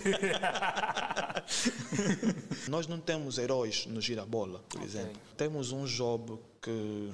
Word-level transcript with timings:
Nós 2.68 2.86
não 2.86 3.00
temos 3.00 3.38
heróis 3.38 3.86
no 3.86 4.00
girabola, 4.00 4.60
por 4.68 4.78
Ok. 4.78 4.88
exemplo. 4.88 5.20
Temos 5.36 5.72
um 5.72 5.84
Job 5.84 6.38
que 6.62 7.10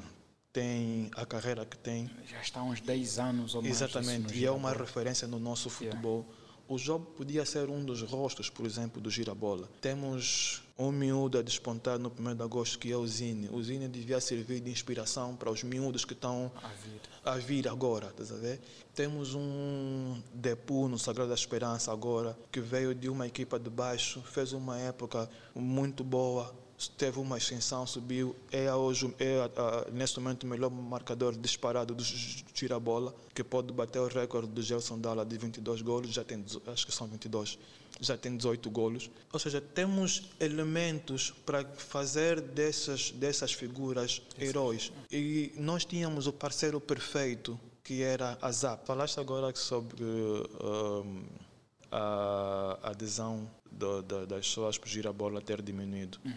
tem 0.53 1.11
a 1.15 1.25
carreira 1.27 1.65
que 1.67 1.77
tem, 1.77 2.11
Já 2.27 2.41
está 2.41 2.61
há 2.61 2.65
uns 2.65 2.81
10 2.81 3.19
anos 3.19 3.55
ou 3.55 3.63
mais. 3.63 3.75
exatamente, 3.75 4.35
e 4.37 4.45
é 4.45 4.51
uma 4.51 4.73
referência 4.73 5.27
no 5.29 5.39
nosso 5.39 5.69
futebol. 5.71 6.27
O 6.69 6.77
Job 6.79 7.07
podia 7.17 7.45
ser 7.45 7.71
um 7.71 7.85
dos 7.85 8.03
rostos, 8.03 8.51
por 8.51 8.67
exemplo, 8.67 9.01
do 9.01 9.09
girabola. 9.09 9.69
Temos 9.81 10.63
um 10.77 10.91
miúdo 10.91 11.39
a 11.39 11.43
despontar 11.43 11.97
no 11.99 12.11
1 12.19 12.35
de 12.35 12.43
agosto, 12.43 12.79
que 12.79 12.91
é 12.91 12.97
o 12.97 13.07
Zine. 13.07 13.49
O 13.53 13.63
Zine 13.63 13.87
devia 13.89 14.21
servir 14.21 14.61
de 14.61 14.71
inspiração 14.71 15.37
para 15.37 15.51
os 15.51 15.63
miúdos 15.63 16.05
que 16.05 16.13
estão 16.13 16.51
A 16.63 16.69
vir. 16.69 17.01
a 17.25 17.37
vir 17.39 17.69
agora, 17.69 18.09
estás 18.09 18.33
a 18.33 18.37
ver? 18.37 18.61
Temos 18.95 19.33
um 19.35 20.21
Depu 20.35 20.89
no 20.89 20.99
Sagrada 20.99 21.35
Esperança 21.35 21.93
agora, 21.93 22.37
que 22.51 22.61
veio 22.61 22.95
de 22.95 23.09
uma 23.09 23.27
equipa 23.29 23.59
de 23.61 23.71
baixo, 23.71 24.21
fez 24.23 24.53
uma 24.53 24.77
época 24.79 25.31
muito 25.55 26.03
boa, 26.03 26.53
teve 26.99 27.19
uma 27.19 27.37
ascensão, 27.37 27.87
subiu, 27.87 28.37
é 28.53 28.73
hoje, 28.75 29.13
é 29.19 29.41
a- 29.57 29.61
a- 29.87 29.91
neste 29.91 30.21
momento 30.21 30.45
o 30.45 30.47
melhor 30.47 30.71
marcador 30.71 31.35
disparado 31.37 31.95
do 31.95 32.05
Girabola, 32.55 33.15
que 33.35 33.43
pode 33.43 33.73
bater 33.73 33.99
o 34.01 34.09
recorde 34.09 34.51
do 34.53 34.61
Gelson 34.63 34.99
Dalla 34.99 35.25
de 35.25 35.39
22 35.39 35.81
golos, 35.83 36.11
já 36.13 36.23
tem, 36.25 36.45
acho 36.67 36.87
que 36.87 36.93
são 36.93 37.07
22, 37.07 37.59
já 38.01 38.17
tem 38.17 38.37
18 38.37 38.71
golos. 38.71 39.11
Ou 39.33 39.39
seja, 39.39 39.61
temos 39.61 40.25
elementos 40.39 41.33
para 41.47 41.65
fazer 41.65 42.41
dessas, 42.41 43.11
dessas 43.11 43.53
figuras 43.53 44.21
heróis. 44.39 44.93
E 45.11 45.53
nós 45.57 45.85
tínhamos 45.85 46.27
o 46.27 46.33
parceiro 46.33 46.81
perfeito, 46.81 47.59
que 47.83 48.03
era 48.03 48.37
a 48.43 48.51
ZAP. 48.53 48.85
Falaste 48.85 49.19
agora 49.21 49.55
sobre 49.55 50.03
hum, 50.05 51.25
a 51.91 52.79
adesão 52.83 53.49
do- 53.71 54.03
da- 54.03 54.25
das 54.25 54.47
pessoas 54.49 54.77
para 54.79 54.87
o 54.87 54.91
girabola 54.91 55.41
ter 55.41 55.63
diminuído. 55.63 56.19
Eh, 56.27 56.31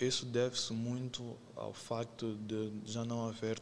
isso 0.00 0.26
deve-se 0.26 0.72
muito 0.72 1.36
ao 1.54 1.72
facto 1.72 2.34
de 2.36 2.72
já 2.84 3.04
não 3.04 3.28
haver 3.28 3.60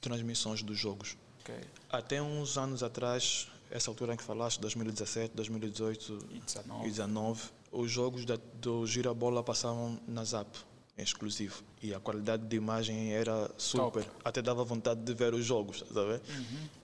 transmissões 0.00 0.62
dos 0.62 0.78
jogos. 0.78 1.16
Ok. 1.40 1.54
Até 1.90 2.20
uns 2.20 2.58
anos 2.58 2.82
atrás, 2.82 3.48
essa 3.70 3.90
altura 3.90 4.14
em 4.14 4.16
que 4.16 4.24
falaste, 4.24 4.60
2017, 4.60 5.34
2018 5.34 6.18
E 6.30 6.40
19. 6.40 6.84
19, 6.84 7.42
os 7.72 7.90
jogos 7.90 8.24
da, 8.24 8.38
do 8.54 8.86
Girabola 8.86 9.42
passavam 9.42 10.00
na 10.06 10.24
Zap, 10.24 10.48
em 10.96 11.02
exclusivo. 11.02 11.62
E 11.82 11.94
a 11.94 12.00
qualidade 12.00 12.44
de 12.46 12.56
imagem 12.56 13.12
era 13.12 13.50
super. 13.56 14.04
Top. 14.04 14.16
Até 14.24 14.42
dava 14.42 14.64
vontade 14.64 15.00
de 15.02 15.14
ver 15.14 15.34
os 15.34 15.44
jogos, 15.44 15.82
estás 15.82 15.96
a 15.96 16.04
ver? 16.04 16.20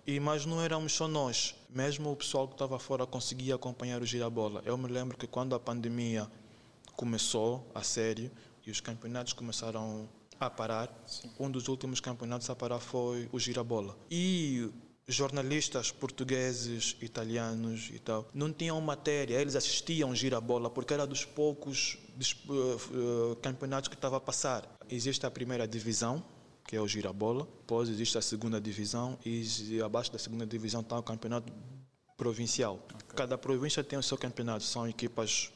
E, 0.06 0.20
mas 0.20 0.46
não 0.46 0.60
éramos 0.60 0.92
só 0.92 1.08
nós. 1.08 1.54
Mesmo 1.70 2.12
o 2.12 2.16
pessoal 2.16 2.46
que 2.46 2.54
estava 2.54 2.78
fora 2.78 3.06
conseguia 3.06 3.54
acompanhar 3.54 4.02
o 4.02 4.06
Girabola. 4.06 4.62
Eu 4.64 4.76
me 4.76 4.88
lembro 4.88 5.16
que 5.16 5.26
quando 5.26 5.54
a 5.54 5.60
pandemia 5.60 6.30
começou 6.94 7.66
a 7.74 7.82
sério 7.82 8.30
e 8.66 8.70
os 8.70 8.80
campeonatos 8.80 9.32
começaram 9.32 10.08
a 10.38 10.50
parar, 10.50 10.92
um 11.38 11.50
dos 11.50 11.68
últimos 11.68 12.00
campeonatos 12.00 12.48
a 12.50 12.56
parar 12.56 12.80
foi 12.80 13.28
o 13.32 13.38
Girabola. 13.38 13.96
E 14.10 14.70
jornalistas 15.06 15.90
portugueses, 15.90 16.96
italianos 17.00 17.90
e 17.92 17.98
tal, 17.98 18.28
não 18.32 18.52
tinham 18.52 18.80
matéria, 18.80 19.40
eles 19.40 19.56
assistiam 19.56 20.14
Girabola 20.14 20.70
porque 20.70 20.94
era 20.94 21.06
dos 21.06 21.24
poucos 21.24 21.98
eh, 22.18 22.22
eh, 22.22 23.36
campeonatos 23.42 23.88
que 23.88 23.94
estava 23.94 24.16
a 24.16 24.20
passar. 24.20 24.68
Existe 24.88 25.26
a 25.26 25.30
primeira 25.30 25.66
divisão, 25.66 26.24
que 26.66 26.76
é 26.76 26.80
o 26.80 26.86
Girabola, 26.86 27.46
depois 27.58 27.88
existe 27.88 28.16
a 28.16 28.22
segunda 28.22 28.60
divisão 28.60 29.18
e 29.24 29.80
abaixo 29.84 30.12
da 30.12 30.18
segunda 30.18 30.46
divisão 30.46 30.80
está 30.80 30.98
o 30.98 31.02
campeonato 31.02 31.52
provincial. 32.16 32.78
Cada 33.16 33.36
província 33.36 33.82
tem 33.82 33.98
o 33.98 34.02
seu 34.02 34.16
campeonato, 34.16 34.64
são 34.64 34.88
equipas 34.88 35.52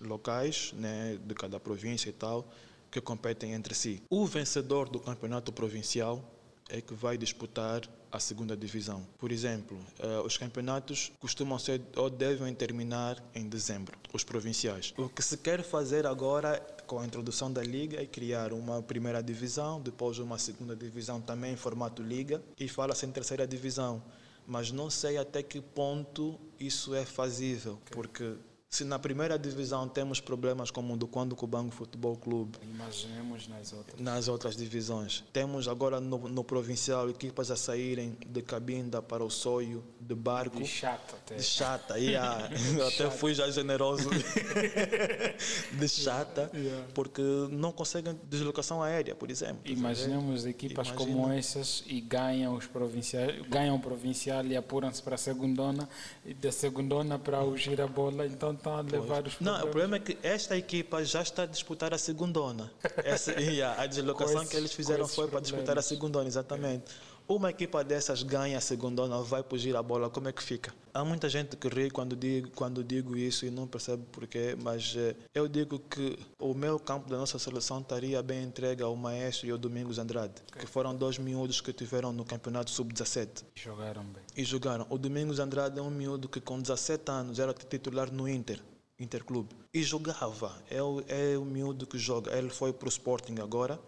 locais 0.00 0.72
né, 0.74 1.18
de 1.24 1.34
cada 1.34 1.58
província 1.58 2.10
e 2.10 2.12
tal 2.12 2.48
que 2.90 3.00
competem 3.00 3.52
entre 3.52 3.74
si. 3.74 4.02
O 4.08 4.26
vencedor 4.26 4.88
do 4.88 4.98
campeonato 4.98 5.52
provincial 5.52 6.24
é 6.68 6.80
que 6.80 6.94
vai 6.94 7.16
disputar 7.16 7.82
a 8.10 8.18
segunda 8.18 8.56
divisão. 8.56 9.06
Por 9.18 9.30
exemplo, 9.30 9.78
eh, 9.98 10.20
os 10.24 10.36
campeonatos 10.36 11.12
costumam 11.18 11.58
ser 11.58 11.80
ou 11.96 12.08
devem 12.08 12.54
terminar 12.54 13.22
em 13.34 13.48
dezembro, 13.48 13.98
os 14.12 14.24
provinciais. 14.24 14.94
O 14.96 15.08
que 15.08 15.22
se 15.22 15.36
quer 15.36 15.62
fazer 15.62 16.06
agora 16.06 16.58
com 16.86 16.98
a 17.00 17.06
introdução 17.06 17.52
da 17.52 17.62
liga 17.62 18.00
é 18.00 18.06
criar 18.06 18.52
uma 18.52 18.82
primeira 18.82 19.22
divisão, 19.22 19.80
depois 19.80 20.18
uma 20.18 20.38
segunda 20.38 20.74
divisão 20.74 21.20
também 21.20 21.52
em 21.52 21.56
formato 21.56 22.02
liga 22.02 22.42
e 22.58 22.66
fala-se 22.66 23.04
em 23.04 23.10
terceira 23.10 23.46
divisão. 23.46 24.02
Mas 24.46 24.72
não 24.72 24.88
sei 24.88 25.18
até 25.18 25.42
que 25.42 25.60
ponto 25.60 26.40
isso 26.58 26.94
é 26.94 27.04
fazível, 27.04 27.78
porque 27.90 28.34
se 28.70 28.84
na 28.84 28.98
primeira 28.98 29.38
divisão 29.38 29.88
temos 29.88 30.20
problemas 30.20 30.70
como 30.70 30.92
o 30.92 30.96
do 30.96 31.06
Quando 31.08 31.34
Cubango 31.34 31.70
Futebol 31.70 32.14
Clube, 32.16 32.58
Imaginemos 32.62 33.48
nas 33.48 33.72
outras. 33.72 33.98
nas 33.98 34.28
outras 34.28 34.56
divisões. 34.56 35.24
Temos 35.32 35.66
agora 35.66 36.00
no, 36.00 36.28
no 36.28 36.44
provincial 36.44 37.08
equipas 37.08 37.50
a 37.50 37.56
saírem 37.56 38.14
de 38.26 38.42
Cabinda 38.42 39.00
para 39.00 39.24
o 39.24 39.30
Soio, 39.30 39.82
de 39.98 40.14
barco, 40.14 40.58
De 40.58 40.66
chato 40.66 41.16
até. 41.16 41.36
de 41.36 41.42
chata. 41.42 41.98
Yeah. 41.98 42.50
Até 42.88 43.10
fui 43.10 43.32
já 43.34 43.50
generoso 43.50 44.10
de 45.72 45.88
chata, 45.88 46.50
Yeah. 46.54 46.86
porque 46.94 47.22
não 47.50 47.72
conseguem 47.72 48.18
deslocação 48.28 48.82
aérea, 48.82 49.14
por 49.14 49.30
exemplo. 49.30 49.60
Imaginemos 49.64 50.44
equipas 50.44 50.88
Imagina. 50.88 51.12
como 51.16 51.32
essas 51.32 51.84
e 51.86 52.00
ganham 52.00 52.54
os 52.54 52.66
provinciais, 52.66 53.40
ganham 53.48 53.76
o 53.76 53.80
provincial 53.80 54.44
e 54.44 54.56
apuram-se 54.56 55.02
para 55.02 55.14
a 55.14 55.18
segundona 55.18 55.88
e 56.24 56.34
da 56.34 56.52
segundona 56.52 57.18
para 57.18 57.42
o 57.42 57.56
girabola, 57.56 58.26
então 58.26 58.57
estão 58.58 58.76
a 58.76 58.80
levar 58.82 59.26
os 59.26 59.40
Não, 59.40 59.52
o 59.54 59.60
problemas. 59.60 59.60
problema 59.62 59.96
é 59.96 59.98
que 60.00 60.18
esta 60.22 60.56
equipa 60.56 61.04
já 61.04 61.22
está 61.22 61.44
a 61.44 61.46
disputar 61.46 61.94
a 61.94 61.98
segundona. 61.98 62.70
Essa, 62.98 63.32
yeah, 63.40 63.80
a 63.82 63.86
deslocação 63.86 64.46
que 64.46 64.56
eles 64.56 64.72
fizeram 64.72 65.08
foi 65.08 65.28
para 65.28 65.40
disputar 65.40 65.62
a 65.62 65.64
problemas. 65.66 65.84
segundona, 65.86 66.28
exatamente. 66.28 66.84
Uma 67.28 67.50
equipa 67.50 67.84
dessas 67.84 68.22
ganha 68.22 68.56
a 68.56 68.60
segundona, 68.60 69.20
vai 69.20 69.42
fugir 69.42 69.76
a 69.76 69.82
bola, 69.82 70.08
como 70.08 70.28
é 70.28 70.32
que 70.32 70.42
fica? 70.42 70.74
Há 70.94 71.04
muita 71.04 71.28
gente 71.28 71.58
que 71.58 71.68
ri 71.68 71.90
quando 71.90 72.16
digo, 72.16 72.48
quando 72.52 72.82
digo 72.82 73.14
isso 73.18 73.44
e 73.44 73.50
não 73.50 73.66
percebe 73.66 74.02
porquê, 74.10 74.56
mas 74.62 74.94
eh, 74.96 75.14
eu 75.34 75.46
digo 75.46 75.78
que 75.78 76.18
o 76.38 76.54
meu 76.54 76.78
campo 76.80 77.06
da 77.10 77.18
nossa 77.18 77.38
seleção 77.38 77.80
estaria 77.80 78.22
bem 78.22 78.44
entregue 78.44 78.82
ao 78.82 78.96
Maestro 78.96 79.46
e 79.46 79.50
ao 79.50 79.58
Domingos 79.58 79.98
Andrade, 79.98 80.36
que 80.58 80.66
foram 80.66 80.96
dois 80.96 81.18
miúdos 81.18 81.60
que 81.60 81.70
tiveram 81.70 82.14
no 82.14 82.24
campeonato 82.24 82.70
sub-17 82.70 83.44
Jogaram 83.54 84.04
bem. 84.04 84.22
e 84.34 84.42
jogaram. 84.42 84.86
O 84.88 84.96
Domingos 84.96 85.38
Andrade 85.38 85.78
é 85.78 85.82
um 85.82 85.90
miúdo 85.90 86.30
que 86.30 86.40
com 86.40 86.58
17 86.58 87.10
anos 87.10 87.38
era 87.38 87.52
titular 87.52 88.10
no 88.10 88.26
Inter, 88.26 88.58
Interclube, 88.98 89.50
e 89.74 89.82
jogava. 89.82 90.56
É 90.70 90.82
o, 90.82 91.02
é 91.06 91.36
o 91.36 91.44
miúdo 91.44 91.86
que 91.86 91.98
joga. 91.98 92.34
Ele 92.34 92.48
foi 92.48 92.72
para 92.72 92.86
o 92.86 92.88
Sporting 92.88 93.34
agora, 93.42 93.78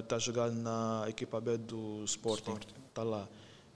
está 0.00 0.18
jogando 0.18 0.56
na 0.56 1.04
equipa 1.08 1.40
B 1.40 1.56
do 1.56 2.02
Sporting, 2.04 2.58
está 2.98 3.02
lá. 3.02 3.28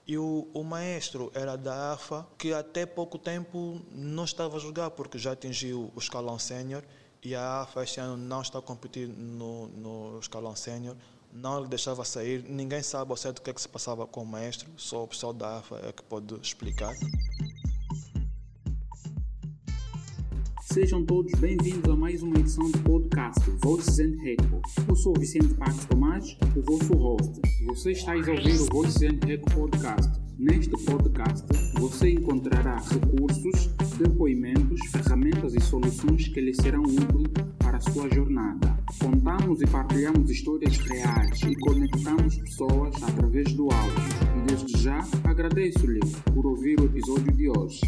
E 0.05 0.17
o, 0.17 0.47
o 0.53 0.63
maestro 0.63 1.31
era 1.33 1.55
da 1.55 1.93
AFA, 1.93 2.27
que 2.37 2.53
até 2.53 2.85
pouco 2.85 3.17
tempo 3.17 3.81
não 3.89 4.25
estava 4.25 4.57
a 4.57 4.59
jogar, 4.59 4.91
porque 4.91 5.17
já 5.17 5.31
atingiu 5.31 5.91
o 5.95 5.99
escalão 5.99 6.37
sénior, 6.37 6.83
e 7.23 7.33
a 7.33 7.61
AFA 7.61 7.83
este 7.83 8.01
ano 8.01 8.17
não 8.17 8.41
está 8.41 8.59
a 8.59 8.61
competir 8.61 9.07
no, 9.07 9.67
no 9.69 10.19
escalão 10.19 10.55
sénior, 10.57 10.95
não 11.31 11.61
lhe 11.61 11.67
deixava 11.69 12.03
sair, 12.03 12.43
ninguém 12.43 12.83
sabe 12.83 13.11
ao 13.11 13.17
certo 13.17 13.39
o 13.39 13.41
que 13.41 13.49
é 13.49 13.53
que 13.53 13.61
se 13.61 13.69
passava 13.69 14.05
com 14.05 14.23
o 14.23 14.25
maestro, 14.25 14.69
só 14.75 15.03
o 15.03 15.07
pessoal 15.07 15.31
da 15.31 15.59
AFA 15.59 15.79
é 15.87 15.93
que 15.93 16.03
pode 16.03 16.35
explicar. 16.41 16.93
Sejam 20.73 21.05
todos 21.05 21.31
bem-vindos 21.39 21.87
a 21.87 21.95
mais 21.95 22.23
uma 22.23 22.35
edição 22.35 22.67
do 22.71 22.79
podcast 22.79 23.39
Voices 23.63 23.99
and 23.99 24.15
Echo. 24.23 24.59
Eu 24.89 24.95
sou 24.95 25.13
Vicente 25.19 25.53
Pax 25.53 25.85
Tomás, 25.85 26.35
o 26.55 26.61
vosso 26.63 26.95
host. 26.95 27.39
Você 27.67 27.91
está 27.91 28.13
a 28.13 28.15
ouvir 28.15 28.59
o 28.59 28.65
Voices 28.71 29.03
and 29.03 29.19
Echo 29.29 29.45
Podcast. 29.53 30.19
Neste 30.39 30.71
podcast, 30.71 31.45
você 31.79 32.13
encontrará 32.13 32.77
recursos, 32.77 33.67
depoimentos, 33.99 34.79
ferramentas 34.89 35.53
e 35.53 35.59
soluções 35.59 36.29
que 36.29 36.41
lhe 36.41 36.55
serão 36.55 36.81
úteis 36.81 37.47
para 37.59 37.77
a 37.77 37.81
sua 37.81 38.09
jornada. 38.09 38.75
Contamos 38.99 39.61
e 39.61 39.67
partilhamos 39.67 40.27
histórias 40.31 40.75
reais 40.75 41.39
e 41.43 41.55
conectamos 41.55 42.35
pessoas 42.37 42.95
através 43.03 43.53
do 43.53 43.71
áudio. 43.71 44.03
E 44.37 44.47
desde 44.47 44.81
já 44.81 45.07
agradeço-lhe 45.23 45.99
por 46.33 46.47
ouvir 46.47 46.79
o 46.79 46.85
episódio 46.85 47.31
de 47.31 47.47
hoje. 47.47 47.81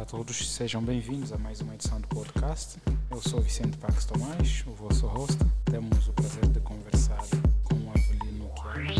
Olá 0.00 0.06
a 0.06 0.10
todos, 0.10 0.50
sejam 0.50 0.82
bem-vindos 0.82 1.30
a 1.30 1.36
mais 1.36 1.60
uma 1.60 1.74
edição 1.74 2.00
do 2.00 2.08
podcast. 2.08 2.78
Eu 3.10 3.20
sou 3.20 3.38
Vicente 3.42 3.76
Pax 3.76 4.06
Tomás, 4.06 4.64
o 4.66 4.70
vosso 4.70 5.06
host. 5.06 5.36
Temos 5.66 6.08
o 6.08 6.12
prazer 6.14 6.46
de 6.46 6.58
conversar 6.60 7.22
com 7.64 7.74
o 7.74 7.90
Avelino 7.90 8.50
é 8.76 8.92
ele 8.92 8.96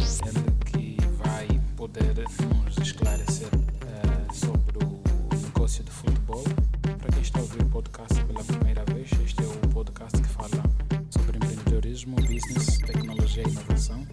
que 0.66 0.96
vai 1.16 1.48
poder 1.74 2.14
nos 2.54 2.76
esclarecer 2.76 3.48
eh, 3.48 4.34
sobre 4.34 4.84
o 4.84 5.42
negócio 5.42 5.82
de 5.82 5.90
futebol. 5.90 6.44
Para 6.82 7.12
quem 7.12 7.22
está 7.22 7.38
a 7.38 7.42
ouvir 7.44 7.62
o 7.62 7.68
podcast 7.70 8.22
pela 8.24 8.44
primeira 8.44 8.84
vez, 8.84 9.10
este 9.24 9.42
é 9.42 9.46
o 9.46 9.68
podcast 9.70 10.20
que 10.20 10.28
fala 10.28 10.62
sobre 11.08 11.38
empreendedorismo, 11.38 12.16
business, 12.16 12.76
tecnologia 12.76 13.42
e 13.48 13.50
inovação 13.50 14.06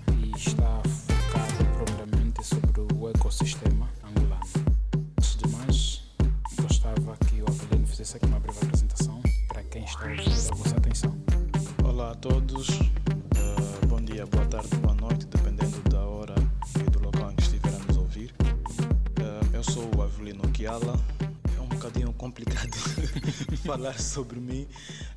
falar 23.67 23.99
sobre 23.99 24.39
mim 24.39 24.65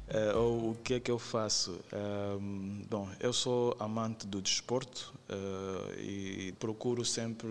uh, 0.09 0.39
ou 0.39 0.71
o 0.73 0.75
que 0.83 0.95
é 0.95 1.01
que 1.01 1.11
eu 1.11 1.19
faço. 1.19 1.79
bom, 2.89 3.09
eu 3.21 3.33
sou 3.33 3.77
amante 3.79 4.27
do 4.27 4.43
desporto 4.43 5.15
e 5.97 6.53
procuro 6.59 7.05
sempre 7.05 7.49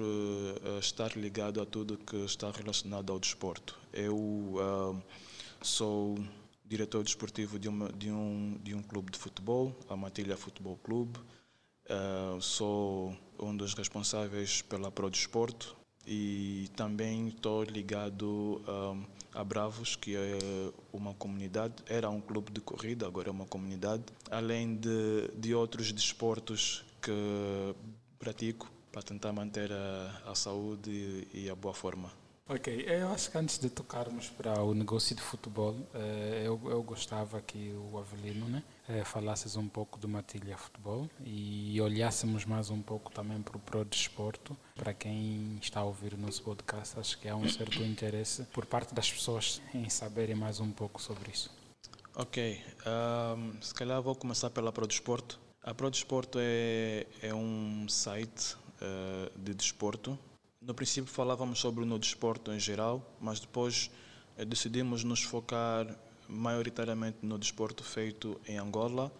estar 0.79 1.15
ligado 1.15 1.61
a 1.61 1.65
tudo 1.65 1.97
que 1.97 2.17
está 2.25 2.51
relacionado 2.51 3.13
ao 3.13 3.19
desporto. 3.19 3.79
Eu 3.93 5.01
sou 5.61 6.17
diretor 6.65 7.03
desportivo 7.03 7.57
de, 7.57 7.69
uma, 7.69 7.89
de, 7.93 8.11
um, 8.11 8.59
de 8.61 8.75
um 8.75 8.83
clube 8.83 9.11
de 9.11 9.17
futebol, 9.17 9.73
a 9.89 9.95
Matilha 9.95 10.35
Futebol 10.35 10.77
Clube. 10.83 11.17
Uh, 11.89 12.39
sou 12.39 13.17
um 13.39 13.55
dos 13.55 13.73
responsáveis 13.73 14.61
pela 14.61 14.91
Pro 14.91 15.09
Desporto 15.09 15.78
e 16.11 16.67
também 16.75 17.27
estou 17.27 17.63
ligado 17.63 18.59
um, 18.67 19.05
a 19.31 19.43
Bravos, 19.43 19.95
que 19.95 20.15
é 20.15 20.71
uma 20.91 21.13
comunidade, 21.13 21.75
era 21.87 22.09
um 22.09 22.19
clube 22.19 22.51
de 22.51 22.59
corrida, 22.59 23.05
agora 23.05 23.29
é 23.29 23.31
uma 23.31 23.45
comunidade, 23.45 24.03
além 24.31 24.75
de, 24.75 25.29
de 25.37 25.53
outros 25.53 25.91
desportos 25.91 26.83
que 26.99 27.11
pratico 28.17 28.69
para 28.91 29.03
tentar 29.03 29.31
manter 29.31 29.71
a, 29.71 30.31
a 30.31 30.33
saúde 30.33 31.27
e 31.31 31.47
a 31.47 31.53
boa 31.53 31.75
forma. 31.75 32.11
Ok, 32.47 32.85
eu 32.87 33.09
acho 33.09 33.29
que 33.29 33.37
antes 33.37 33.59
de 33.59 33.69
tocarmos 33.69 34.29
para 34.29 34.63
o 34.63 34.73
negócio 34.73 35.15
de 35.15 35.21
futebol, 35.21 35.75
eh, 35.93 36.41
eu, 36.43 36.59
eu 36.65 36.81
gostava 36.81 37.39
que 37.39 37.71
o 37.91 37.99
Avelino 37.99 38.47
né, 38.47 38.63
eh, 38.89 39.03
falasses 39.05 39.55
um 39.55 39.67
pouco 39.67 39.97
do 39.97 40.07
Matilha 40.07 40.57
Futebol 40.57 41.09
e 41.23 41.79
olhássemos 41.79 42.43
mais 42.43 42.69
um 42.69 42.81
pouco 42.81 43.11
também 43.11 43.41
para 43.41 43.55
o 43.55 43.59
Pro 43.59 43.85
Desporto. 43.85 44.57
Para 44.75 44.93
quem 44.93 45.57
está 45.61 45.79
a 45.79 45.83
ouvir 45.83 46.15
o 46.15 46.17
nosso 46.17 46.43
podcast, 46.43 46.99
acho 46.99 47.17
que 47.19 47.29
há 47.29 47.35
um 47.35 47.47
certo 47.47 47.81
interesse 47.83 48.43
por 48.45 48.65
parte 48.65 48.93
das 48.93 49.11
pessoas 49.11 49.61
em 49.73 49.89
saberem 49.89 50.35
mais 50.35 50.59
um 50.59 50.71
pouco 50.71 51.01
sobre 51.01 51.31
isso. 51.31 51.49
Ok, 52.15 52.61
um, 53.37 53.61
se 53.61 53.73
calhar 53.73 54.01
vou 54.01 54.15
começar 54.15 54.49
pela 54.49 54.71
Pro 54.71 54.87
Desporto. 54.87 55.39
A 55.63 55.73
Pro 55.73 55.89
Desporto 55.89 56.39
é, 56.41 57.05
é 57.21 57.33
um 57.33 57.87
site 57.87 58.55
uh, 58.81 59.39
de 59.39 59.53
desporto 59.53 60.17
no 60.61 60.73
princípio 60.73 61.09
falávamos 61.09 61.59
sobre 61.59 61.85
no 61.85 61.97
desporto 61.97 62.51
em 62.51 62.59
geral, 62.59 63.01
mas 63.19 63.39
depois 63.39 63.89
eh, 64.37 64.43
decidimos 64.43 65.05
nos 65.05 65.23
focar 65.23 65.87
maioritariamente 66.29 67.17
no 67.23 67.37
desporto 67.37 67.83
feito 67.83 68.39
em 68.47 68.57
Angola, 68.57 69.11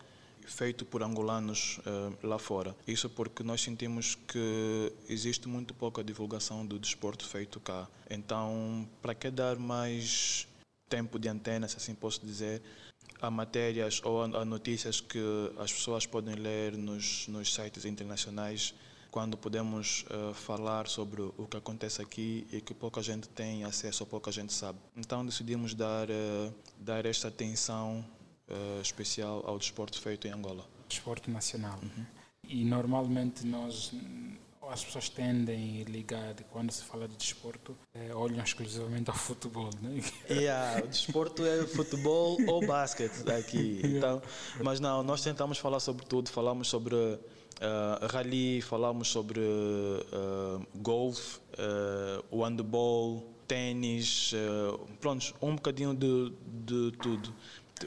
feito 0.46 0.86
por 0.86 1.04
angolanos 1.04 1.80
eh, 1.86 2.14
lá 2.24 2.40
fora. 2.40 2.76
Isso 2.88 3.10
porque 3.10 3.44
nós 3.44 3.62
sentimos 3.62 4.16
que 4.16 4.94
existe 5.08 5.48
muito 5.48 5.74
pouca 5.74 6.04
divulgação 6.04 6.66
do 6.66 6.80
desporto 6.80 7.28
feito 7.28 7.60
cá. 7.60 7.88
Então, 8.10 8.88
para 9.02 9.14
que 9.14 9.30
dar 9.30 9.58
mais 9.58 10.48
tempo 10.88 11.20
de 11.20 11.28
antena, 11.28 11.68
se 11.68 11.78
assim 11.78 11.94
posso 11.94 12.26
dizer, 12.26 12.62
a 13.22 13.30
matérias 13.30 14.02
ou 14.04 14.24
a, 14.24 14.46
notícias 14.46 15.02
que 15.02 15.20
as 15.58 15.72
pessoas 15.72 16.06
podem 16.06 16.36
ler 16.36 16.76
nos, 16.78 17.28
nos 17.28 17.54
sites 17.54 17.86
internacionais 17.86 18.74
quando 19.12 19.38
podemos 19.38 20.06
uh, 20.10 20.34
falar 20.34 20.88
sobre 20.88 21.22
o 21.22 21.48
que 21.48 21.58
acontece 21.58 22.02
aqui 22.02 22.48
e 22.52 22.62
que 22.62 22.74
pouca 22.74 23.02
gente 23.02 23.28
tem 23.30 23.64
acesso 23.64 24.04
ou 24.04 24.08
pouca 24.08 24.32
gente 24.32 24.54
sabe. 24.54 24.80
Então 24.96 25.26
decidimos 25.26 25.74
dar, 25.74 26.10
uh, 26.10 26.54
dar 26.78 27.06
esta 27.06 27.28
atenção 27.28 28.06
uh, 28.48 28.82
especial 28.82 29.44
ao 29.46 29.58
desporto 29.58 30.00
feito 30.00 30.28
em 30.28 30.32
Angola. 30.32 30.66
Desporto 30.88 31.30
nacional. 31.30 31.80
Uhum. 31.82 32.06
E 32.44 32.64
normalmente 32.66 33.46
nós 33.46 33.94
as 34.72 34.84
pessoas 34.84 35.10
tendem 35.10 35.82
a 35.82 35.90
ligar 35.90 36.36
quando 36.52 36.72
se 36.72 36.84
fala 36.84 37.08
de 37.08 37.16
desporto 37.16 37.76
é, 37.94 38.14
olham 38.14 38.44
exclusivamente 38.44 39.10
ao 39.10 39.16
futebol 39.16 39.70
né? 39.82 40.00
yeah, 40.30 40.84
o 40.84 40.88
desporto 40.88 41.44
é 41.44 41.66
futebol 41.66 42.38
ou 42.48 42.66
basquete 42.66 43.28
aqui 43.32 43.82
então 43.98 44.22
mas 44.64 44.80
não 44.80 45.02
nós 45.02 45.24
tentamos 45.24 45.58
falar 45.58 45.80
sobre 45.80 46.06
tudo 46.06 46.30
falamos 46.30 46.68
sobre 46.68 46.96
uh, 47.60 48.06
rally, 48.08 48.62
falámos 48.62 49.10
sobre 49.10 49.40
uh, 49.40 50.66
golfe, 50.76 51.40
uh, 52.32 52.44
handball, 52.44 53.24
ténis, 53.48 54.34
uh, 54.34 54.80
pronto, 55.00 55.34
um 55.42 55.56
bocadinho 55.56 55.94
de, 55.94 56.34
de 56.46 56.92
tudo. 56.98 57.34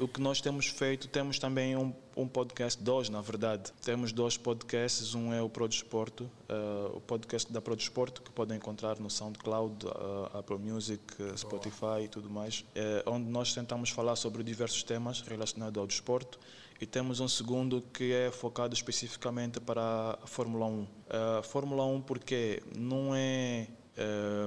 O 0.01 0.09
que 0.09 0.23
nós 0.23 0.41
temos 0.41 0.67
feito, 0.67 1.07
temos 1.07 1.39
também 1.39 1.77
um, 1.77 1.93
um 2.17 2.27
podcast, 2.27 2.83
dois 2.83 3.11
na 3.11 3.21
verdade. 3.21 3.71
Temos 3.83 4.11
dois 4.11 4.39
podcasts, 4.39 5.15
um 5.15 5.35
é 5.35 5.43
o 5.43 5.51
Pro 5.51 5.69
Desporto, 5.69 6.25
uh, 6.25 6.97
o 6.97 7.01
podcast 7.01 7.53
da 7.53 7.61
Pro 7.61 7.77
Desporto, 7.77 8.23
que 8.23 8.31
podem 8.31 8.57
encontrar 8.57 8.99
no 8.99 9.11
SoundCloud, 9.11 9.87
uh, 9.87 10.39
Apple 10.39 10.57
Music, 10.59 11.03
uh, 11.23 11.37
Spotify 11.37 12.05
e 12.05 12.09
tudo 12.09 12.31
mais, 12.31 12.65
onde 13.07 13.29
nós 13.29 13.53
tentamos 13.53 13.91
falar 13.91 14.17
sobre 14.17 14.43
diversos 14.43 14.83
temas 14.83 15.21
relacionados 15.21 15.79
ao 15.79 15.87
desporto 15.87 16.39
e 16.83 16.87
temos 16.87 17.21
um 17.21 17.29
segundo 17.29 17.81
que 17.81 18.13
é 18.13 18.29
focado 18.33 18.75
especificamente 18.75 19.61
para 19.61 20.19
a 20.21 20.27
Fórmula 20.27 20.67
1. 20.67 20.87
A 21.09 21.39
uh, 21.39 21.43
Fórmula 21.45 21.87
1 21.87 22.03
porque 22.03 22.61
não 22.77 23.15
é 23.15 23.69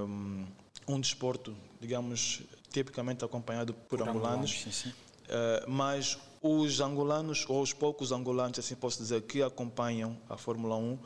um, 0.05 0.43
eh, 0.43 0.91
um 0.91 0.99
desporto, 0.99 1.55
digamos, 1.79 2.41
tipicamente 2.69 3.23
acompanhado 3.23 3.73
por, 3.73 3.99
por 3.99 4.09
angolanos, 4.09 4.51
sim, 4.51 4.69
sim. 4.69 4.89
Uh, 4.89 5.71
mas 5.71 6.17
os 6.41 6.81
angolanos, 6.81 7.45
ou 7.47 7.61
os 7.61 7.71
poucos 7.71 8.11
angolanos, 8.11 8.59
assim 8.59 8.75
posso 8.75 8.97
dizer, 8.97 9.21
que 9.21 9.41
acompanham 9.41 10.17
a 10.29 10.35
Fórmula 10.35 10.75
1, 10.75 10.81
um, 10.83 10.99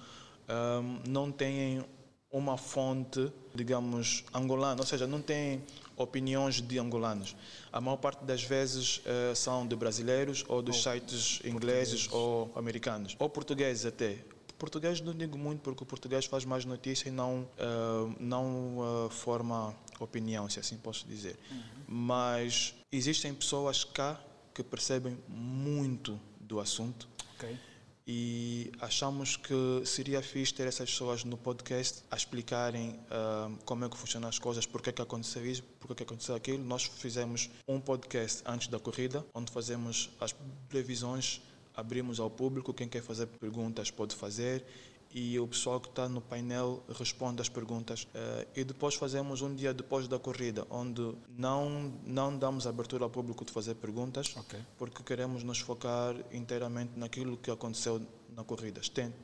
não 1.08 1.32
têm 1.32 1.86
uma 2.32 2.58
fonte, 2.58 3.32
digamos, 3.54 4.24
angolana, 4.34 4.82
ou 4.82 4.88
seja, 4.88 5.06
não 5.06 5.22
têm 5.22 5.62
opiniões 6.00 6.62
de 6.62 6.80
angolanos. 6.80 7.36
A 7.72 7.80
maior 7.80 7.98
parte 7.98 8.24
das 8.24 8.42
vezes 8.44 8.98
uh, 9.00 9.36
são 9.36 9.68
de 9.68 9.76
brasileiros 9.76 10.44
ou 10.48 10.62
dos 10.62 10.78
ou 10.78 10.94
sites 10.94 11.42
ingleses 11.44 12.08
ou 12.12 12.52
americanos, 12.56 13.16
ou 13.20 13.30
portugueses 13.30 13.86
até. 13.86 14.18
Português 14.58 15.00
não 15.00 15.14
digo 15.14 15.38
muito 15.38 15.62
porque 15.62 15.84
o 15.84 15.86
português 15.86 16.26
faz 16.26 16.44
mais 16.44 16.66
notícia 16.66 17.08
e 17.08 17.12
não, 17.12 17.48
uh, 17.58 18.14
não 18.20 19.06
uh, 19.06 19.10
forma 19.10 19.74
opinião, 20.00 20.50
se 20.50 20.60
assim 20.60 20.78
posso 20.78 21.08
dizer. 21.08 21.38
Uhum. 21.50 21.62
Mas 21.88 22.74
existem 22.92 23.34
pessoas 23.34 23.84
cá 23.84 24.20
que 24.54 24.62
percebem 24.64 25.18
muito 25.30 26.20
do 26.42 26.60
assunto. 26.60 27.08
Okay 27.38 27.69
e 28.12 28.72
achamos 28.82 29.38
que 29.38 29.84
seria 29.86 30.20
fixe 30.20 30.52
ter 30.52 30.66
essas 30.66 30.90
pessoas 30.90 31.24
no 31.24 31.38
podcast 31.38 32.04
a 32.10 32.16
explicarem 32.16 33.00
uh, 33.12 33.56
como 33.66 33.86
é 33.86 33.90
que 33.90 33.96
funcionam 33.96 34.28
as 34.28 34.40
coisas, 34.40 34.66
porque 34.66 34.90
é 34.90 34.92
que 34.92 35.00
aconteceu 35.00 35.46
isso, 35.46 35.62
porque 35.80 35.94
é 35.94 35.96
que 35.98 36.02
aconteceu 36.02 36.34
aquilo. 36.34 36.64
Nós 36.64 36.86
fizemos 36.86 37.52
um 37.68 37.80
podcast 37.80 38.42
antes 38.48 38.68
da 38.68 38.80
corrida, 38.80 39.24
onde 39.32 39.52
fazemos 39.52 40.10
as 40.20 40.34
previsões, 40.68 41.40
abrimos 41.78 42.20
ao 42.20 42.32
público, 42.32 42.74
quem 42.74 42.90
quer 42.90 43.04
fazer 43.04 43.28
perguntas 43.28 43.92
pode 43.92 44.16
fazer 44.16 44.66
e 45.14 45.40
o 45.40 45.48
pessoal 45.48 45.80
que 45.80 45.90
está 45.90 46.08
no 46.08 46.22
painel 46.22 46.84
responde 46.98 47.42
as 47.42 47.50
perguntas. 47.50 48.04
Uh, 48.04 48.48
e 48.56 48.64
depois 48.64 48.96
fazemos 48.96 49.42
um 49.42 49.54
dia 49.54 49.74
depois 49.74 50.08
da 50.08 50.20
corrida, 50.20 50.66
onde 50.70 51.16
não, 51.36 51.94
não 52.06 52.38
damos 52.38 52.68
abertura 52.68 53.04
ao 53.04 53.10
público 53.10 53.44
de 53.44 53.52
fazer 53.52 53.76
perguntas, 53.76 54.36
okay. 54.38 54.60
porque 54.78 55.02
queremos 55.04 55.44
nos 55.44 55.60
focar 55.60 56.16
inteiramente 56.32 56.92
naquilo 56.96 57.38
que 57.38 57.50
aconteceu 57.50 58.02
na 58.36 58.44
corrida, 58.44 58.80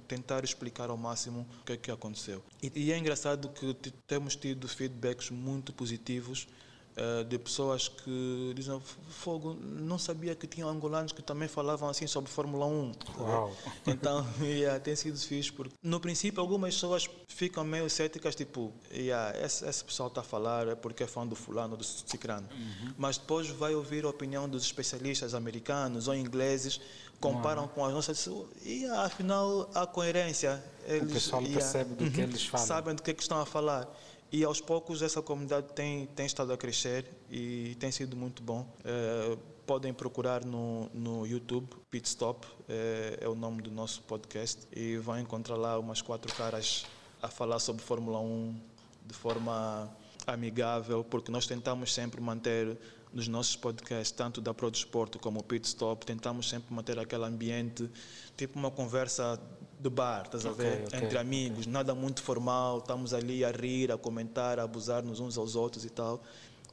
tentar 0.07 0.43
explicar 0.43 0.89
ao 0.89 0.97
máximo 0.97 1.47
o 1.61 1.65
que 1.65 1.73
é 1.73 1.77
que 1.77 1.91
aconteceu. 1.91 2.43
E, 2.61 2.91
é 2.91 2.97
engraçado 2.97 3.49
que 3.49 3.73
temos 4.07 4.35
tido 4.35 4.67
feedbacks 4.67 5.29
muito 5.29 5.71
positivos 5.71 6.47
de 7.27 7.37
pessoas 7.37 7.89
que 7.89 8.53
dizem 8.55 8.79
fogo 9.09 9.53
não 9.61 9.97
sabia 9.97 10.33
que 10.33 10.47
tinham 10.47 10.69
angolanos 10.69 11.11
que 11.11 11.21
também 11.21 11.47
falavam 11.47 11.89
assim 11.89 12.07
sobre 12.07 12.31
Fórmula 12.31 12.65
1 12.65 12.91
Uau. 13.19 13.55
então 13.85 14.25
yeah, 14.39 14.79
tem 14.79 14.95
sido 14.95 15.17
fixe 15.17 15.51
porque 15.51 15.75
no 15.83 15.99
princípio 15.99 16.39
algumas 16.39 16.73
pessoas 16.73 17.09
ficam 17.27 17.65
meio 17.65 17.89
céticas 17.89 18.33
tipo 18.33 18.71
yeah, 18.93 19.37
esse, 19.37 19.65
esse 19.67 19.83
pessoal 19.83 20.07
está 20.07 20.21
a 20.21 20.23
falar 20.23 20.69
é 20.69 20.75
porque 20.75 21.03
é 21.03 21.07
fã 21.07 21.27
do 21.27 21.35
fulano 21.35 21.75
do 21.75 21.83
cicrano 21.83 22.47
uhum. 22.49 22.93
mas 22.97 23.17
depois 23.17 23.49
vai 23.49 23.75
ouvir 23.75 24.05
a 24.05 24.09
opinião 24.09 24.47
dos 24.47 24.63
especialistas 24.63 25.33
americanos 25.33 26.07
ou 26.07 26.15
ingleses 26.15 26.79
comparam 27.19 27.63
Uau. 27.63 27.71
com 27.75 27.85
as 27.85 27.93
nossas 27.93 28.29
e 28.63 28.85
afinal 28.85 29.69
há 29.75 29.85
coerência 29.85 30.63
eles, 30.85 31.09
o 31.09 31.13
pessoal 31.13 31.41
percebe 31.41 31.95
do 31.95 32.09
que 32.09 32.21
uhum. 32.21 32.27
eles 32.27 32.45
falam 32.45 32.65
sabem 32.65 32.95
do 32.95 33.03
que, 33.03 33.11
é 33.11 33.13
que 33.13 33.21
estão 33.21 33.41
a 33.41 33.45
falar 33.45 33.85
e 34.35 34.43
aos 34.43 34.59
poucos 34.59 35.01
essa 35.01 35.21
comunidade 35.21 35.67
tem, 35.73 36.07
tem 36.07 36.25
estado 36.25 36.51
a 36.51 36.57
crescer 36.57 37.09
e 37.31 37.73
tem 37.79 37.89
sido 37.89 38.17
muito 38.17 38.43
bom. 38.43 38.67
É, 38.83 39.37
podem 39.65 39.93
procurar 39.93 40.43
no, 40.43 40.89
no 40.93 41.25
YouTube, 41.25 41.69
Pitstop, 41.89 42.45
é, 42.67 43.19
é 43.21 43.29
o 43.29 43.33
nome 43.33 43.61
do 43.61 43.71
nosso 43.71 44.01
podcast, 44.01 44.67
e 44.75 44.97
vão 44.97 45.17
encontrar 45.17 45.55
lá 45.55 45.79
umas 45.79 46.01
quatro 46.01 46.35
caras 46.35 46.85
a 47.21 47.29
falar 47.29 47.59
sobre 47.59 47.81
Fórmula 47.81 48.19
1 48.19 48.59
de 49.05 49.13
forma 49.13 49.89
amigável, 50.27 51.01
porque 51.01 51.31
nós 51.31 51.47
tentamos 51.47 51.93
sempre 51.93 52.19
manter 52.19 52.77
nos 53.13 53.29
nossos 53.29 53.55
podcasts, 53.55 54.11
tanto 54.11 54.41
da 54.41 54.53
Pro 54.53 54.69
Desporto 54.69 55.17
como 55.17 55.39
o 55.39 55.43
Pit 55.43 55.65
Stop, 55.65 56.05
tentamos 56.05 56.49
sempre 56.49 56.73
manter 56.73 56.99
aquele 56.99 57.23
ambiente, 57.23 57.89
tipo 58.35 58.59
uma 58.59 58.69
conversa 58.69 59.39
de 59.89 59.95
bar, 59.95 60.23
estás 60.25 60.45
a 60.45 60.51
ver? 60.51 60.83
Okay, 60.85 60.85
Entre 60.97 61.05
okay, 61.07 61.17
amigos, 61.17 61.59
okay. 61.61 61.71
nada 61.73 61.93
muito 61.95 62.21
formal, 62.21 62.79
estamos 62.79 63.13
ali 63.13 63.43
a 63.45 63.51
rir, 63.51 63.91
a 63.91 63.97
comentar, 63.97 64.59
a 64.59 64.63
abusar-nos 64.63 65.19
uns 65.19 65.37
aos 65.37 65.55
outros 65.55 65.85
e 65.85 65.89
tal. 65.89 66.21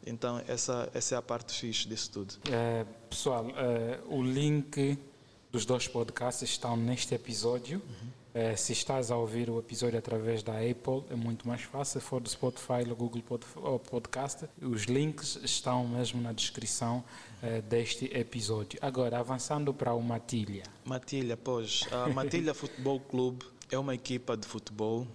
Então, 0.07 0.42
essa, 0.49 0.88
essa 0.95 1.14
é 1.14 1.19
a 1.19 1.23
parte 1.23 1.52
fixe 1.59 1.87
disso 1.87 2.11
tudo. 2.11 2.35
É, 2.50 2.85
pessoal, 3.09 3.47
é, 3.57 4.00
o 4.09 4.23
link 4.23 4.99
dos 5.50 5.64
dois 5.64 5.87
podcasts 5.87 6.49
estão 6.49 6.76
neste 6.76 7.14
episódio. 7.14 7.81
É, 8.35 8.57
se 8.57 8.73
estás 8.73 9.11
a 9.11 9.16
ouvir 9.16 9.50
o 9.50 9.59
episódio 9.59 9.99
através 9.99 10.42
da 10.42 10.54
Apple, 10.54 11.04
é 11.11 11.14
muito 11.14 11.47
mais 11.47 11.61
fácil. 11.62 12.00
Se 12.00 12.07
for 12.07 12.21
do 12.21 12.28
Spotify 12.31 12.88
ou 12.88 12.97
Google 12.97 13.21
Pod- 13.23 13.45
ou 13.57 13.78
Podcast, 13.78 14.47
os 14.61 14.85
links 14.85 15.38
estão 15.45 15.87
mesmo 15.87 16.21
na 16.21 16.33
descrição 16.33 17.04
deste 17.68 18.06
episódio. 18.16 18.78
Agora, 18.80 19.18
avançando 19.18 19.75
para 19.75 19.92
o 19.94 20.02
Matilha. 20.02 20.62
Matilha, 20.84 21.37
pois, 21.37 21.87
a 21.90 22.08
Matilha 22.08 22.54
Futebol 22.54 23.00
Clube 23.00 23.44
é 23.70 23.78
uma 23.78 23.94
equipa 23.94 24.37
de 24.37 24.46
futebol 24.46 25.06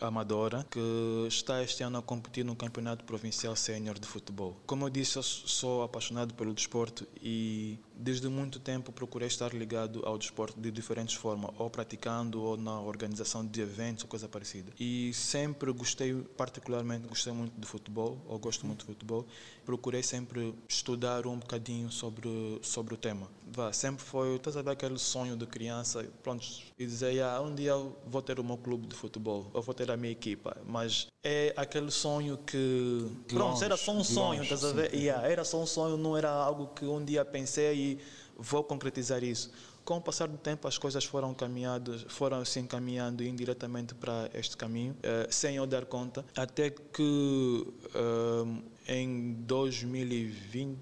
amadora 0.00 0.66
que 0.70 0.80
está 1.28 1.62
este 1.62 1.82
ano 1.82 1.98
a 1.98 2.02
competir 2.02 2.44
no 2.44 2.54
Campeonato 2.54 3.04
Provincial 3.04 3.54
Sénior 3.56 3.98
de 3.98 4.06
Futebol. 4.06 4.56
Como 4.66 4.84
eu 4.84 4.90
disse, 4.90 5.16
eu 5.16 5.22
sou 5.22 5.82
apaixonado 5.82 6.34
pelo 6.34 6.52
desporto 6.52 7.06
e 7.22 7.78
desde 7.96 8.28
muito 8.28 8.60
tempo 8.60 8.92
procurei 8.92 9.28
estar 9.28 9.52
ligado 9.54 10.02
ao 10.04 10.18
desporto 10.18 10.60
de 10.60 10.70
diferentes 10.70 11.14
formas, 11.14 11.50
ou 11.58 11.70
praticando 11.70 12.42
ou 12.42 12.56
na 12.56 12.80
organização 12.80 13.44
de 13.44 13.60
eventos 13.60 14.04
ou 14.04 14.08
coisa 14.08 14.28
parecida. 14.28 14.72
E 14.78 15.12
sempre 15.14 15.72
gostei, 15.72 16.14
particularmente 16.36 17.08
gostei 17.08 17.32
muito 17.32 17.58
de 17.58 17.66
futebol, 17.66 18.18
ou 18.26 18.38
gosto 18.38 18.66
muito 18.66 18.80
de 18.80 18.86
futebol. 18.86 19.26
Procurei 19.64 20.02
sempre 20.02 20.54
estudar 20.68 21.26
um 21.26 21.38
bocadinho 21.38 21.90
sobre 21.90 22.28
sobre 22.62 22.94
o 22.94 22.96
tema. 22.96 23.28
Vá, 23.50 23.72
sempre 23.72 24.04
foi, 24.04 24.36
estás 24.36 24.56
a 24.56 24.62
ver 24.62 24.70
aquele 24.70 24.98
sonho 24.98 25.36
de 25.36 25.46
criança, 25.46 26.04
pronto, 26.22 26.46
e 26.78 26.84
dizer, 26.86 27.22
ah, 27.22 27.40
um 27.40 27.54
dia 27.54 27.70
eu 27.70 27.96
vou 28.06 28.20
ter 28.20 28.38
o 28.38 28.44
meu 28.44 28.58
clube 28.58 28.86
de 28.86 28.94
futebol, 28.94 29.50
eu 29.54 29.62
vou 29.62 29.74
ter 29.74 29.90
a 29.90 29.96
minha 29.96 30.12
equipa, 30.12 30.56
mas 30.66 31.06
é 31.26 31.52
aquele 31.56 31.90
sonho 31.90 32.38
que, 32.38 33.04
pronto, 33.26 33.64
era 33.64 33.76
só 33.76 33.90
um 33.90 34.04
sonho, 34.04 34.38
longe, 34.38 34.54
estás 34.54 34.62
a 34.62 34.68
sim. 34.68 34.76
ver? 34.76 34.94
Yeah, 34.94 35.26
era 35.28 35.44
só 35.44 35.60
um 35.60 35.66
sonho, 35.66 35.96
não 35.96 36.16
era 36.16 36.30
algo 36.30 36.68
que 36.68 36.84
um 36.84 37.04
dia 37.04 37.24
pensei 37.24 37.74
e 37.76 37.98
vou 38.36 38.62
concretizar 38.62 39.24
isso. 39.24 39.50
Com 39.84 39.96
o 39.96 40.00
passar 40.00 40.28
do 40.28 40.38
tempo, 40.38 40.68
as 40.68 40.78
coisas 40.78 41.04
foram 41.04 41.34
caminhadas, 41.34 42.04
foram 42.08 42.44
se 42.44 42.60
encaminhando 42.60 43.24
indiretamente 43.24 43.92
para 43.92 44.30
este 44.34 44.56
caminho, 44.56 44.96
eh, 45.02 45.26
sem 45.28 45.56
eu 45.56 45.66
dar 45.66 45.84
conta, 45.84 46.24
até 46.36 46.70
que 46.70 47.66
eh, 47.92 48.94
em 48.94 49.32
2020, 49.40 50.78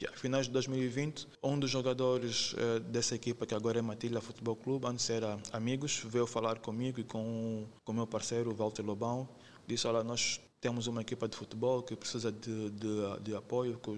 yeah, 0.00 0.16
finais 0.16 0.46
de 0.46 0.52
2020, 0.52 1.26
um 1.42 1.58
dos 1.58 1.70
jogadores 1.70 2.54
eh, 2.56 2.80
dessa 2.80 3.16
equipa, 3.16 3.46
que 3.46 3.54
agora 3.54 3.80
é 3.80 3.82
Matilha 3.82 4.20
Futebol 4.20 4.54
Clube, 4.54 4.86
antes 4.86 5.10
era 5.10 5.38
Amigos, 5.52 6.02
veio 6.04 6.26
falar 6.26 6.58
comigo 6.58 7.00
e 7.00 7.04
com 7.04 7.66
o 7.84 7.92
meu 7.92 8.06
parceiro, 8.08 8.54
Walter 8.54 8.84
Lobão, 8.84 9.28
disse, 9.66 9.86
olha, 9.86 10.02
nós 10.04 10.40
temos 10.60 10.86
uma 10.86 11.00
equipa 11.00 11.28
de 11.28 11.36
futebol 11.36 11.82
que 11.82 11.94
precisa 11.94 12.32
de, 12.32 12.70
de, 12.70 13.20
de 13.22 13.36
apoio, 13.36 13.78
que 13.78 13.90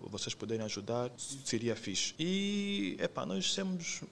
vocês 0.00 0.34
puderem 0.34 0.64
ajudar, 0.64 1.10
seria 1.16 1.76
fixe. 1.76 2.14
E, 2.18 2.96
epá, 3.00 3.24
nós 3.24 3.54
temos, 3.54 4.02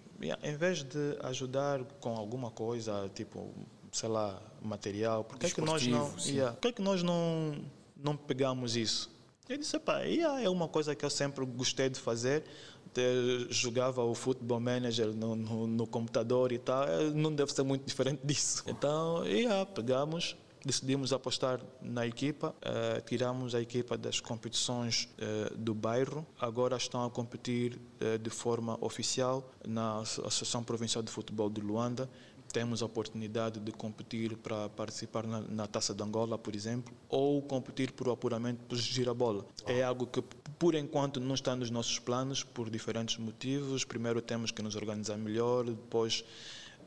em 0.43 0.57
vez 0.57 0.83
de 0.83 1.17
ajudar 1.23 1.83
com 2.01 2.17
alguma 2.17 2.51
coisa, 2.51 3.11
tipo, 3.15 3.53
sei 3.93 4.09
lá, 4.09 4.41
material, 4.63 5.25
por 5.25 5.39
que 5.39 5.47
é 5.47 5.51
que 5.51 5.61
nós 5.61 5.87
não, 5.87 6.15
yeah, 6.25 6.53
por 6.53 6.61
que 6.63 6.69
é 6.69 6.73
que 6.73 6.83
nós 6.83 7.03
não, 7.03 7.63
não 7.97 8.17
pegamos 8.17 8.77
isso? 8.77 9.11
Eu 9.49 9.57
disse, 9.57 9.77
epá, 9.77 10.01
yeah, 10.03 10.43
é 10.43 10.49
uma 10.49 10.69
coisa 10.69 10.95
que 10.95 11.05
eu 11.05 11.11
sempre 11.11 11.45
gostei 11.45 11.89
de 11.89 11.99
fazer, 11.99 12.45
Até 12.87 13.03
jogava 13.51 14.03
o 14.03 14.15
Football 14.15 14.61
Manager 14.61 15.15
no, 15.15 15.35
no, 15.35 15.67
no 15.67 15.87
computador 15.87 16.53
e 16.53 16.59
tal, 16.59 16.87
não 17.15 17.35
deve 17.35 17.53
ser 17.53 17.63
muito 17.63 17.85
diferente 17.85 18.21
disso. 18.25 18.63
Então, 18.67 19.27
yeah, 19.27 19.67
pegamos, 19.67 20.37
decidimos 20.65 21.13
apostar 21.13 21.61
na 21.81 22.07
equipa, 22.07 22.55
eh, 22.63 23.01
tiramos 23.07 23.55
a 23.55 23.61
equipa 23.61 23.97
das 23.97 24.21
competições 24.21 25.09
eh, 25.19 25.53
do 25.57 25.75
bairro, 25.75 26.27
agora 26.41 26.77
estão 26.77 27.05
a 27.05 27.11
competir 27.11 27.81
eh, 28.01 28.19
de 28.19 28.31
forma 28.31 28.77
oficial 28.81 29.51
na 29.67 30.01
Asso- 30.01 30.21
Associação 30.27 30.63
Provincial 30.65 31.03
de 31.03 31.11
Futebol 31.11 31.49
de 31.49 31.61
Luanda. 31.61 32.09
Temos 32.53 32.83
a 32.83 32.87
oportunidade 32.87 33.61
de 33.61 33.71
competir 33.73 34.35
para 34.39 34.71
participar 34.71 35.27
na, 35.27 35.41
na 35.43 35.67
Taça 35.67 35.95
de 35.95 36.03
Angola, 36.03 36.39
por 36.39 36.57
exemplo, 36.57 36.95
ou 37.09 37.43
competir 37.43 37.93
por 37.93 38.09
apuramento 38.09 38.65
por 38.65 38.77
girabola. 38.77 39.45
É 39.67 39.83
algo 39.83 40.07
que, 40.07 40.23
por 40.59 40.75
enquanto, 40.75 41.21
não 41.21 41.35
está 41.35 41.55
nos 41.55 41.69
nossos 41.71 41.99
planos 41.99 42.43
por 42.43 42.71
diferentes 42.71 43.19
motivos. 43.19 43.85
Primeiro 43.85 44.23
temos 44.23 44.51
que 44.51 44.63
nos 44.63 44.75
organizar 44.77 45.19
melhor, 45.19 45.65
depois 45.67 46.25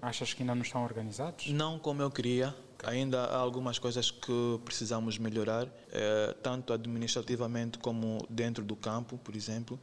Achas 0.02 0.34
que 0.34 0.42
ainda 0.42 0.56
não 0.56 0.64
estão 0.64 0.84
organizados? 0.84 1.48
não 1.50 1.78
como 1.78 2.02
eu 2.02 2.10
queria. 2.10 2.56
Ainda 2.84 3.26
há 3.26 3.38
algumas 3.38 3.78
coisas 3.78 4.10
que 4.10 4.60
precisamos 4.66 5.18
melhorar, 5.18 5.68
eh, 5.92 6.36
tanto 6.42 6.74
administrativamente 6.74 7.78
como 7.78 8.26
dentro 8.30 8.64
do 8.64 8.76
campo, 8.76 9.18
por 9.18 9.36
exemplo. 9.36 9.80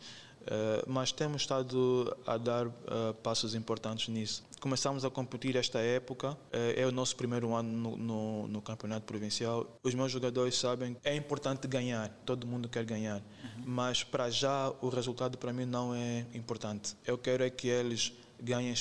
Eh, 0.46 0.84
mas 0.86 1.12
temos 1.12 1.42
estado 1.42 2.16
a 2.26 2.36
dar 2.36 2.66
eh, 2.66 3.12
passos 3.22 3.54
importantes 3.54 4.08
nisso. 4.08 4.42
Começamos 4.60 5.04
a 5.04 5.10
competir 5.10 5.54
esta 5.54 5.78
época, 5.78 6.36
é 6.50 6.84
o 6.84 6.90
nosso 6.90 7.14
primeiro 7.14 7.54
ano 7.54 7.70
no, 7.70 7.96
no, 7.96 8.48
no 8.48 8.60
campeonato 8.60 9.06
provincial. 9.06 9.78
Os 9.84 9.94
meus 9.94 10.10
jogadores 10.10 10.58
sabem 10.58 10.96
é 11.04 11.14
importante 11.14 11.68
ganhar, 11.68 12.08
todo 12.26 12.44
mundo 12.44 12.68
quer 12.68 12.84
ganhar, 12.84 13.22
mas 13.64 14.02
para 14.02 14.28
já 14.30 14.72
o 14.80 14.88
resultado 14.88 15.38
para 15.38 15.52
mim 15.52 15.64
não 15.64 15.94
é 15.94 16.26
importante. 16.34 16.96
Eu 17.06 17.16
quero 17.16 17.44
é 17.44 17.50
que 17.50 17.68
eles 17.68 18.12
ganhem 18.42 18.72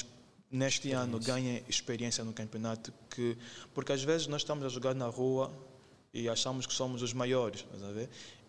neste 0.51 0.91
ano 0.91 1.19
ganhem 1.19 1.63
experiência 1.67 2.23
no 2.23 2.33
campeonato 2.33 2.93
que 3.09 3.37
porque 3.73 3.91
às 3.91 4.03
vezes 4.03 4.27
nós 4.27 4.41
estamos 4.41 4.65
a 4.65 4.69
jogar 4.69 4.95
na 4.95 5.07
rua 5.07 5.51
e 6.13 6.29
achamos 6.29 6.65
que 6.65 6.73
somos 6.73 7.01
os 7.01 7.13
maiores 7.13 7.65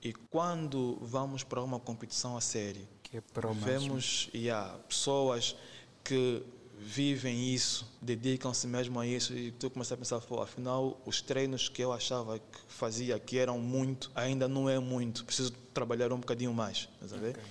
e 0.02 0.12
quando 0.30 0.98
vamos 1.00 1.42
para 1.42 1.62
uma 1.62 1.80
competição 1.80 2.36
a 2.36 2.40
sério 2.40 2.86
Que 3.02 3.18
é 3.18 3.22
vemos 3.54 4.30
yeah, 4.32 4.78
pessoas 4.88 5.56
que 6.04 6.42
vivem 6.78 7.52
isso 7.52 7.84
dedicam-se 8.00 8.68
mesmo 8.68 9.00
a 9.00 9.06
isso 9.06 9.34
e 9.34 9.50
tu 9.50 9.68
começas 9.68 9.92
a 9.92 9.96
pensar 9.96 10.20
pô, 10.20 10.40
afinal 10.40 11.00
os 11.04 11.20
treinos 11.20 11.68
que 11.68 11.82
eu 11.82 11.92
achava 11.92 12.38
que 12.38 12.58
fazia 12.68 13.18
que 13.18 13.36
eram 13.36 13.58
muito 13.58 14.10
ainda 14.14 14.46
não 14.46 14.68
é 14.68 14.78
muito 14.78 15.24
preciso 15.24 15.52
trabalhar 15.74 16.12
um 16.12 16.20
bocadinho 16.20 16.54
mais 16.54 16.88
estás 16.94 17.12
a 17.12 17.16
ver? 17.16 17.30
Ok. 17.30 17.42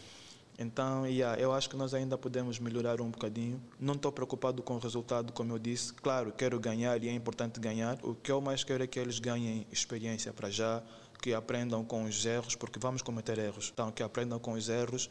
Então, 0.57 1.05
yeah, 1.05 1.39
eu 1.39 1.53
acho 1.53 1.69
que 1.69 1.75
nós 1.75 1.93
ainda 1.93 2.17
podemos 2.17 2.57
melhorar 2.57 2.99
um 2.99 3.11
bocadinho. 3.11 3.61
Não 3.79 3.93
estou 3.93 4.11
preocupado 4.11 4.63
com 4.63 4.75
o 4.75 4.79
resultado, 4.79 5.31
como 5.31 5.53
eu 5.53 5.59
disse. 5.59 5.93
Claro, 5.93 6.31
quero 6.31 6.59
ganhar 6.59 7.01
e 7.03 7.09
é 7.09 7.13
importante 7.13 7.59
ganhar. 7.59 7.99
O 8.01 8.15
que 8.15 8.31
eu 8.31 8.41
mais 8.41 8.63
quero 8.63 8.83
é 8.83 8.87
que 8.87 8.99
eles 8.99 9.19
ganhem 9.19 9.67
experiência 9.71 10.33
para 10.33 10.49
já, 10.49 10.81
que 11.21 11.33
aprendam 11.33 11.85
com 11.85 12.05
os 12.05 12.25
erros, 12.25 12.55
porque 12.55 12.79
vamos 12.79 13.03
cometer 13.03 13.37
erros. 13.37 13.69
Então, 13.71 13.91
que 13.91 14.01
aprendam 14.01 14.39
com 14.39 14.53
os 14.53 14.67
erros, 14.67 15.09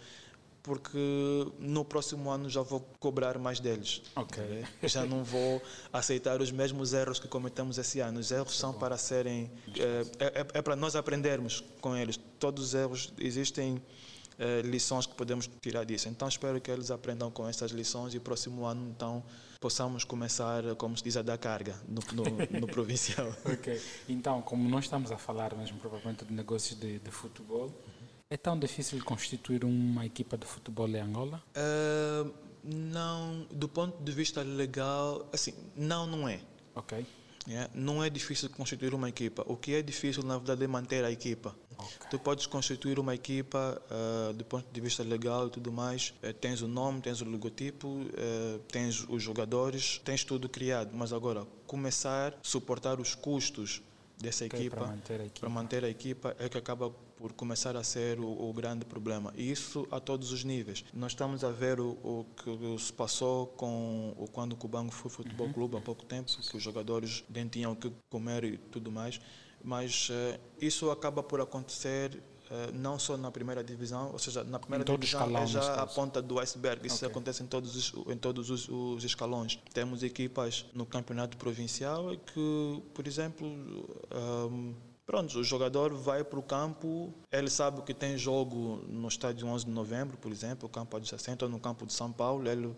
porque 0.64 0.98
no 1.60 1.84
próximo 1.84 2.28
ano 2.28 2.50
já 2.50 2.60
vou 2.60 2.80
cobrar 2.98 3.38
mais 3.38 3.60
deles. 3.60 4.02
Ok. 4.16 4.42
tá? 4.80 4.88
Já 4.88 5.06
não 5.06 5.22
vou 5.22 5.62
aceitar 5.92 6.42
os 6.42 6.50
mesmos 6.50 6.92
erros 6.92 7.20
que 7.20 7.28
cometemos 7.28 7.78
esse 7.78 8.00
ano. 8.00 8.18
Os 8.18 8.32
erros 8.32 8.58
são 8.58 8.72
para 8.72 8.96
serem. 8.96 9.48
É, 9.78 10.24
é, 10.40 10.46
é 10.54 10.62
para 10.62 10.74
nós 10.74 10.96
aprendermos 10.96 11.62
com 11.80 11.96
eles. 11.96 12.18
Todos 12.40 12.64
os 12.64 12.74
erros 12.74 13.12
existem 13.16 13.80
eh, 14.38 14.62
lições 14.62 15.06
que 15.06 15.14
podemos 15.14 15.48
tirar 15.60 15.84
disso. 15.84 16.08
Então 16.08 16.28
espero 16.28 16.60
que 16.60 16.70
eles 16.70 16.90
aprendam 16.90 17.30
com 17.30 17.48
essas 17.48 17.70
lições 17.70 18.14
e 18.14 18.20
próximo 18.20 18.64
ano 18.64 18.88
então 18.88 19.22
possamos 19.60 20.04
começar, 20.04 20.62
como 20.76 20.96
se 20.96 21.02
diz, 21.02 21.16
a 21.16 21.22
dar 21.22 21.38
carga 21.38 21.74
no, 21.88 22.00
no, 22.12 22.60
no 22.60 22.66
provincial. 22.68 23.32
Ok. 23.44 23.80
Então, 24.08 24.42
como 24.42 24.68
nós 24.68 24.84
estamos 24.84 25.10
a 25.10 25.18
falar 25.18 25.54
mesmo 25.56 25.78
provavelmente 25.78 26.24
de 26.24 26.32
negócios 26.32 26.78
de, 26.78 26.98
de 26.98 27.10
futebol, 27.10 27.72
é 28.28 28.36
tão 28.36 28.58
difícil 28.58 29.02
constituir 29.04 29.64
uma 29.64 30.04
equipa 30.04 30.36
de 30.36 30.46
futebol 30.46 30.88
em 30.88 31.00
Angola? 31.00 31.42
Eh, 31.54 32.26
não, 32.64 33.46
do 33.50 33.68
ponto 33.68 34.02
de 34.02 34.12
vista 34.12 34.42
legal, 34.42 35.28
assim, 35.32 35.54
não, 35.76 36.06
não 36.06 36.28
é. 36.28 36.40
Ok. 36.74 37.06
Yeah, 37.48 37.70
Não 37.72 38.02
é 38.02 38.10
difícil 38.10 38.50
constituir 38.50 38.92
uma 38.92 39.08
equipa. 39.08 39.44
O 39.46 39.56
que 39.56 39.74
é 39.74 39.82
difícil, 39.82 40.24
na 40.24 40.36
verdade, 40.36 40.64
é 40.64 40.66
manter 40.66 41.04
a 41.04 41.12
equipa. 41.12 41.54
Ok. 41.78 42.08
Tu 42.10 42.18
podes 42.18 42.46
constituir 42.46 42.98
uma 42.98 43.14
equipa 43.14 43.80
ah, 43.90 44.32
do 44.32 44.44
ponto 44.44 44.66
de 44.72 44.80
vista 44.80 45.02
legal 45.02 45.48
e 45.48 45.50
tudo 45.50 45.72
mais. 45.72 46.14
Eh, 46.22 46.32
tens 46.32 46.62
o 46.62 46.68
nome, 46.68 47.00
tens 47.00 47.20
o 47.20 47.24
logotipo, 47.24 48.06
eh, 48.16 48.60
tens 48.68 49.04
os 49.08 49.22
jogadores, 49.22 50.00
tens 50.04 50.24
tudo 50.24 50.48
criado. 50.48 50.90
Mas 50.94 51.12
agora, 51.12 51.46
começar 51.66 52.32
a 52.32 52.36
suportar 52.42 53.00
os 53.00 53.14
custos 53.14 53.82
dessa 54.18 54.44
Ok, 54.46 54.58
equipa, 54.58 54.76
para 54.76 54.86
manter 54.86 55.20
a 55.20 55.24
equipa. 55.24 55.40
para 55.40 55.48
manter 55.48 55.84
a 55.84 55.88
equipa, 55.88 56.36
é 56.38 56.48
que 56.48 56.58
acaba 56.58 56.90
por 57.16 57.32
começar 57.32 57.76
a 57.76 57.82
ser 57.82 58.20
o, 58.20 58.48
o, 58.48 58.52
grande 58.52 58.84
problema. 58.84 59.32
E 59.36 59.50
isso 59.50 59.86
a 59.90 59.98
todos 59.98 60.32
os 60.32 60.44
níveis. 60.44 60.84
Nós 60.92 61.12
estamos 61.12 61.42
a 61.44 61.50
ver 61.50 61.80
o, 61.80 61.90
o 62.02 62.26
que 62.36 62.82
se 62.82 62.92
passou 62.92 63.46
com 63.48 64.14
o, 64.18 64.26
quando 64.30 64.52
o 64.52 64.56
Cubango 64.56 64.92
foi 64.92 65.10
futebol 65.10 65.46
uhum. 65.46 65.52
clube 65.52 65.76
há 65.76 65.80
pouco 65.80 66.04
tempo, 66.04 66.30
que 66.30 66.56
os 66.56 66.62
jogadores 66.62 67.24
nem 67.28 67.48
tinham 67.48 67.72
o 67.72 67.76
que 67.76 67.90
comer 68.10 68.44
e 68.44 68.58
tudo 68.58 68.90
mais. 68.92 69.20
Mas 69.66 70.08
uh, 70.10 70.40
isso 70.60 70.90
acaba 70.90 71.22
por 71.22 71.40
acontecer 71.40 72.22
Uh, 72.46 72.72
não 72.72 72.96
só 72.96 73.16
na 73.16 73.28
primeira 73.28 73.64
divisão, 73.64 74.12
ou 74.12 74.20
seja, 74.20 74.44
na 74.44 74.60
primeira 74.60 74.84
divisão 74.84 75.20
escalão, 75.20 75.42
é 75.42 75.46
já 75.48 75.82
a 75.82 75.84
ponta 75.84 76.22
do 76.22 76.38
iceberg. 76.38 76.86
Isso 76.86 76.98
okay. 76.98 77.08
acontece 77.08 77.42
em 77.42 77.46
todos, 77.46 77.74
os, 77.74 78.06
em 78.06 78.16
todos 78.16 78.50
os, 78.50 78.68
os, 78.68 79.02
escalões. 79.02 79.58
Temos 79.74 80.04
equipas 80.04 80.64
no 80.72 80.86
campeonato 80.86 81.36
provincial 81.36 82.16
que, 82.32 82.82
por 82.94 83.04
exemplo, 83.04 83.48
um, 83.48 84.74
Pronto, 85.06 85.38
o 85.38 85.44
jogador 85.44 85.94
vai 85.94 86.24
para 86.24 86.38
o 86.38 86.42
campo, 86.42 87.14
ele 87.30 87.48
sabe 87.48 87.80
que 87.82 87.94
tem 87.94 88.18
jogo 88.18 88.82
no 88.88 89.06
estádio 89.06 89.46
11 89.46 89.64
de 89.64 89.70
novembro, 89.70 90.16
por 90.16 90.32
exemplo, 90.32 90.66
o 90.66 90.68
campo 90.68 90.96
adjacente, 90.96 91.44
ou 91.44 91.48
no 91.48 91.60
campo 91.60 91.86
de 91.86 91.92
São 91.92 92.10
Paulo, 92.10 92.48
ele 92.48 92.74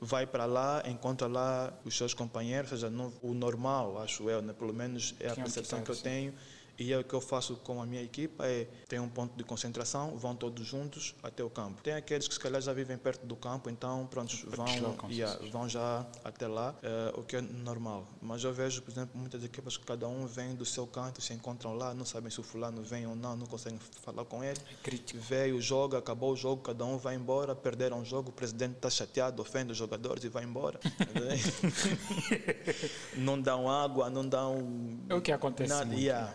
vai 0.00 0.26
para 0.26 0.44
lá, 0.44 0.82
encontra 0.86 1.26
lá 1.26 1.72
os 1.84 1.96
seus 1.96 2.14
companheiros, 2.14 2.70
ou 2.72 2.78
seja, 2.78 2.90
no, 2.90 3.12
o 3.22 3.34
normal, 3.34 4.00
acho 4.00 4.28
eu, 4.30 4.40
né? 4.40 4.52
pelo 4.52 4.72
menos 4.72 5.14
é 5.18 5.28
a 5.28 5.34
percepção 5.34 5.82
que 5.82 5.90
eu 5.90 5.96
tenho, 5.96 6.32
e 6.78 6.92
é 6.92 6.98
o 6.98 7.04
que 7.04 7.14
eu 7.14 7.20
faço 7.20 7.56
com 7.56 7.82
a 7.82 7.86
minha 7.86 8.02
equipa 8.02 8.46
é 8.46 8.66
tem 8.88 9.00
um 9.00 9.08
ponto 9.08 9.36
de 9.36 9.42
concentração, 9.42 10.16
vão 10.16 10.34
todos 10.34 10.64
juntos 10.66 11.14
até 11.22 11.42
o 11.42 11.50
campo. 11.50 11.82
Tem 11.82 11.94
aqueles 11.94 12.28
que 12.28 12.34
se 12.34 12.40
calhar 12.40 12.60
já 12.62 12.72
vivem 12.72 12.96
perto 12.96 13.26
do 13.26 13.34
campo, 13.34 13.68
então 13.68 14.06
pronto, 14.06 14.34
vão, 14.46 14.66
yeah, 15.10 15.38
vão 15.50 15.68
já 15.68 16.06
até 16.22 16.46
lá, 16.46 16.74
uh, 16.74 17.20
o 17.20 17.24
que 17.24 17.36
é 17.36 17.40
normal. 17.40 18.06
Mas 18.22 18.44
eu 18.44 18.52
vejo, 18.52 18.82
por 18.82 18.92
exemplo, 18.92 19.18
muitas 19.18 19.42
equipas 19.42 19.76
que 19.76 19.84
cada 19.84 20.06
um 20.06 20.26
vem 20.26 20.54
do 20.54 20.64
seu 20.64 20.86
canto, 20.86 21.20
se 21.20 21.32
encontram 21.32 21.74
lá, 21.74 21.92
não 21.92 22.04
sabem 22.04 22.30
se 22.30 22.40
o 22.40 22.42
fulano 22.42 22.82
vem 22.82 23.06
ou 23.06 23.16
não, 23.16 23.36
não 23.36 23.46
conseguem 23.46 23.78
falar 24.02 24.24
com 24.24 24.44
ele. 24.44 24.58
É 24.84 25.18
Veio, 25.18 25.60
joga, 25.60 25.98
acabou 25.98 26.32
o 26.32 26.36
jogo, 26.36 26.62
cada 26.62 26.84
um 26.84 26.96
vai 26.96 27.16
embora, 27.16 27.54
perderam 27.54 28.00
o 28.00 28.04
jogo, 28.04 28.30
o 28.30 28.32
presidente 28.32 28.76
está 28.76 28.88
chateado, 28.88 29.42
ofende 29.42 29.72
os 29.72 29.78
jogadores 29.78 30.22
e 30.22 30.28
vai 30.28 30.44
embora. 30.44 30.78
não 33.16 33.40
dão 33.40 33.68
água, 33.68 34.08
não 34.08 34.26
dão. 34.26 34.98
É 35.08 35.14
o 35.14 35.20
que 35.20 35.32
acontece. 35.32 35.70
Nada. 35.70 35.86
Muito. 35.86 36.00
Yeah, 36.00 36.34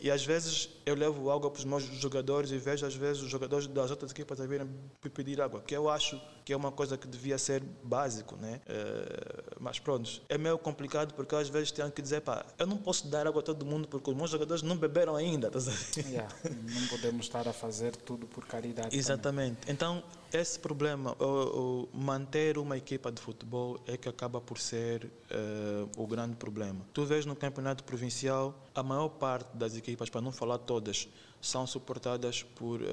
e 0.00 0.10
às 0.10 0.24
vezes 0.24 0.68
eu 0.84 0.94
levo 0.94 1.30
água 1.30 1.50
para 1.50 1.58
os 1.58 1.64
meus 1.64 1.84
jogadores 1.84 2.50
e 2.50 2.58
vejo 2.58 2.84
às 2.84 2.94
vezes 2.94 3.22
os 3.22 3.30
jogadores 3.30 3.66
das 3.66 3.90
outras 3.90 4.10
equipas 4.10 4.40
a 4.40 4.46
virem 4.46 4.68
pedir 5.14 5.40
água, 5.40 5.60
que 5.60 5.76
eu 5.76 5.88
acho 5.88 6.20
que 6.44 6.52
é 6.52 6.56
uma 6.56 6.72
coisa 6.72 6.96
que 6.96 7.06
devia 7.06 7.38
ser 7.38 7.62
básico, 7.84 8.36
né? 8.36 8.60
Uh, 8.66 9.56
mas 9.60 9.78
pronto, 9.78 10.20
é 10.28 10.36
meio 10.36 10.58
complicado 10.58 11.14
porque 11.14 11.34
às 11.34 11.48
vezes 11.48 11.70
tenho 11.70 11.90
que 11.90 12.02
dizer, 12.02 12.20
pá, 12.20 12.44
eu 12.58 12.66
não 12.66 12.76
posso 12.76 13.06
dar 13.06 13.26
água 13.26 13.40
a 13.40 13.44
todo 13.44 13.64
mundo 13.64 13.86
porque 13.86 14.10
os 14.10 14.16
meus 14.16 14.30
jogadores 14.30 14.62
não 14.62 14.76
beberam 14.76 15.14
ainda, 15.14 15.48
tá 15.52 15.58
yeah, 15.96 16.28
não 16.44 16.86
podemos 16.88 17.26
estar 17.26 17.46
a 17.46 17.52
fazer 17.52 17.94
tudo 17.94 18.26
por 18.26 18.44
caridade. 18.46 18.96
Exatamente. 18.96 19.56
Também. 19.58 19.72
Então, 19.72 20.02
esse 20.32 20.58
problema, 20.58 21.14
o, 21.18 21.88
o, 21.92 21.96
manter 21.96 22.56
uma 22.56 22.76
equipa 22.76 23.12
de 23.12 23.20
futebol 23.20 23.78
é 23.86 23.96
que 23.96 24.08
acaba 24.08 24.40
por 24.40 24.58
ser 24.58 25.04
uh, 25.04 25.90
o 25.96 26.06
grande 26.06 26.36
problema. 26.36 26.80
Tu 26.92 27.04
vês 27.04 27.26
no 27.26 27.36
campeonato 27.36 27.84
provincial, 27.84 28.54
a 28.74 28.82
maior 28.82 29.08
parte 29.08 29.54
das 29.54 29.76
equipas, 29.76 30.08
para 30.08 30.20
não 30.20 30.32
falar 30.32 30.58
todas, 30.58 31.08
são 31.42 31.66
suportadas 31.66 32.44
por, 32.44 32.80
uh, 32.80 32.86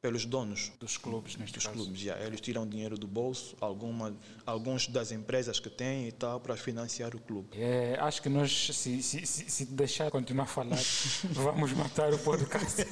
pelos 0.00 0.24
donos 0.24 0.72
dos 0.80 0.96
clubes, 0.96 1.36
neste 1.36 1.56
dos 1.56 1.66
caso. 1.66 1.76
clubes. 1.76 2.02
Yeah. 2.02 2.24
Eles 2.24 2.40
tiram 2.40 2.66
dinheiro 2.66 2.96
do 2.96 3.06
bolso, 3.06 3.54
alguma, 3.60 4.16
alguns 4.46 4.88
das 4.88 5.12
empresas 5.12 5.60
que 5.60 5.68
têm 5.68 6.08
e 6.08 6.12
tal, 6.12 6.40
para 6.40 6.56
financiar 6.56 7.14
o 7.14 7.20
clube. 7.20 7.48
É, 7.52 7.98
acho 8.00 8.22
que 8.22 8.30
nós, 8.30 8.70
se, 8.72 9.02
se, 9.02 9.26
se 9.26 9.66
deixar 9.66 10.10
continuar 10.10 10.44
a 10.44 10.46
falar, 10.46 10.80
vamos 11.32 11.74
matar 11.74 12.14
o 12.14 12.18
podcast. 12.18 12.82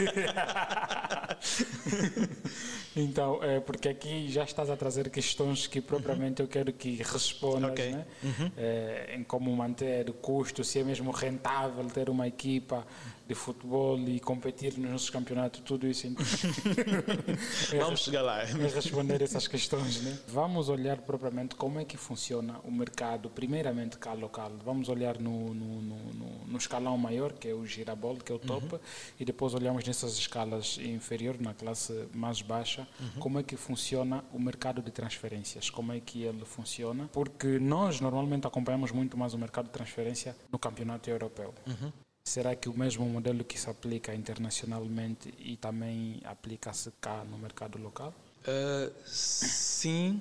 então, 2.95 3.43
é, 3.43 3.61
porque 3.61 3.89
aqui 3.89 4.31
já 4.31 4.45
estás 4.45 4.69
a 4.69 4.77
trazer 4.77 5.09
questões 5.09 5.67
que 5.67 5.81
propriamente 5.81 6.43
eu 6.43 6.49
quero 6.49 6.71
que 6.75 7.03
respondas, 7.03 7.71
okay. 7.71 7.93
né? 7.93 8.05
Uhum. 8.23 8.53
É, 8.55 9.15
em 9.17 9.25
como 9.25 9.51
manter 9.57 10.13
custo, 10.13 10.63
se 10.63 10.79
é 10.79 10.85
mesmo 10.85 11.11
rentável 11.11 11.87
ter 11.87 12.11
uma 12.11 12.29
equipa 12.29 12.87
de 13.27 13.35
futebol 13.35 13.99
e 13.99 14.21
competir 14.21 14.77
nos 14.79 14.91
nossos 14.91 15.11
campeonatos, 15.11 15.61
tudo 15.61 15.87
isso. 15.87 16.07
Então. 16.07 16.25
Vamos 17.79 18.01
chegar 18.01 18.23
lá. 18.23 18.43
É 18.43 18.47
responder 18.47 19.23
essas 19.23 19.49
questões, 19.49 20.03
né? 20.03 20.19
Vamos 20.29 20.69
olhar 20.69 20.99
propriamente 20.99 21.55
como 21.55 21.81
é 21.81 21.85
que 21.85 21.97
funciona 21.97 22.59
o 22.65 22.71
mercado, 22.71 23.31
primeiramente 23.31 23.97
cá 23.99 24.13
local. 24.13 24.53
Vamos 24.65 24.89
olhar 24.89 25.19
no, 25.19 25.55
no, 25.55 25.83
no, 25.83 26.47
no 26.47 26.59
escalão 26.59 26.99
maior, 26.99 27.33
que 27.33 27.49
é 27.49 27.55
o 27.55 27.65
girabol, 27.65 28.17
que 28.17 28.31
é 28.31 28.35
o 28.35 28.39
top, 28.39 28.75
uhum. 28.75 28.81
e 29.19 29.25
depois 29.25 29.55
olhamos 29.55 29.85
nessas 29.85 30.19
escalas 30.19 30.79
inferiores, 30.79 31.41
na 31.41 31.55
classe 31.55 32.07
mais 32.13 32.43
baixa, 32.43 32.87
uhum. 33.01 33.21
como 33.21 33.39
é 33.39 33.43
que 33.43 33.57
funciona 33.57 34.25
o 34.33 34.39
mercado 34.39 34.83
de 34.83 34.91
transferências, 34.91 35.71
como 35.71 35.93
é 35.93 36.01
que 36.01 36.23
ele 36.23 36.45
funciona, 36.45 37.09
porque 37.13 37.59
nós 37.59 38.01
normalmente 38.01 38.47
acompanhamos 38.47 38.93
muito 38.93 39.17
mais 39.17 39.33
o 39.33 39.39
mercado 39.39 39.67
de 39.67 39.73
transferência 39.73 40.37
no 40.53 40.59
campeonato 40.59 41.09
europeu. 41.09 41.55
Uhum. 41.67 41.93
Será 42.27 42.57
que 42.57 42.71
o 42.71 42.77
mesmo 42.77 43.05
modelo 43.05 43.45
que 43.45 43.61
se 43.61 43.69
aplica 43.69 44.15
internacionalmente 44.15 45.33
e 45.39 45.59
também 45.59 46.23
aplica-se 46.25 46.91
cá 46.99 47.23
no 47.23 47.37
mercado 47.37 47.79
local? 47.79 48.15
Uh, 48.41 48.91
sim, 49.07 50.21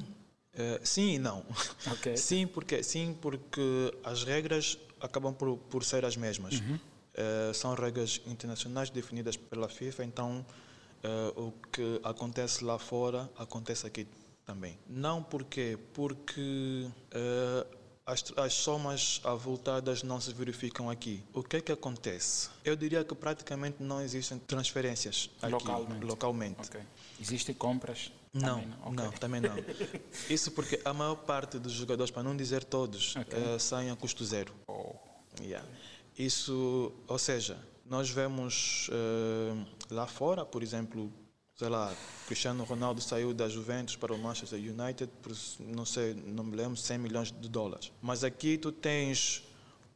uh, 0.53 0.85
sim 0.85 1.13
e 1.13 1.19
não. 1.19 1.45
Okay. 1.93 2.15
Sim, 2.19 2.45
porque 2.45 2.83
sim 2.83 3.17
porque 3.21 3.61
as 4.03 4.25
regras 4.25 4.77
acabam 4.99 5.33
por, 5.33 5.57
por 5.57 5.85
ser 5.85 6.03
as 6.03 6.17
mesmas. 6.17 6.59
Uhum. 6.59 6.75
Uh, 6.75 7.53
são 7.53 7.73
regras 7.73 8.21
internacionais 8.27 8.89
definidas 8.89 9.37
pela 9.37 9.69
FIFA, 9.69 10.03
então 10.03 10.45
o 11.35 11.51
que 11.69 11.99
acontece 12.01 12.63
lá 12.63 12.79
fora 12.79 13.29
acontece 13.37 13.85
aqui 13.85 14.07
também. 14.45 14.77
Não 14.87 15.21
porque 15.21 15.77
porque 15.93 16.87
as, 18.05 18.23
as 18.35 18.53
somas 18.53 19.21
avultadas 19.23 20.03
não 20.03 20.19
se 20.19 20.33
verificam 20.33 20.89
aqui. 20.89 21.23
O 21.33 21.41
que 21.41 21.57
é 21.57 21.61
que 21.61 21.71
acontece? 21.71 22.49
Eu 22.63 22.75
diria 22.75 23.03
que 23.03 23.15
praticamente 23.15 23.81
não 23.81 24.01
existem 24.01 24.37
transferências 24.39 25.29
aqui, 25.41 25.51
localmente. 25.51 26.05
localmente. 26.05 26.67
Okay. 26.67 26.81
Existem 27.19 27.55
compras? 27.55 28.11
Não, 28.33 28.61
também 28.61 28.67
não. 28.67 28.91
Okay. 28.91 29.05
não, 29.05 29.11
também 29.11 29.41
não. 29.41 29.55
Isso 30.29 30.51
porque 30.51 30.81
a 30.83 30.93
maior 30.93 31.15
parte 31.15 31.59
dos 31.59 31.71
jogadores, 31.71 32.11
para 32.11 32.23
não 32.23 32.35
dizer 32.35 32.63
todos, 32.63 33.15
okay. 33.15 33.39
uh, 33.39 33.59
saem 33.59 33.91
a 33.91 33.95
custo 33.95 34.25
zero. 34.25 34.53
Oh. 34.67 34.95
Yeah. 35.41 35.67
Isso, 36.17 36.91
ou 37.07 37.17
seja, 37.17 37.57
nós 37.85 38.09
vemos 38.09 38.89
uh, 38.89 39.65
lá 39.89 40.07
fora, 40.07 40.45
por 40.45 40.61
exemplo, 40.61 41.11
sei 41.55 41.69
lá, 41.69 41.93
Cristiano 42.27 42.63
Ronaldo 42.63 43.01
saiu 43.01 43.33
da 43.33 43.47
Juventus 43.47 43.95
para 43.95 44.13
o 44.13 44.17
Manchester 44.17 44.59
United 44.59 45.09
por, 45.21 45.31
não 45.59 45.85
sei, 45.85 46.13
não 46.13 46.43
me 46.43 46.55
lembro, 46.55 46.75
100 46.77 46.97
milhões 46.97 47.31
de 47.31 47.47
dólares. 47.49 47.91
Mas 48.01 48.23
aqui 48.23 48.57
tu 48.57 48.71
tens 48.71 49.43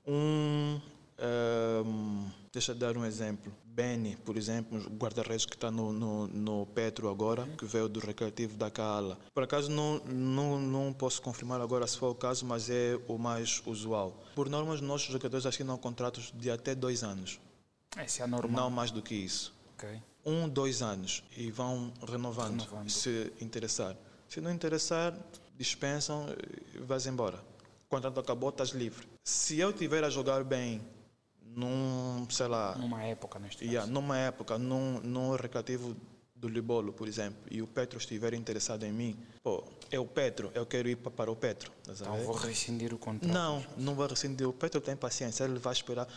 um, 0.05 0.79
um 1.19 2.29
deixa 2.51 2.71
eu 2.71 2.75
dar 2.75 2.95
um 2.95 3.05
exemplo. 3.05 3.51
Benny, 3.65 4.15
por 4.15 4.35
exemplo, 4.37 4.79
o 4.79 4.89
guarda-redes 4.97 5.45
que 5.45 5.53
está 5.53 5.69
no, 5.69 5.93
no, 5.93 6.27
no, 6.27 6.65
Petro 6.65 7.09
agora, 7.09 7.45
que 7.59 7.65
veio 7.65 7.87
do 7.87 7.99
Recreativo 7.99 8.57
da 8.57 8.71
Cala. 8.71 9.19
Por 9.33 9.43
acaso 9.43 9.69
não, 9.69 9.99
não, 10.05 10.59
não 10.59 10.93
posso 10.93 11.21
confirmar 11.21 11.61
agora 11.61 11.85
se 11.85 11.95
foi 11.95 12.09
o 12.09 12.15
caso, 12.15 12.43
mas 12.43 12.71
é 12.71 12.99
o 13.07 13.19
mais 13.19 13.61
usual. 13.67 14.19
Por 14.33 14.49
norma, 14.49 14.73
os 14.73 14.81
nossos 14.81 15.11
jogadores 15.11 15.45
assinam 15.45 15.77
contratos 15.77 16.33
de 16.35 16.49
até 16.49 16.73
dois 16.73 17.03
anos. 17.03 17.39
Esse 18.03 18.23
é 18.23 18.27
normal. 18.27 18.63
Não 18.63 18.69
mais 18.71 18.89
do 18.89 19.01
que 19.01 19.13
isso. 19.13 19.53
Okay 19.75 20.01
um, 20.27 20.49
dois 20.49 20.81
anos 20.81 21.23
e 21.37 21.49
vão 21.49 21.93
renovando, 22.05 22.61
renovando. 22.61 22.89
se 22.89 23.31
interessar. 23.39 23.95
Se 24.27 24.41
não 24.41 24.51
interessar, 24.51 25.17
dispensam 25.57 26.27
e 26.75 26.79
vais 26.79 27.07
embora. 27.07 27.37
O 27.85 27.89
contrato 27.89 28.19
acabou, 28.19 28.49
estás 28.49 28.69
livre. 28.69 29.07
Se 29.23 29.57
eu 29.57 29.71
tiver 29.71 30.03
a 30.03 30.09
jogar 30.09 30.43
bem 30.43 30.81
num, 31.55 32.27
sei 32.29 32.47
lá... 32.47 32.75
Numa 32.75 33.03
época, 33.03 33.39
neste 33.39 33.63
yeah, 33.63 33.81
caso. 33.81 33.93
Numa 33.93 34.17
época, 34.17 34.57
num, 34.57 34.99
num 34.99 35.31
recreativo 35.35 35.95
do 36.35 36.49
Libolo, 36.49 36.91
por 36.91 37.07
exemplo, 37.07 37.39
e 37.49 37.61
o 37.61 37.67
Petro 37.67 37.97
estiver 37.97 38.33
interessado 38.33 38.83
em 38.83 38.91
mim, 38.91 39.17
pô, 39.41 39.63
é 39.89 39.97
o 39.97 40.05
Petro, 40.05 40.51
eu 40.53 40.65
quero 40.65 40.89
ir 40.89 40.97
para 40.97 41.31
o 41.31 41.35
Petro. 41.35 41.71
Então 41.89 42.17
vou 42.17 42.35
rescindir 42.35 42.93
o 42.93 42.97
contrato. 42.97 43.33
Não, 43.33 43.65
não 43.77 43.95
vou 43.95 44.05
rescindir. 44.05 44.47
O 44.47 44.53
Petro 44.53 44.81
tem 44.81 44.95
paciência, 44.95 45.45
ele 45.45 45.57
vai 45.57 45.73
esperar. 45.73 46.07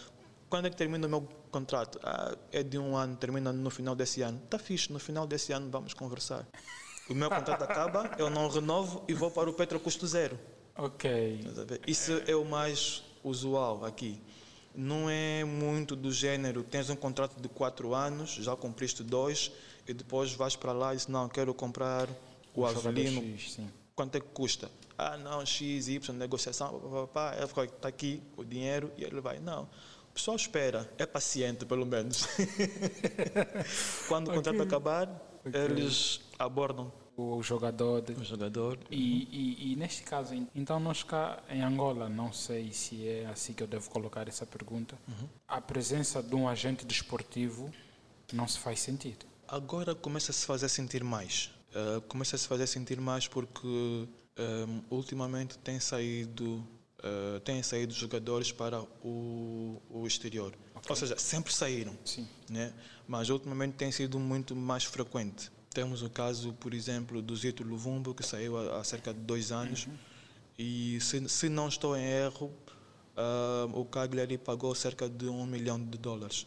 Quando 0.50 0.66
é 0.66 0.70
que 0.70 0.76
termina 0.76 1.06
o 1.06 1.08
meu 1.08 1.28
contrato? 1.52 2.00
Ah, 2.02 2.36
é 2.50 2.64
de 2.64 2.76
um 2.76 2.96
ano, 2.96 3.14
termina 3.14 3.52
no 3.52 3.70
final 3.70 3.94
desse 3.94 4.20
ano. 4.20 4.40
Está 4.44 4.58
fixe, 4.58 4.92
no 4.92 4.98
final 4.98 5.24
desse 5.24 5.52
ano 5.52 5.70
vamos 5.70 5.94
conversar. 5.94 6.44
O 7.08 7.14
meu 7.14 7.30
contrato 7.30 7.62
acaba, 7.62 8.16
eu 8.18 8.28
não 8.28 8.48
renovo 8.48 9.04
e 9.06 9.14
vou 9.14 9.30
para 9.30 9.48
o 9.48 9.52
Petro 9.52 9.78
custo 9.78 10.08
zero. 10.08 10.36
Ok. 10.76 11.40
Isso 11.86 12.20
é 12.26 12.34
o 12.34 12.44
mais 12.44 13.04
usual 13.22 13.84
aqui. 13.84 14.20
Não 14.74 15.08
é 15.08 15.44
muito 15.44 15.94
do 15.94 16.12
gênero, 16.12 16.64
tens 16.64 16.90
um 16.90 16.96
contrato 16.96 17.40
de 17.40 17.48
quatro 17.48 17.94
anos, 17.94 18.30
já 18.34 18.56
cumpriste 18.56 19.04
dois, 19.04 19.52
e 19.86 19.94
depois 19.94 20.32
vais 20.32 20.56
para 20.56 20.72
lá 20.72 20.92
e 20.94 20.96
diz, 20.96 21.06
não, 21.06 21.28
quero 21.28 21.54
comprar 21.54 22.08
o, 22.54 22.62
o 22.62 22.66
Avelino. 22.66 23.20
X, 23.38 23.58
Quanto 23.94 24.16
é 24.16 24.20
que 24.20 24.28
custa? 24.28 24.70
Ah, 24.96 25.16
não, 25.16 25.44
X, 25.44 25.88
Y, 25.88 26.12
negociação, 26.16 26.80
papá, 27.08 27.36
está 27.64 27.88
aqui 27.88 28.22
o 28.36 28.44
dinheiro 28.44 28.90
e 28.96 29.04
ele 29.04 29.20
vai, 29.20 29.38
não 29.38 29.68
O 30.10 30.12
pessoal 30.12 30.36
espera, 30.36 30.90
é 30.98 31.06
paciente 31.06 31.64
pelo 31.64 31.86
menos. 31.86 32.26
Quando 34.08 34.28
o 34.30 34.34
contrato 34.34 34.62
acabar, 34.62 35.08
Ok. 35.46 35.60
eles 35.60 36.20
abordam 36.38 36.92
O 37.16 37.42
jogador. 37.42 38.02
o 38.18 38.24
jogador. 38.24 38.78
E, 38.90 38.96
e, 39.30 39.72
e 39.72 39.76
neste 39.76 40.02
caso, 40.02 40.34
en- 40.34 40.48
então 40.54 40.78
nós 40.80 41.02
cá 41.02 41.42
em 41.48 41.62
Angola, 41.62 42.08
não 42.08 42.32
sei 42.32 42.72
se 42.72 43.06
é 43.08 43.26
assim 43.26 43.52
que 43.52 43.62
eu 43.62 43.66
devo 43.66 43.88
colocar 43.90 44.26
essa 44.28 44.44
pergunta, 44.44 44.98
a 45.46 45.60
presença 45.60 46.22
de 46.22 46.34
um 46.34 46.48
agente 46.48 46.84
desportivo 46.84 47.70
não 48.32 48.46
se 48.48 48.58
faz 48.58 48.80
sentido. 48.80 49.24
Agora 49.48 49.94
começa 49.94 50.30
a 50.32 50.34
se 50.34 50.44
fazer 50.46 50.68
sentir 50.68 51.02
mais. 51.04 51.50
Uh, 51.74 52.00
começa 52.02 52.36
a 52.36 52.38
se 52.38 52.46
fazer 52.48 52.66
sentir 52.66 53.00
mais 53.00 53.28
porque 53.28 53.66
um, 53.66 54.82
ultimamente 54.90 55.56
tem 55.58 55.78
saído 55.80 56.64
uh, 57.04 57.40
têm 57.40 57.62
saído 57.62 57.92
jogadores 57.92 58.52
para 58.52 58.80
o, 59.02 59.80
o 59.90 60.06
exterior. 60.06 60.54
Ou 60.88 60.96
seja, 60.96 61.16
sempre 61.18 61.52
saíram. 61.52 61.96
Sim. 62.04 62.26
Né? 62.48 62.72
Mas 63.06 63.28
ultimamente 63.28 63.74
tem 63.74 63.90
sido 63.92 64.18
muito 64.18 64.54
mais 64.56 64.84
frequente. 64.84 65.50
Temos 65.72 66.02
o 66.02 66.10
caso, 66.10 66.52
por 66.54 66.74
exemplo, 66.74 67.20
do 67.22 67.34
Zito 67.36 67.62
Luvumbo, 67.62 68.14
que 68.14 68.24
saiu 68.24 68.56
há, 68.58 68.78
há 68.80 68.84
cerca 68.84 69.12
de 69.14 69.20
dois 69.20 69.52
anos. 69.52 69.86
E 70.58 70.98
se, 71.00 71.28
se 71.28 71.48
não 71.48 71.68
estou 71.68 71.96
em 71.96 72.02
erro, 72.04 72.52
ah, 73.16 73.68
o 73.72 73.84
Cagliari 73.84 74.36
pagou 74.36 74.74
cerca 74.74 75.08
de 75.08 75.26
um 75.28 75.46
milhão 75.46 75.78
de 75.82 75.96
dólares. 75.98 76.46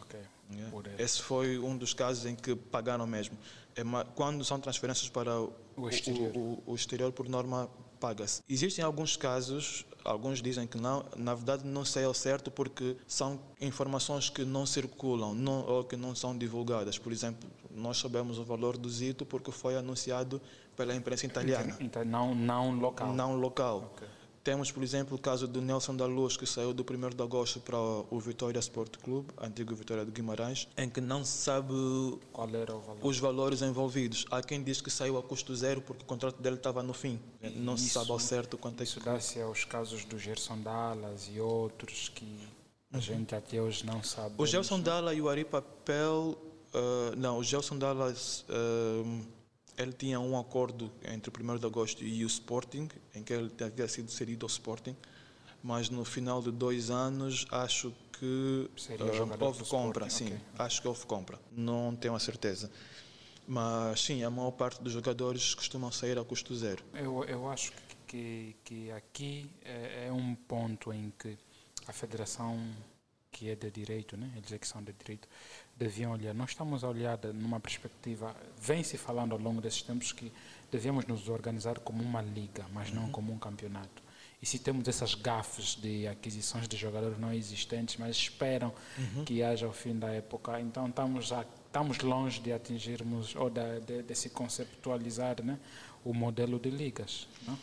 Ok. 0.00 0.18
né? 0.50 0.68
Por 0.70 0.86
ele. 0.86 1.00
Esse 1.02 1.22
foi 1.22 1.58
um 1.58 1.76
dos 1.76 1.94
casos 1.94 2.26
em 2.26 2.34
que 2.34 2.54
pagaram 2.56 3.06
mesmo. 3.06 3.36
É 3.76 3.82
quando 4.14 4.44
são 4.44 4.58
transferências 4.60 5.08
para 5.08 5.40
o, 5.40 5.52
O 5.76 5.88
exterior. 5.88 6.32
o- 6.36 6.38
o- 6.38 6.62
o 6.72 6.74
exterior, 6.74 7.12
por 7.12 7.28
norma, 7.28 7.68
paga-se. 8.04 8.42
Existem 8.46 8.84
alguns 8.84 9.16
casos, 9.16 9.86
alguns 10.04 10.42
dizem 10.42 10.66
que 10.66 10.76
não, 10.76 11.06
na 11.16 11.34
verdade 11.34 11.64
não 11.66 11.84
sei 11.86 12.04
ao 12.04 12.12
certo 12.12 12.50
porque 12.50 12.96
são 13.08 13.40
informações 13.58 14.28
que 14.28 14.44
não 14.44 14.66
circulam 14.66 15.34
não, 15.34 15.64
ou 15.66 15.82
que 15.84 15.96
não 15.96 16.14
são 16.14 16.36
divulgadas. 16.36 16.98
Por 16.98 17.10
exemplo, 17.12 17.48
nós 17.70 17.96
sabemos 17.96 18.38
o 18.38 18.44
valor 18.44 18.76
do 18.76 18.90
Zito 18.90 19.24
porque 19.24 19.50
foi 19.50 19.74
anunciado 19.76 20.38
pela 20.76 20.94
imprensa 20.94 21.24
italiana, 21.24 21.76
Então, 21.80 22.04
não, 22.04 22.34
não 22.34 22.78
local. 22.78 23.12
não 23.14 23.36
local. 23.36 23.90
Ok. 23.94 24.06
Temos, 24.44 24.70
por 24.70 24.82
exemplo, 24.82 25.16
o 25.16 25.18
caso 25.18 25.48
do 25.48 25.62
Nelson 25.62 25.96
da 25.96 26.04
Luz, 26.04 26.36
que 26.36 26.44
saiu 26.44 26.74
do 26.74 26.82
1 26.84 27.16
de 27.16 27.22
agosto 27.22 27.60
para 27.60 27.78
o 27.78 28.20
Vitória 28.20 28.58
Sport 28.58 28.98
Clube, 28.98 29.28
antigo 29.40 29.74
Vitória 29.74 30.04
de 30.04 30.10
Guimarães, 30.10 30.68
em 30.76 30.86
que 30.90 31.00
não 31.00 31.24
se 31.24 31.38
sabe 31.38 31.72
Qual 32.30 32.46
era 32.54 32.76
o 32.76 32.80
valor? 32.80 32.98
os 33.02 33.18
valores 33.18 33.62
envolvidos. 33.62 34.26
Há 34.30 34.42
quem 34.42 34.62
diz 34.62 34.82
que 34.82 34.90
saiu 34.90 35.16
a 35.16 35.22
custo 35.22 35.56
zero 35.56 35.80
porque 35.80 36.02
o 36.02 36.04
contrato 36.06 36.42
dele 36.42 36.56
estava 36.56 36.82
no 36.82 36.92
fim. 36.92 37.18
Não 37.56 37.74
se 37.78 37.86
Isso- 37.86 37.94
sabe 37.98 38.10
ao 38.10 38.18
certo 38.18 38.58
quanto 38.58 38.82
é 38.82 38.84
Isso 38.84 39.00
que... 39.00 39.06
dá-se 39.06 39.40
aos 39.40 39.64
casos 39.64 40.04
do 40.04 40.18
Gerson 40.18 40.58
Dallas 40.60 41.26
e 41.34 41.40
outros 41.40 42.10
que 42.14 42.46
a 42.92 43.00
gente 43.00 43.34
até 43.34 43.62
hoje 43.62 43.86
não 43.86 44.02
sabe. 44.02 44.34
Uhum. 44.36 44.44
O 44.44 44.46
Gelson 44.46 44.78
Dalla 44.78 45.14
e 45.14 45.22
o 45.22 45.28
Ari 45.30 45.46
Papel... 45.46 46.36
ah, 46.74 47.14
não, 47.16 47.38
o 47.38 47.42
Gelson 47.42 47.78
Dallas... 47.78 48.44
ah, 48.50 49.22
ele 49.76 49.92
tinha 49.92 50.20
um 50.20 50.38
acordo 50.38 50.90
entre 51.04 51.30
o 51.30 51.52
1 51.52 51.58
de 51.58 51.66
agosto 51.66 52.04
e 52.04 52.24
o 52.24 52.26
Sporting, 52.26 52.88
em 53.14 53.22
que 53.22 53.32
ele 53.32 53.50
havia 53.60 53.88
sido 53.88 54.10
cedido 54.10 54.44
ao 54.46 54.48
Sporting, 54.48 54.96
mas 55.62 55.88
no 55.88 56.04
final 56.04 56.42
de 56.42 56.50
dois 56.50 56.90
anos 56.90 57.46
acho 57.50 57.92
que 58.12 58.70
jogador 58.76 59.46
houve 59.46 59.64
compra, 59.64 60.08
sim, 60.08 60.26
ok. 60.26 60.40
acho 60.58 60.82
que 60.82 60.88
houve 60.88 61.06
compra, 61.06 61.38
não 61.50 61.96
tenho 61.96 62.14
a 62.14 62.20
certeza. 62.20 62.70
Mas 63.46 64.00
sim, 64.00 64.22
a 64.22 64.30
maior 64.30 64.52
parte 64.52 64.82
dos 64.82 64.92
jogadores 64.92 65.54
costumam 65.54 65.92
sair 65.92 66.18
a 66.18 66.24
custo 66.24 66.54
zero. 66.54 66.82
Eu, 66.94 67.24
eu 67.24 67.48
acho 67.48 67.72
que, 68.06 68.56
que 68.64 68.90
aqui 68.92 69.50
é, 69.62 70.06
é 70.06 70.12
um 70.12 70.34
ponto 70.34 70.92
em 70.92 71.12
que 71.18 71.36
a 71.86 71.92
federação 71.92 72.58
que 73.30 73.50
é 73.50 73.56
de 73.56 73.70
direito, 73.70 74.16
né, 74.16 74.32
eles 74.36 74.52
é 74.52 74.58
que 74.58 74.66
são 74.66 74.82
de 74.82 74.92
direito, 74.92 75.28
deviam 75.76 76.12
olhar. 76.12 76.34
Nós 76.34 76.50
estamos 76.50 76.84
a 76.84 76.88
olhar 76.88 77.16
de- 77.16 77.32
numa 77.32 77.58
perspectiva, 77.60 78.34
vem-se 78.60 78.96
falando 78.96 79.32
ao 79.32 79.38
longo 79.38 79.60
desses 79.60 79.82
tempos 79.82 80.12
que 80.12 80.32
devíamos 80.70 81.04
nos 81.06 81.28
organizar 81.28 81.78
como 81.80 82.02
uma 82.02 82.22
liga, 82.22 82.64
mas 82.72 82.92
não 82.92 83.10
como 83.10 83.32
um 83.32 83.38
campeonato. 83.38 84.02
E 84.42 84.46
se 84.46 84.58
temos 84.58 84.86
essas 84.88 85.14
gafes 85.14 85.74
de 85.74 86.06
aquisições 86.06 86.68
de 86.68 86.76
jogadores 86.76 87.18
não 87.18 87.32
existentes, 87.32 87.96
mas 87.96 88.14
esperam 88.16 88.72
que 89.24 89.42
haja 89.42 89.66
o 89.66 89.72
fim 89.72 89.98
da 89.98 90.10
época, 90.10 90.60
então 90.60 90.86
estamos, 90.88 91.32
a, 91.32 91.46
estamos 91.66 91.98
longe 92.00 92.40
de 92.40 92.52
atingirmos 92.52 93.34
ou 93.36 93.48
da- 93.48 93.78
de, 93.78 94.02
de 94.02 94.14
se 94.14 94.28
conceptualizar 94.30 95.42
né, 95.42 95.58
o 96.04 96.12
modelo 96.12 96.58
de 96.58 96.68
ligas. 96.70 97.26
Não? 97.46 97.58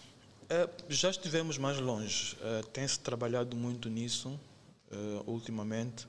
Eh, 0.49 0.69
já 0.89 1.09
estivemos 1.11 1.57
mais 1.57 1.77
longe. 1.79 2.35
Eh, 2.41 2.61
Tem-se 2.73 2.99
trabalhado 2.99 3.55
muito 3.55 3.87
nisso 3.89 4.39
eh, 4.91 4.95
ultimamente 5.27 6.07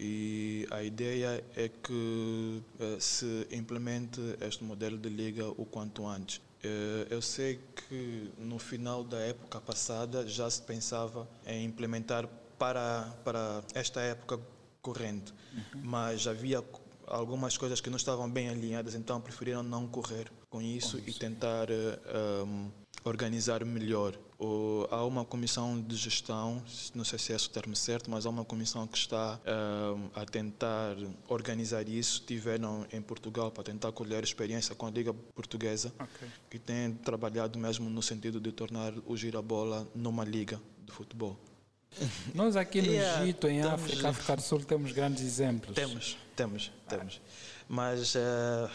e 0.00 0.66
a 0.70 0.82
ideia 0.82 1.44
é 1.54 1.68
que 1.68 2.62
eh, 2.80 2.96
se 2.98 3.46
implemente 3.52 4.18
este 4.40 4.64
modelo 4.64 4.96
de 4.96 5.10
liga 5.10 5.46
o 5.50 5.66
quanto 5.66 6.06
antes. 6.06 6.40
Eh, 6.64 7.06
eu 7.10 7.20
sei 7.20 7.60
que 7.76 8.32
no 8.38 8.58
final 8.58 9.04
da 9.04 9.18
época 9.18 9.60
passada 9.60 10.26
já 10.26 10.48
se 10.48 10.62
pensava 10.62 11.28
em 11.46 11.66
implementar 11.66 12.26
para, 12.58 13.14
para 13.24 13.62
esta 13.74 14.00
época 14.00 14.40
corrente, 14.80 15.34
mas 15.74 16.26
havia 16.26 16.64
algumas 17.06 17.58
coisas 17.58 17.80
que 17.82 17.90
não 17.90 17.98
estavam 17.98 18.30
bem 18.30 18.48
alinhadas, 18.48 18.94
então 18.94 19.20
preferiram 19.20 19.62
não 19.62 19.86
correr 19.86 20.32
com 20.48 20.62
isso, 20.62 20.98
e 21.06 21.12
tentar 21.12 21.68
eh, 21.70 22.44
um, 22.46 22.70
organizar 23.04 23.64
melhor. 23.66 24.18
Há 24.90 25.04
uma 25.04 25.22
comissão 25.24 25.78
de 25.80 25.94
gestão, 25.96 26.62
não 26.94 27.04
sei 27.04 27.18
se 27.18 27.32
é 27.32 27.36
esse 27.36 27.46
o 27.46 27.50
termo 27.50 27.76
certo, 27.76 28.10
mas 28.10 28.24
há 28.24 28.30
uma 28.30 28.44
comissão 28.44 28.86
que 28.86 28.96
está 28.96 29.38
um, 29.94 30.08
a 30.18 30.24
tentar 30.24 30.96
organizar 31.28 31.86
isso. 31.86 32.22
Tiveram 32.26 32.86
em 32.90 33.02
Portugal 33.02 33.50
para 33.50 33.64
tentar 33.64 33.92
colher 33.92 34.24
experiência 34.24 34.74
com 34.74 34.86
a 34.86 34.90
Liga 34.90 35.12
Portuguesa, 35.34 35.92
Ok. 36.00 36.28
que 36.48 36.58
tem 36.58 36.92
trabalhado 36.94 37.58
mesmo 37.58 37.90
no 37.90 38.02
sentido 38.02 38.40
de 38.40 38.50
tornar 38.50 38.94
o 39.06 39.14
girabola 39.16 39.86
numa 39.94 40.24
liga 40.24 40.58
de 40.86 40.92
futebol. 40.92 41.36
Nós 42.34 42.56
aqui 42.56 42.80
no 42.80 42.88
Yeah, 42.92 43.22
Egito, 43.24 43.46
em 43.46 43.58
estamos- 43.58 43.82
África, 43.84 44.08
África 44.08 44.36
do 44.36 44.42
Sul, 44.42 44.60
temos 44.64 44.92
grandes 44.92 45.22
exemplos. 45.22 45.74
Temos, 45.74 46.16
temos, 46.34 46.72
temos. 46.88 47.20
Mas, 47.68 48.14
eh, 48.16 48.70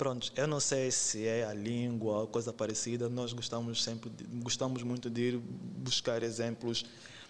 pronto, 0.00 0.32
eu 0.34 0.46
não 0.46 0.58
sei 0.60 0.90
se 0.90 1.26
é 1.26 1.44
a 1.44 1.52
língua 1.52 2.20
ou 2.20 2.26
coisa 2.26 2.54
parecida. 2.54 3.06
Nós 3.10 3.34
gostamos 3.34 3.84
sempre, 3.84 4.08
de, 4.08 4.24
gostamos 4.42 4.82
muito 4.82 5.10
de 5.10 5.20
ir 5.20 5.36
buscar 5.38 6.22
exemplos 6.22 6.86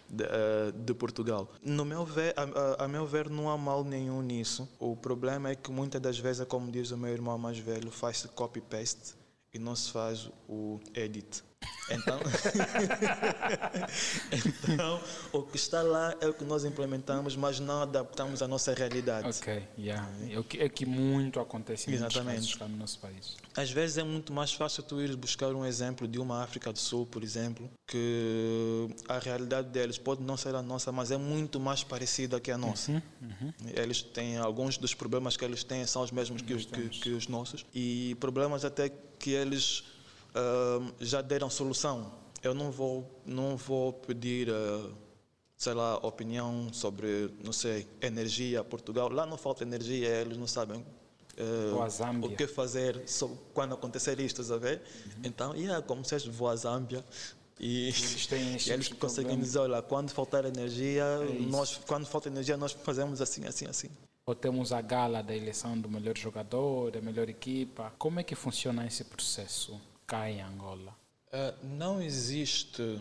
de, 0.08 0.22
eh, 0.22 0.72
de 0.86 0.94
Portugal. 0.94 1.50
No 1.64 1.84
meu 1.84 2.04
ver, 2.04 2.32
a, 2.36 2.42
a- 2.44 2.84
a 2.84 2.88
meu 2.88 3.04
ver, 3.06 3.28
não 3.28 3.50
há 3.50 3.58
mal 3.58 3.82
nenhum 3.82 4.22
nisso. 4.22 4.68
O 4.78 4.94
problema 4.94 5.50
é 5.50 5.56
que 5.56 5.68
muitas 5.72 6.00
das 6.00 6.16
vezes, 6.16 6.46
como 6.46 6.70
diz 6.70 6.92
o 6.92 6.96
meu 6.96 7.12
irmão 7.12 7.36
mais 7.36 7.58
velho, 7.58 7.90
faz-se 7.90 8.28
copy-paste 8.28 9.14
e 9.52 9.58
não 9.58 9.74
se 9.74 9.90
faz 9.90 10.30
o 10.48 10.80
edit. 10.94 11.42
Então, 11.90 12.20
então, 14.68 15.00
o 15.32 15.42
que 15.42 15.56
está 15.56 15.82
lá 15.82 16.14
é 16.20 16.28
o 16.28 16.32
que 16.32 16.44
nós 16.44 16.64
implementamos, 16.64 17.34
mas 17.34 17.58
não 17.58 17.82
adaptamos 17.82 18.40
à 18.42 18.48
nossa 18.48 18.72
realidade. 18.72 19.28
Ok, 19.28 19.60
yeah. 19.76 20.08
é, 20.30 20.38
o 20.38 20.44
que, 20.44 20.58
é 20.58 20.68
que 20.68 20.86
muito 20.86 21.40
acontece 21.40 21.92
Exatamente. 21.92 22.56
no 22.60 22.76
nosso 22.76 23.00
país. 23.00 23.36
Às 23.56 23.72
vezes 23.72 23.98
é 23.98 24.04
muito 24.04 24.32
mais 24.32 24.52
fácil 24.52 24.84
tu 24.84 25.00
ir 25.00 25.16
buscar 25.16 25.52
um 25.52 25.66
exemplo 25.66 26.06
de 26.06 26.20
uma 26.20 26.44
África 26.44 26.72
do 26.72 26.78
Sul, 26.78 27.06
por 27.06 27.24
exemplo, 27.24 27.68
que 27.86 28.88
a 29.08 29.18
realidade 29.18 29.68
deles 29.68 29.98
pode 29.98 30.22
não 30.22 30.36
ser 30.36 30.54
a 30.54 30.62
nossa, 30.62 30.92
mas 30.92 31.10
é 31.10 31.16
muito 31.16 31.58
mais 31.58 31.82
parecida 31.82 32.38
que 32.40 32.52
a 32.52 32.56
nossa. 32.56 33.02
Eles 33.74 34.00
têm 34.00 34.38
alguns 34.38 34.78
dos 34.78 34.94
problemas 34.94 35.36
que 35.36 35.44
eles 35.44 35.64
têm 35.64 35.84
são 35.86 36.02
os 36.02 36.12
mesmos 36.12 36.40
que 36.40 36.54
os, 36.54 36.66
que, 36.66 36.88
que 36.88 37.10
os 37.10 37.26
nossos 37.26 37.66
e 37.74 38.16
problemas 38.20 38.64
até 38.64 38.88
que 38.88 39.09
eles 39.28 39.84
ah, 40.34 40.80
já 40.98 41.20
deram 41.20 41.50
solução. 41.50 42.10
Eu 42.42 42.54
não 42.54 42.70
vou 42.70 43.20
não 43.26 43.54
vou 43.58 43.92
pedir 43.92 44.48
ah, 44.50 44.88
sei 45.58 45.74
lá, 45.74 45.96
opinião 45.98 46.72
sobre, 46.72 47.34
não 47.44 47.52
sei, 47.52 47.86
energia, 48.00 48.64
Portugal. 48.64 49.10
Lá 49.12 49.26
não 49.26 49.36
falta 49.36 49.62
energia, 49.62 50.08
eles 50.08 50.38
não 50.38 50.46
sabem 50.46 50.82
a 51.82 51.88
Zâmbia. 51.88 52.30
o 52.30 52.36
que 52.36 52.46
fazer 52.46 53.02
so- 53.06 53.36
quando 53.54 53.74
acontecer 53.74 54.18
isto, 54.20 54.40
a 54.52 54.56
ver? 54.56 54.80
Então, 55.22 55.54
yeah, 55.54 55.82
como 55.82 56.04
vocês 56.04 56.24
vou 56.26 56.48
à 56.48 56.56
Zâmbia 56.56 57.04
e, 57.58 57.88
Eles 57.88 58.26
têm 58.26 58.56
esse 58.56 58.70
e 58.70 58.72
eles 58.72 58.86
tipo 58.88 59.00
conseguem 59.00 59.28
problema. 59.28 59.44
dizer, 59.44 59.58
olha, 59.58 59.82
quando 59.82 60.10
faltar 60.10 60.44
energia, 60.44 61.04
isso. 61.38 61.48
nós, 61.48 61.80
quando 61.86 62.06
falta 62.06 62.28
energia, 62.28 62.56
nós 62.56 62.72
fazemos 62.72 63.20
assim, 63.20 63.44
assim, 63.46 63.66
assim. 63.66 63.88
Ou 64.30 64.34
temos 64.36 64.72
a 64.72 64.80
gala 64.80 65.24
da 65.24 65.34
eleição 65.34 65.76
do 65.76 65.90
melhor 65.90 66.16
jogador, 66.16 66.92
da 66.92 67.00
melhor 67.00 67.28
equipa. 67.28 67.92
Como 67.98 68.20
é 68.20 68.22
que 68.22 68.36
funciona 68.36 68.86
esse 68.86 69.02
processo 69.02 69.80
cá 70.06 70.30
em 70.30 70.40
Angola? 70.40 70.96
Eh, 71.32 71.52
não 71.64 72.00
existe 72.00 73.00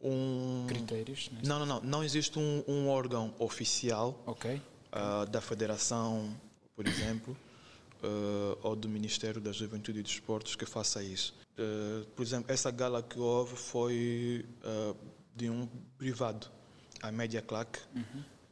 um... 0.00 0.64
Critérios, 0.68 1.28
né? 1.32 1.40
Não, 1.44 1.58
não, 1.58 1.66
não. 1.66 1.80
Não 1.80 2.04
existe 2.04 2.38
um, 2.38 2.62
um 2.68 2.88
órgão 2.88 3.34
oficial 3.40 4.16
Ok? 4.24 4.62
ah, 4.92 5.24
da 5.24 5.40
Federação, 5.40 6.32
por 6.76 6.86
exemplo, 6.86 7.36
ah, 8.04 8.56
ou 8.62 8.76
do 8.76 8.88
Ministério 8.88 9.40
da 9.40 9.50
Juventude 9.50 9.98
e 9.98 10.02
dos 10.04 10.12
Esportes 10.12 10.54
que 10.54 10.66
faça 10.66 11.02
isso. 11.02 11.34
Ah, 11.58 12.06
por 12.14 12.22
exemplo, 12.22 12.52
essa 12.52 12.70
gala 12.70 13.02
que 13.02 13.18
houve 13.18 13.56
foi 13.56 14.46
ah, 14.62 14.94
de 15.34 15.50
um 15.50 15.66
privado, 15.98 16.46
a 17.02 17.10
Media 17.10 17.42
Clack, 17.42 17.80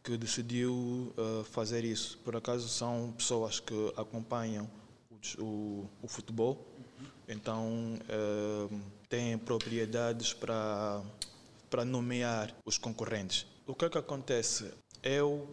que 0.03 0.17
decidiu 0.17 1.13
uh, 1.17 1.45
fazer 1.45 1.85
isso. 1.85 2.19
Por 2.19 2.37
acaso 2.37 2.69
são 2.69 3.13
pessoas 3.13 3.61
que 3.61 3.93
acompanham 3.97 4.69
o, 5.11 5.43
o, 5.43 5.91
o 6.03 6.09
futebol, 6.09 6.67
então 7.29 7.99
uh, 8.11 8.81
têm 9.09 9.39
propriedades 9.39 10.33
para, 10.33 11.03
para 11.71 11.85
nomear 11.85 12.55
os 12.65 12.79
concorrentes. 12.79 13.47
O 13.67 13.75
que 13.75 13.85
é 13.85 13.91
que 13.91 13.99
acontece? 13.99 14.73
Eu, 15.03 15.49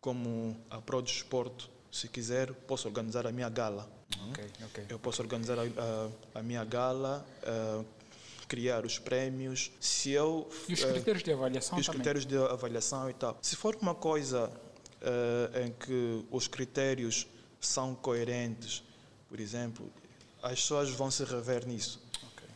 como 0.00 0.56
a 0.68 0.80
Pro 0.80 1.00
Desporto, 1.00 1.70
se 1.90 2.08
quiser, 2.08 2.52
posso 2.52 2.88
organizar 2.88 3.26
a 3.26 3.32
minha 3.32 3.48
gala. 3.48 3.88
Okay, 4.30 4.50
okay. 4.66 4.86
Eu 4.88 4.98
posso 4.98 5.22
organizar 5.22 5.58
a, 5.58 5.62
a, 5.62 6.40
a 6.40 6.42
minha 6.42 6.64
gala, 6.64 7.24
uh, 7.42 7.84
criar 8.46 8.84
os 8.84 8.98
prémios. 8.98 9.72
Se 9.80 10.10
eu, 10.10 10.48
e 10.68 10.74
os 10.74 10.84
critérios 10.84 11.22
uh, 11.22 11.24
de 11.24 11.32
avaliação 11.32 11.78
os 11.78 11.86
também. 11.86 12.00
critérios 12.00 12.26
de 12.26 12.36
avaliação 12.36 13.10
e 13.10 13.14
tal. 13.14 13.38
Se 13.42 13.56
for 13.56 13.76
uma 13.80 13.94
coisa 13.94 14.50
uh, 15.02 15.58
em 15.60 15.72
que 15.72 16.24
os 16.30 16.48
critérios 16.48 17.26
são 17.60 17.94
coerentes, 17.94 18.82
por 19.28 19.40
exemplo, 19.40 19.90
as 20.42 20.60
pessoas 20.60 20.90
vão 20.90 21.10
se 21.10 21.24
rever 21.24 21.66
nisso. 21.66 22.02
Okay. 22.32 22.48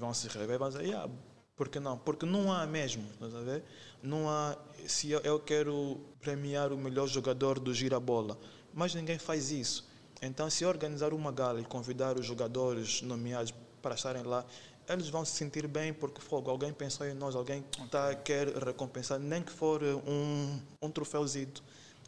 Vão 0.00 0.14
se 0.14 0.26
rever, 0.28 0.58
vão 0.58 0.68
dizer, 0.68 0.84
yeah, 0.84 1.10
por 1.56 1.68
que 1.68 1.78
não? 1.78 1.96
Porque 1.96 2.26
não 2.26 2.52
há 2.52 2.66
mesmo, 2.66 3.06
estás 3.12 3.34
a 3.34 3.40
ver? 3.40 3.62
Não 4.02 4.28
há, 4.28 4.56
se 4.86 5.12
eu 5.12 5.38
quero 5.38 6.00
premiar 6.20 6.72
o 6.72 6.76
melhor 6.76 7.06
jogador 7.06 7.60
do 7.60 7.72
gira-bola, 7.72 8.38
mas 8.72 8.94
ninguém 8.94 9.18
faz 9.18 9.50
isso. 9.50 9.88
Então, 10.20 10.48
se 10.48 10.64
organizar 10.64 11.12
uma 11.12 11.30
gala 11.30 11.60
e 11.60 11.64
convidar 11.64 12.18
os 12.18 12.26
jogadores 12.26 13.02
nomeados 13.02 13.52
para 13.80 13.94
estarem 13.94 14.22
lá, 14.22 14.44
eles 14.88 15.08
vão 15.08 15.24
se 15.24 15.32
sentir 15.32 15.66
bem 15.66 15.92
porque 15.92 16.20
fogo, 16.20 16.50
alguém 16.50 16.72
pensou 16.72 17.06
em 17.06 17.14
nós, 17.14 17.34
alguém 17.34 17.64
tá, 17.90 18.14
quer 18.14 18.48
recompensar, 18.48 19.18
nem 19.18 19.42
que 19.42 19.52
for 19.52 19.82
um, 19.82 20.60
um 20.82 20.90
troféuzinho. 20.90 21.52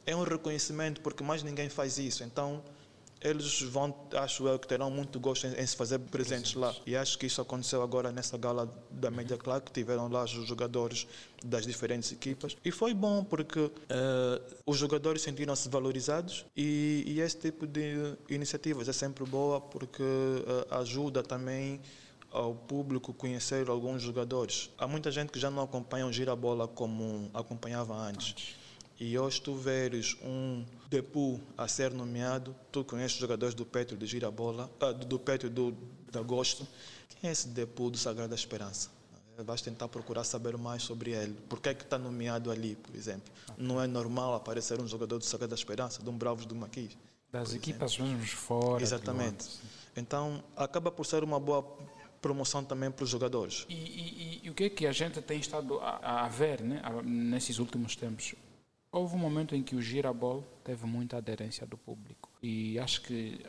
É 0.05 0.15
um 0.15 0.23
reconhecimento 0.23 1.01
porque 1.01 1.25
mais 1.25 1.43
ninguém 1.43 1.69
faz 1.69 1.99
isso. 1.99 2.23
Então, 2.23 2.63
eles 3.21 3.63
vão, 3.63 3.95
acho 4.13 4.47
eu, 4.47 4.59
que 4.59 4.69
terão 4.69 4.91
muito 4.91 5.19
gosto 5.19 5.47
em, 5.47 5.55
em, 5.55 5.67
se 5.67 5.75
fazer 5.75 5.99
presentes 5.99 6.55
lá. 6.55 6.75
E 6.87 6.95
acho 6.95 7.19
que 7.19 7.27
isso 7.27 7.41
aconteceu 7.41 7.83
agora 7.83 8.13
nessa 8.13 8.37
gala 8.37 8.71
da 8.91 9.11
Media 9.11 9.37
Club, 9.37 9.65
que 9.65 9.73
tiveram 9.73 10.09
lá 10.09 10.25
os 10.25 10.31
jogadores 10.31 11.07
das 11.45 11.67
diferentes 11.67 12.13
equipas. 12.13 12.57
E 12.65 12.71
foi 12.71 12.93
bom 12.93 13.25
porque 13.25 13.59
uh, 13.61 13.73
os 14.67 14.77
jogadores 14.77 15.23
sentiram-se 15.23 15.69
valorizados 15.69 16.45
e, 16.57 17.05
e, 17.07 17.21
esse 17.21 17.39
tipo 17.39 17.67
de 17.67 18.17
iniciativas 18.29 18.89
é 18.89 18.93
sempre 18.93 19.25
boa 19.25 19.61
porque 19.61 20.03
uh, 20.03 20.75
ajuda 20.77 21.23
também 21.23 21.81
ao 22.37 22.55
público 22.55 23.15
conhecer 23.15 23.69
alguns 23.69 24.03
jogadores. 24.03 24.71
Há 24.77 24.87
muita 24.87 25.11
gente 25.11 25.33
que 25.33 25.39
já 25.39 25.51
não 25.51 25.63
acompanha 25.63 26.07
o 26.07 26.13
gira-bola 26.13 26.69
como 26.69 27.31
acompanhava 27.33 27.95
antes. 27.95 28.31
antes. 28.31 28.57
E 28.99 29.19
hoje 29.19 29.41
tu 29.41 29.55
veres 29.55 30.17
um 30.23 30.65
Depu 30.89 31.41
a 31.57 31.67
ser 31.69 31.93
nomeado, 31.93 32.55
tu 32.71 32.85
conheces 32.85 33.15
os 33.15 33.21
jogadores 33.21 33.55
do 33.55 33.65
Petro 33.67 33.97
de 33.97 34.07
Girabola, 34.07 34.71
ah, 34.81 34.93
do 34.93 35.19
Petro 35.19 35.51
do, 35.51 35.77
de 36.11 36.19
Agosto. 36.19 36.67
Quem 37.09 37.29
é 37.29 37.33
esse 37.33 37.49
Depu 37.49 37.91
do 37.91 37.99
Sagrada 37.99 38.35
Esperança? 38.35 38.91
Vais 39.39 39.61
tentar 39.61 39.89
procurar 39.89 40.25
saber 40.25 40.57
mais 40.57 40.83
sobre 40.83 41.11
ele. 41.11 41.35
Por 41.47 41.61
que 41.61 41.69
é 41.69 41.75
que 41.75 41.83
está 41.83 41.99
nomeado 41.99 42.51
ali, 42.51 42.75
por 42.75 42.95
exemplo? 42.95 43.31
Não 43.59 43.83
é 43.83 43.87
normal 43.87 44.33
aparecer 44.35 44.81
um 44.81 44.89
jogador 44.89 45.19
do 45.19 45.25
Sagrada 45.25 45.55
Esperança, 45.55 46.03
de 46.03 46.09
um 46.09 46.17
Bravos 46.17 46.47
do 46.47 46.55
Maquis. 46.55 46.97
Das 47.31 47.53
equipas 47.53 47.99
mesmo 47.99 48.27
fora. 48.27 48.83
Exatamente. 48.83 49.47
Então, 49.95 50.43
acaba 50.57 50.91
por 50.91 51.05
ser 51.05 51.23
uma 51.23 51.39
boa 51.39 51.63
promoção 52.21 52.65
também 52.65 52.91
para 52.91 53.05
os 53.05 53.11
jogadores. 53.11 53.67
E, 53.69 53.75
e, 53.75 54.41
e, 54.45 54.51
o 54.51 54.55
que 54.55 54.65
é 54.65 54.71
que 54.71 54.87
a 54.87 54.93
gente 54.93 55.21
tem 55.23 55.39
estado 55.39 55.79
a, 55.81 56.25
a 56.25 56.29
ver 56.29 56.61
né, 56.63 56.83
nesses 57.05 57.59
últimos 57.59 57.97
tempos? 57.97 58.35
Houve 58.91 59.15
um 59.15 59.19
momento 59.19 59.55
em 59.55 59.63
que 59.63 59.77
o 59.77 59.83
Girabol 59.83 60.45
teve 60.65 60.87
muita 60.87 61.19
aderência 61.19 61.67
do 61.67 61.77
público. 61.77 62.31
E 62.43 62.79
acho 62.79 63.03
que 63.03 63.41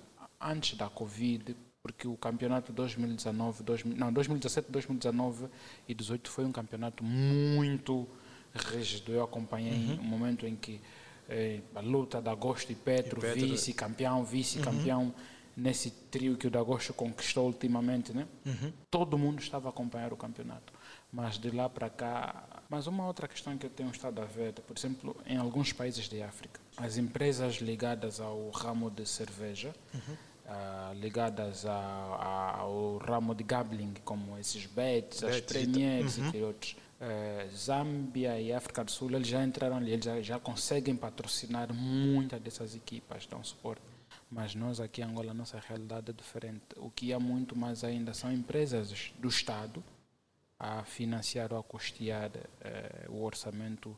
antes 0.42 0.78
da 0.78 0.90
Covid, 0.90 1.56
porque 1.82 2.08
o 2.08 2.18
campeonato 2.18 2.74
2019, 2.74 3.64
2000, 3.64 3.98
não, 3.98 4.12
2017, 4.12 4.72
2019 4.72 5.46
e 5.88 5.94
2018 5.94 6.30
foi 6.30 6.46
um 6.46 6.52
campeonato 6.52 7.04
muito 7.04 8.08
rígido. 8.54 9.12
Eu 9.12 9.24
acompanhei 9.24 9.74
uhum. 9.74 10.00
um 10.02 10.04
momento 10.04 10.46
em 10.46 10.56
que 10.56 10.82
eh, 11.30 11.62
a 11.76 11.80
luta 11.80 12.22
da 12.22 12.32
Agosto 12.32 12.72
e 12.72 12.76
Petro, 12.76 13.22
Petro 13.22 13.48
vice-campeão, 13.48 14.24
vice-campeão, 14.24 15.04
uhum. 15.04 15.14
Nesse 15.58 15.90
trio 15.90 16.38
que 16.38 16.48
o 16.48 16.52
Dagosto 16.52 16.94
conquistou 16.94 17.48
ultimamente, 17.48 18.14
né? 18.14 18.28
Uhum. 18.46 18.72
Todo 18.90 19.18
mundo 19.18 19.42
estava 19.42 19.68
a 19.68 19.72
acompanhar 19.72 20.14
o 20.14 20.18
campeonato. 20.18 20.72
Mas 21.12 21.38
de 21.38 21.50
lá 21.50 21.68
para 21.68 21.90
cá 21.90 22.58
mas 22.70 22.86
uma 22.86 23.06
outra 23.06 23.28
questão 23.28 23.58
que 23.58 23.66
eu 23.66 23.70
tenho 23.70 23.90
estado 23.90 24.22
a 24.22 24.26
ver, 24.26 24.54
por 24.54 24.78
exemplo, 24.78 25.16
em 25.26 25.38
alguns 25.38 25.72
países 25.72 26.10
de 26.10 26.22
África, 26.22 26.60
as 26.76 26.98
empresas 26.98 27.56
ligadas 27.56 28.20
ao 28.20 28.50
ramo 28.50 28.90
de 28.92 29.06
cerveja, 29.06 29.74
uhum. 29.94 30.14
uh, 30.46 30.94
ligadas 30.96 31.66
a, 31.66 31.72
a, 31.72 32.58
ao 32.58 32.98
ramo 32.98 33.34
de 33.34 33.44
gambling, 33.44 33.94
como 34.04 34.38
esses 34.38 34.66
bets, 34.66 35.24
as 35.24 35.40
premiers 35.40 36.18
uhum. 36.18 36.32
e 36.34 36.44
outros, 36.44 36.76
uh, 37.00 37.56
Zâmbia 37.56 38.40
e 38.40 38.52
África 38.52 38.84
do 38.84 38.92
Sul, 38.92 39.12
eles 39.12 39.30
já 39.30 39.42
entraram 39.42 39.78
ali, 39.78 39.92
eles 39.92 40.04
já, 40.04 40.22
já 40.22 40.40
conseguem 40.40 40.96
patrocinar 40.96 41.74
muitas 41.74 42.42
dessas 42.42 42.76
equipas, 42.76 43.26
dão 43.28 43.42
suporte. 43.46 43.82
Mas 44.30 44.56
nós 44.56 44.80
aqui 44.80 45.02
em 45.02 45.06
Angola, 45.06 45.34
nossa 45.34 45.60
realidade 45.60 46.12
é 46.12 46.14
diferente. 46.14 46.66
O 46.76 46.90
que 46.90 47.14
há 47.14 47.20
muito 47.20 47.58
mais 47.58 47.84
ainda 47.84 48.14
são 48.14 48.32
empresas 48.32 49.14
do 49.18 49.28
Estado, 49.28 49.84
a 50.60 50.84
financiar 50.84 51.54
ou 51.54 51.60
a 51.60 51.64
custear 51.64 52.32
eh, 52.62 53.06
o 53.10 53.24
orçamento 53.24 53.98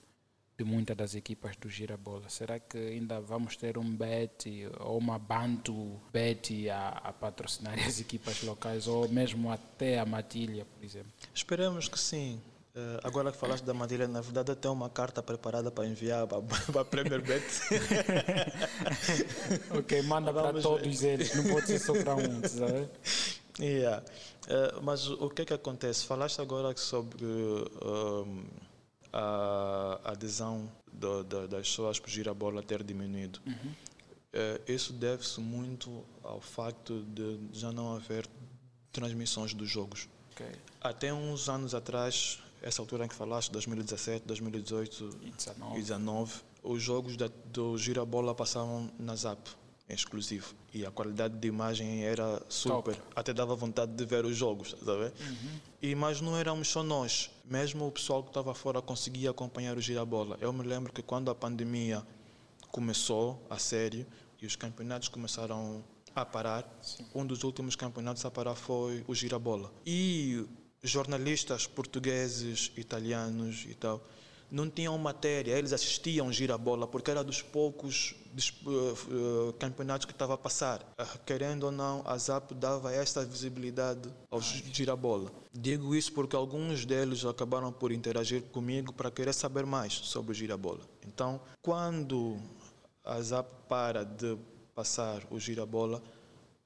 de 0.57 0.65
muitas 0.65 0.97
das 0.97 1.15
equipas 1.15 1.55
do 1.55 1.69
Girabola. 1.69 2.27
Será 2.27 2.59
que 2.59 2.77
ainda 2.77 3.21
vamos 3.21 3.55
ter 3.55 3.77
um 3.77 3.95
bet 3.95 4.67
ou 4.81 4.97
uma 4.97 5.17
Bantu 5.17 5.97
bet 6.11 6.69
a, 6.69 6.89
a, 6.89 7.13
patrocinar 7.13 7.79
as 7.87 8.01
equipas 8.01 8.43
locais 8.43 8.85
ou 8.85 9.07
mesmo 9.07 9.49
até 9.49 9.99
a 9.99 10.05
Matilha, 10.05 10.65
por 10.65 10.83
exemplo? 10.83 11.11
Esperamos 11.33 11.87
que 11.87 11.97
sim. 11.97 12.41
Uh, 12.79 12.99
agora 13.03 13.29
que 13.29 13.37
falaste 13.37 13.65
da 13.65 13.73
Matilha, 13.73 14.07
na 14.07 14.21
verdade 14.21 14.51
eu 14.51 14.55
tenho 14.55 14.73
uma 14.73 14.89
carta 14.89 15.21
preparada 15.21 15.69
para 15.69 15.85
enviar 15.85 16.25
para, 16.25 16.41
para 16.71 16.81
a 16.81 16.85
Premier 16.85 17.21
Bet. 17.21 17.43
ok, 19.77 20.01
manda 20.03 20.31
para 20.31 20.61
todos 20.61 21.03
eles, 21.03 21.35
não 21.35 21.43
pode 21.43 21.67
ser 21.67 21.79
só 21.79 21.91
para 22.01 22.15
um, 22.15 22.41
sabe? 22.47 22.89
Yeah. 23.59 24.01
Uh, 24.47 24.81
mas 24.81 25.09
o 25.09 25.29
que 25.29 25.41
é 25.41 25.45
que 25.45 25.53
acontece? 25.53 26.05
Falaste 26.05 26.39
agora 26.39 26.73
sobre 26.77 27.25
um, 27.25 28.45
a 29.11 29.99
adesão 30.05 30.71
do, 30.89 31.23
do, 31.25 31.47
das 31.49 31.67
pessoas 31.67 31.99
por 31.99 32.29
a 32.29 32.33
bola 32.33 32.63
ter 32.63 32.81
diminuído. 32.81 33.41
Uhum. 33.45 33.73
Uh, 34.33 34.71
isso 34.71 34.93
deve-se 34.93 35.41
muito 35.41 36.05
ao 36.23 36.39
facto 36.39 37.03
de 37.03 37.39
já 37.51 37.73
não 37.73 37.95
haver 37.95 38.25
transmissões 38.93 39.53
dos 39.53 39.69
jogos. 39.69 40.07
Okay. 40.31 40.55
Até 40.79 41.13
uns 41.13 41.49
anos 41.49 41.75
atrás, 41.75 42.39
essa 42.61 42.81
altura 42.81 43.05
em 43.05 43.07
que 43.07 43.15
falaste, 43.15 43.51
2017, 43.51 44.25
2018 44.25 45.09
e 45.21 45.31
2019, 45.31 46.41
os 46.63 46.81
jogos 46.81 47.15
da, 47.15 47.29
do 47.45 47.77
Girabola 47.77 48.35
passavam 48.35 48.91
na 48.99 49.15
Zap 49.15 49.49
exclusivo. 49.89 50.53
E 50.73 50.85
a 50.85 50.91
qualidade 50.91 51.35
de 51.37 51.47
imagem 51.47 52.03
era 52.03 52.41
super. 52.47 52.95
Top. 52.95 53.07
Até 53.15 53.33
dava 53.33 53.55
vontade 53.55 53.91
de 53.93 54.05
ver 54.05 54.23
os 54.23 54.37
jogos, 54.37 54.75
sabe? 54.85 55.05
Uhum. 55.05 55.59
E, 55.81 55.95
mas 55.95 56.21
não 56.21 56.37
éramos 56.37 56.67
só 56.67 56.83
nós. 56.83 57.31
Mesmo 57.43 57.87
o 57.87 57.91
pessoal 57.91 58.21
que 58.21 58.29
estava 58.29 58.53
fora 58.53 58.81
conseguia 58.81 59.31
acompanhar 59.31 59.77
o 59.77 59.81
girabola. 59.81 60.37
Eu 60.39 60.53
me 60.53 60.63
lembro 60.63 60.93
que 60.93 61.01
quando 61.01 61.31
a 61.31 61.35
pandemia 61.35 62.05
começou 62.71 63.43
a 63.49 63.57
sério 63.57 64.05
e 64.39 64.45
os 64.45 64.55
campeonatos 64.55 65.07
começaram 65.07 65.83
a 66.15 66.23
parar, 66.23 66.67
Sim. 66.81 67.05
um 67.15 67.25
dos 67.25 67.43
últimos 67.43 67.75
campeonatos 67.75 68.23
a 68.25 68.31
parar 68.31 68.55
foi 68.55 69.03
o 69.07 69.15
girabola. 69.15 69.71
E 69.85 70.45
jornalistas 70.83 71.67
portugueses, 71.67 72.71
italianos 72.75 73.65
e 73.67 73.73
tal 73.73 74.03
não 74.51 74.69
tinham 74.69 74.97
matéria, 74.97 75.57
eles 75.57 75.73
assistiam 75.73 76.31
gira-bola 76.31 76.87
porque 76.87 77.11
era 77.11 77.23
dos 77.23 77.41
poucos 77.41 78.15
uh, 78.65 79.53
campeonatos 79.53 80.05
que 80.05 80.11
estava 80.11 80.33
a 80.33 80.37
passar. 80.37 80.81
Uh, 80.99 81.19
querendo 81.25 81.63
ou 81.63 81.71
não, 81.71 82.01
a 82.05 82.17
ZAP 82.17 82.53
dava 82.53 82.93
esta 82.93 83.23
visibilidade 83.23 84.09
aos 84.29 84.45
gira-bola. 84.45 85.31
Digo 85.53 85.95
isso 85.95 86.11
porque 86.13 86.35
alguns 86.35 86.85
deles 86.85 87.23
acabaram 87.25 87.71
por 87.71 87.91
interagir 87.91 88.41
comigo 88.43 88.91
para 88.91 89.11
querer 89.11 89.33
saber 89.33 89.65
mais 89.65 89.93
sobre 89.93 90.31
o 90.31 90.35
gira-bola. 90.35 90.81
Então, 91.05 91.39
quando 91.61 92.37
a 93.03 93.21
ZAP 93.21 93.47
para 93.67 94.03
de 94.03 94.37
passar 94.73 95.21
o 95.29 95.39
gira-bola, 95.39 96.01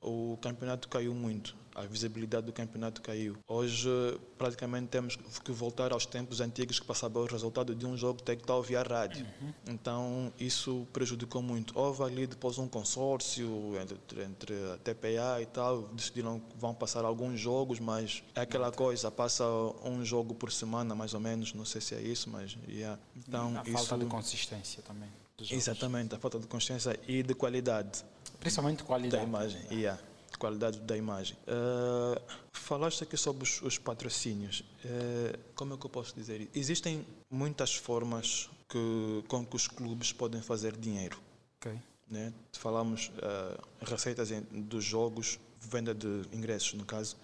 o 0.04 0.38
campeonato 0.42 0.88
caiu 0.88 1.14
muito 1.14 1.56
a 1.76 1.86
visibilidade 1.86 2.46
do 2.46 2.54
campeonato 2.54 3.02
caiu. 3.02 3.38
Hoje, 3.48 3.90
praticamente, 4.38 4.88
temos 4.88 5.18
que 5.44 5.52
voltar 5.52 5.92
aos 5.92 6.06
tempos 6.06 6.40
antigos 6.40 6.80
que 6.80 6.86
passava 6.86 7.20
o 7.20 7.26
resultado 7.26 7.74
de 7.74 7.86
um 7.86 7.98
jogo 7.98 8.22
ter 8.22 8.36
que 8.36 8.44
estar 8.44 8.60
via 8.62 8.82
rádio. 8.84 9.26
Uhum. 9.42 9.54
Então, 9.68 10.34
isso 10.40 10.88
prejudicou 10.94 11.42
muito. 11.42 11.78
Houve 11.78 12.04
ali 12.04 12.28
depois 12.28 12.58
um 12.58 12.68
consórcio 12.68 13.74
entre, 13.82 14.24
entre 14.24 14.54
a 14.72 14.78
TPA 14.78 15.42
e 15.42 15.46
tal, 15.46 15.84
decidiram 15.90 16.40
que 16.40 16.58
vão 16.58 16.74
passar 16.74 17.04
alguns 17.06 17.40
jogos, 17.40 17.80
mas 17.80 18.24
é 18.36 18.42
aquela 18.42 18.72
coisa, 18.72 19.10
passa 19.10 19.44
um 19.84 20.04
jogo 20.06 20.36
por 20.36 20.52
semana, 20.52 20.94
mais 20.94 21.14
ou 21.14 21.20
menos, 21.20 21.54
não 21.54 21.66
sei 21.66 21.82
se 21.82 21.96
é 21.96 22.02
isso, 22.02 22.30
mas 22.30 22.58
yeah. 22.68 23.00
então, 23.16 23.58
a 23.58 23.64
isso... 23.64 23.86
falta 23.86 23.98
de 23.98 24.06
consistência 24.06 24.84
também. 24.84 25.10
Exatamente, 25.50 26.16
a 26.16 26.20
falta 26.20 26.40
de 26.40 26.48
consistência 26.48 26.98
e 27.08 27.24
de 27.24 27.34
qualidade. 27.34 28.06
Principalmente 28.44 28.84
qualidade. 28.84 29.24
Da 29.24 29.28
imagem, 29.28 29.62
yeah 29.72 29.98
qualidade 30.44 30.80
da 30.80 30.98
imagem. 30.98 31.38
Uh, 31.48 32.22
falaste 32.52 33.04
aqui 33.04 33.16
sobre 33.16 33.44
os, 33.44 33.62
os 33.62 33.78
patrocínios. 33.78 34.62
Uh, 34.84 35.40
como 35.56 35.74
é 35.74 35.78
que 35.78 35.86
eu 35.86 35.90
posso 35.90 36.14
dizer? 36.14 36.50
Existem 36.54 37.06
muitas 37.32 37.74
formas 37.74 38.50
que, 38.68 39.24
com 39.30 39.46
que 39.46 39.56
os 39.56 39.70
clubes 39.70 40.12
podem 40.12 40.42
fazer 40.42 40.76
dinheiro. 40.76 41.18
Okay. 41.58 41.80
Né? 42.10 42.34
Falamos 42.52 43.10
uh, 43.10 43.86
receitas 43.86 44.32
dos 44.52 44.84
jogos, 44.84 45.40
venda 45.62 45.94
de 45.94 46.24
ingressos, 46.34 46.74
no 46.74 46.84
caso, 46.84 47.16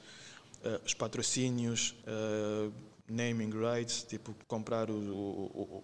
os 0.85 0.93
patrocínios, 0.93 1.95
naming 3.07 3.51
rights, 3.51 4.03
tipo 4.03 4.35
comprar 4.47 4.89
o, 4.89 4.93
o, 4.93 5.61
o 5.61 5.83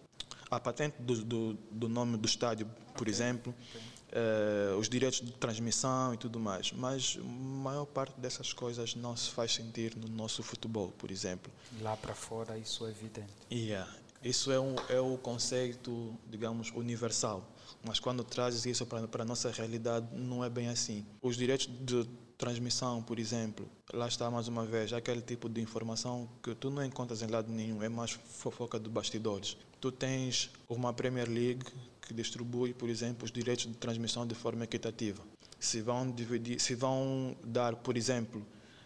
a 0.52 0.60
patente 0.60 0.96
do, 1.00 1.24
do, 1.24 1.54
do, 1.72 1.90
nome 1.90 2.18
do 2.18 2.26
estádio, 2.26 2.66
por 2.94 3.04
okay. 3.04 3.14
exemplo. 3.14 3.56
Okay 3.70 3.95
uh, 4.16 4.78
os 4.78 4.88
direitos 4.88 5.22
de 5.22 5.32
transmissão 5.34 6.14
e 6.14 6.18
tudo 6.18 6.40
mais. 6.40 6.72
Mas 6.72 7.18
a 7.20 7.24
maior 7.24 7.86
parte 7.86 8.20
dessas 8.20 8.54
coisas 8.54 8.96
não 8.96 9.16
se 9.16 9.30
faz 9.30 9.54
sentir 9.54 9.96
no 9.96 10.08
nosso 10.08 10.42
futebol, 10.42 10.94
por 10.98 11.12
exemplo. 11.12 11.52
Lá 11.82 11.96
para 11.98 12.16
fora 12.16 12.58
isso 12.58 12.86
é 12.86 12.90
evidente. 12.90 13.34
Yeah. 13.52 13.92
Isso 14.24 14.52
é, 14.52 14.60
um, 14.60 14.76
é 14.90 15.00
o 15.00 15.18
conceito, 15.18 16.18
digamos, 16.28 16.72
universal. 16.72 17.48
Mas 17.84 18.00
quando 18.00 18.24
trazes 18.24 18.66
isso 18.66 18.86
para, 18.86 19.08
para 19.08 19.22
a 19.22 19.26
nossa 19.26 19.52
realidade, 19.52 20.08
não 20.14 20.44
é 20.44 20.50
bem 20.50 20.70
assim. 20.70 21.06
Os 21.22 21.38
direitos 21.38 21.68
de 21.68 22.08
transmissão, 22.38 23.02
por 23.02 23.20
exemplo, 23.20 23.70
lá 23.94 24.08
está 24.08 24.30
mais 24.30 24.48
uma 24.48 24.66
vez 24.66 24.92
aquele 24.94 25.22
tipo 25.22 25.48
de 25.48 25.62
informação 25.62 26.28
que 26.42 26.54
tu 26.56 26.70
não 26.70 26.84
encontras 26.84 27.22
em 27.22 27.28
lado 27.28 27.52
nenhum, 27.52 27.82
é 27.82 27.90
mais 27.90 28.12
fofoca 28.12 28.80
de 28.80 28.90
bastidores. 28.90 29.58
Tu 29.80 29.92
tens 29.92 30.50
uma 30.68 30.94
Premier 30.94 31.28
League 31.30 31.64
que 32.02 32.14
distribui, 32.14 32.74
por 32.74 32.90
exemplo, 32.90 33.26
os 33.26 33.32
direitos 33.32 33.66
de 33.66 33.74
transmissão 33.74 34.26
de 34.26 34.36
forma 34.36 34.64
equitativa. 34.64 35.22
Se 35.60 35.82
vão 35.82 36.12
dividir, 36.12 36.60
se 36.60 36.76
vão 36.76 37.36
dar, 37.44 37.76
por 37.76 37.98
exemplo, 37.98 38.46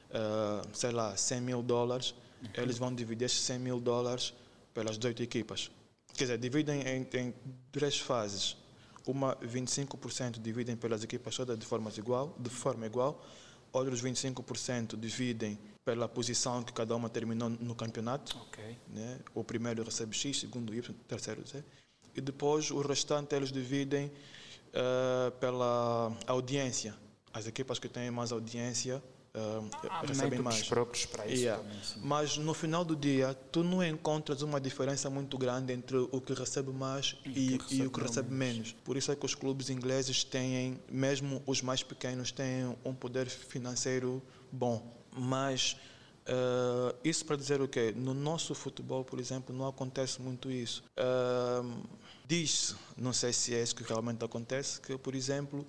uh, 0.10 0.68
sei 0.74 0.92
lá, 0.92 1.16
100 1.16 1.42
mil 1.42 1.62
dólares, 1.62 2.14
uhum. 2.42 2.50
eles 2.64 2.78
vão 2.78 2.94
dividir 2.94 3.26
esses 3.26 3.42
100 3.42 3.60
mil 3.60 3.80
dólares 3.80 4.34
pelas 4.74 4.98
18 4.98 5.24
equipas. 5.24 5.72
Quer 6.14 6.26
dizer, 6.26 6.38
dividem 6.38 6.82
em, 6.82 7.08
em 7.14 7.34
três 7.72 8.00
fases. 8.00 8.58
Uma 9.06 9.36
25% 9.38 10.40
dividem 10.42 10.76
pelas 10.76 11.04
equipas 11.04 11.36
todas 11.36 11.58
de 11.58 11.66
forma 11.66 11.92
igual, 11.98 12.36
de 12.38 12.50
forma 12.50 12.86
igual. 12.86 13.26
Outros 13.72 14.02
25% 14.02 14.98
dividem 14.98 15.58
pela 15.86 16.08
posição 16.08 16.64
que 16.64 16.74
cada 16.74 16.96
uma 16.96 17.10
terminou 17.10 17.50
no 17.50 17.76
campeonato. 17.76 18.38
Okay. 18.50 18.78
Né? 18.88 19.20
O 19.34 19.44
primeiro 19.44 19.84
recebe 19.84 20.16
X, 20.16 20.40
segundo 20.40 20.74
Y, 20.74 20.94
terceiro 21.08 21.46
Z 21.48 21.64
e 22.16 22.22
depois 22.22 22.72
o 22.72 22.82
restante 22.82 23.36
eles 23.36 23.52
dividem 23.52 24.08
uh, 24.08 25.32
pela 25.40 26.12
audiência. 26.28 26.94
As 27.34 27.48
equipas 27.48 27.80
que 27.80 27.88
têm 27.88 28.10
mais 28.10 28.32
audiência 28.32 29.02
uh, 29.36 30.06
recebem 30.06 30.40
mais. 30.40 30.68
próprios 30.68 31.06
para 31.06 31.28
isso 31.28 31.44
yeah. 31.44 31.62
também, 31.64 31.80
Mas 32.04 32.38
no 32.38 32.54
final 32.54 32.84
do 32.84 32.96
dia, 32.96 33.34
tu 33.52 33.64
não 33.64 33.84
encontras 33.84 34.42
uma 34.42 34.60
diferença 34.60 35.10
muito 35.10 35.38
grande 35.38 35.72
entre 35.72 35.98
o 35.98 36.20
que 36.20 36.34
recebe 36.34 36.72
mais 36.72 37.16
e, 37.24 37.30
e, 37.30 37.58
recebe, 37.58 37.84
e 37.84 37.88
o 37.88 37.92
que 37.92 38.02
recebe 38.02 38.34
menos. 38.34 38.56
menos. 38.56 38.76
Por 38.84 38.98
isso 38.98 39.12
é 39.12 39.16
que 39.16 39.26
os 39.26 39.36
clubes 39.36 39.70
ingleses 39.70 40.24
têm, 40.24 40.80
mesmo 40.92 41.42
os 41.46 41.62
mais 41.62 41.84
pequenos, 41.84 42.32
têm 42.32 42.76
um 42.84 42.94
poder 42.94 43.30
financeiro 43.30 44.22
bom. 44.52 44.99
Mas 45.20 45.76
Uh, 46.30 46.96
isso 47.04 47.26
para 47.26 47.36
dizer 47.36 47.60
o 47.60 47.68
quê? 47.68 47.92
No 47.96 48.14
nosso 48.14 48.54
futebol, 48.54 49.04
por 49.04 49.20
exemplo, 49.20 49.56
não 49.56 49.68
acontece 49.68 50.22
muito 50.22 50.52
isso. 50.52 50.84
Uh, 50.96 51.82
Diz-se, 52.30 52.76
não 52.96 53.12
sei 53.12 53.34
se 53.34 53.56
é 53.56 53.64
isso 53.64 53.76
que 53.76 53.82
realmente 53.82 54.24
acontece, 54.24 54.80
que, 54.80 54.96
por 54.96 55.16
exemplo, 55.16 55.66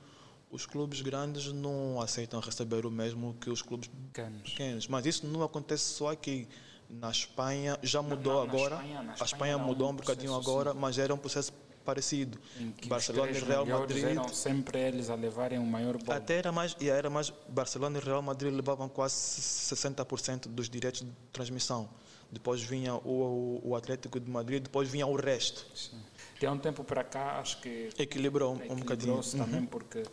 os 0.51 0.67
clubes 0.67 1.01
grandes 1.01 1.51
não 1.51 1.99
aceitam 2.03 2.39
receber 2.39 2.85
o 2.85 2.91
mesmo 2.91 3.35
que 3.41 3.49
os 3.49 3.63
clubes 3.63 3.89
pequenos. 3.89 4.43
pequenos. 4.43 4.87
Mas 4.87 5.07
isso 5.07 5.27
não 5.27 5.43
acontece 5.43 5.85
só 5.85 6.11
aqui. 6.11 6.47
Na 6.91 7.11
Espanha 7.11 7.79
já 7.83 8.03
mudou 8.03 8.35
não, 8.35 8.47
não, 8.47 8.55
agora. 8.55 8.75
Espanha, 8.75 9.15
a 9.19 9.25
Espanha 9.25 9.57
mudou 9.57 9.87
um, 9.87 9.93
um 9.93 9.97
bocadinho 9.97 10.35
agora, 10.35 10.75
mas 10.75 10.99
era 10.99 11.15
um 11.15 11.17
processo 11.17 11.51
parecido. 11.91 12.39
Barcelona 12.87 13.33
e 13.33 13.41
Real 13.41 13.67
Madrid 13.67 14.05
eram 14.05 14.29
sempre 14.29 14.79
eles 14.79 15.11
a 15.11 15.17
levarem 15.17 15.59
o 15.59 15.67
maior 15.67 15.99
bolo. 15.99 16.13
Até 16.13 16.37
era 16.37 16.53
mais, 16.53 16.77
e 16.81 16.89
era 16.89 17.11
mais 17.11 17.33
Barcelona 17.49 17.99
e 17.99 18.01
Real 18.01 18.23
Madrid 18.23 18.53
levavam 18.53 18.89
quase 18.89 19.15
60% 19.15 20.47
dos 20.47 20.71
direitos 20.71 21.01
de 21.01 21.11
transmissão. 21.33 21.89
Depois 22.31 22.63
vinha 22.63 22.95
o, 22.95 23.61
o 23.65 23.75
Atlético 23.75 24.21
de 24.21 24.31
Madrid, 24.31 24.63
depois 24.63 24.89
vinha 24.89 25.05
o 25.05 25.17
resto. 25.17 25.67
Sim. 25.75 25.99
De 26.39 26.47
há 26.47 26.53
um 26.53 26.59
tempo 26.59 26.85
para 26.85 27.03
cá, 27.03 27.41
acho 27.41 27.61
que 27.61 27.89
equilibrou 27.99 28.55
um, 28.55 28.73
um 28.73 28.77
bocadinho 28.77 29.21
também, 29.21 29.61
uhum. 29.61 29.67
porque 29.67 30.05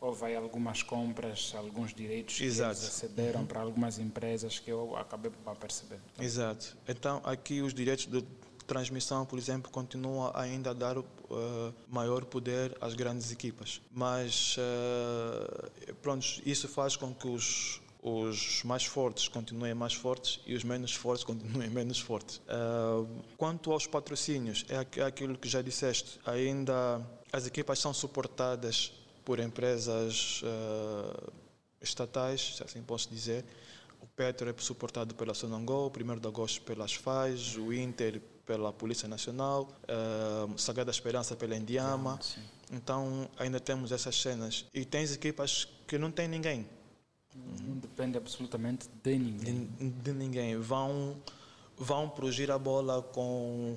houve 0.00 0.34
algumas 0.34 0.82
compras, 0.82 1.52
alguns 1.54 1.92
direitos 1.92 2.40
Exato. 2.40 2.74
que 2.74 2.80
eles 2.80 2.94
acederam 2.94 3.42
uhum. 3.42 3.46
para 3.46 3.60
algumas 3.60 3.98
empresas 3.98 4.58
que 4.58 4.70
eu 4.70 4.96
acabei 4.96 5.30
por 5.30 5.56
perceber. 5.56 6.00
Exato. 6.18 6.76
Então, 6.88 7.20
aqui 7.22 7.60
os 7.60 7.74
direitos 7.74 8.06
de 8.06 8.24
transmissão, 8.68 9.24
por 9.24 9.38
exemplo, 9.38 9.70
continuam 9.72 10.30
ainda 10.34 10.70
a 10.70 10.74
dar 10.74 10.96
uh, 11.30 11.74
maior 11.88 12.24
poder 12.24 12.76
às 12.80 12.94
grandes 12.94 13.30
equipas. 13.32 13.80
Mas, 13.92 14.56
uh, 14.58 15.94
pronto, 16.02 16.26
isso 16.44 16.68
faz 16.68 16.96
com 16.96 17.14
que 17.14 17.28
os 17.28 17.80
os 18.00 18.62
mais 18.62 18.84
fortes 18.84 19.26
continuem 19.26 19.74
mais 19.74 19.92
fortes 19.92 20.40
e 20.46 20.54
os 20.54 20.62
menos 20.62 20.94
fortes 20.94 21.24
continuem 21.24 21.68
menos 21.68 21.98
fortes. 21.98 22.36
Uh, 22.36 23.06
quanto 23.36 23.72
aos 23.72 23.86
patrocínios, 23.86 24.64
é, 24.68 25.00
é 25.00 25.04
aquilo 25.04 25.36
que 25.36 25.48
já 25.48 25.60
disseste, 25.60 26.20
ainda 26.24 27.04
as 27.32 27.46
equipas 27.46 27.78
são 27.78 27.92
suportadas 27.92 28.92
por 29.24 29.38
empresas 29.40 30.42
uh, 30.42 31.32
estatais, 31.80 32.56
se 32.56 32.62
assim 32.62 32.82
posso 32.82 33.10
dizer. 33.10 33.44
O 34.00 34.06
Petro 34.06 34.48
é 34.48 34.54
suportado 34.58 35.14
pela 35.14 35.34
Sonangol, 35.34 35.92
o 35.94 36.12
1 36.12 36.18
de 36.18 36.28
agosto 36.28 36.62
pelas 36.62 36.94
FAIs, 36.94 37.56
o 37.56 37.72
Inter 37.72 38.22
pela 38.48 38.72
Polícia 38.72 39.06
Nacional, 39.06 39.68
uh, 39.84 40.58
Sagrada 40.58 40.90
Esperança 40.90 41.36
pela 41.36 41.54
Indiama. 41.54 42.18
então 42.72 43.28
ainda 43.38 43.60
temos 43.60 43.92
essas 43.92 44.18
cenas. 44.20 44.64
E 44.72 44.86
tens 44.86 45.12
equipas 45.12 45.68
que 45.86 45.98
não 45.98 46.10
têm 46.10 46.26
ninguém 46.26 46.66
não 47.62 47.76
depende 47.76 48.16
absolutamente 48.16 48.88
de 49.02 49.18
ninguém. 49.18 49.68
De, 49.78 49.90
de 49.90 50.12
ninguém. 50.12 50.56
Vão, 50.56 51.16
vão 51.76 52.08
progrir 52.08 52.50
a 52.50 52.58
bola 52.58 53.02
com, 53.02 53.76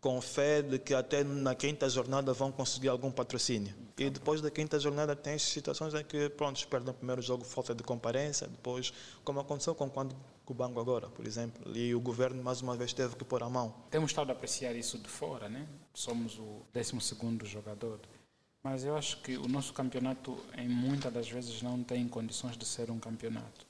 com 0.00 0.20
fé 0.20 0.62
de 0.62 0.78
que 0.78 0.92
até 0.92 1.24
na 1.24 1.54
quinta 1.54 1.88
jornada 1.88 2.32
vão 2.32 2.50
conseguir 2.52 2.88
algum 2.88 3.10
patrocínio. 3.10 3.74
E 3.96 4.10
depois 4.10 4.40
da 4.40 4.50
quinta 4.50 4.78
jornada 4.78 5.14
tem 5.14 5.38
situações 5.38 5.94
em 5.94 6.04
que, 6.04 6.28
pronto, 6.30 6.66
perdem 6.68 6.90
o 6.90 6.94
primeiro 6.94 7.22
jogo, 7.22 7.44
falta 7.44 7.74
de 7.74 7.82
comparência, 7.82 8.46
depois, 8.48 8.92
como 9.24 9.40
aconteceu 9.40 9.74
com 9.74 9.88
quando 9.88 10.14
o 10.52 10.54
Banco 10.54 10.78
agora, 10.80 11.08
por 11.08 11.26
exemplo, 11.26 11.76
e 11.76 11.94
o 11.94 12.00
governo 12.00 12.42
mais 12.42 12.60
uma 12.60 12.76
vez 12.76 12.92
teve 12.92 13.16
que 13.16 13.24
pôr 13.24 13.42
a 13.42 13.48
mão. 13.48 13.74
Temos 13.90 14.10
estado 14.10 14.30
a 14.30 14.32
apreciar 14.32 14.74
isso 14.74 14.98
de 14.98 15.08
fora, 15.08 15.48
né? 15.48 15.66
Somos 15.92 16.38
o 16.38 16.62
12 16.72 17.00
segundo 17.00 17.46
jogador 17.46 18.00
mas 18.64 18.82
eu 18.82 18.96
acho 18.96 19.20
que 19.20 19.36
o 19.36 19.46
nosso 19.46 19.74
campeonato, 19.74 20.38
em 20.56 20.66
muitas 20.66 21.12
das 21.12 21.28
vezes, 21.28 21.60
não 21.60 21.84
tem 21.84 22.08
condições 22.08 22.56
de 22.56 22.64
ser 22.64 22.90
um 22.90 22.98
campeonato. 22.98 23.63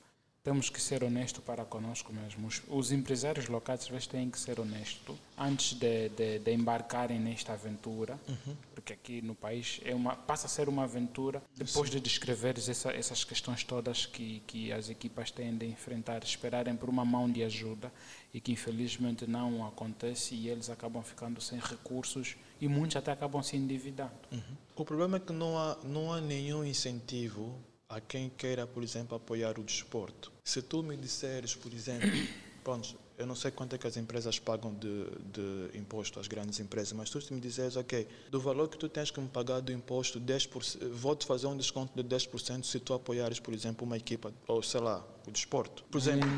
Temos 0.45 0.69
que 0.69 0.79
ser 0.79 1.03
honestos 1.03 1.43
para 1.43 1.65
conosco 1.65 2.13
mesmos. 2.13 2.61
Os, 2.69 2.93
empresários 2.93 3.49
locais, 3.49 3.81
às 3.81 3.89
vezes, 3.89 4.07
têm 4.07 4.29
que 4.29 4.39
ser 4.39 4.61
honestos 4.61 5.17
antes 5.39 5.73
de, 5.73 6.11
de, 6.11 6.39
de 6.39 6.53
embarcarem 6.53 7.19
nesta 7.19 7.55
aventura, 7.55 8.21
uhum. 8.29 8.55
porque 8.75 8.93
aqui 8.93 9.23
no 9.23 9.35
país 9.35 9.81
é 9.87 9.95
uma, 9.95 10.15
passa 10.15 10.47
a 10.47 10.51
ser 10.51 10.69
uma 10.69 10.85
aventura 10.85 11.43
depois 11.57 11.89
Sim. 11.89 11.97
de 11.97 12.01
descreveres 12.01 12.69
essa, 12.69 12.93
essas 12.93 13.25
questões 13.25 13.65
todas 13.65 14.05
que, 14.05 14.43
que 14.47 14.71
as 14.71 14.91
equipas 14.91 15.31
têm 15.31 15.57
de 15.57 15.65
enfrentar, 15.65 16.23
esperarem 16.23 16.77
por 16.77 16.91
uma 16.91 17.07
mão 17.07 17.27
de 17.31 17.43
ajuda 17.43 17.91
e 18.35 18.39
que 18.39 18.53
infelizmente 18.53 19.27
não 19.27 19.67
acontece 19.67 20.35
e 20.35 20.51
eles 20.51 20.69
acabam 20.69 21.03
ficando 21.03 21.41
sem 21.41 21.59
recursos 21.59 22.37
e 22.61 22.69
muitos 22.69 22.99
até 22.99 23.13
acabam 23.13 23.43
se 23.43 23.57
endividando. 23.57 24.13
Uhum. 24.31 24.57
O 24.77 24.85
problema 24.85 25.17
é 25.17 25.21
que 25.21 25.33
não 25.33 25.57
há, 25.57 25.79
não 25.83 26.13
há 26.13 26.21
nenhum 26.21 26.63
incentivo 26.63 27.59
a 27.95 28.01
quem 28.01 28.29
queira, 28.29 28.67
por 28.67 28.83
exemplo, 28.83 29.17
apoiar 29.17 29.59
o 29.59 29.63
desporto. 29.63 30.33
Se 30.45 30.61
tu 30.61 30.83
me 30.83 30.97
disseres, 30.97 31.55
por 31.55 31.73
exemplo, 31.73 32.11
pronto, 32.65 32.97
Eu 33.17 33.27
não 33.29 33.37
sei 33.37 33.53
quanto 33.53 33.77
é 33.77 33.79
que 33.79 33.87
as 33.87 33.97
empresas 33.97 34.40
pagam 34.40 34.75
de, 34.75 35.05
de 35.33 35.79
imposto 35.79 36.19
às 36.19 36.27
grandes 36.27 36.59
empresas, 36.59 36.92
mas 36.92 37.09
tu 37.09 37.21
me 37.33 37.40
dizes, 37.40 37.77
ok, 37.77 38.09
do 38.29 38.40
valor 38.40 38.67
que 38.69 38.77
tu 38.77 38.88
tens 38.88 39.09
que 39.13 39.21
me 39.21 39.29
pagar 39.29 39.61
do 39.61 39.71
imposto, 39.71 40.19
10%, 40.21 40.88
vou-te 40.90 41.25
fazer 41.25 41.47
um 41.47 41.57
desconto 41.57 41.92
de 41.95 42.03
10% 42.03 42.65
se 42.65 42.81
tu 42.81 42.92
apoiares, 42.92 43.38
por 43.38 43.55
exemplo, 43.55 43.87
uma 43.87 43.97
equipa, 43.97 44.35
ou 44.49 44.61
sei 44.65 44.81
lá, 44.81 45.05
o 45.29 45.31
desporto. 45.31 45.85
Por 45.85 45.99
exemplo, 45.99 46.29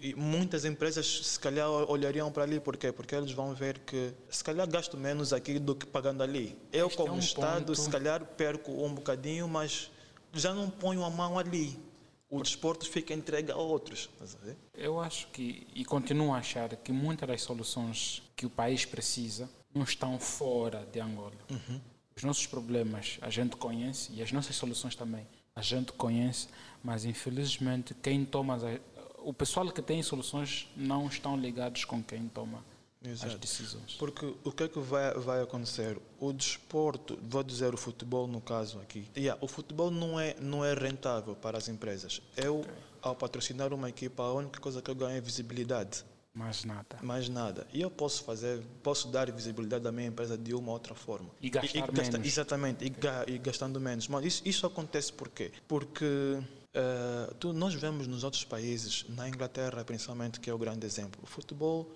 e 0.00 0.12
muitas 0.16 0.64
empresas 0.64 1.06
se 1.28 1.38
calhar 1.38 1.68
olhariam 1.70 2.32
para 2.32 2.42
ali, 2.42 2.58
por 2.58 2.76
quê? 2.76 2.90
Porque 2.90 3.14
eles 3.14 3.30
vão 3.30 3.54
ver 3.54 3.78
que 3.78 4.12
se 4.28 4.42
calhar 4.42 4.68
gasto 4.68 4.96
menos 4.96 5.32
aqui 5.32 5.60
do 5.60 5.76
que 5.76 5.86
pagando 5.86 6.24
ali. 6.24 6.56
Eu, 6.72 6.88
Este 6.88 6.94
é 7.00 7.02
como 7.04 7.14
um 7.14 7.18
Estado, 7.20 7.66
ponto- 7.66 7.76
se 7.80 7.88
calhar 7.88 8.24
perco 8.24 8.72
um 8.84 8.92
bocadinho, 8.92 9.46
mas 9.46 9.92
já 10.32 10.54
não 10.54 10.70
ponho 10.70 11.04
a 11.04 11.10
mão 11.10 11.38
ali. 11.38 11.78
O 12.28 12.42
desporto 12.42 12.88
fica 12.88 13.12
entregue 13.12 13.50
a 13.50 13.56
outros. 13.56 14.08
eu 14.72 15.00
acho 15.00 15.26
que, 15.28 15.66
e 15.74 15.84
continuo 15.84 16.32
a 16.32 16.38
achar 16.38 16.74
que 16.76 16.92
muitas 16.92 17.28
das 17.28 17.42
soluções 17.42 18.22
que 18.36 18.46
o 18.46 18.50
país 18.50 18.84
precisa 18.84 19.50
não 19.74 19.82
estão 19.82 20.18
fora 20.18 20.86
de 20.92 21.00
Angola. 21.00 21.32
Os 22.16 22.22
nossos 22.22 22.46
problemas 22.46 23.18
a 23.20 23.30
gente 23.30 23.56
conhece 23.56 24.12
e 24.12 24.22
as 24.22 24.30
nossas 24.30 24.54
soluções 24.54 24.94
também 24.94 25.26
a 25.54 25.62
gente 25.62 25.92
conhece, 25.92 26.48
mas 26.82 27.04
infelizmente 27.04 27.94
quem 27.94 28.24
toma 28.24 28.54
as, 28.54 28.62
o 29.18 29.32
pessoal 29.34 29.70
que 29.70 29.82
tem 29.82 30.02
soluções 30.02 30.68
não 30.76 31.06
estão 31.06 31.36
ligados 31.36 31.84
com 31.84 32.02
quem 32.02 32.28
toma 32.28 32.64
as 33.02 33.08
Exato. 33.22 33.38
decisões. 33.38 33.94
Porque 33.98 34.26
o 34.44 34.52
que 34.52 34.64
é 34.64 34.68
que 34.68 34.78
vai, 34.78 35.14
vai 35.14 35.42
acontecer? 35.42 35.98
O 36.18 36.32
desporto, 36.32 37.18
vou 37.22 37.42
dizer 37.42 37.72
o 37.72 37.76
futebol 37.76 38.26
no 38.26 38.40
caso 38.40 38.78
aqui, 38.80 39.08
Yeah, 39.16 39.38
o 39.42 39.48
futebol 39.48 39.90
não 39.90 40.20
é, 40.20 40.36
não 40.40 40.64
é 40.64 40.74
rentável 40.74 41.34
para 41.34 41.56
as 41.56 41.68
empresas. 41.68 42.20
Eu, 42.36 42.64
ao 43.00 43.14
patrocinar 43.16 43.72
uma 43.72 43.88
equipa, 43.88 44.22
a 44.22 44.32
única 44.34 44.60
coisa 44.60 44.82
que 44.82 44.90
eu 44.90 44.94
ganho 44.94 45.16
é 45.16 45.20
visibilidade. 45.20 46.04
Mais 46.32 46.64
nada. 46.64 46.96
mais 47.02 47.28
nada. 47.28 47.66
E 47.72 47.80
eu 47.80 47.90
posso 47.90 48.22
fazer, 48.22 48.62
posso 48.84 49.08
dar 49.08 49.28
visibilidade 49.32 49.86
à 49.88 49.90
minha 49.90 50.06
empresa 50.06 50.38
de 50.38 50.54
uma 50.54 50.70
outra 50.70 50.94
forma. 50.94 51.28
E 51.40 51.50
gastar 51.50 51.90
gasta- 51.90 52.12
menos. 52.12 52.26
Exatamente, 52.32 52.84
e, 52.84 52.88
ga- 52.88 53.24
e 53.26 53.36
gastando 53.38 53.80
menos. 53.80 54.06
Mas 54.06 54.24
isso, 54.26 54.42
isso 54.44 54.64
acontece 54.66 55.12
por 55.12 55.28
quê? 55.28 55.50
Porque 55.66 56.38
eh, 56.72 57.34
tu, 57.40 57.52
nós 57.52 57.74
vemos 57.74 58.06
nos 58.06 58.22
outros 58.22 58.44
países, 58.44 59.04
na 59.08 59.28
Inglaterra 59.28 59.82
principalmente, 59.84 60.38
que 60.38 60.48
é 60.48 60.54
o 60.54 60.58
grande 60.58 60.86
exemplo, 60.86 61.18
o 61.20 61.26
futebol 61.26 61.90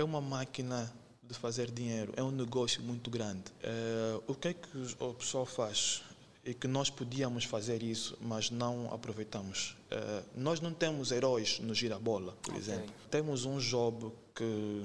é 0.00 0.04
uma 0.04 0.20
máquina 0.20 0.92
de 1.22 1.34
fazer 1.34 1.70
dinheiro, 1.70 2.12
é 2.16 2.22
um 2.22 2.30
negócio 2.30 2.82
muito 2.82 3.10
grande. 3.10 3.44
Eh, 3.62 4.20
o 4.26 4.34
que 4.34 4.48
é 4.48 4.54
que 4.54 4.68
o 4.98 5.14
pessoal 5.14 5.46
faz? 5.46 6.02
E 6.44 6.54
que 6.54 6.66
nós 6.66 6.88
podíamos 6.90 7.44
fazer 7.44 7.82
isso, 7.82 8.16
mas 8.20 8.50
não 8.50 8.92
aproveitamos. 8.92 9.76
Eh, 9.90 10.22
nós 10.34 10.60
não 10.60 10.72
temos 10.72 11.12
heróis 11.12 11.60
no 11.60 11.74
girabola, 11.74 12.32
por 12.42 12.52
Ok. 12.54 12.60
exemplo. 12.62 12.92
Temos 13.10 13.44
um 13.44 13.58
job 13.58 14.10
que 14.34 14.84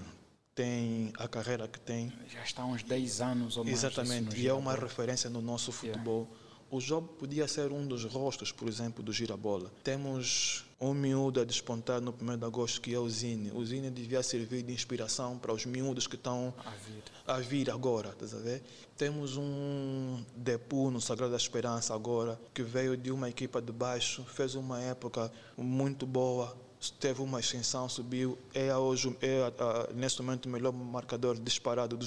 tem 0.54 1.12
a 1.18 1.28
carreira 1.28 1.68
que 1.68 1.80
tem, 1.80 2.12
Já 2.32 2.44
está 2.44 2.62
há 2.64 2.66
uns 2.66 2.84
10 2.84 3.22
anos 3.22 3.58
ou 3.58 3.64
mais. 3.64 3.78
exatamente, 3.78 4.38
e 4.40 4.48
é 4.48 4.54
uma 4.54 4.76
referência 4.76 5.30
no 5.30 5.42
nosso 5.42 5.72
futebol. 5.72 6.28
O 6.70 6.80
job 6.80 7.08
podia 7.20 7.48
ser 7.48 7.72
um 7.72 7.88
dos 7.88 8.04
rostos, 8.04 8.52
por 8.52 8.68
exemplo, 8.68 9.04
do 9.04 9.14
girabola. 9.14 9.72
Temos 9.84 10.66
um 10.86 10.94
miúdo 10.94 11.40
a 11.42 11.44
despontar 11.46 12.00
no 12.02 12.14
1 12.20 12.38
de 12.38 12.46
agosto, 12.46 12.82
que 12.82 12.94
é 12.94 13.00
o 13.00 13.10
Zine. 13.10 13.52
O 13.52 13.66
Zine 13.66 13.90
devia 13.90 14.22
servir 14.24 14.62
de 14.64 14.72
inspiração 14.74 15.38
para 15.38 15.54
os 15.54 15.66
miúdos 15.66 16.08
que 16.08 16.16
estão 16.16 16.54
A 16.66 16.70
vir. 16.72 17.04
a 17.28 17.40
vir 17.40 17.70
agora, 17.72 18.10
estás 18.10 18.34
a 18.34 18.38
ver? 18.40 18.64
Temos 18.98 19.38
um 19.38 20.24
Depu 20.36 20.90
no 20.92 21.02
Sagrado 21.02 21.32
da 21.32 21.38
Esperança 21.38 21.94
agora, 21.94 22.40
que 22.54 22.62
veio 22.64 22.96
de 22.96 23.12
uma 23.12 23.30
equipa 23.30 23.62
de 23.62 23.72
baixo, 23.72 24.24
fez 24.24 24.56
uma 24.56 24.80
época 24.82 25.32
muito 25.58 26.06
boa, 26.06 26.56
teve 26.92 27.22
uma 27.22 27.40
ascensão, 27.40 27.88
subiu, 27.88 28.38
é 28.54 28.76
hoje, 28.76 29.16
é 29.22 29.52
ah, 29.60 29.90
neste 29.94 30.22
momento 30.22 30.46
o 30.46 30.50
melhor 30.50 30.72
marcador 30.72 31.40
disparado 31.40 31.98
do 31.98 32.06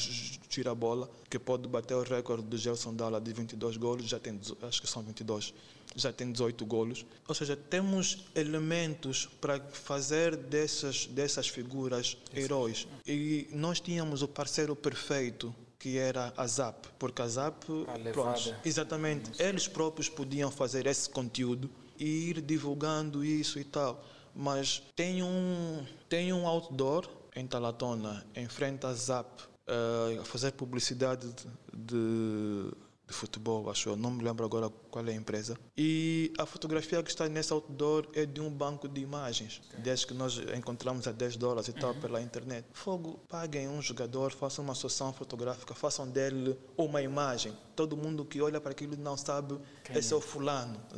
girabola, 0.49 1.09
que 1.29 1.39
pode 1.39 1.69
bater 1.69 1.95
o 1.95 2.03
recorde 2.03 2.47
do 2.47 2.57
Gelson 2.57 2.95
Dalla 2.95 3.21
de 3.21 3.33
22 3.33 3.77
golos, 3.77 4.07
já 4.07 4.19
tem, 4.19 4.39
acho 4.63 4.81
que 4.81 4.89
são 4.89 5.03
22, 5.03 5.55
já 5.95 6.13
tem 6.13 6.31
18 6.31 6.65
golos. 6.67 7.07
Ou 7.27 7.35
seja, 7.35 7.57
temos 7.57 8.25
elementos 8.35 9.27
para 9.41 9.61
fazer 9.61 10.37
dessas, 10.37 11.07
dessas 11.07 11.49
figuras 11.49 12.17
heróis. 12.35 12.87
E 13.07 13.49
nós 13.53 13.81
tínhamos 13.81 14.23
o 14.23 14.29
parceiro 14.29 14.75
perfeito, 14.77 15.55
que 15.79 15.97
era 15.97 16.33
a 16.37 16.47
ZAP, 16.47 16.87
porque 16.99 17.23
a 17.23 17.29
ZAP, 17.29 17.65
A 17.87 18.13
pronto, 18.13 18.55
exatamente, 18.65 19.41
eles 19.41 19.69
próprios 19.69 20.09
podiam 20.09 20.51
fazer 20.51 20.87
esse 20.87 21.09
conteúdo 21.09 21.71
e 21.99 22.31
ir 22.31 22.41
divulgando 22.41 23.25
isso 23.25 23.59
e 23.59 23.65
tal. 23.65 24.05
Mas 24.35 24.83
tem 24.95 25.23
um, 25.23 25.85
tem 26.09 26.33
um 26.33 26.47
outdoor 26.47 27.09
em 27.35 27.47
Talatona, 27.47 28.27
em 28.35 28.49
frente 28.49 28.85
à 28.87 28.93
ZAP, 28.93 29.27
eh, 29.67 30.19
a 30.21 30.25
fazer 30.25 30.53
publicidade 30.53 31.29
de, 31.33 31.47
de, 31.73 32.71
de 33.09 33.15
futebol, 33.15 33.71
acho 33.71 33.89
eu. 33.89 33.97
Não 33.97 34.11
me 34.11 34.23
lembro 34.23 34.45
agora 34.45 34.69
qual 34.91 35.05
é 35.07 35.11
a 35.11 35.15
empresa. 35.15 35.59
E 35.77 36.31
a 36.39 36.45
fotografia 36.45 37.03
que 37.03 37.09
está 37.09 37.27
nesse 37.27 37.53
outdoor 37.53 38.07
é 38.13 38.27
de 38.27 38.41
um 38.41 38.51
banco 38.51 38.87
de 38.87 39.01
imagens, 39.01 39.63
desde 39.79 40.07
que 40.07 40.13
nós 40.13 40.39
encontramos 40.55 41.09
a 41.09 41.13
10 41.13 41.37
dólares 41.37 41.69
e 41.69 41.73
tal 41.73 41.95
pela 41.95 42.21
internet. 42.21 42.67
Fogo, 42.73 43.19
paguem 43.27 43.67
um 43.67 43.81
jogador, 43.81 44.31
façam 44.31 44.63
uma 44.63 44.75
sessão 44.75 45.13
fotográfica, 45.13 45.75
façam 45.75 46.07
dele 46.07 46.59
uma 46.77 47.01
imagem. 47.01 47.57
Todo 47.75 47.97
mundo 47.97 48.25
que 48.25 48.43
olha 48.43 48.61
para 48.61 48.73
aquilo 48.73 48.97
não 48.97 49.17
sabe 49.17 49.59
esse 49.95 50.13
é 50.13 50.17
o 50.17 50.21
fulano. 50.21 50.79
tá? 50.89 50.97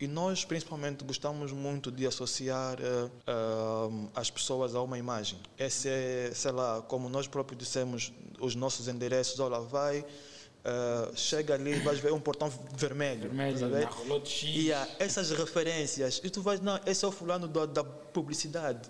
E 0.00 0.06
nós, 0.06 0.44
principalmente, 0.44 1.04
gostamos 1.04 1.52
muito 1.52 1.90
de 1.90 2.06
associar 2.06 2.78
eh, 2.80 3.10
ah, 3.26 3.88
as 4.14 4.30
pessoas 4.30 4.74
a 4.74 4.80
uma 4.80 4.96
imagem. 4.96 5.38
Esse 5.58 5.88
é, 5.88 6.30
sei 6.32 6.52
lá, 6.52 6.80
como 6.82 7.08
nós 7.08 7.26
próprios 7.26 7.58
dissemos, 7.58 8.12
os 8.40 8.54
nossos 8.54 8.88
endereços, 8.88 9.38
olha, 9.40 9.60
vai, 9.60 10.04
ah, 10.64 11.10
chega 11.14 11.54
ali, 11.54 11.74
vais 11.80 11.98
ver 11.98 12.12
um 12.12 12.20
portão 12.20 12.50
vermelho. 12.76 13.22
Vermelho, 13.22 13.68
na. 13.68 13.80
E 14.44 14.72
há 14.72 14.88
essas 14.98 15.30
referências, 15.30 16.20
e 16.22 16.30
tu 16.30 16.40
vais, 16.40 16.60
não, 16.60 16.78
esse 16.86 17.04
é 17.04 17.08
o 17.08 17.12
fulano 17.12 17.48
da, 17.48 17.66
da 17.66 17.84
publicidade. 17.84 18.88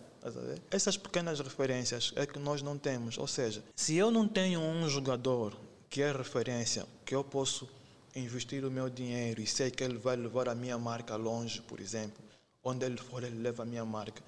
Essas 0.71 0.97
pequenas 0.97 1.41
referências 1.41 2.13
é 2.15 2.25
que 2.25 2.39
nós 2.39 2.63
não 2.63 2.79
temos. 2.79 3.19
Ou 3.19 3.27
seja, 3.27 3.63
se 3.75 3.97
eu 3.97 4.11
não 4.11 4.29
tenho 4.29 4.61
um 4.61 4.89
jogador 4.89 5.57
que 5.91 6.01
é 6.01 6.13
referência, 6.13 6.87
que 7.05 7.15
eu 7.15 7.25
posso 7.25 7.69
investir 8.15 8.65
o 8.65 8.71
meu 8.71 8.89
dinheiro 8.89 9.41
e 9.41 9.47
sei 9.47 9.71
que 9.71 9.83
ele 9.83 9.99
vai 9.99 10.15
levar 10.15 10.49
a 10.49 10.55
minha 10.55 10.79
marca 10.79 11.17
longe, 11.17 11.61
por 11.63 11.81
exemplo, 11.81 12.23
onde 12.63 12.85
ele 12.85 12.99
for, 12.99 13.25
ele 13.25 13.43
leva 13.43 13.65
a 13.65 13.67
minha 13.67 13.85
marca. 13.85 14.23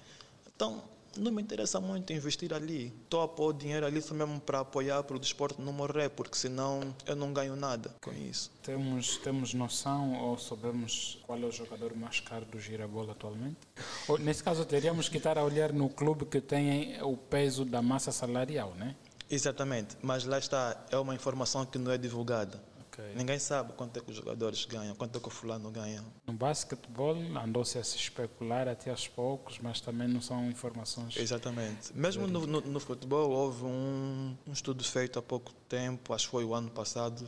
Então, 0.53 0.83
não 1.17 1.31
me 1.31 1.41
interessa 1.41 1.79
muito 1.79 2.13
investir 2.13 2.53
ali. 2.53 2.93
Estou 3.03 3.21
a 3.21 3.27
pôr 3.27 3.53
dinheiro 3.53 3.85
ali 3.85 4.01
só 4.01 4.13
mesmo 4.13 4.39
para 4.39 4.59
apoiar 4.59 5.03
para 5.03 5.15
o 5.15 5.19
desporto 5.19 5.61
não 5.61 5.73
morrer, 5.73 6.09
porque 6.09 6.37
senão 6.37 6.95
eu 7.05 7.15
não 7.15 7.33
ganho 7.33 7.55
nada 7.55 7.95
com 8.01 8.11
isso. 8.11 8.51
Temos, 8.63 9.17
temos 9.17 9.53
noção 9.53 10.13
ou 10.21 10.37
sabemos 10.37 11.19
qual 11.25 11.39
é 11.39 11.45
o 11.45 11.51
jogador 11.51 11.95
mais 11.95 12.19
caro 12.19 12.45
do 12.45 12.59
Girabola 12.59 13.11
atualmente? 13.11 13.57
Ou, 14.07 14.17
nesse 14.17 14.43
caso, 14.43 14.65
teríamos 14.65 15.09
que 15.09 15.17
estar 15.17 15.37
a 15.37 15.43
olhar 15.43 15.71
no 15.71 15.89
clube 15.89 16.25
que 16.25 16.41
tem 16.41 17.01
o 17.01 17.15
peso 17.15 17.65
da 17.65 17.81
massa 17.81 18.11
salarial, 18.11 18.73
né? 18.75 18.95
Exatamente, 19.29 19.97
mas 20.01 20.23
lá 20.23 20.37
está, 20.37 20.85
é 20.91 20.97
uma 20.97 21.15
informação 21.15 21.65
que 21.65 21.79
não 21.79 21.91
é 21.91 21.97
divulgada. 21.97 22.61
Ok. 22.95 23.13
Ninguém 23.15 23.37
sabe 23.37 23.73
quanto 23.73 23.97
é 23.97 24.01
que 24.01 24.09
os 24.09 24.15
jogadores 24.15 24.63
ganham, 24.65 24.95
quanto 24.95 25.17
é 25.17 25.21
que 25.21 25.27
o 25.27 25.31
fulano 25.31 25.69
ganha. 25.69 26.03
No 26.25 26.33
basquetebol 26.33 27.15
andou-se 27.43 27.77
a 27.77 27.83
se 27.83 27.97
especular 27.97 28.67
até 28.67 28.89
aos 28.89 29.07
poucos, 29.07 29.59
mas 29.59 29.81
também 29.81 30.07
não 30.07 30.21
são 30.21 30.49
informações. 30.49 31.17
Exatamente. 31.17 31.93
Mesmo 31.93 32.25
no, 32.27 32.47
no, 32.47 32.61
no 32.61 32.79
futebol, 32.79 33.29
houve 33.29 33.65
um, 33.65 34.35
um 34.47 34.53
estudo 34.53 34.83
feito 34.83 35.19
há 35.19 35.21
pouco 35.21 35.51
tempo, 35.67 36.13
acho 36.13 36.25
que 36.25 36.31
foi 36.31 36.45
o 36.45 36.53
ano 36.53 36.69
passado, 36.69 37.27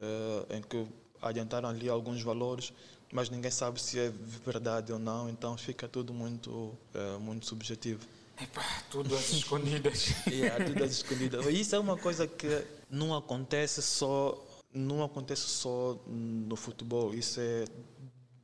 eh, 0.00 0.56
em 0.56 0.62
que 0.62 0.86
adiantaram 1.22 1.68
ali 1.68 1.88
alguns 1.88 2.22
valores, 2.22 2.72
mas 3.10 3.30
ninguém 3.30 3.50
sabe 3.50 3.80
se 3.80 3.98
é 3.98 4.10
verdade 4.44 4.92
ou 4.92 4.98
não, 4.98 5.28
então 5.30 5.56
fica 5.56 5.88
tudo 5.88 6.12
muito, 6.12 6.76
eh, 6.94 7.16
muito 7.18 7.46
subjetivo. 7.46 8.06
Epá, 8.40 8.62
tudo 8.90 9.16
às 9.16 9.30
escondidas. 9.30 10.08
E 10.30 10.46
há 10.46 10.62
tudo 10.62 10.84
às 10.84 10.90
escondidas. 10.90 11.46
Isso 11.46 11.74
é 11.74 11.78
uma 11.78 11.96
coisa 11.96 12.26
que 12.26 12.66
não 12.90 13.14
acontece 13.14 13.80
só, 13.80 14.38
não 14.76 15.02
acontece 15.02 15.42
só 15.42 15.98
no 16.06 16.54
futebol. 16.54 17.14
Isso 17.14 17.40
é 17.40 17.64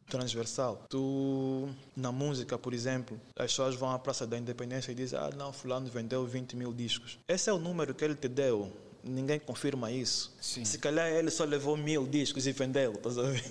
transversal. 0.07 0.85
Tu, 0.91 1.69
na 1.97 2.13
música, 2.13 2.59
por 2.59 2.75
exemplo, 2.75 3.19
as 3.37 3.53
pessoas 3.53 3.75
vão 3.75 3.91
à 3.91 3.99
Praça 3.99 4.27
da 4.27 4.37
Independência 4.37 4.93
e 4.93 4.95
dizem 4.95 5.19
ah, 5.19 5.31
não, 5.37 5.53
fulano 5.53 5.89
vendeu 5.89 6.27
20 6.27 6.57
mil 6.57 6.73
discos. 6.73 7.19
Esse 7.27 7.49
é 7.49 7.53
o 7.53 7.59
número 7.59 7.95
que 7.95 8.05
ele 8.05 8.15
te 8.15 8.29
deu. 8.29 8.71
Ninguém 9.05 9.41
confirma 9.41 9.91
isso. 9.91 10.33
Sim. 10.41 10.65
Se 10.65 10.79
calhar 10.79 11.09
ele 11.09 11.31
só 11.31 11.45
levou 11.45 11.77
mil 11.77 12.07
discos 12.07 12.47
e 12.47 12.53
vendeu, 12.53 12.93
estás 12.93 13.19
a 13.19 13.23
ver? 13.23 13.43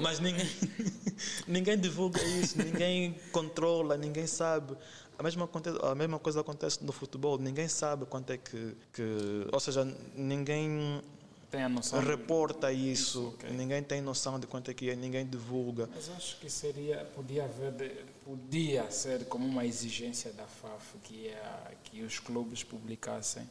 Mas 0.00 0.20
ninguém, 0.20 0.48
ninguém 1.48 1.78
divulga 1.78 2.22
isso, 2.22 2.58
ninguém 2.58 3.16
controla, 3.32 3.96
ninguém 3.96 4.26
sabe. 4.26 4.76
A 5.18 5.22
mesma, 5.22 5.48
a 5.82 5.94
mesma 5.94 6.18
coisa 6.18 6.40
acontece 6.42 6.84
no 6.84 6.92
futebol, 6.92 7.38
ninguém 7.38 7.66
sabe 7.66 8.06
quanto 8.06 8.30
é 8.30 8.36
que. 8.36 8.76
que 8.92 9.48
ou 9.50 9.58
seja, 9.58 9.84
ninguém 10.14 11.02
Tem 11.52 11.62
a 11.62 11.68
noção. 11.68 12.00
reporta 12.00 12.72
isso, 12.72 13.36
ninguém 13.50 13.82
tem 13.82 14.00
noção 14.00 14.40
de 14.40 14.46
quanto 14.46 14.70
é 14.70 14.74
que 14.74 14.88
é, 14.90 14.96
ninguém 14.96 15.26
divulga. 15.26 15.88
Mas 15.94 16.08
acho 16.08 16.38
que 16.40 16.48
seria, 16.48 17.04
podia 17.14 17.44
haver, 17.44 17.70
de- 17.72 17.90
podia 18.24 18.90
ser 18.90 19.26
como 19.26 19.46
uma 19.46 19.64
exigência 19.66 20.32
da 20.32 20.46
FAF 20.46 20.96
que, 21.04 21.28
é, 21.28 21.74
que 21.84 22.02
os 22.02 22.18
clubes 22.18 22.64
publicassem 22.64 23.46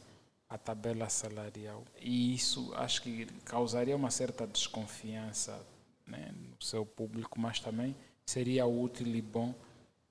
a 0.50 0.58
tabela 0.58 1.08
salarial. 1.08 1.84
E 2.00 2.34
isso 2.34 2.72
acho 2.74 3.02
que 3.02 3.24
causaria 3.44 3.94
uma 3.96 4.10
certa 4.10 4.46
desconfiança 4.48 5.58
né, 6.06 6.30
no 6.34 6.60
seu 6.60 6.84
público, 6.84 7.38
mas 7.40 7.60
também 7.60 7.94
seria 8.26 8.66
útil 8.66 9.06
e 9.06 9.22
bom 9.22 9.54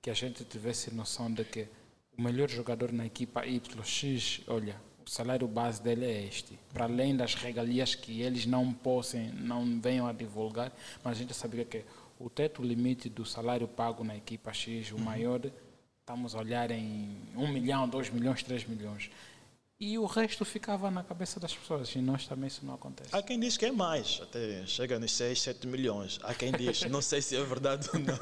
que 0.00 0.08
a 0.10 0.14
gente 0.14 0.44
tivesse 0.46 0.92
noção 0.94 1.30
de 1.32 1.44
que 1.44 1.68
o 2.18 2.22
melhor 2.22 2.48
jogador 2.48 2.90
na 2.90 3.04
equipa 3.06 3.44
YX, 3.46 4.40
olha, 4.48 4.80
o 5.04 5.10
salário 5.10 5.46
base 5.48 5.82
dele 5.82 6.06
é 6.06 6.24
este. 6.24 6.58
Para 6.72 6.84
além 6.84 7.16
das 7.16 7.34
regalias 7.34 7.94
que 7.94 8.20
eles 8.20 8.46
não 8.46 8.72
possam, 8.72 9.20
não 9.34 9.80
venham 9.80 10.06
a 10.06 10.12
divulgar, 10.12 10.72
mas 11.02 11.16
a 11.16 11.20
gente 11.20 11.34
sabia 11.34 11.64
que 11.64 11.84
o 12.18 12.30
teto 12.30 12.62
limite 12.62 13.08
do 13.08 13.24
salário 13.24 13.66
pago 13.66 14.04
na 14.04 14.16
equipa 14.16 14.52
X, 14.52 14.92
o 14.92 14.96
uhum. 14.96 15.02
maior, 15.02 15.40
estamos 16.00 16.34
a 16.34 16.38
olhar 16.38 16.70
em 16.70 17.16
1 17.36 17.48
milhão, 17.48 17.88
2 17.88 18.10
milhões, 18.10 18.42
3 18.42 18.66
milhões 18.66 19.10
e 19.82 19.98
o 19.98 20.06
resto 20.06 20.44
ficava 20.44 20.92
na 20.92 21.02
cabeça 21.02 21.40
das 21.40 21.52
pessoas. 21.52 21.92
E 21.96 21.98
nós 21.98 22.24
também 22.24 22.46
isso 22.46 22.64
não 22.64 22.74
acontece. 22.74 23.10
Há 23.10 23.20
quem 23.20 23.40
diz 23.40 23.56
que 23.56 23.66
é 23.66 23.72
mais, 23.72 24.20
até 24.22 24.64
chega 24.64 24.96
nos 24.96 25.10
6, 25.10 25.42
7 25.42 25.66
milhões. 25.66 26.20
Há 26.22 26.32
quem 26.34 26.52
diz, 26.52 26.82
não 26.82 27.02
sei 27.02 27.20
se 27.20 27.34
é 27.34 27.42
verdade 27.42 27.90
ou 27.92 27.98
não. 27.98 28.14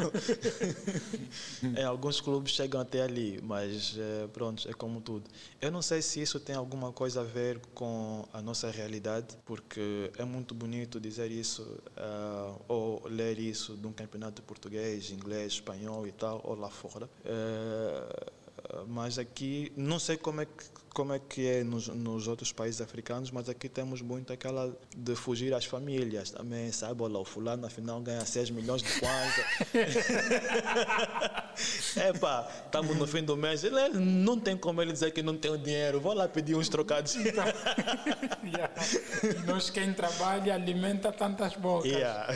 é, 1.77 1.85
alguns 1.85 2.19
clubes 2.19 2.53
chegam 2.53 2.81
até 2.81 3.03
ali, 3.03 3.39
mas 3.43 3.95
é, 3.99 4.27
pronto, 4.29 4.67
é 4.71 4.73
como 4.73 5.03
tudo. 5.03 5.29
Eu 5.61 5.71
não 5.71 5.83
sei 5.83 6.01
se 6.01 6.23
isso 6.23 6.41
tem 6.41 6.57
alguma 6.57 6.95
coisa 6.95 7.21
a 7.21 7.25
ver 7.25 7.61
com 7.75 8.27
a 8.33 8.41
nossa 8.41 8.71
realidade, 8.71 9.37
porque 9.45 10.11
é 10.17 10.25
muito 10.25 10.55
bonito 10.55 10.99
dizer 10.99 11.31
isso 11.31 11.63
uh, 11.63 12.59
ou 12.69 13.07
ler 13.07 13.39
isso 13.39 13.77
de 13.77 13.87
um 13.87 13.93
campeonato 13.93 14.41
português, 14.41 15.11
inglês, 15.11 15.53
espanhol 15.53 16.07
e 16.07 16.13
tal, 16.13 16.41
ou 16.43 16.55
lá 16.55 16.71
fora. 16.71 17.05
Uh, 17.05 18.41
mas 18.89 19.19
aqui 19.19 19.71
não 19.77 19.99
sei 19.99 20.17
como 20.17 20.41
é 20.41 20.47
que 20.47 20.80
como 20.95 21.13
é 21.13 21.19
que 21.19 21.47
é 21.47 21.65
nos, 21.65 21.89
nos, 21.89 22.29
outros 22.29 22.53
países 22.53 22.81
africanos, 22.81 23.31
mas 23.31 23.49
aqui 23.49 23.69
temos 23.69 24.03
muito 24.03 24.33
aquela 24.33 24.77
de 24.97 25.15
fugir 25.15 25.55
às 25.55 25.65
famílias 25.65 26.31
também, 26.31 26.71
sabe? 26.73 27.03
Olha, 27.03 27.19
o 27.19 27.25
fulano 27.25 27.67
afinal 27.67 28.01
ganha 28.01 28.25
6 28.25 28.51
milhões 28.51 28.83
de 28.83 29.01
kwanza. 29.01 29.45
é 31.97 32.13
pá, 32.13 32.49
estamos 32.65 32.97
no 32.97 33.07
fim 33.07 33.23
do 33.23 33.37
mês, 33.37 33.63
ele 33.65 33.89
não 33.99 34.39
tem 34.39 34.57
como 34.57 34.83
ele 34.83 34.93
dizer 34.93 35.13
que 35.13 35.23
não 35.23 35.37
tem 35.37 35.51
o 35.51 35.59
dinheiro, 35.59 36.01
vou 36.01 36.15
lá 36.15 36.29
pedir 36.29 36.55
uns 36.55 36.69
trocados. 36.69 37.15
yeah. 38.45 38.73
Nós 39.47 39.71
quem 39.71 39.93
trabalha 39.93 40.55
alimenta 40.55 41.13
tantas 41.13 41.55
bocas. 41.55 41.91
Yeah. 41.91 42.27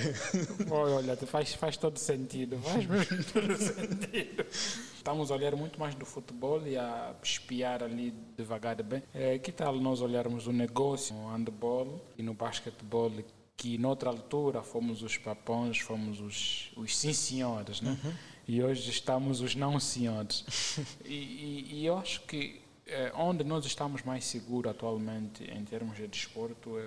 olha, 0.71 1.17
faz, 1.17 1.55
faz 1.55 1.77
todo 1.77 1.99
sentido, 1.99 2.59
faz 2.59 2.87
mesmo 2.87 3.25
todo 3.33 3.57
sentido. 3.57 4.47
Estamos 4.97 5.31
a 5.31 5.35
olhar 5.35 5.55
muito 5.55 5.79
mais 5.79 5.95
do 5.95 6.07
futebol 6.07 6.67
e 6.67 6.77
a 6.77 7.15
espiar 7.23 7.83
ali 7.83 8.15
devagar 8.45 8.81
bem. 8.83 9.03
É, 9.13 9.39
que 9.39 9.51
tal 9.51 9.75
nós 9.77 10.01
olharmos 10.01 10.47
o 10.47 10.53
negócio 10.53 11.15
no 11.15 11.29
handball 11.29 12.01
e 12.17 12.23
no 12.23 12.35
basquetebol 12.35 13.11
que 13.57 13.79
noutra 13.79 14.11
altura 14.11 14.63
fomos 14.63 15.03
os 15.03 15.17
papões, 15.17 15.79
fomos 15.79 16.21
os, 16.21 16.73
os 16.77 16.97
sim 16.97 17.13
senhores, 17.13 17.81
né? 17.81 17.99
Uhum. 18.05 18.13
E 18.47 18.63
hoje 18.63 18.91
estamos 18.91 19.41
os 19.41 19.55
não 19.55 19.81
senhores. 19.81 20.45
e, 21.05 21.15
e, 21.15 21.69
e 21.73 21.87
eu 21.87 21.97
acho 21.97 22.21
que 22.23 22.61
é, 22.87 23.11
onde 23.15 23.43
nós 23.45 23.65
estamos 23.65 24.03
mais 24.03 24.25
seguros 24.25 24.71
atualmente 24.71 25.45
em 25.45 25.65
termos 25.65 25.97
de 25.97 26.07
desporto 26.07 26.79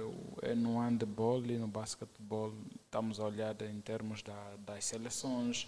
é, 0.44 0.52
é, 0.52 0.56
no 0.56 0.80
handball 0.80 1.44
e 1.46 1.58
no 1.58 1.68
basquetebol. 1.68 2.54
Estamos 2.86 3.20
a 3.20 3.26
olhar 3.26 3.56
em 3.64 3.82
termos 3.82 4.22
da, 4.22 4.54
das 4.60 4.86
seleções, 4.86 5.68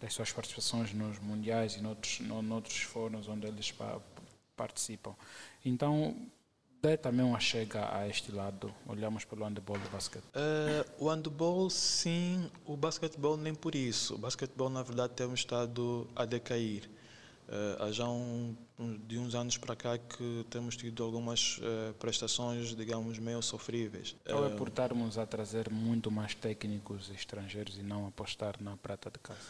das 0.00 0.12
suas 0.12 0.32
participações 0.32 0.92
nos 0.92 1.18
mundiais 1.18 1.76
e 1.76 1.80
noutros, 1.80 2.20
no, 2.20 2.42
noutros 2.42 2.80
fóruns 2.82 3.28
onde 3.28 3.46
eles 3.46 3.70
participam. 4.60 5.14
Então, 5.64 6.14
dê 6.82 6.94
também 6.98 7.24
uma 7.24 7.40
chega 7.40 7.82
a 7.96 8.06
este 8.06 8.30
lado. 8.30 8.74
Olhamos 8.86 9.24
pelo 9.24 9.42
handball 9.44 9.78
e 9.78 9.88
basquete. 9.88 10.24
Uh, 10.24 11.04
o 11.04 11.08
handball, 11.08 11.70
sim. 11.70 12.50
O 12.66 12.76
basquetebol, 12.76 13.38
nem 13.38 13.54
por 13.54 13.74
isso. 13.74 14.16
O 14.16 14.18
basquetebol, 14.18 14.68
na 14.68 14.82
verdade, 14.82 15.14
tem 15.14 15.26
um 15.26 15.32
estado 15.32 16.06
a 16.14 16.26
decair. 16.26 16.90
Uh, 17.48 17.82
há 17.82 17.90
já 17.90 18.08
um, 18.08 18.54
de 19.08 19.18
uns 19.18 19.34
anos 19.34 19.56
para 19.56 19.74
cá 19.74 19.98
que 19.98 20.46
temos 20.50 20.76
tido 20.76 21.02
algumas 21.02 21.58
uh, 21.58 21.94
prestações, 21.94 22.76
digamos, 22.76 23.18
meio 23.18 23.42
sofríveis. 23.42 24.14
Ou 24.28 24.46
é 24.46 24.50
por 24.50 24.68
estarmos 24.68 25.16
a 25.16 25.26
trazer 25.26 25.70
muito 25.70 26.10
mais 26.10 26.34
técnicos 26.34 27.10
estrangeiros 27.10 27.78
e 27.78 27.82
não 27.82 28.06
apostar 28.06 28.54
na 28.60 28.76
prata 28.76 29.10
de 29.10 29.18
casa? 29.18 29.40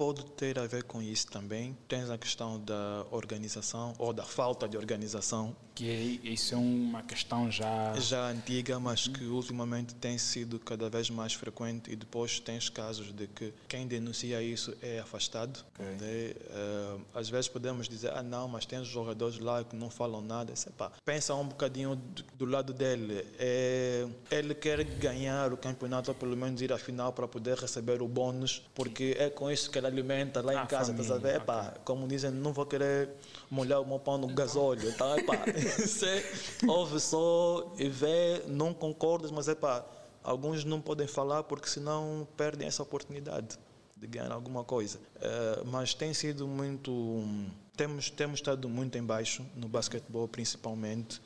Pode 0.00 0.24
ter 0.24 0.58
a 0.58 0.66
ver 0.66 0.84
com 0.84 1.02
isso 1.02 1.26
também. 1.26 1.76
Tens 1.86 2.08
a 2.08 2.16
questão 2.16 2.58
da 2.58 3.04
organização 3.10 3.92
ou 3.98 4.14
da 4.14 4.24
falta 4.24 4.66
de 4.66 4.78
organização. 4.78 5.54
Que 5.74 5.90
é, 5.90 6.28
isso 6.32 6.54
é 6.54 6.56
uma 6.56 7.02
questão 7.02 7.50
já... 7.50 7.94
Já 7.96 8.30
antiga, 8.30 8.80
mas 8.80 9.06
que 9.06 9.24
ultimamente 9.24 9.94
tem 9.94 10.16
sido 10.16 10.58
cada 10.58 10.88
vez 10.88 11.10
mais 11.10 11.34
frequente 11.34 11.92
e 11.92 11.96
depois 11.96 12.40
tens 12.40 12.70
casos 12.70 13.12
de 13.12 13.26
que 13.26 13.52
quem 13.68 13.86
denuncia 13.86 14.42
isso 14.42 14.74
é 14.80 15.00
afastado. 15.00 15.62
Okay. 15.78 16.30
Uh, 16.30 17.00
às 17.14 17.28
vezes 17.28 17.48
podemos 17.48 17.86
dizer, 17.86 18.10
ah 18.14 18.22
não, 18.22 18.48
mas 18.48 18.64
tem 18.64 18.82
jogadores 18.82 19.38
lá 19.38 19.62
que 19.64 19.76
não 19.76 19.90
falam 19.90 20.22
nada. 20.22 20.54
Pá, 20.78 20.90
pensa 21.04 21.34
um 21.34 21.46
bocadinho 21.46 21.94
do, 21.94 22.24
do 22.38 22.44
lado 22.46 22.72
dele. 22.72 23.26
É, 23.38 24.08
ele 24.30 24.54
quer 24.54 24.82
ganhar 24.82 25.52
o 25.52 25.58
campeonato 25.58 26.10
ou 26.10 26.14
pelo 26.14 26.36
menos 26.36 26.62
ir 26.62 26.72
à 26.72 26.78
final 26.78 27.12
para 27.12 27.28
poder 27.28 27.58
receber 27.58 28.00
o 28.00 28.08
bônus, 28.08 28.62
porque 28.74 29.14
é 29.18 29.28
com 29.28 29.50
isso 29.50 29.70
que 29.70 29.78
ele 29.78 29.89
alimenta 29.90 30.40
lá 30.40 30.62
em 30.62 30.66
casa, 30.66 30.94
família, 30.94 31.20
tá 31.20 31.36
Epá, 31.36 31.68
okay. 31.68 31.82
como 31.84 32.06
dizem, 32.08 32.30
não 32.30 32.52
vou 32.52 32.64
querer 32.64 33.10
molhar 33.50 33.80
o 33.80 33.86
meu 33.86 33.98
pão 33.98 34.16
no 34.16 34.28
gasóleo. 34.28 34.88
Então, 34.88 35.18
epá, 35.18 35.34
você 35.78 36.24
ouve 36.66 37.00
só 37.00 37.72
e 37.78 37.88
vê, 37.88 38.42
não 38.46 38.72
concordas, 38.72 39.30
mas 39.30 39.48
epá, 39.48 39.84
alguns 40.22 40.64
não 40.64 40.80
podem 40.80 41.06
falar 41.06 41.42
porque 41.42 41.68
senão 41.68 42.26
perdem 42.36 42.66
essa 42.66 42.82
oportunidade 42.82 43.58
de 43.96 44.06
ganhar 44.06 44.32
alguma 44.32 44.64
coisa. 44.64 44.98
Uh, 45.16 45.66
mas 45.66 45.92
tem 45.92 46.14
sido 46.14 46.48
muito. 46.48 47.22
Temos, 47.76 48.10
temos 48.10 48.40
estado 48.40 48.68
muito 48.68 48.96
em 48.96 49.02
baixo, 49.02 49.44
no 49.54 49.68
basquetebol 49.68 50.26
principalmente. 50.26 51.20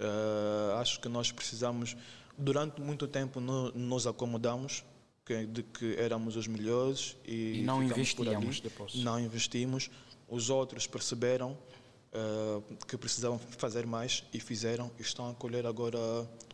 Uh, 0.00 0.74
acho 0.78 1.00
que 1.00 1.08
nós 1.08 1.32
precisamos, 1.32 1.96
durante 2.36 2.80
muito 2.80 3.06
tempo, 3.06 3.40
no, 3.40 3.72
nos 3.72 4.06
acomodamos 4.06 4.84
que, 5.28 5.46
de 5.46 5.62
que 5.62 5.94
éramos 5.96 6.36
os 6.36 6.46
melhores 6.46 7.14
e, 7.22 7.58
e 7.58 7.62
não 7.62 7.82
investíamos. 7.82 8.62
Não 8.94 9.20
investimos. 9.20 9.90
Os 10.26 10.48
outros 10.48 10.86
perceberam 10.86 11.52
uh, 11.52 12.62
que 12.86 12.96
precisavam 12.96 13.38
fazer 13.38 13.86
mais 13.86 14.24
e 14.32 14.40
fizeram 14.40 14.90
e 14.98 15.02
estão 15.02 15.28
a 15.28 15.34
colher 15.34 15.66
agora 15.66 15.98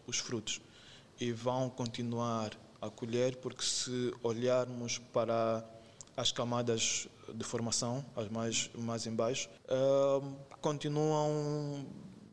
os 0.08 0.18
frutos. 0.18 0.60
E 1.20 1.30
vão 1.30 1.70
continuar 1.70 2.50
a 2.80 2.90
colher 2.90 3.36
porque 3.36 3.62
se 3.62 4.12
olharmos 4.24 4.98
para 4.98 5.64
as 6.16 6.32
camadas 6.32 7.06
de 7.32 7.44
formação, 7.44 8.04
as 8.16 8.28
mais, 8.28 8.70
mais 8.74 9.06
em 9.06 9.14
baixo, 9.14 9.48
uh, 9.66 10.34
continuam 10.60 11.86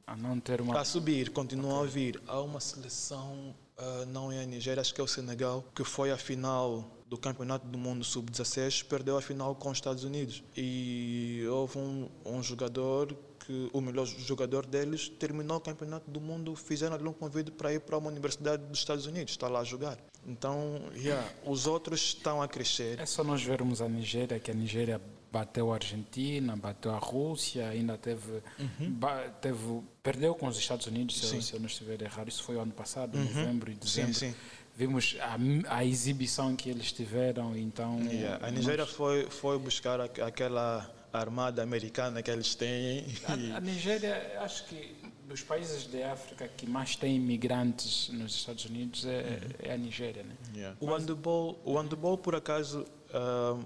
a 0.08 0.18
não 0.18 0.40
ter 0.40 0.60
uma 0.60 0.80
a 0.80 0.84
subir, 0.84 1.30
continuam 1.30 1.78
okay. 1.78 1.88
a 1.88 1.92
vir. 1.92 2.22
Há 2.28 2.42
uma 2.42 2.60
seleção 2.60 3.56
uh, 3.82 4.06
não 4.06 4.32
é 4.32 4.42
a 4.42 4.46
Nigéria, 4.46 4.82
acho 4.82 4.94
que 4.94 5.02
é 5.02 5.04
o 5.04 5.08
Senegal, 5.08 5.66
que 5.76 5.84
foi 5.84 6.12
a 6.12 6.18
final 6.18 6.90
do 7.08 7.18
Campeonato 7.18 7.68
do 7.68 7.78
Mundo 7.78 8.06
Sub-16, 8.06 8.86
perdeu 8.86 9.18
a 9.18 9.22
final 9.22 9.54
com 9.56 9.70
os 9.70 9.78
Estados 9.78 10.04
Unidos. 10.04 10.44
E 10.56 11.44
houve 11.50 11.78
um, 11.78 12.08
um 12.26 12.42
jogador 12.42 13.14
que 13.46 13.70
o 13.74 13.82
melhor 13.82 14.06
jogador 14.06 14.66
deles 14.66 15.10
terminou 15.10 15.58
o 15.58 15.60
Campeonato 15.60 16.10
do 16.10 16.22
Mundo, 16.22 16.56
fizeram-lhe 16.56 17.08
um 17.08 17.14
convite 17.14 17.52
para 17.52 17.74
ir 17.74 17.82
para 17.82 17.98
uma 17.98 18.10
universidade 18.10 18.64
dos 18.64 18.80
Estados 18.80 19.06
Unidos, 19.06 19.34
está 19.34 19.50
lá 19.50 19.60
a 19.60 19.64
jogar. 19.64 19.98
Então, 20.26 20.80
yeah, 20.96 21.28
os 21.46 21.68
outros 21.68 22.00
estão 22.00 22.42
a 22.42 22.48
crescer. 22.48 23.00
É 23.00 23.06
só 23.06 23.24
nós 23.24 23.44
vermos 23.44 23.82
a 23.82 23.90
Nigéria, 23.90 24.40
que 24.40 24.52
a 24.52 24.54
Nigéria 24.54 25.02
bateu 25.32 25.72
a 25.72 25.76
Argentina, 25.76 26.56
bateu 26.56 26.92
a 26.94 26.98
Rússia, 26.98 27.70
ainda 27.70 27.98
teve, 27.98 28.44
uhum. 28.60 29.00
teve 29.40 29.82
perdeu 30.04 30.36
com 30.36 30.48
os 30.48 30.58
Estados 30.58 30.88
Unidos, 30.88 31.18
se 31.18 31.36
eu, 31.36 31.42
se 31.42 31.54
eu, 31.54 31.60
não 31.60 31.68
estiver 31.68 32.02
errado. 32.02 32.28
Isso 32.28 32.44
foi 32.44 32.58
o 32.58 32.60
ano 32.60 32.74
passado, 32.74 33.18
uhum. 33.18 33.24
novembro 33.24 33.72
e 33.72 33.76
dezembro. 33.76 34.14
Sim, 34.14 34.32
sim. 34.32 34.36
Vimos 34.76 35.18
a, 35.22 35.76
a, 35.76 35.86
exibição 35.86 36.56
que 36.56 36.70
eles 36.70 36.92
tiveram, 36.92 37.56
então... 37.56 38.00
Yeah. 38.02 38.46
A 38.46 38.52
Nigéria 38.52 38.86
nós... 38.86 38.94
foi, 38.94 39.26
foi 39.30 39.58
buscar 39.60 40.02
aquela 40.02 40.90
armada 41.14 41.62
americana 41.62 42.22
que 42.22 42.32
eles 42.32 42.56
têm. 42.56 43.06
A, 43.28 43.58
a 43.58 43.60
Nigéria, 43.60 44.40
acho 44.40 44.66
que 44.66 44.96
dos 45.28 45.42
países 45.42 45.88
da 45.88 46.12
África 46.12 46.48
que 46.48 46.68
mais 46.68 46.96
tem 46.96 47.16
imigrantes 47.16 48.10
nos 48.10 48.36
Estados 48.36 48.66
Unidos 48.66 49.06
é, 49.06 49.10
uhum. 49.10 49.50
é 49.60 49.74
a 49.74 49.78
Nigéria, 49.78 50.24
né? 50.24 50.36
Yeah. 50.54 50.78
O 50.80 50.88
handball, 50.88 51.60
o 51.64 51.78
handball 51.78 52.18
por 52.18 52.36
acaso 52.36 52.86
uh, 53.14 53.64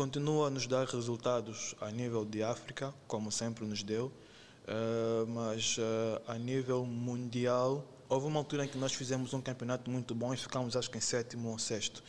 continua 0.00 0.46
a 0.46 0.50
nos 0.50 0.66
dar 0.66 0.86
resultados 0.86 1.74
a 1.78 1.90
nível 1.90 2.24
de 2.24 2.42
África, 2.42 2.94
como 3.06 3.30
sempre 3.30 3.66
nos 3.66 3.82
deu, 3.82 4.06
uh, 4.06 5.26
mas 5.28 5.76
uh, 5.76 6.22
a 6.26 6.38
nível 6.38 6.86
mundial 6.86 7.84
houve 8.08 8.26
uma 8.26 8.40
altura 8.40 8.64
em 8.64 8.68
que 8.68 8.78
nós 8.78 8.94
fizemos 8.94 9.34
um 9.34 9.42
campeonato 9.42 9.90
muito 9.90 10.14
bom 10.14 10.32
e 10.32 10.38
ficámos 10.38 10.74
acho 10.74 10.90
que 10.90 10.96
em 10.96 11.02
sétimo 11.02 11.50
ou 11.50 11.58
sexto. 11.58 12.02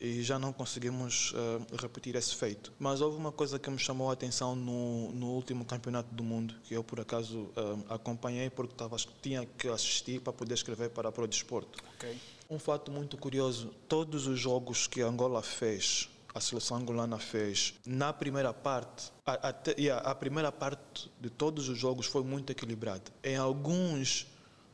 e 0.00 0.22
já 0.22 0.38
não 0.38 0.52
conseguimos 0.52 1.32
uh, 1.32 1.76
repetir 1.76 2.14
esse 2.14 2.36
feito. 2.36 2.72
Mas 2.78 3.00
houve 3.00 3.16
uma 3.16 3.32
coisa 3.32 3.58
que 3.58 3.68
me 3.68 3.80
chamou 3.80 4.10
a 4.10 4.12
atenção 4.12 4.54
no, 4.54 5.10
no 5.10 5.30
último 5.30 5.64
campeonato 5.64 6.14
do 6.14 6.22
mundo, 6.22 6.54
que 6.62 6.74
eu 6.74 6.84
por 6.84 7.00
acaso 7.00 7.50
uh, 7.56 7.84
acompanhei 7.88 8.48
porque 8.48 8.76
tava, 8.76 8.96
tinha 9.20 9.44
que 9.44 9.66
assistir 9.66 10.20
para 10.20 10.32
poder 10.32 10.54
escrever 10.54 10.90
para 10.90 11.08
a 11.08 11.12
Pro 11.12 11.26
Desporto. 11.26 11.82
Ok. 11.96 12.16
Um 12.48 12.60
fato 12.60 12.92
muito 12.92 13.16
curioso: 13.16 13.74
todos 13.88 14.28
os 14.28 14.38
jogos 14.38 14.86
que 14.86 15.00
Angola 15.00 15.42
fez 15.42 16.13
a 16.34 16.40
seleção 16.40 16.78
angolana 16.78 17.16
fez 17.16 17.74
na 17.86 18.12
primeira 18.12 18.52
parte, 18.52 19.12
a, 19.24 19.50
a, 19.50 19.54
yeah, 19.78 20.10
a, 20.10 20.14
primeira 20.14 20.50
parte 20.50 21.10
de 21.20 21.30
todos 21.30 21.68
os 21.68 21.78
jogos 21.78 22.06
foi 22.06 22.24
muito 22.24 22.50
equilibrada. 22.50 23.04
Em 23.22 23.36
alguns 23.36 24.26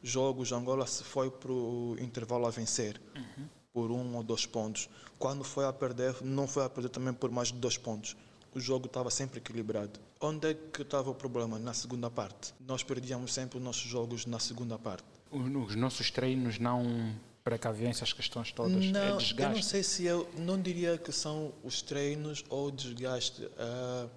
jogos, 0.02 0.52
Angola 0.52 0.86
se 0.86 1.04
foi 1.04 1.30
para 1.30 1.52
o 1.52 1.96
intervalo 2.00 2.46
a 2.46 2.50
vencer 2.50 2.98
uhum. 3.14 3.46
por 3.74 3.90
um 3.90 4.16
ou 4.16 4.22
dois 4.22 4.46
pontos. 4.46 4.88
Quando 5.18 5.44
foi 5.44 5.66
a 5.66 5.72
perder, 5.72 6.16
não 6.22 6.48
foi 6.48 6.64
a 6.64 6.70
perder 6.70 6.88
também 6.88 7.12
por 7.12 7.30
mais 7.30 7.48
de 7.48 7.58
dois 7.58 7.76
pontos. 7.76 8.16
O 8.54 8.58
jogo 8.58 8.86
estava 8.86 9.10
sempre 9.10 9.38
equilibrado. 9.38 10.00
Onde 10.18 10.50
é 10.50 10.54
que 10.54 10.82
estava 10.82 11.10
o 11.10 11.14
problema? 11.14 11.58
Na 11.58 11.74
segunda 11.74 12.10
parte. 12.10 12.52
Nós 12.66 12.82
perdíamos 12.82 13.32
sempre 13.32 13.58
os 13.58 13.62
nossos 13.62 13.88
jogos 13.88 14.26
na 14.26 14.40
segunda 14.40 14.78
parte. 14.78 15.04
Os 15.30 15.76
nossos 15.76 16.10
treinos 16.10 16.58
não 16.58 17.14
precaviam 17.42 17.90
essas 17.90 18.12
questões 18.12 18.52
todas? 18.52 18.84
Não, 18.86 19.00
é 19.00 19.16
desgaste? 19.16 19.42
eu 19.42 19.50
não 19.50 19.62
sei 19.62 19.82
se 19.82 20.04
eu 20.04 20.28
não 20.36 20.60
diria 20.60 20.98
que 20.98 21.12
são 21.12 21.52
os 21.64 21.82
treinos 21.82 22.44
ou 22.48 22.68
o 22.68 22.70
desgaste. 22.70 23.44
Uh, 23.44 24.10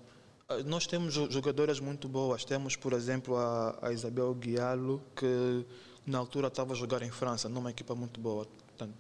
nós 0.66 0.86
temos 0.86 1.14
jogadoras 1.14 1.80
muito 1.80 2.08
boas. 2.08 2.44
Temos, 2.46 2.76
por 2.76 2.94
exemplo, 2.94 3.36
a, 3.38 3.80
a 3.82 3.94
Isabel 3.94 4.34
Guialo, 4.36 5.02
que 5.16 5.66
na 6.06 6.18
altura 6.18 6.48
estava 6.48 6.74
a 6.74 6.76
jogar 6.76 7.02
em 7.02 7.12
França, 7.12 7.48
numa 7.48 7.72
equipa 7.72 7.96
muito 7.96 8.20
boa 8.20 8.48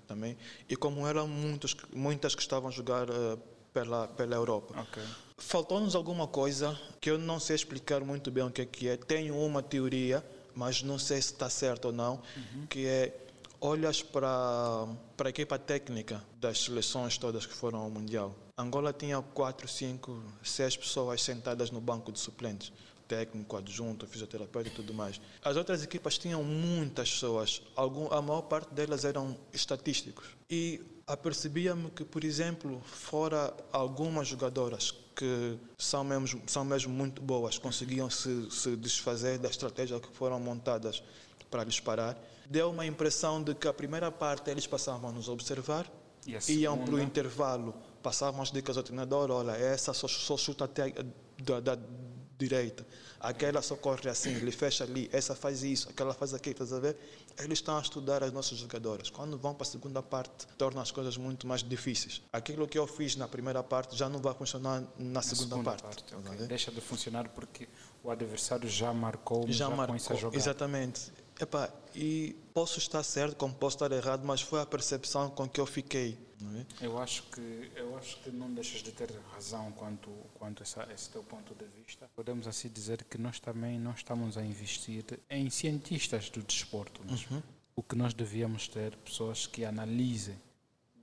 também. 0.07 0.37
E 0.69 0.75
como 0.75 1.05
eram 1.07 1.27
muitos, 1.27 1.75
muitas 1.93 2.35
que 2.35 2.41
estavam 2.41 2.69
a 2.69 2.71
jogar 2.71 3.09
uh, 3.09 3.37
pela, 3.73 4.07
pela 4.07 4.35
Europa. 4.35 4.79
Okay. 4.81 5.03
Faltou-nos 5.37 5.95
alguma 5.95 6.27
coisa 6.27 6.79
que 7.01 7.09
eu 7.09 7.17
não 7.17 7.39
sei 7.39 7.55
explicar 7.55 8.01
muito 8.01 8.31
bem 8.31 8.43
o 8.43 8.51
que 8.51 8.61
é 8.61 8.65
que 8.65 8.87
é. 8.87 8.95
Tenho 8.95 9.35
uma 9.37 9.61
teoria, 9.61 10.23
mas 10.55 10.81
não 10.81 10.97
sei 10.97 11.21
se 11.21 11.33
está 11.33 11.49
certo 11.49 11.85
ou 11.85 11.91
não, 11.91 12.21
uhum. 12.37 12.65
que 12.67 12.85
é 12.85 13.22
olhas 13.63 14.03
para, 14.03 14.87
para 15.15 15.29
a 15.29 15.31
equipa 15.31 15.57
técnica 15.57 16.21
das 16.39 16.59
seleções 16.59 17.17
todas 17.17 17.45
que 17.45 17.53
foram 17.53 17.79
ao 17.79 17.89
Mundial, 17.89 18.35
Angola 18.57 18.91
tinha 18.93 19.19
quatro, 19.21 19.67
cinco, 19.67 20.21
seis 20.43 20.75
pessoas 20.75 21.23
sentadas 21.23 21.71
no 21.71 21.81
banco 21.81 22.11
de 22.11 22.19
suplentes. 22.19 22.71
Técnico, 23.07 23.57
adjunto, 23.57 24.07
fisioterapeuta 24.07 24.69
e 24.69 24.71
tudo 24.71 24.93
mais. 24.93 25.19
As 25.43 25.57
outras 25.57 25.83
equipas 25.83 26.17
tinham 26.17 26.43
muitas 26.43 27.11
pessoas, 27.11 27.61
algum, 27.75 28.11
a 28.13 28.21
maior 28.21 28.43
parte 28.43 28.73
delas 28.73 29.05
eram 29.05 29.37
estatísticos. 29.51 30.27
E 30.49 30.81
apercebia-me 31.05 31.89
que, 31.91 32.05
por 32.05 32.23
exemplo, 32.23 32.81
fora 32.85 33.53
algumas 33.71 34.27
jogadoras 34.27 34.91
que 35.15 35.57
são 35.77 36.03
mesmo, 36.03 36.41
são 36.47 36.63
mesmo 36.63 36.93
muito 36.93 37.21
boas, 37.21 37.57
conseguiam 37.57 38.09
se, 38.09 38.49
se 38.49 38.75
desfazer 38.75 39.37
da 39.37 39.49
estratégia 39.49 39.99
que 39.99 40.15
foram 40.15 40.39
montadas 40.39 41.03
para 41.51 41.63
lhes 41.63 41.79
parar, 41.79 42.17
deu 42.49 42.69
uma 42.69 42.85
impressão 42.85 43.41
de 43.41 43.53
que 43.55 43.67
a 43.67 43.73
primeira 43.73 44.11
parte 44.11 44.49
eles 44.49 44.67
passavam 44.67 45.09
a 45.09 45.13
nos 45.13 45.29
observar, 45.29 45.89
iam 46.47 46.77
para 46.77 46.95
o 46.95 46.99
intervalo, 47.01 47.73
passavam 48.01 48.41
as 48.41 48.51
dicas 48.51 48.77
ao 48.77 48.83
treinador, 48.83 49.31
olha, 49.31 49.51
essa 49.51 49.93
só, 49.93 50.07
só 50.07 50.37
chuta 50.37 50.65
até 50.65 50.93
da, 51.41 51.59
da, 51.59 51.77
direita, 52.37 52.85
aquela 53.19 53.61
só 53.61 53.75
corre 53.75 54.09
assim, 54.09 54.31
ele 54.31 54.51
fecha 54.51 54.83
ali, 54.83 55.09
essa 55.13 55.35
faz 55.35 55.63
isso, 55.63 55.89
aquela 55.89 56.13
faz 56.13 56.33
aquilo, 56.33 56.53
estás 56.53 56.73
a 56.73 56.79
ver? 56.79 56.97
Eles 57.39 57.59
estão 57.59 57.77
a 57.77 57.81
estudar 57.81 58.23
as 58.23 58.31
nossas 58.31 58.57
jogadoras. 58.57 59.09
Quando 59.09 59.37
vão 59.37 59.53
para 59.53 59.65
a 59.65 59.69
segunda 59.69 60.03
parte, 60.03 60.45
torna 60.57 60.81
as 60.81 60.91
coisas 60.91 61.15
muito 61.15 61.47
mais 61.47 61.63
difíceis. 61.63 62.21
Aquilo 62.33 62.67
que 62.67 62.77
eu 62.77 62.85
fiz 62.85 63.15
na 63.15 63.27
primeira 63.27 63.63
parte 63.63 63.95
já 63.95 64.09
não 64.09 64.19
vai 64.19 64.33
funcionar 64.33 64.81
na, 64.81 64.87
na 64.97 65.21
segunda, 65.21 65.55
segunda, 65.55 65.63
parte. 65.63 65.83
parte 65.83 66.15
okay. 66.15 66.47
Deixa 66.47 66.71
de 66.71 66.81
funcionar 66.81 67.29
porque 67.29 67.69
o 68.03 68.11
adversário 68.11 68.67
já 68.67 68.93
marcou, 68.93 69.45
já, 69.47 69.69
já 69.69 69.69
marcou. 69.69 70.33
Exatamente. 70.33 71.11
Epá, 71.39 71.71
e 71.95 72.35
posso 72.53 72.79
estar 72.79 73.03
certo, 73.03 73.35
como 73.35 73.53
posso 73.53 73.75
estar 73.75 73.91
errado, 73.91 74.23
mas 74.25 74.41
foi 74.41 74.61
a 74.61 74.65
percepção 74.65 75.29
com 75.29 75.47
que 75.47 75.59
eu 75.59 75.65
fiquei. 75.65 76.17
É? 76.79 76.85
Eu 76.85 76.99
acho 76.99 77.23
que 77.23 77.71
eu 77.75 77.97
acho 77.97 78.17
que 78.17 78.29
não 78.29 78.53
deixas 78.53 78.83
de 78.83 78.91
ter 78.91 79.09
razão 79.31 79.71
quanto 79.71 80.09
quanto 80.33 80.61
essa, 80.61 80.85
esse 80.93 81.09
teu 81.09 81.23
ponto 81.23 81.55
de 81.55 81.65
vista. 81.67 82.09
Podemos 82.15 82.47
assim 82.47 82.67
dizer 82.67 83.03
que 83.05 83.17
nós 83.17 83.39
também 83.39 83.79
não 83.79 83.91
estamos 83.91 84.37
a 84.37 84.43
investir 84.43 85.05
em 85.29 85.49
cientistas 85.49 86.29
do 86.29 86.41
desporto, 86.43 87.01
uhum. 87.01 87.41
o 87.75 87.81
que 87.81 87.95
nós 87.95 88.13
devíamos 88.13 88.67
ter 88.67 88.95
pessoas 88.97 89.47
que 89.47 89.63
analisem 89.63 90.35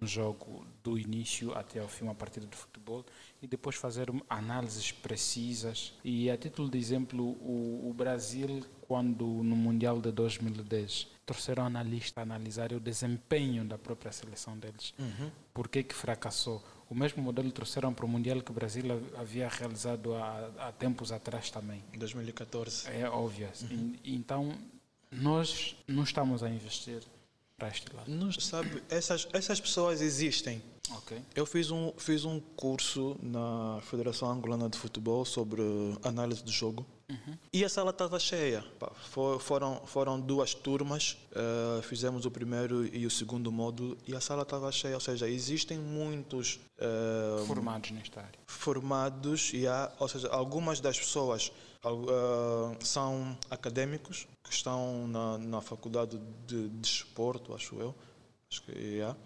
um 0.03 0.07
jogo 0.07 0.67
do 0.83 0.99
início 0.99 1.55
até 1.55 1.81
ao 1.81 1.89
fim, 1.89 2.05
uma 2.05 2.15
partida 2.15 2.47
de 2.47 2.57
futebol, 2.57 3.05
e 3.43 3.47
depois 3.47 3.77
fazer 3.77 4.09
análises 4.29 4.93
precisas. 4.93 5.95
E 6.05 6.31
a 6.31 6.37
título 6.37 6.69
de 6.69 6.79
exemplo, 6.79 7.23
o, 7.25 7.89
o 7.89 7.95
Brasil, 7.95 8.63
quando 8.83 9.25
no 9.25 9.57
Mundial 9.57 10.01
de 10.01 10.13
2010 10.13 11.09
trouxeram 11.25 11.65
analista 11.65 12.21
a 12.21 12.23
analisar 12.23 12.73
o 12.73 12.81
desempenho 12.81 13.65
da 13.65 13.79
própria 13.79 14.13
seleção 14.13 14.59
deles, 14.59 14.93
uhum. 14.99 15.31
por 15.55 15.69
que 15.69 15.83
que 15.83 15.95
fracassou? 15.95 16.63
O 16.89 16.95
mesmo 16.95 17.23
modelo 17.23 17.53
trouxeram 17.53 17.95
para 17.95 18.05
o 18.05 18.09
Mundial 18.09 18.43
que 18.43 18.51
o 18.51 18.55
Brasil 18.55 18.85
havia 19.17 19.49
realizado 19.49 20.13
há, 20.15 20.51
há 20.59 20.73
tempos 20.73 21.13
atrás 21.13 21.49
também. 21.49 21.85
2014. 21.97 22.89
É 22.89 23.09
óbvio. 23.09 23.49
Uhum. 23.71 23.95
E, 24.03 24.17
então, 24.17 24.53
nós 25.11 25.77
não 25.87 26.03
estamos 26.03 26.43
a 26.43 26.51
investir 26.51 27.01
Não, 28.07 28.33
sabe, 28.33 28.83
essas, 28.89 29.29
essas 29.33 29.61
pessoas 29.61 30.01
existem. 30.01 30.63
Okay. 30.99 31.23
Eu 31.35 31.47
fiz 31.47 31.71
um, 31.71 31.93
fiz 31.97 32.25
um 32.25 32.41
curso 32.41 33.17
na 33.23 33.79
Federação 33.83 34.31
Angolana 34.31 34.69
de 34.69 34.77
Futebol 34.77 35.25
sobre 35.25 35.63
análise 36.03 36.43
de 36.43 36.51
jogo. 36.51 36.85
Uhum. 37.09 37.37
E 37.53 37.65
a 37.65 37.69
sala 37.69 37.91
estava 37.91 38.19
cheia. 38.19 38.65
For, 39.11 39.41
foram, 39.41 39.83
foram 39.87 40.21
duas 40.21 40.55
turmas, 40.55 41.17
uh, 41.33 41.83
fizemos 41.83 42.25
o 42.25 42.31
primeiro 42.31 42.87
e 42.95 43.07
o 43.07 43.11
segundo 43.11 43.51
módulo 43.51 43.97
e 44.07 44.15
a 44.15 44.21
sala 44.21 44.43
estava 44.43 44.71
cheia. 44.73 44.95
Ou 44.95 45.01
seja, 45.01 45.29
existem 45.29 45.79
muitos. 45.79 46.61
Uh, 46.79 47.45
formados 47.47 47.91
nesta 47.91 48.21
área. 48.21 48.39
Formados, 48.47 49.53
e 49.53 49.67
há, 49.67 49.93
ou 49.99 50.09
seja, 50.09 50.29
algumas 50.29 50.81
das 50.81 50.99
pessoas 50.99 51.53
uh, 51.85 52.77
são 52.85 53.37
académicos 53.51 54.27
que 54.43 54.53
estão 54.53 55.07
na, 55.09 55.39
na 55.39 55.61
faculdade 55.61 56.21
de 56.47 56.69
desporto, 56.69 57.55
acho 57.55 57.77
eu. 57.77 57.95
Acho 58.51 58.63
que 58.63 58.73
yeah. 58.73 59.17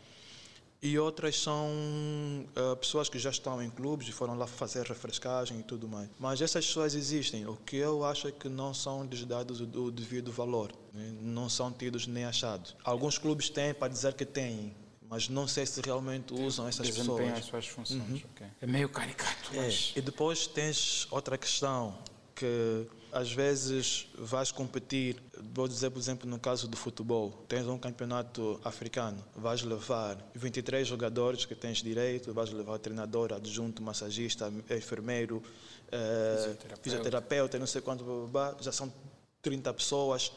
E 0.84 0.98
outras 0.98 1.40
são 1.40 1.66
uh, 1.66 2.76
pessoas 2.76 3.08
que 3.08 3.18
já 3.18 3.30
estão 3.30 3.62
em 3.62 3.70
clubes 3.70 4.06
e 4.06 4.12
foram 4.12 4.36
lá 4.36 4.46
fazer 4.46 4.84
refrescagem 4.84 5.60
e 5.60 5.62
tudo 5.62 5.88
mais. 5.88 6.10
Mas 6.18 6.42
essas 6.42 6.66
pessoas 6.66 6.94
existem. 6.94 7.46
O 7.46 7.56
que 7.56 7.76
eu 7.76 8.04
acho 8.04 8.28
é 8.28 8.32
que 8.32 8.50
não 8.50 8.74
são 8.74 9.02
lhes 9.02 9.24
dados 9.24 9.62
o, 9.62 9.90
devido 9.90 10.30
valor. 10.30 10.72
Né? 10.92 11.14
Não 11.22 11.48
são 11.48 11.72
tidos 11.72 12.06
nem 12.06 12.26
achados. 12.26 12.76
Alguns 12.84 13.16
clubes 13.16 13.48
têm 13.48 13.72
para 13.72 13.88
dizer 13.88 14.12
que 14.12 14.26
têm, 14.26 14.76
mas 15.08 15.26
não 15.26 15.48
sei 15.48 15.64
se 15.64 15.80
realmente 15.80 16.34
usam 16.34 16.68
essas 16.68 16.90
pessoas. 16.90 17.32
as 17.32 17.44
suas 17.46 17.66
funções. 17.66 18.02
Uhum. 18.02 18.20
Okay. 18.34 18.46
É 18.60 18.66
meio 18.66 18.90
caricato. 18.90 19.54
É. 19.54 19.70
E 19.96 20.02
depois 20.02 20.46
tens 20.46 21.08
outra 21.10 21.38
questão 21.38 21.96
que 22.44 22.86
às 23.10 23.32
vezes 23.32 24.08
vais 24.18 24.52
competir, 24.52 25.16
vou 25.54 25.66
dizer 25.66 25.88
por 25.88 25.98
exemplo 25.98 26.28
no 26.28 26.38
caso 26.38 26.68
do 26.68 26.76
futebol, 26.76 27.30
tens 27.48 27.66
um 27.66 27.78
campeonato 27.78 28.60
africano, 28.62 29.24
vais 29.34 29.62
levar 29.62 30.18
23 30.34 30.86
jogadores 30.86 31.46
que 31.46 31.54
tens 31.54 31.78
direito, 31.78 32.34
vais 32.34 32.50
levar 32.50 32.78
treinador, 32.78 33.32
adjunto, 33.32 33.82
massagista, 33.82 34.52
enfermeiro, 34.70 35.42
eh, 35.90 36.34
fisioterapeuta. 36.36 36.82
fisioterapeuta, 36.82 37.58
não 37.58 37.66
sei 37.66 37.80
quanto, 37.80 38.30
já 38.60 38.72
são 38.72 38.92
30 39.40 39.72
pessoas, 39.72 40.30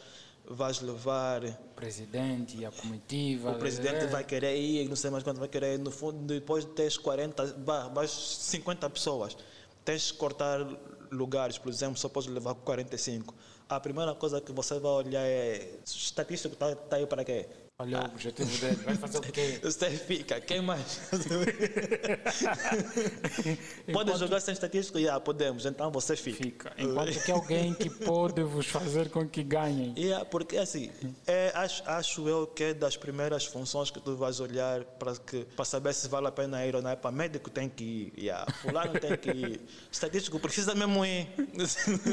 vais 0.50 0.80
levar 0.80 1.44
o 1.44 1.76
presidente 1.76 2.58
e 2.58 2.66
a 2.66 2.72
comitiva. 2.72 3.52
O 3.52 3.56
presidente 3.56 4.06
é. 4.06 4.08
vai 4.08 4.24
querer 4.24 4.56
ir, 4.56 4.88
não 4.88 4.96
sei 4.96 5.10
mais 5.10 5.24
quanto 5.24 5.40
vai 5.40 5.50
querer 5.50 5.74
ir, 5.74 5.80
no 5.80 5.92
fundo, 5.92 6.26
depois 6.26 6.64
tens 6.64 6.98
40, 6.98 7.58
vais 7.94 8.12
50 8.12 8.90
pessoas. 8.90 9.36
Tens 9.84 10.12
que 10.12 10.18
cortar 10.18 10.60
lugares, 11.12 11.58
por 11.58 11.70
exemplo, 11.70 11.98
só 11.98 12.10
pode 12.10 12.30
levar 12.30 12.56
45. 12.56 13.34
A 13.70 13.80
primeira 13.80 14.16
coisa 14.16 14.40
que 14.40 14.52
você 14.52 14.80
vai 14.80 14.92
olhar 14.92 15.26
é 15.26 15.80
estatístico 15.86 16.54
está 16.54 16.76
tá 16.76 16.96
aí 16.96 17.06
para 17.06 17.24
quê? 17.24 17.48
Olha 17.80 18.02
o 18.02 18.06
objetivo 18.06 18.58
dele, 18.58 18.76
vai 18.78 18.96
fazer 18.96 19.20
o 19.20 19.22
quê? 19.22 19.60
Você 19.62 19.92
fica, 19.92 20.42
quem 20.42 20.62
mais? 20.62 21.00
pode 23.94 24.10
Enquanto... 24.10 24.18
jogar 24.18 24.40
sem 24.40 24.52
estatístico? 24.52 24.98
Yeah, 24.98 25.24
podemos, 25.24 25.64
então 25.64 25.92
você 25.92 26.16
fica. 26.16 26.44
fica. 26.44 26.74
Enquanto 26.76 27.24
que 27.24 27.32
alguém 27.32 27.76
que 27.76 27.88
pode 27.88 28.42
vos 28.42 28.66
fazer 28.66 29.12
com 29.12 29.30
que 29.30 29.44
ganhem. 29.44 29.94
Yeah, 29.96 30.26
porque 30.26 30.58
assim, 30.58 30.90
é, 31.28 31.52
acho, 31.54 31.88
acho 31.88 32.28
eu 32.28 32.48
que 32.48 32.64
é 32.64 32.74
das 32.74 32.98
primeiras 32.98 33.46
funções 33.46 33.92
que 33.92 34.00
tu 34.00 34.16
vais 34.16 34.40
olhar 34.40 34.84
para, 34.84 35.14
saber 35.64 35.94
se 35.94 36.08
vale 36.08 36.26
a 36.26 36.32
pena 36.32 36.66
ir 36.66 36.76
ou 36.76 36.82
não. 36.82 36.90
É 36.90 36.96
para 36.96 37.12
médico 37.12 37.52
tem 37.52 37.70
que 37.70 37.84
ir, 37.84 38.14
yeah, 38.18 38.52
fulano 38.54 39.00
tem 39.00 39.16
que 39.16 39.30
ir, 39.30 39.62
estatístico 39.92 40.40
precisa 40.40 40.74
mesmo 40.74 41.06
ir. 41.06 41.28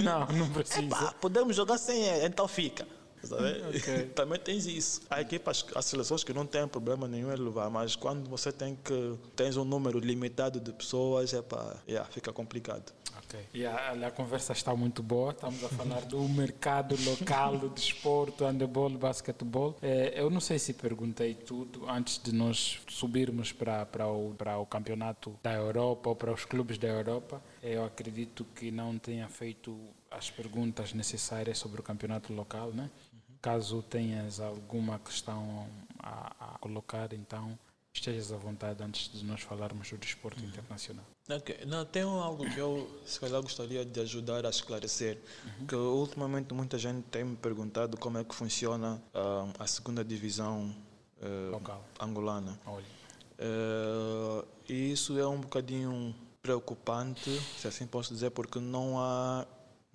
Não, 0.03 0.27
não 0.27 0.51
precisa. 0.51 0.81
Epa, 0.83 1.15
podemos 1.19 1.57
jogar 1.57 1.79
sem, 1.79 2.05
então 2.23 2.47
fica. 2.47 2.87
Sabe? 3.25 3.63
Ok. 3.75 4.07
Também 4.15 4.39
tens 4.39 4.67
isso. 4.67 5.03
Há 5.11 5.21
equipas, 5.21 5.65
há 5.75 5.83
seleções 5.83 6.23
que 6.23 6.33
não 6.33 6.47
têm 6.47 6.67
problema 6.67 7.09
nenhum 7.09 7.33
em 7.33 7.37
levar, 7.37 7.71
mas 7.71 7.97
quando 7.97 8.29
você 8.29 8.53
tem 8.53 8.77
que 8.77 9.19
tens 9.35 9.57
um 9.57 9.65
número 9.65 9.99
limitado 9.99 10.61
de 10.61 10.73
pessoas, 10.73 11.33
é 11.35 11.43
para, 11.43 11.77
yeah, 11.89 12.09
fica 12.11 12.33
complicado. 12.33 12.93
Ok. 13.25 13.41
E 13.53 13.65
a, 13.65 13.93
a 13.93 14.11
conversa 14.11 14.53
está 14.53 14.75
muito 14.75 15.03
boa. 15.03 15.33
Estamos 15.33 15.63
a 15.65 15.69
falar 15.69 16.01
do 16.03 16.21
mercado 16.29 16.97
local 17.05 17.59
do 17.59 17.69
desporto, 17.69 18.45
handebol, 18.45 18.91
basquetebol. 18.91 19.77
É, 19.83 20.21
eu 20.21 20.31
não 20.31 20.41
sei 20.41 20.59
se 20.59 20.73
perguntei 20.73 21.35
tudo 21.35 21.89
antes 21.89 22.21
de 22.23 22.33
nós 22.33 22.81
subirmos 22.89 23.53
para, 23.53 23.87
para, 23.87 24.07
o, 24.09 24.35
para 24.35 24.59
o 24.59 24.67
campeonato 24.67 25.39
da 25.43 25.53
Europa 25.53 26.11
ou 26.11 26.17
para 26.17 26.33
os 26.33 26.45
clubes 26.45 26.79
da 26.79 26.89
Europa. 26.89 27.43
Eu 27.63 27.85
acredito 27.85 28.45
que 28.55 28.71
não 28.71 28.99
tenha 28.99 29.29
feito 29.29 29.77
as 30.11 30.31
perguntas 30.31 30.93
necessárias 30.93 31.59
sobre 31.59 31.81
o 31.81 31.83
campeonato 31.83 32.33
local, 32.33 32.71
né? 32.73 32.91
Caso 33.45 33.83
tenhas 33.83 34.41
alguma 34.41 34.99
questão 34.99 35.69
a, 35.99 36.55
a 36.55 36.59
colocar, 36.61 37.13
então 37.13 37.59
estejas 37.93 38.33
à 38.33 38.39
vontade 38.39 38.83
antes 38.83 39.13
de 39.13 39.23
nós 39.23 39.43
falarmos 39.43 39.91
do 39.91 39.99
desporto 39.99 40.43
internacional. 40.43 41.05
Ok, 41.29 41.59
não, 41.67 41.85
tem 41.85 42.05
algo 42.05 42.49
que 42.51 42.59
eu 42.59 42.91
se 43.05 43.21
calhar 43.21 43.43
gostaria 43.43 43.85
de 43.85 44.01
ajudar 44.01 44.47
a 44.47 44.49
esclarecer, 44.49 45.21
que 45.69 45.75
ultimamente 45.75 46.55
muita 46.55 46.79
gente 46.79 47.05
tem 47.11 47.23
me 47.23 47.37
perguntado 47.37 47.99
como 47.99 48.17
é 48.17 48.25
que 48.25 48.35
funciona 48.35 48.99
ah, 49.13 49.47
a 49.59 49.67
segunda 49.67 50.03
divisão 50.03 50.75
Local. 51.53 51.85
angolana. 52.01 52.59
Eh, 53.39 54.45
e 54.71 54.93
isso 54.93 55.19
é 55.19 55.29
um 55.29 55.43
bocadinho 55.43 56.15
preocupante, 56.41 57.31
se 57.59 57.69
assim 57.69 57.87
posso 57.87 58.15
dizer, 58.15 58.31
porque 58.31 58.59
não 58.59 58.99
há 58.99 59.47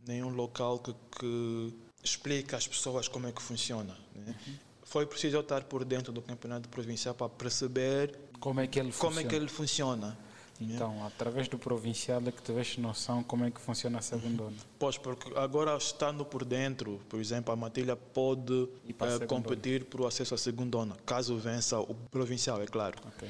nenhum 0.05 0.29
local 0.29 0.77
que, 0.77 0.93
que 1.19 1.88
explique 2.03 2.55
às 2.55 2.67
pessoas 2.67 3.07
como 3.07 3.27
é 3.27 3.31
que 3.31 3.41
funciona. 3.41 3.95
né? 4.15 4.35
Foi 4.83 5.05
preciso 5.05 5.37
eu 5.37 5.41
estar 5.41 5.63
por 5.63 5.85
dentro 5.85 6.11
do 6.11 6.21
campeonato 6.21 6.67
provincial 6.69 7.13
para 7.13 7.29
perceber 7.29 8.17
como 8.39 8.59
é 8.59 8.67
que 8.67 8.79
ele 8.79 8.91
como 8.91 9.13
funciona? 9.13 9.21
é 9.21 9.29
que 9.29 9.35
ele 9.35 9.47
funciona. 9.47 10.07
né? 10.07 10.75
Então, 10.75 11.05
através 11.05 11.47
do 11.47 11.57
provincial 11.57 12.21
é 12.25 12.31
que 12.31 12.41
tiveste 12.41 12.81
noção 12.81 13.23
como 13.23 13.45
é 13.45 13.51
que 13.51 13.61
funciona 13.61 13.99
a 13.99 14.01
segunda 14.01 14.43
onda. 14.43 14.57
Pois, 14.77 14.97
porque 14.97 15.31
agora 15.37 15.77
estando 15.77 16.25
por 16.25 16.43
dentro, 16.43 16.99
por 17.07 17.19
exemplo, 17.19 17.53
a 17.53 17.55
Matilha 17.55 17.95
pode 17.95 18.67
eh, 18.87 19.25
competir 19.25 19.85
para 19.85 20.01
o 20.01 20.07
acesso 20.07 20.33
à 20.35 20.37
segunda 20.37 20.77
onda, 20.77 20.97
caso 21.05 21.37
vença 21.37 21.79
o 21.79 21.93
provincial, 22.11 22.61
é 22.61 22.65
claro. 22.65 22.97
Ok. 23.07 23.29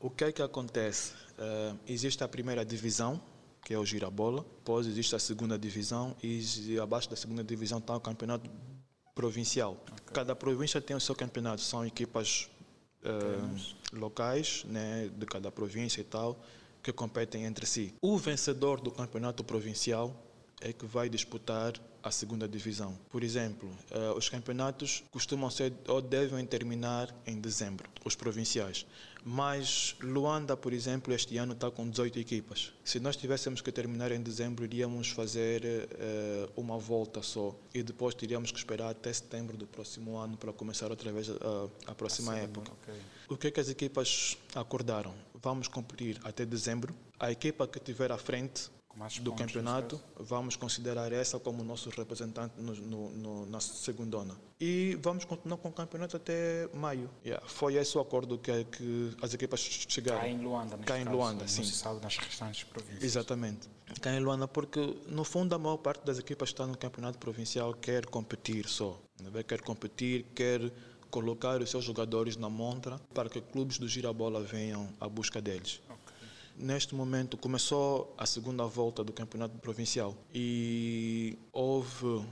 O 0.00 0.08
que 0.10 0.24
é 0.24 0.30
que 0.32 0.40
acontece? 0.40 1.14
Eh, 1.36 1.74
existe 1.88 2.22
a 2.22 2.28
primeira 2.28 2.64
divisão, 2.64 3.20
que 3.68 3.74
é 3.74 3.78
o 3.78 3.84
Girabola, 3.84 4.46
depois 4.56 4.86
existe 4.86 5.14
a 5.14 5.18
segunda 5.18 5.58
divisão 5.58 6.16
e 6.22 6.80
abaixo 6.80 7.10
da 7.10 7.16
segunda 7.16 7.44
divisão 7.44 7.76
está 7.76 7.94
o 7.94 8.00
campeonato 8.00 8.48
provincial. 9.14 9.76
Cada 10.06 10.34
província 10.34 10.80
tem 10.80 10.96
o 10.96 11.00
seu 11.00 11.14
campeonato, 11.14 11.60
são 11.60 11.84
equipas 11.84 12.48
eh, 13.04 13.10
locais 13.92 14.64
né, 14.64 15.10
de 15.14 15.26
cada 15.26 15.52
província 15.52 16.00
e 16.00 16.04
tal, 16.04 16.42
que 16.82 16.90
competem 16.94 17.44
entre 17.44 17.66
si. 17.66 17.92
O 18.00 18.16
vencedor 18.16 18.80
do 18.80 18.90
campeonato 18.90 19.44
provincial 19.44 20.16
é 20.62 20.72
que 20.72 20.86
vai 20.86 21.10
disputar 21.10 21.74
a 22.02 22.10
segunda 22.10 22.48
divisão. 22.48 22.98
Por 23.10 23.22
exemplo, 23.22 23.70
eh, 23.90 24.12
os 24.16 24.30
campeonatos 24.30 25.04
costumam 25.10 25.50
ser 25.50 25.74
ou 25.86 26.00
devem 26.00 26.46
terminar 26.46 27.14
em 27.26 27.38
dezembro, 27.38 27.86
os 28.02 28.14
provinciais. 28.14 28.86
Mas 29.24 29.96
Luanda, 30.00 30.56
por 30.56 30.72
exemplo, 30.72 31.12
este 31.12 31.36
ano 31.36 31.52
está 31.52 31.70
com 31.70 31.88
18 31.88 32.18
equipas. 32.18 32.72
Se 32.84 32.98
nós 33.00 33.16
tivéssemos 33.16 33.60
que 33.60 33.70
terminar 33.70 34.12
em 34.12 34.22
dezembro, 34.22 34.64
iríamos 34.64 35.10
fazer 35.10 35.62
eh, 35.64 36.48
uma 36.56 36.78
volta 36.78 37.22
só 37.22 37.54
e 37.74 37.82
depois 37.82 38.14
teríamos 38.14 38.50
que 38.50 38.58
esperar 38.58 38.90
até 38.90 39.12
setembro 39.12 39.56
do 39.56 39.66
próximo 39.66 40.16
ano 40.16 40.36
para 40.36 40.52
começar 40.52 40.90
outra 40.90 41.12
vez 41.12 41.30
a, 41.30 41.90
a 41.90 41.94
próxima 41.94 42.36
época. 42.38 42.72
Ok. 42.72 42.94
O 43.28 43.36
que 43.36 43.48
é 43.48 43.50
que 43.50 43.60
as 43.60 43.68
equipas 43.68 44.38
acordaram? 44.54 45.14
Vamos 45.34 45.68
competir 45.68 46.18
até 46.24 46.46
dezembro. 46.46 46.94
A 47.18 47.30
equipa 47.30 47.66
que 47.66 47.78
tiver 47.78 48.10
à 48.10 48.18
frente 48.18 48.70
do 49.20 49.32
campeonato, 49.32 50.00
vamos 50.16 50.56
considerar 50.56 51.12
essa 51.12 51.38
como 51.38 51.62
nosso 51.62 51.88
representante 51.90 52.54
no, 52.58 52.74
no, 52.74 53.10
no, 53.10 53.46
na 53.46 53.60
segundona. 53.60 54.34
E 54.60 54.98
vamos 55.00 55.24
continuar 55.24 55.56
com 55.58 55.68
o 55.68 55.72
campeonato 55.72 56.16
até 56.16 56.68
maio. 56.74 57.08
Yeah, 57.24 57.46
Foi 57.46 57.74
esse 57.74 57.96
o 57.96 58.00
acordo 58.00 58.38
que, 58.38 58.64
que 58.64 59.16
as 59.22 59.32
equipas 59.34 59.60
chegaram. 59.60 60.20
Cá 60.20 60.28
em 60.28 60.38
Luanda, 60.38 60.76
Cá 60.78 60.98
em 60.98 61.04
caso, 61.04 61.16
Luanda, 61.16 61.40
não 61.42 61.48
sim. 61.48 61.62
se 61.62 61.72
sabe 61.72 62.00
nas 62.02 62.16
restantes 62.16 62.64
províncias. 62.64 63.04
Exatamente. 63.04 63.68
Cá 64.00 64.12
em 64.12 64.20
Luanda, 64.20 64.48
porque 64.48 64.80
no 65.06 65.22
fundo 65.22 65.54
a 65.54 65.58
maior 65.58 65.76
parte 65.76 66.04
das 66.04 66.18
equipas 66.18 66.48
que 66.48 66.54
está 66.54 66.66
no 66.66 66.76
campeonato 66.76 67.18
provincial 67.18 67.72
quer 67.74 68.04
competir 68.06 68.66
só. 68.66 69.00
né? 69.20 69.42
Quer 69.44 69.60
competir, 69.60 70.24
quer 70.34 70.72
colocar 71.08 71.62
os 71.62 71.70
seus 71.70 71.84
jogadores 71.84 72.36
na 72.36 72.50
montra 72.50 73.00
para 73.14 73.28
que 73.30 73.40
clubes 73.40 73.78
do 73.78 73.88
Girabola 73.88 74.42
venham 74.42 74.88
à 75.00 75.08
busca 75.08 75.40
deles. 75.40 75.80
Neste 76.58 76.94
momento 76.94 77.36
começou 77.36 78.12
a 78.18 78.26
segunda 78.26 78.64
volta 78.64 79.04
do 79.04 79.12
campeonato 79.12 79.56
provincial 79.58 80.16
e 80.34 81.38
houve 81.52 82.24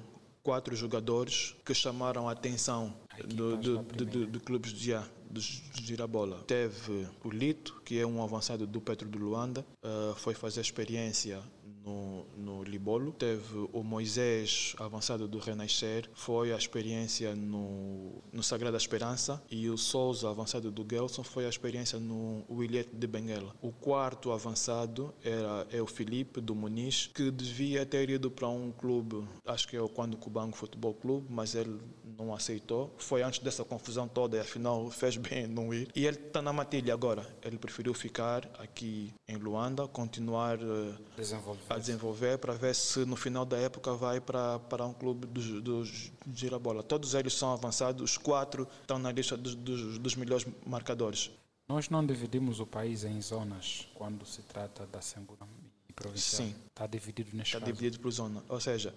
quatro 0.42 0.74
jogadores 0.74 1.54
que 1.64 1.72
chamaram 1.72 2.28
a 2.28 2.32
atenção 2.32 2.94
do, 3.24 3.56
do, 3.56 3.82
do, 3.82 4.26
do, 4.26 4.40
clubes 4.40 4.72
de, 4.72 4.92
do 5.30 5.40
Girabola. 5.40 6.42
Teve 6.46 7.08
o 7.24 7.30
Lito, 7.30 7.80
que 7.84 7.98
é 7.98 8.06
um 8.06 8.22
avançado 8.22 8.66
do 8.66 8.80
Petro 8.80 9.08
de 9.08 9.18
Luanda, 9.18 9.64
eh, 9.82 10.14
foi 10.16 10.34
fazer 10.34 10.60
experiência 10.60 11.42
no, 11.86 12.26
no 12.36 12.64
Libolo. 12.64 13.12
Teve 13.12 13.68
o 13.72 13.82
Moisés, 13.82 14.74
avançado 14.78 15.28
do 15.28 15.38
Renascer, 15.38 16.10
foi 16.12 16.52
a 16.52 16.56
experiência 16.56 17.34
no, 17.34 18.22
no 18.32 18.42
Sagrada 18.42 18.76
Esperança. 18.76 19.40
E 19.50 19.70
o 19.70 19.78
Souza, 19.78 20.28
avançado 20.28 20.70
do 20.70 20.86
Gelson, 20.88 21.22
foi 21.22 21.46
a 21.46 21.48
experiência 21.48 21.98
no 21.98 22.44
Williet 22.50 22.88
de 22.92 23.06
Benguela. 23.06 23.54
O 23.62 23.70
quarto 23.70 24.32
avançado 24.32 25.14
era, 25.22 25.66
é 25.70 25.80
o 25.80 25.86
Felipe, 25.86 26.40
do 26.40 26.54
Muniz, 26.54 27.10
que 27.14 27.30
devia 27.30 27.86
ter 27.86 28.10
ido 28.10 28.30
para 28.30 28.48
um 28.48 28.72
clube, 28.72 29.26
acho 29.46 29.68
que 29.68 29.76
é 29.76 29.80
o 29.80 29.88
Quando 29.88 30.16
Cubango 30.16 30.56
Futebol 30.56 30.94
Clube, 30.94 31.26
mas 31.30 31.54
ele 31.54 31.78
não 32.18 32.34
aceitou. 32.34 32.94
Foi 32.98 33.22
antes 33.22 33.40
dessa 33.40 33.64
confusão 33.64 34.08
toda 34.08 34.36
e 34.36 34.40
afinal 34.40 34.90
fez 34.90 35.16
bem 35.16 35.44
em 35.44 35.46
não 35.46 35.72
ir. 35.72 35.88
E 35.94 36.06
ele 36.06 36.16
está 36.16 36.40
na 36.42 36.52
matilha 36.52 36.94
agora. 36.94 37.26
Ele 37.42 37.58
preferiu 37.58 37.94
ficar 37.94 38.48
aqui 38.58 39.12
em 39.28 39.36
Luanda, 39.36 39.86
continuar 39.86 40.58
eh, 40.60 40.94
Desenvolver. 41.16 41.60
A 41.76 41.78
desenvolver 41.78 42.38
para 42.38 42.54
ver 42.54 42.74
se 42.74 43.04
no 43.04 43.16
final 43.16 43.44
da 43.44 43.58
época 43.58 43.92
vai 43.92 44.18
para, 44.18 44.58
para 44.60 44.86
um 44.86 44.94
clube 44.94 45.26
dos 45.26 45.60
do 45.60 45.84
Girabola. 46.34 46.82
Todos 46.82 47.12
eles 47.12 47.34
são 47.34 47.52
avançados, 47.52 48.02
os 48.02 48.16
quatro 48.16 48.66
estão 48.80 48.98
na 48.98 49.12
lista 49.12 49.36
dos, 49.36 49.54
dos, 49.54 49.98
dos 49.98 50.16
melhores 50.16 50.46
marcadores. 50.64 51.30
Nós 51.68 51.90
não 51.90 52.04
dividimos 52.04 52.60
o 52.60 52.66
país 52.66 53.04
em 53.04 53.20
zonas 53.20 53.88
quando 53.94 54.24
se 54.24 54.40
trata 54.42 54.86
da 54.86 55.02
segunda 55.02 55.46
e 55.86 55.92
provincial. 55.92 56.48
Sim. 56.48 56.54
Está 56.68 56.86
dividido 56.86 57.36
neste 57.36 57.54
Está 57.54 57.60
caso. 57.60 57.72
dividido 57.72 58.00
por 58.00 58.10
zona. 58.10 58.42
Ou 58.48 58.58
seja, 58.60 58.94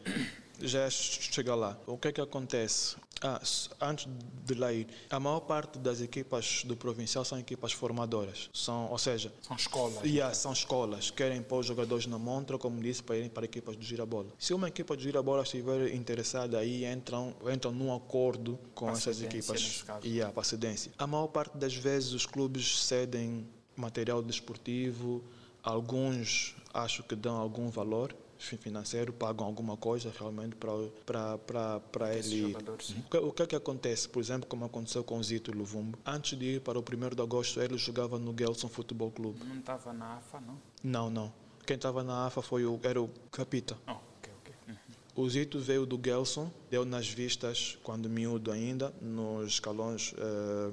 já 0.62 0.82
é 0.82 0.90
chega 0.90 1.56
lá. 1.56 1.78
O 1.86 1.98
que 1.98 2.08
é 2.08 2.12
que 2.14 2.22
acontece? 2.22 2.96
Ah, 3.22 3.42
antes 3.82 4.08
de 4.46 4.54
lá 4.56 4.72
ir, 4.72 4.88
a 5.10 5.20
maior 5.20 5.42
parte 5.42 5.78
das 5.78 6.00
equipas 6.02 6.64
do 6.66 6.76
provincial 6.76 7.26
são 7.26 7.38
equipas 7.38 7.74
formadoras. 7.74 8.50
São, 8.54 8.90
ou 8.90 8.98
seja, 8.98 9.34
São 9.42 9.56
escolas. 9.56 10.04
Yeah, 10.04 10.34
são 10.34 10.54
escolas, 10.54 11.12
querem 11.12 11.42
pôr 11.42 11.60
os 11.60 11.66
jogadores 11.66 12.06
na 12.06 12.18
montra, 12.18 12.58
como 12.58 12.82
disse, 12.82 13.04
para 13.04 13.18
irem 13.18 13.30
para 13.30 13.44
equipas 13.46 13.76
do 13.76 13.84
Girabola. 13.84 14.30
Se 14.38 14.54
uma 14.54 14.68
equipa 14.70 14.96
do 14.96 15.02
Girabola 15.02 15.44
estiver 15.44 15.94
interessada, 15.94 16.58
aí 16.58 16.86
entram, 16.86 17.36
entram 17.54 17.72
num 17.72 17.94
acordo 17.94 18.58
com 18.74 18.86
Para 18.86 18.96
essas 18.96 19.22
equipas. 19.22 19.84
caso. 19.84 20.06
Yeah, 20.08 20.34
para 20.34 20.44
cedência. 20.44 20.92
A 20.98 21.06
maior 21.06 21.28
parte 21.28 21.58
das 21.58 21.74
vezes 21.76 22.14
os 22.14 22.26
clubes 22.26 22.84
cedem 22.86 23.46
material 23.76 24.22
desportivo, 24.22 25.24
alguns 25.62 26.56
acho 26.74 27.04
que 27.04 27.16
dão 27.16 27.36
algum 27.36 27.70
valor 27.70 28.16
financeiro, 28.40 29.12
pagam 29.12 29.46
alguma 29.46 29.76
coisa 29.76 30.12
realmente 30.18 30.56
para, 30.56 30.72
para, 31.06 31.38
para, 31.38 31.80
para 31.80 32.16
ele. 32.16 32.56
O 32.56 33.10
que, 33.10 33.18
o 33.18 33.32
que 33.32 33.44
é 33.44 33.48
que 33.48 33.56
acontece? 33.56 34.08
Por 34.08 34.20
exemplo, 34.22 34.48
como 34.48 34.66
aconteceu 34.66 35.04
com 35.04 35.20
o 35.20 35.24
Zito 35.24 35.52
Luvumbo. 35.52 36.00
Antes 36.06 36.38
de 36.38 36.46
ir 36.56 36.62
para 36.62 36.80
o 36.80 36.82
1 36.82 37.16
de 37.16 37.22
agosto, 37.22 37.62
ele 37.62 37.78
jogava 37.78 38.18
no 38.18 38.34
Gelson 38.38 38.70
Futebol 38.70 39.12
Clube. 39.12 39.44
Não 39.44 39.60
estava 39.60 39.94
na 39.94 40.16
AFA, 40.16 40.40
não? 40.40 40.58
Não, 40.82 41.10
não. 41.10 41.34
Quem 41.66 41.76
estava 41.76 42.04
na 42.04 42.26
AFA 42.26 42.42
foi 42.42 42.66
o, 42.66 42.80
era 42.82 43.02
o 43.02 43.10
Capita. 43.32 43.78
Oh, 43.86 43.92
ok, 43.92 44.34
ok. 44.40 44.56
Uhum. 44.68 45.24
O 45.24 45.30
Zito 45.30 45.60
veio 45.60 45.86
do 45.86 46.00
Gelson, 46.04 46.52
deu 46.72 46.86
nas 46.86 47.08
vistas, 47.08 47.78
quando 47.84 48.10
miúdo 48.10 48.52
ainda, 48.52 48.94
nos 49.02 49.54
escalões, 49.54 50.16
eh, 50.18 50.72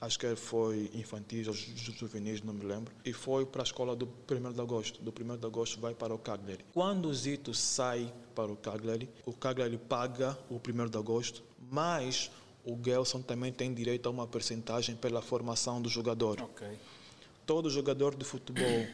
acho 0.00 0.18
que 0.18 0.36
foi 0.36 0.90
infantis 0.94 1.48
ou 1.48 1.54
ju- 1.54 1.74
juvenis, 1.96 2.40
não 2.42 2.54
me 2.54 2.64
lembro, 2.64 2.92
e 3.04 3.12
foi 3.12 3.44
para 3.44 3.62
a 3.62 3.64
escola 3.64 3.96
do 3.96 4.06
1 4.30 4.52
de 4.52 4.60
agosto. 4.60 5.02
Do 5.02 5.12
1 5.12 5.36
de 5.36 5.46
agosto 5.46 5.80
vai 5.80 5.94
para 5.94 6.14
o 6.14 6.18
Cagliari. 6.18 6.64
Quando 6.72 7.06
o 7.08 7.14
Zito 7.14 7.52
sai 7.54 8.12
para 8.34 8.50
o 8.52 8.56
Cagliari, 8.56 9.08
o 9.26 9.32
Cagliari 9.32 9.76
paga 9.78 10.38
o 10.48 10.56
1 10.56 10.88
de 10.88 10.96
agosto, 10.98 11.42
mas 11.70 12.30
o 12.64 12.78
Gelson 12.82 13.22
também 13.22 13.52
tem 13.52 13.72
direito 13.74 14.06
a 14.08 14.10
uma 14.10 14.26
percentagem 14.26 14.94
pela 14.94 15.20
formação 15.22 15.80
do 15.82 15.88
jogador 15.88 16.40
Ok. 16.42 16.66
todo 17.46 17.70
jogador 17.70 18.14
de 18.14 18.24
futebol 18.24 18.86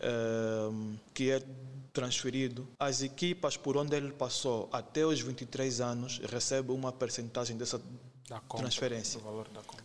ehm, 0.00 0.94
que 1.12 1.30
é 1.30 1.40
transferido, 1.92 2.66
as 2.78 3.02
equipas 3.02 3.56
por 3.56 3.76
onde 3.76 3.94
ele 3.96 4.10
passou 4.12 4.68
até 4.72 5.06
os 5.06 5.20
23 5.20 5.80
anos 5.80 6.18
recebem 6.24 6.74
uma 6.74 6.92
percentagem 6.92 7.56
dessa 7.56 7.80
compra, 8.46 8.58
transferência. 8.58 9.20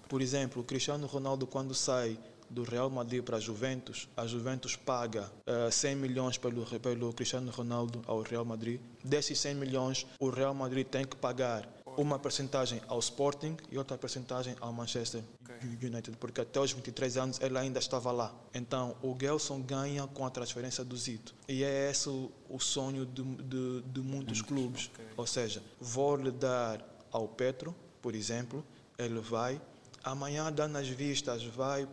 Por 0.08 0.22
exemplo, 0.22 0.62
o 0.62 0.66
Cristiano 0.66 1.06
Ronaldo, 1.08 1.46
quando 1.46 1.74
sai 1.74 2.18
do 2.50 2.64
Real 2.64 2.90
Madrid 2.90 3.24
para 3.24 3.38
a 3.38 3.40
Juventus, 3.40 4.10
a 4.18 4.26
Juventus 4.26 4.76
paga 4.76 5.32
eh, 5.46 5.70
100 5.70 5.96
milhões 5.96 6.38
pelo, 6.38 6.66
pelo 6.80 7.14
Cristiano 7.14 7.52
Ronaldo 7.52 8.02
ao 8.08 8.22
Real 8.22 8.44
Madrid. 8.44 8.82
Desses 9.04 9.40
100 9.40 9.56
milhões, 9.56 10.08
o 10.20 10.30
Real 10.30 10.54
Madrid 10.54 10.88
tem 10.88 11.06
que 11.06 11.16
pagar 11.16 11.68
uma 11.98 12.18
percentagem 12.18 12.82
ao 12.88 13.00
Sporting 13.00 13.58
e 13.70 13.78
outra 13.78 13.98
percentagem 13.98 14.56
ao 14.62 14.72
Manchester 14.72 15.22
United, 15.64 16.16
porque 16.18 16.42
até 16.42 16.60
os 16.60 16.72
23 16.72 17.18
anos 17.18 17.40
ele 17.42 17.58
ainda 17.58 17.80
estava 17.80 18.12
lá. 18.12 18.34
Então, 18.54 18.96
o 19.02 19.16
Gelson 19.20 19.62
ganha 19.62 20.08
com 20.08 20.26
a 20.26 20.30
transferência 20.30 20.84
do 20.84 20.96
Zito. 20.96 21.36
E 21.48 21.64
é 21.64 21.90
esse 21.90 22.08
o, 22.08 22.32
o 22.50 22.60
sonho 22.60 23.06
de, 23.06 23.22
de, 23.22 23.82
de 23.82 24.02
muitos 24.02 24.42
clubes. 24.42 24.90
ok. 24.94 25.06
Ou 25.18 25.28
seja, 25.28 25.62
vou 25.80 26.16
lhe 26.16 26.32
dar 26.32 26.82
ao 27.12 27.28
Petro, 27.28 27.76
por 28.02 28.16
exemplo, 28.16 28.64
ele 28.98 29.20
vai, 29.20 29.62
amanhã 30.04 30.52
dá 30.52 30.68
nas 30.68 30.88
vistas, 30.88 31.44
vai 31.44 31.88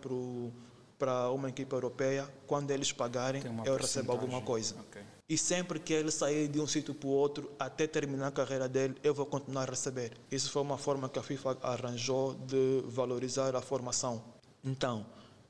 para 0.99 1.31
uma 1.31 1.49
equipe 1.49 1.73
europeia, 1.73 2.29
quando 2.47 2.71
eles 2.71 2.93
pagarem, 2.93 3.43
eu 3.65 3.77
recebo 3.77 4.13
alguma 4.13 4.41
coisa. 4.41 4.77
Ok. 4.81 5.03
E 5.29 5.37
sempre 5.37 5.81
que 5.81 5.93
ele 5.93 6.13
sair 6.13 6.47
de 6.47 6.61
um 6.61 6.69
sítio 6.69 6.95
para 6.95 7.09
o 7.09 7.11
outro, 7.11 7.51
até 7.59 7.87
terminar 7.87 8.29
a 8.29 8.31
carreira 8.31 8.69
dele, 8.69 8.95
eu 9.03 9.13
vou 9.13 9.27
continuar 9.27 9.63
a 9.63 9.71
receber. 9.71 10.13
Isso 10.31 10.51
foi 10.53 10.63
uma 10.63 10.79
forma 10.79 11.09
que 11.09 11.19
a 11.19 11.23
FIFA 11.23 11.59
arranjou 11.63 12.35
de 12.35 12.83
valorizar 12.87 13.57
a 13.57 13.61
formação. 13.61 14.23
Então, 14.63 15.05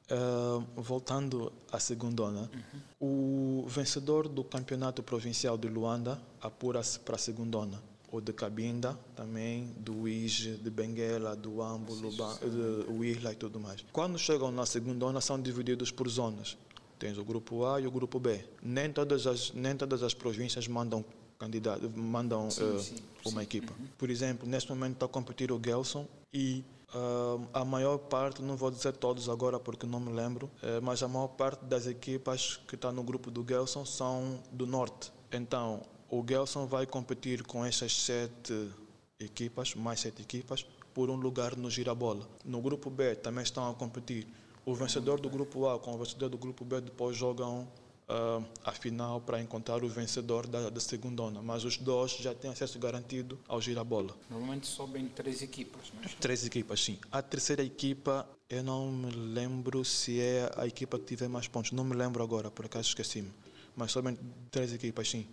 eh, 0.09 0.65
voltando 0.77 1.53
à 1.71 1.79
segundona, 1.79 2.51
o 2.99 3.65
vencedor 3.69 4.29
do 4.29 4.43
campeonato 4.43 5.03
provincial 5.03 5.59
de 5.59 5.69
Luanda 5.69 6.23
apura-se 6.41 6.99
para 7.01 7.17
a 7.17 7.19
segundona. 7.19 7.83
O 8.17 8.21
de 8.23 8.33
Cabinda, 8.33 8.99
também, 9.14 9.75
do 9.77 10.09
Ige, 10.09 10.53
de 10.57 10.71
Benguela, 10.71 11.37
do 11.37 11.61
Ambo, 11.61 11.93
Luba- 11.93 12.39
de 12.41 12.91
Uirla 12.91 13.33
e 13.35 13.37
tudo 13.37 13.61
mais. 13.61 13.85
Quando 13.93 14.19
chegam 14.19 14.51
na 14.51 14.64
segundona, 14.64 15.21
são 15.21 15.39
divididos 15.39 15.91
por 15.91 16.09
zonas. 16.09 16.57
Tens 16.99 17.19
o 17.19 17.25
grupo 17.27 17.67
A 17.67 17.79
e 17.79 17.87
o 17.87 17.91
grupo 17.91 18.19
B. 18.19 18.43
Nem 18.62 18.91
todas 18.91 19.27
as, 19.27 19.53
nem 19.53 19.77
todas 19.77 20.03
as 20.03 20.14
províncias 20.14 20.67
mandam 20.67 21.05
candidato, 21.39 21.91
mandam 21.95 22.49
eh, 22.49 22.79
sim, 22.79 22.97
uma 23.27 23.43
equipa. 23.43 23.75
Por 23.99 24.09
exemplo, 24.09 24.49
neste 24.49 24.71
momento 24.71 24.95
está 24.95 25.05
a 25.05 25.09
competir 25.11 25.53
o 25.53 25.61
Gelson 25.62 26.07
e 26.33 26.64
ah, 26.95 27.61
a 27.61 27.64
maior 27.67 27.99
parte, 27.99 28.41
não 28.41 28.57
vou 28.57 28.71
dizer 28.71 28.95
todos 28.97 29.29
agora 29.29 29.61
porque 29.61 29.87
não 29.87 30.01
me 30.01 30.11
lembro, 30.11 30.51
eh, 30.62 30.81
mas 30.81 31.03
a 31.03 31.09
maior 31.09 31.29
parte 31.29 31.67
das 31.67 31.87
equipas 31.87 32.59
que 32.67 32.77
está 32.77 32.91
no 32.91 33.03
grupo 33.03 33.31
do 33.31 33.45
Gelson 33.47 33.85
são 33.85 34.41
do 34.51 34.67
norte. 34.67 35.12
Então, 35.31 35.83
o 36.11 36.25
Gelson 36.27 36.67
vai 36.67 36.87
competir 36.87 37.43
com 37.43 37.65
essas 37.65 37.93
sete 37.93 38.71
equipas, 39.19 39.75
mais 39.75 40.01
sete 40.01 40.23
equipas, 40.23 40.65
por 40.95 41.11
um 41.11 41.17
lugar 41.17 41.57
no 41.57 41.71
Girabola. 41.71 42.29
No 42.45 42.61
grupo 42.61 42.91
B 42.91 43.15
também 43.15 43.43
estão 43.43 43.69
a 43.71 43.75
competir. 43.75 44.27
O 44.65 44.75
vencedor 44.75 45.21
do 45.21 45.31
grupo 45.31 45.69
A 45.69 45.79
com 45.79 45.95
o 45.95 45.99
vencedor 45.99 46.29
do 46.29 46.39
grupo 46.39 46.65
B 46.65 46.81
depois 46.81 47.17
jogam 47.17 47.69
ah, 48.09 48.41
a 48.65 48.73
final 48.73 49.21
para 49.21 49.41
encontrar 49.41 49.83
o 49.83 49.89
vencedor 49.89 50.47
da, 50.47 50.71
da 50.71 50.81
segunda 50.81 51.23
onda. 51.23 51.43
Mas 51.43 51.65
os 51.65 51.77
dois 51.77 52.13
já 52.13 52.35
têm 52.35 52.51
acesso 52.51 52.79
garantido 52.79 53.39
ao 53.49 53.61
Girabola. 53.61 54.17
Normalmente 54.31 54.67
sobem 54.67 55.09
três 55.09 55.43
equipas, 55.43 55.93
mas 55.95 56.15
Três 56.15 56.45
equipas, 56.45 56.81
sim. 56.83 56.99
A 57.11 57.21
terceira 57.21 57.63
equipa, 57.63 58.29
eu 58.49 58.63
não 58.63 58.91
me 58.91 59.11
lembro 59.11 59.85
se 59.85 60.21
é 60.21 60.51
a 60.57 60.67
equipa 60.67 60.99
que 60.99 61.05
tiver 61.05 61.29
mais 61.29 61.49
pontos. 61.49 61.73
Não 61.73 61.85
me 61.85 61.95
lembro 61.95 62.23
agora, 62.23 62.51
por 62.51 62.65
acaso 62.67 62.89
esqueci-me. 62.89 63.31
Mas 63.75 63.93
somente 63.93 64.21
três 64.51 64.73
equipas, 64.73 65.11
sim. 65.11 65.27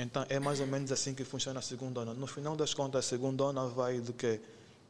Então 0.00 0.24
é 0.28 0.38
mais 0.40 0.60
ou 0.60 0.66
menos 0.66 0.90
assim 0.90 1.14
que 1.14 1.24
funciona 1.24 1.58
a 1.58 1.62
segunda 1.62 2.00
onda. 2.00 2.14
No 2.14 2.26
final 2.26 2.56
das 2.56 2.72
contas, 2.72 3.04
a 3.04 3.08
segunda 3.08 3.44
onda 3.44 3.66
vai 3.66 4.00
de 4.00 4.12
quê? 4.12 4.40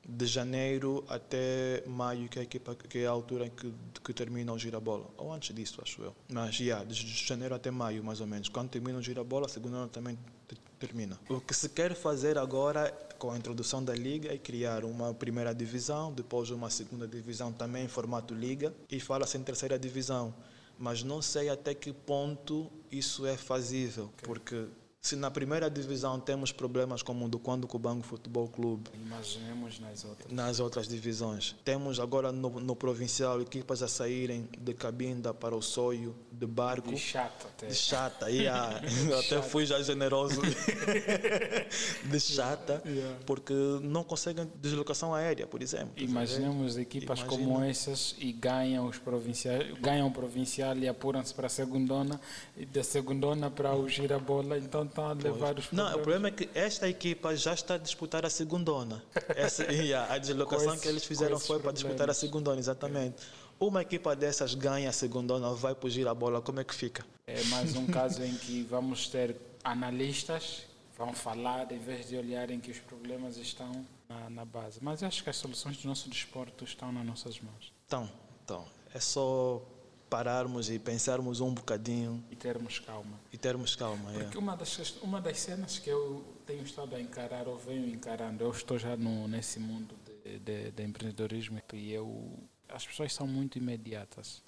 De 0.08 0.24
janeiro 0.26 1.04
até 1.08 1.82
maio, 1.86 2.28
que 2.28 2.38
é 2.38 2.42
a, 2.42 2.44
equipa, 2.44 2.74
que 2.74 2.98
é 2.98 3.06
a 3.06 3.10
altura 3.10 3.46
em 3.46 3.50
que, 3.50 3.72
que 4.02 4.14
termina 4.14 4.52
o 4.52 4.58
girabola. 4.58 5.06
Ou 5.18 5.32
antes 5.32 5.54
disso, 5.54 5.80
acho 5.82 6.00
eu. 6.02 6.14
Mas, 6.32 6.58
yeah, 6.58 6.84
de 6.84 6.94
janeiro 6.94 7.54
até 7.54 7.70
maio, 7.70 8.02
mais 8.02 8.20
ou 8.20 8.26
menos. 8.26 8.48
Quando 8.48 8.70
termina 8.70 8.98
o 8.98 9.02
girabola, 9.02 9.46
a 9.46 9.48
segunda 9.48 9.76
onda 9.76 9.88
também 9.88 10.18
te- 10.48 10.56
termina. 10.78 11.20
O 11.28 11.40
que 11.40 11.52
se 11.52 11.68
quer 11.68 11.94
fazer 11.94 12.38
agora, 12.38 12.90
com 13.18 13.30
a 13.30 13.36
introdução 13.36 13.84
da 13.84 13.94
liga, 13.94 14.32
é 14.32 14.38
criar 14.38 14.84
uma 14.84 15.12
primeira 15.12 15.54
divisão, 15.54 16.12
depois 16.12 16.50
uma 16.50 16.70
segunda 16.70 17.06
divisão 17.06 17.52
também 17.52 17.84
em 17.84 17.88
formato 17.88 18.32
liga, 18.32 18.72
e 18.90 18.98
fala-se 18.98 19.36
em 19.36 19.42
terceira 19.42 19.78
divisão. 19.78 20.34
Mas 20.78 21.02
não 21.02 21.20
sei 21.20 21.50
até 21.50 21.74
que 21.74 21.92
ponto 21.92 22.70
isso 22.90 23.26
é 23.26 23.36
fazível, 23.36 24.10
porque 24.22 24.64
se 25.02 25.16
na 25.16 25.30
primeira 25.30 25.70
divisão 25.70 26.20
temos 26.20 26.52
problemas 26.52 27.02
como 27.02 27.24
o 27.24 27.28
do 27.28 27.38
Quando 27.38 27.66
Cubango 27.66 28.02
Futebol 28.02 28.46
Clube, 28.48 28.90
imaginemos 28.94 29.80
nas 29.80 30.04
outras. 30.04 30.30
nas 30.30 30.60
outras 30.60 30.86
divisões. 30.86 31.56
Temos 31.64 31.98
agora 31.98 32.30
no, 32.30 32.60
no 32.60 32.76
provincial 32.76 33.40
equipas 33.40 33.82
a 33.82 33.88
saírem 33.88 34.46
de 34.58 34.74
Cabinda 34.74 35.32
para 35.32 35.56
o 35.56 35.62
Soio, 35.62 36.14
de 36.30 36.46
barco. 36.46 36.90
De 36.90 36.98
chato 36.98 37.46
até. 37.46 37.68
De 37.68 37.74
chata, 37.74 38.30
yeah. 38.30 38.78
Até 39.18 39.40
fui 39.40 39.64
já 39.64 39.80
generoso. 39.82 40.40
de 42.04 42.20
chata, 42.20 42.82
Yeah. 42.90 43.18
porque 43.24 43.54
não 43.82 44.02
conseguem 44.02 44.50
deslocação 44.56 45.14
aérea, 45.14 45.46
por 45.46 45.62
exemplo. 45.62 45.92
Imaginemos 45.96 46.76
equipas 46.76 47.20
Imagina. 47.20 47.44
como 47.44 47.62
essas 47.62 48.16
e 48.18 48.32
ganham 48.32 48.86
os 48.86 48.98
provinciais, 48.98 49.72
ganham 49.78 50.08
o 50.08 50.10
provincial 50.10 50.76
e 50.76 50.88
apuram-se 50.88 51.32
para 51.32 51.46
a 51.46 51.50
segundona 51.50 52.20
e 52.56 52.66
da 52.66 52.82
segundona 52.82 53.48
para 53.50 53.74
o 53.74 53.88
girabola, 53.88 54.58
então 54.58 54.89
estão 54.90 55.06
a 55.08 55.12
levar 55.14 55.58
os 55.58 55.72
Não, 55.72 55.84
o 55.84 55.98
problemas. 55.98 56.02
problema 56.02 56.28
é 56.28 56.30
que 56.30 56.50
esta 56.54 56.88
equipa 56.88 57.34
já 57.34 57.54
está 57.54 57.74
a 57.74 57.78
disputar 57.78 58.24
a 58.26 58.30
segundona. 58.30 59.02
Essa, 59.34 59.64
yeah, 59.72 60.12
a 60.12 60.18
deslocação 60.18 60.76
que 60.78 60.86
eles 60.88 61.04
fizeram 61.04 61.38
foi 61.40 61.58
para 61.58 61.72
disputar 61.72 61.94
a 62.10 62.14
problemas. 62.14 62.16
segundona, 62.18 62.58
exatamente. 62.60 63.22
Uma 63.58 63.82
equipa 63.82 64.14
dessas 64.16 64.54
ganha 64.54 64.88
a 64.88 64.92
segundona, 64.92 65.52
vai 65.54 65.74
fugir 65.74 66.06
a 66.08 66.14
bola, 66.14 66.40
como 66.40 66.60
é 66.60 66.64
que 66.64 66.74
fica? 66.74 67.04
É 67.26 67.42
mais 67.44 67.74
um 67.76 67.86
caso 67.86 68.22
em 68.22 68.34
que 68.36 68.62
vamos 68.62 69.08
ter 69.08 69.36
analistas 69.62 70.64
que 70.92 70.98
vão 70.98 71.12
falar 71.12 71.70
em 71.72 71.78
vez 71.78 72.08
de 72.08 72.16
olharem 72.16 72.58
que 72.60 72.70
os 72.70 72.78
problemas 72.78 73.36
estão 73.36 73.84
na, 74.08 74.30
na 74.30 74.44
base. 74.44 74.78
Mas 74.82 75.02
eu 75.02 75.08
acho 75.08 75.22
que 75.22 75.30
as 75.30 75.36
soluções 75.36 75.76
do 75.76 75.86
nosso 75.88 76.08
desporto 76.08 76.64
estão 76.64 76.90
nas 76.92 77.04
nossas 77.04 77.38
mãos 77.40 77.72
Então, 77.86 78.10
então, 78.44 78.64
é 78.94 78.98
só 79.00 79.62
pararmos 80.10 80.68
e 80.68 80.78
pensarmos 80.78 81.40
um 81.40 81.54
bocadinho 81.54 82.22
e 82.30 82.34
termos 82.36 82.80
calma. 82.80 83.18
e 83.32 83.38
termos 83.38 83.76
calma. 83.76 84.12
é. 84.12 84.24
Porque 84.24 84.36
uma 84.36 84.56
das, 84.56 84.96
uma 85.00 85.20
das 85.20 85.38
cenas 85.38 85.78
que 85.78 85.88
eu 85.88 86.24
tenho 86.44 86.64
estado 86.64 86.96
a 86.96 87.00
encarar, 87.00 87.46
ou 87.46 87.56
venho 87.56 87.88
encarando, 87.88 88.42
eu 88.42 88.50
estou 88.50 88.76
já 88.76 88.96
no, 88.96 89.28
nesse 89.28 89.60
mundo 89.60 89.94
de, 90.24 90.38
de, 90.40 90.70
de 90.72 90.82
empreendedorismo 90.82 91.62
e 91.72 91.92
eu, 91.92 92.36
as 92.68 92.84
pessoas 92.84 93.12
são 93.12 93.26
muito 93.26 93.56
imediatas. 93.56 94.42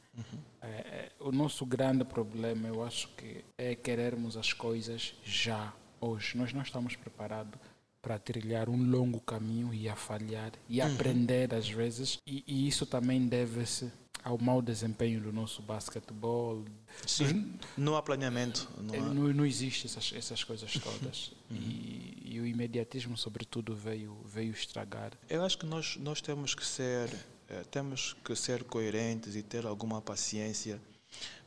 É, 0.60 0.66
é, 0.66 1.12
o 1.20 1.30
nosso 1.30 1.64
grande 1.64 2.04
problema, 2.04 2.68
eu 2.68 2.82
acho 2.82 3.08
que 3.16 3.44
é 3.56 3.74
querermos 3.74 4.36
as 4.36 4.52
coisas 4.52 5.14
já, 5.24 5.72
hoje. 6.00 6.36
Nós 6.36 6.52
não 6.52 6.62
estamos 6.62 6.96
preparados 6.96 7.58
para 8.02 8.18
trilhar 8.18 8.68
um 8.68 8.90
longo 8.90 9.20
caminho 9.20 9.72
e 9.72 9.88
a 9.88 9.94
falhar 9.94 10.50
e 10.68 10.80
aprender 10.80 11.54
às 11.54 11.70
vezes. 11.70 12.18
E, 12.26 12.42
e 12.46 12.66
isso 12.66 12.84
também 12.84 13.26
deve-se 13.28 13.92
ao 14.24 14.38
mau 14.38 14.62
desempenho 14.62 15.20
do 15.20 15.32
nosso 15.32 15.62
basquetebol, 15.62 16.64
Sim, 17.06 17.54
não 17.76 17.96
há 17.96 18.02
planeamento. 18.02 18.68
Não 18.80 18.94
há. 18.94 19.14
Não, 19.14 19.32
não 19.32 19.46
existe 19.46 19.86
essas, 19.86 20.12
essas 20.14 20.44
coisas 20.44 20.72
todas. 20.72 21.32
e, 21.50 22.22
e 22.24 22.40
o 22.40 22.46
imediatismo, 22.46 23.16
sobretudo, 23.16 23.74
veio, 23.74 24.16
veio 24.24 24.52
estragar. 24.52 25.12
Eu 25.28 25.44
acho 25.44 25.58
que 25.58 25.66
nós, 25.66 25.96
nós 25.96 26.20
temos 26.20 26.54
que 26.54 26.64
ser 26.64 27.10
eh, 27.52 27.64
temos 27.70 28.16
que 28.24 28.34
ser 28.34 28.64
coerentes 28.64 29.36
e 29.36 29.42
ter 29.42 29.66
alguma 29.66 30.00
paciência. 30.00 30.80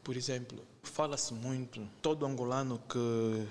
Por 0.03 0.15
exemplo, 0.15 0.63
fala-se 0.83 1.33
muito, 1.33 1.87
todo 1.99 2.27
angolano 2.27 2.79
que, 2.87 3.47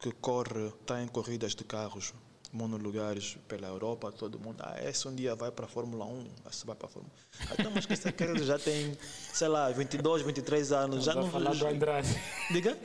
que 0.00 0.10
corre, 0.10 0.68
está 0.80 1.00
em 1.00 1.06
corridas 1.06 1.54
de 1.54 1.62
carros, 1.62 2.12
monolugares 2.54 3.36
pela 3.48 3.66
Europa, 3.66 4.12
todo 4.12 4.38
mundo, 4.38 4.58
ah, 4.60 4.76
esse 4.82 5.06
um 5.08 5.14
dia 5.14 5.34
vai 5.34 5.50
para 5.50 5.66
a 5.66 5.68
Fórmula 5.68 6.06
1, 6.06 6.26
esse 6.48 6.64
vai 6.64 6.76
para 6.76 6.86
a 6.86 6.88
Fórmula 6.88 7.12
1. 7.12 7.46
Ah, 7.50 7.54
Então, 7.58 7.72
mas 7.74 7.84
que 7.84 7.92
esse 7.92 8.08
aquele 8.08 8.44
já 8.44 8.56
tem, 8.58 8.96
sei 9.32 9.48
lá, 9.48 9.68
22, 9.70 10.22
23 10.22 10.72
anos, 10.72 11.04
já 11.04 11.14
não 11.14 11.28
falar 11.28 11.52
do 11.52 11.66
Andrade. 11.66 12.08
Diga? 12.52 12.78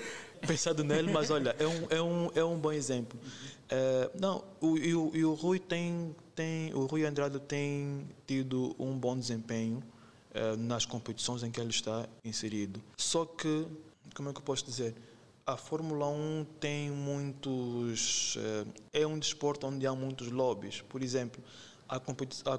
Pensado 0.45 0.83
nele, 0.83 1.11
mas 1.11 1.29
olha, 1.29 1.55
é 1.59 1.67
um, 1.67 1.87
é 1.89 2.01
um, 2.01 2.31
é 2.33 2.43
um 2.43 2.57
bom 2.57 2.71
exemplo. 2.71 3.19
É, 3.69 4.09
não, 4.19 4.43
o, 4.59 4.75
e, 4.75 4.95
o, 4.95 5.11
e 5.13 5.23
o 5.23 5.33
Rui 5.35 5.59
tem, 5.59 6.15
tem, 6.33 6.73
o 6.73 6.87
Rui 6.87 7.05
Andrade 7.05 7.39
tem 7.39 8.07
tido 8.25 8.75
um 8.79 8.97
bom 8.97 9.15
desempenho 9.15 9.83
é, 10.33 10.55
nas 10.55 10.83
competições 10.85 11.43
em 11.43 11.51
que 11.51 11.61
ele 11.61 11.69
está 11.69 12.07
inserido. 12.25 12.81
Só 12.97 13.23
que, 13.25 13.67
como 14.15 14.29
é 14.29 14.33
que 14.33 14.39
eu 14.39 14.43
posso 14.43 14.65
dizer? 14.65 14.95
A 15.49 15.57
Fórmula 15.57 16.07
1 16.07 16.45
tem 16.59 16.91
muitos. 16.91 18.37
É, 18.93 19.01
é 19.01 19.07
um 19.07 19.17
desporto 19.17 19.65
onde 19.65 19.87
há 19.87 19.95
muitos 19.95 20.29
lobbies. 20.29 20.81
Por 20.81 21.01
exemplo, 21.01 21.43
a 21.87 21.99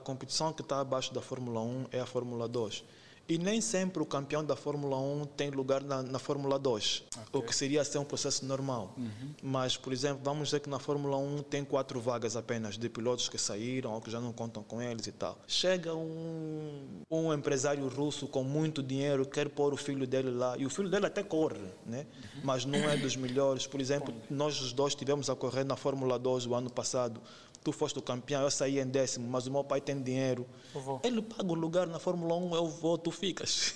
competição 0.01 0.53
que 0.53 0.61
está 0.61 0.81
abaixo 0.81 1.15
da 1.15 1.21
Fórmula 1.21 1.61
1 1.61 1.87
é 1.93 2.01
a 2.01 2.07
Fórmula 2.07 2.49
2. 2.49 2.83
E 3.31 3.39
nem 3.39 3.61
sempre 3.61 4.03
o 4.03 4.07
campeão 4.07 4.45
da 4.45 4.57
Fórmula 4.57 4.99
1 4.99 5.25
tem 5.37 5.51
lugar 5.51 5.85
na, 5.85 6.03
na 6.03 6.19
Fórmula 6.19 6.59
2, 6.59 7.05
okay. 7.13 7.25
o 7.33 7.41
que 7.41 7.55
seria 7.55 7.85
ser 7.85 7.99
um 7.99 8.05
processo 8.05 8.45
normal. 8.45 8.93
Uhum. 8.99 9.31
Mas, 9.41 9.77
por 9.77 9.93
exemplo, 9.93 10.21
vamos 10.25 10.49
dizer 10.49 10.59
que 10.59 10.69
na 10.69 10.81
Fórmula 10.81 11.17
1 11.17 11.45
tem 11.45 11.65
quatro 11.65 12.01
vagas 12.01 12.35
apenas 12.35 12.77
de 12.77 12.89
pilotos 12.89 13.29
que 13.29 13.39
saíram 13.39 13.93
ou 13.93 14.01
que 14.01 14.11
já 14.11 14.19
não 14.19 14.33
contam 14.33 14.65
com 14.65 14.83
eles 14.83 15.07
e 15.07 15.13
tal. 15.13 15.39
Chega 15.47 15.95
um, 15.95 17.03
um 17.09 17.33
empresário 17.33 17.87
russo 17.87 18.27
com 18.27 18.43
muito 18.43 18.83
dinheiro, 18.83 19.25
quer 19.25 19.49
pôr 19.49 19.73
o 19.73 19.77
filho 19.77 20.09
dele 20.09 20.33
lá, 20.33 20.57
e 20.59 20.67
o 20.67 20.71
filho 20.71 20.89
dele 20.89 21.07
até 21.07 21.23
corre, 21.23 21.61
né? 21.87 22.07
Uhum. 22.35 22.41
mas 22.43 22.65
não 22.65 22.81
é 22.81 22.97
dos 22.97 23.15
melhores. 23.15 23.65
Por 23.65 23.81
exemplo, 23.81 24.13
nós 24.29 24.61
os 24.61 24.73
dois 24.73 24.93
tivemos 24.93 25.31
a 25.31 25.37
correr 25.37 25.63
na 25.63 25.77
Fórmula 25.77 26.19
2 26.19 26.47
o 26.47 26.55
ano 26.57 26.69
passado 26.69 27.21
tu 27.63 27.73
foste 27.73 27.99
o 27.99 28.03
campeão, 28.03 28.43
eu 28.43 28.51
saí 28.51 28.79
em 28.79 28.87
décimo, 28.87 29.29
mas 29.29 29.47
o 29.47 29.51
meu 29.51 29.63
pai 29.63 29.81
tem 29.81 30.01
dinheiro. 30.01 30.47
Ele 31.03 31.21
paga 31.21 31.51
o 31.51 31.55
lugar 31.55 31.87
na 31.87 31.99
Fórmula 31.99 32.35
1, 32.37 32.55
eu 32.55 32.67
vou, 32.67 32.97
tu 32.97 33.11
ficas. 33.11 33.75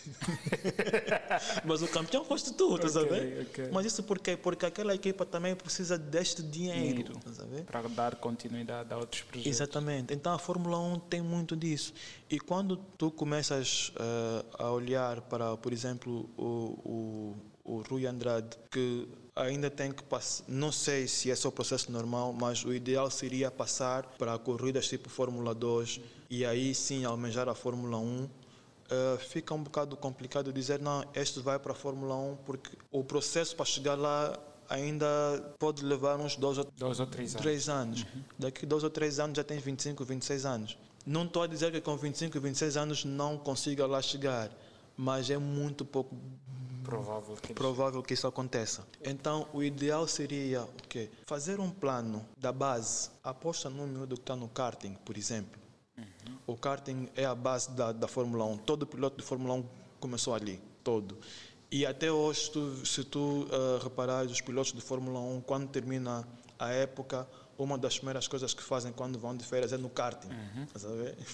mas 1.64 1.82
o 1.82 1.88
campeão 1.88 2.24
foste 2.24 2.52
tu, 2.54 2.74
okay, 2.74 2.90
tá 2.90 3.00
okay. 3.00 3.68
Mas 3.72 3.86
isso 3.86 4.02
por 4.02 4.18
quê? 4.18 4.36
Porque 4.36 4.64
aquela 4.64 4.94
equipa 4.94 5.26
também 5.26 5.54
precisa 5.54 5.98
deste 5.98 6.42
dinheiro, 6.42 7.12
tá 7.20 7.44
Para 7.66 7.88
dar 7.88 8.16
continuidade 8.16 8.92
a 8.92 8.96
outros 8.96 9.22
projetos. 9.22 9.50
Exatamente. 9.50 10.14
Então 10.14 10.32
a 10.32 10.38
Fórmula 10.38 10.78
1 10.78 11.00
tem 11.00 11.20
muito 11.20 11.54
disso. 11.54 11.92
E 12.30 12.40
quando 12.40 12.76
tu 12.76 13.10
começas 13.10 13.92
uh, 13.96 14.64
a 14.64 14.70
olhar 14.70 15.20
para, 15.22 15.56
por 15.56 15.72
exemplo, 15.72 16.28
o, 16.38 17.34
o, 17.64 17.76
o 17.76 17.82
Rui 17.82 18.06
Andrade, 18.06 18.56
que 18.70 19.06
ainda 19.36 19.68
tem 19.70 19.90
que 19.90 20.02
passar, 20.02 20.44
não 20.46 20.70
sei 20.70 21.08
se 21.08 21.28
esse 21.28 21.44
é 21.44 21.48
o 21.48 21.52
processo 21.52 21.90
normal, 21.90 22.32
mas 22.32 22.64
o 22.64 22.72
ideal 22.72 23.10
seria 23.10 23.50
passar 23.50 24.06
para 24.16 24.38
corridas 24.38 24.88
tipo 24.88 25.08
Fórmula 25.08 25.54
2 25.54 26.00
e 26.30 26.44
aí 26.44 26.74
sim 26.74 27.04
almejar 27.04 27.48
a 27.48 27.54
Fórmula 27.54 27.98
1. 27.98 28.24
Uh, 28.24 28.30
eh, 28.90 29.18
fica 29.18 29.54
um 29.54 29.62
bocado 29.62 29.96
complicado 29.96 30.52
dizer, 30.52 30.78
não, 30.78 31.04
este 31.14 31.40
vai 31.40 31.58
para 31.58 31.72
a 31.72 31.74
Fórmula 31.74 32.14
1, 32.14 32.36
porque 32.44 32.70
o 32.92 33.02
processo 33.02 33.56
para 33.56 33.64
chegar 33.64 33.96
lá 33.96 34.38
ainda 34.68 35.06
pode 35.58 35.84
levar 35.84 36.18
uns 36.18 36.36
dois 36.36 36.58
ou, 36.58 36.66
dois 36.76 37.00
ou 37.00 37.06
três, 37.06 37.34
três 37.34 37.68
anos. 37.68 38.02
anos. 38.02 38.14
Uhum. 38.14 38.22
Daqui 38.38 38.66
dois 38.66 38.84
ou 38.84 38.90
três 38.90 39.18
anos 39.18 39.36
já 39.36 39.44
tens 39.44 39.62
25, 39.62 40.04
26 40.04 40.46
anos. 40.46 40.78
Não 41.06 41.24
estou 41.24 41.42
a 41.42 41.46
dizer 41.46 41.72
que 41.72 41.80
com 41.80 41.96
25, 41.96 42.40
26 42.40 42.76
anos 42.76 43.04
não 43.04 43.36
consiga 43.36 43.86
lá 43.86 44.00
chegar, 44.00 44.50
mas 44.96 45.28
é 45.28 45.36
muito 45.36 45.84
pouco 45.84 46.16
provável 46.84 47.36
que, 47.36 47.54
provável 47.54 48.02
que 48.02 48.14
isso 48.14 48.26
aconteça. 48.26 48.86
Então, 49.02 49.48
o 49.52 49.62
ideal 49.62 50.06
seria 50.06 50.62
o 50.62 50.88
quê? 50.88 51.10
Fazer 51.26 51.58
um 51.60 51.70
plano 51.70 52.24
da 52.38 52.52
base, 52.52 53.10
aposta 53.22 53.68
no 53.70 53.86
miúdo 53.86 54.16
que 54.16 54.22
está 54.22 54.36
no 54.36 54.48
karting, 54.48 54.94
por 55.04 55.16
exemplo. 55.16 55.60
Uhum. 55.96 56.38
O 56.46 56.56
karting 56.56 57.08
é 57.16 57.24
a 57.24 57.34
base 57.34 57.70
da, 57.70 57.92
da 57.92 58.06
Fórmula 58.06 58.44
1. 58.44 58.58
Todo 58.58 58.86
piloto 58.86 59.16
de 59.16 59.22
Fórmula 59.22 59.54
1 59.54 59.64
começou 60.00 60.34
ali, 60.34 60.60
todo. 60.82 61.18
E 61.70 61.84
até 61.84 62.10
hoje, 62.10 62.50
tu, 62.50 62.86
se 62.86 63.02
tu 63.02 63.18
uh, 63.18 63.82
reparares, 63.82 64.30
os 64.30 64.40
pilotos 64.40 64.72
de 64.72 64.80
Fórmula 64.80 65.18
1, 65.18 65.40
quando 65.40 65.68
termina 65.68 66.26
a 66.58 66.70
época, 66.70 67.26
uma 67.58 67.76
das 67.78 67.96
primeiras 67.96 68.28
coisas 68.28 68.54
que 68.54 68.62
fazem 68.62 68.92
quando 68.92 69.18
vão 69.18 69.36
de 69.36 69.44
férias 69.44 69.72
é 69.72 69.76
no 69.76 69.88
karting. 69.88 70.28
Uhum. 70.28 70.66
Sabe? 70.76 71.14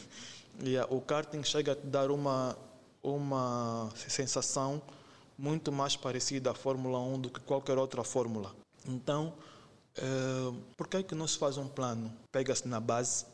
E 0.62 0.76
uh, 0.76 0.86
o 0.90 1.00
karting 1.00 1.42
chega 1.42 1.72
a 1.72 1.74
te 1.74 1.86
dar 1.86 2.10
uma, 2.10 2.54
uma 3.02 3.88
sensação 3.94 4.82
muito 5.40 5.72
mais 5.72 5.96
parecida 5.96 6.50
à 6.50 6.54
Fórmula 6.54 6.98
1 6.98 7.20
do 7.20 7.30
que 7.30 7.40
qualquer 7.40 7.78
outra 7.78 8.04
fórmula. 8.04 8.54
Então, 8.86 9.32
uh, 9.96 10.52
por 10.76 10.86
que, 10.86 10.98
é 10.98 11.02
que 11.02 11.14
não 11.14 11.26
se 11.26 11.38
faz 11.38 11.56
um 11.56 11.66
plano? 11.66 12.12
Pega-se 12.30 12.68
na 12.68 12.78
base, 12.78 13.24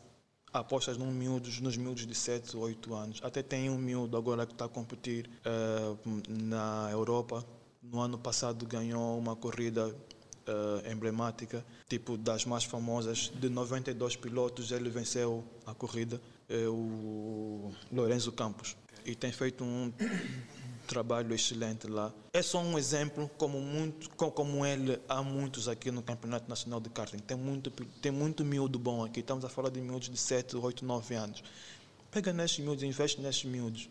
apostas 0.53 0.97
num 0.97 1.11
miúdos, 1.11 1.61
nos 1.61 1.77
miúdos 1.77 2.07
de 2.07 2.15
7 2.15 2.57
ou 2.57 2.63
8 2.63 2.95
anos. 2.95 3.21
Até 3.25 3.43
tem 3.43 3.69
um 3.69 3.77
miúdo 3.77 4.17
agora 4.17 4.47
que 4.47 4.53
está 4.53 4.67
a 4.67 4.69
competir 4.69 5.29
uh, 5.45 5.99
na 6.29 6.89
Europa. 6.93 7.45
No 7.83 8.01
ano 8.01 8.19
passado 8.19 8.65
ganhou 8.65 9.19
uma 9.19 9.35
corrida 9.35 9.89
uh, 9.89 10.91
emblemática, 10.91 11.65
tipo 11.89 12.17
das 12.17 12.45
mais 12.45 12.63
famosas, 12.63 13.33
de 13.35 13.49
92 13.49 14.15
pilotos, 14.15 14.71
ele 14.71 14.91
venceu 14.91 15.45
a 15.67 15.75
corrida, 15.75 16.21
é 16.49 16.69
o 16.69 17.73
Lorenzo 17.91 18.31
Campos. 18.31 18.77
E 19.05 19.15
tem 19.15 19.33
feito 19.33 19.65
um 19.65 19.93
trabalho 20.87 21.35
excelente 21.35 21.87
lá. 21.87 22.13
É 22.33 22.41
só 22.41 22.61
um 22.61 22.79
exemplo, 22.79 23.31
como, 23.37 23.61
muito, 23.61 24.09
como 24.11 24.65
ele, 24.65 24.99
há 25.09 25.23
muitos 25.23 25.69
aqui 25.69 25.91
no 25.91 26.03
Campeonato 26.03 26.49
Nacional 26.49 26.81
de 26.81 26.89
Karting. 26.89 27.19
Tem 27.19 27.37
muito, 27.37 27.71
tem 28.01 28.13
muito 28.13 28.45
miúdo 28.45 28.79
bom 28.79 29.05
aqui. 29.05 29.21
Estamos 29.21 29.45
a 29.45 29.49
falar 29.49 29.71
de 29.71 29.81
miúdos 29.81 30.09
de 30.09 30.17
7, 30.17 30.57
8, 30.57 30.85
9 30.85 31.15
anos. 31.15 31.45
Pega 32.11 32.33
nestes 32.33 32.65
miúdos, 32.65 32.83
investe 32.83 33.21
nestes 33.21 33.51
miúdos. 33.51 33.91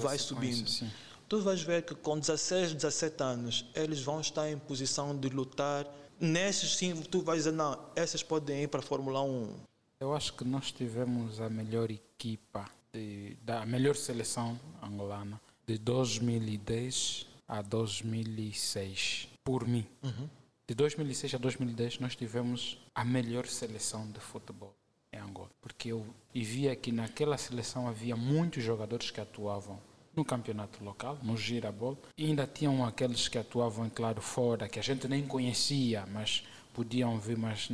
Vai 0.00 0.18
subindo. 0.18 0.68
Sim. 0.68 0.90
Tu 1.28 1.40
vais 1.40 1.60
ver 1.60 1.82
que 1.82 1.94
com 1.94 2.18
16, 2.18 2.74
17 2.74 3.22
anos, 3.22 3.64
eles 3.74 4.00
vão 4.00 4.20
estar 4.20 4.48
em 4.48 4.58
posição 4.58 5.16
de 5.16 5.28
lutar. 5.28 5.84
Nesses, 6.20 6.76
sim, 6.76 6.94
tu 7.02 7.20
vais 7.22 7.40
dizer, 7.40 7.52
não, 7.52 7.78
essas 7.96 8.22
podem 8.22 8.62
ir 8.62 8.68
para 8.68 8.80
a 8.80 8.82
Fórmula 8.82 9.22
1. 9.22 9.54
Eu 9.98 10.14
acho 10.14 10.34
que 10.34 10.44
nós 10.44 10.70
tivemos 10.70 11.40
a 11.40 11.48
melhor 11.48 11.90
equipa, 11.90 12.70
de, 12.92 13.36
da 13.42 13.66
melhor 13.66 13.96
seleção 13.96 14.58
angolana 14.82 15.40
de 15.66 15.78
2010 15.78 17.26
a 17.48 17.60
2006, 17.60 19.28
por 19.42 19.66
mim. 19.66 19.84
Uhum. 20.02 20.28
De 20.66 20.74
2006 20.74 21.34
a 21.34 21.38
2010 21.38 22.00
nós 22.00 22.14
tivemos 22.14 22.78
a 22.94 23.04
melhor 23.04 23.46
seleção 23.46 24.08
de 24.10 24.20
futebol 24.20 24.74
em 25.12 25.18
Angola, 25.18 25.50
porque 25.60 25.90
eu 25.90 26.06
via 26.34 26.74
que 26.76 26.92
naquela 26.92 27.36
seleção 27.36 27.88
havia 27.88 28.16
muitos 28.16 28.62
jogadores 28.62 29.10
que 29.10 29.20
atuavam 29.20 29.80
no 30.14 30.24
campeonato 30.24 30.82
local, 30.82 31.18
no 31.22 31.36
girabol, 31.36 31.98
e 32.16 32.24
ainda 32.24 32.46
tinham 32.46 32.84
aqueles 32.84 33.28
que 33.28 33.36
atuavam, 33.36 33.90
claro, 33.90 34.22
fora, 34.22 34.68
que 34.68 34.78
a 34.78 34.82
gente 34.82 35.06
nem 35.06 35.26
conhecia, 35.26 36.06
mas 36.06 36.42
podiam 36.72 37.18
vir, 37.18 37.36
mas 37.36 37.68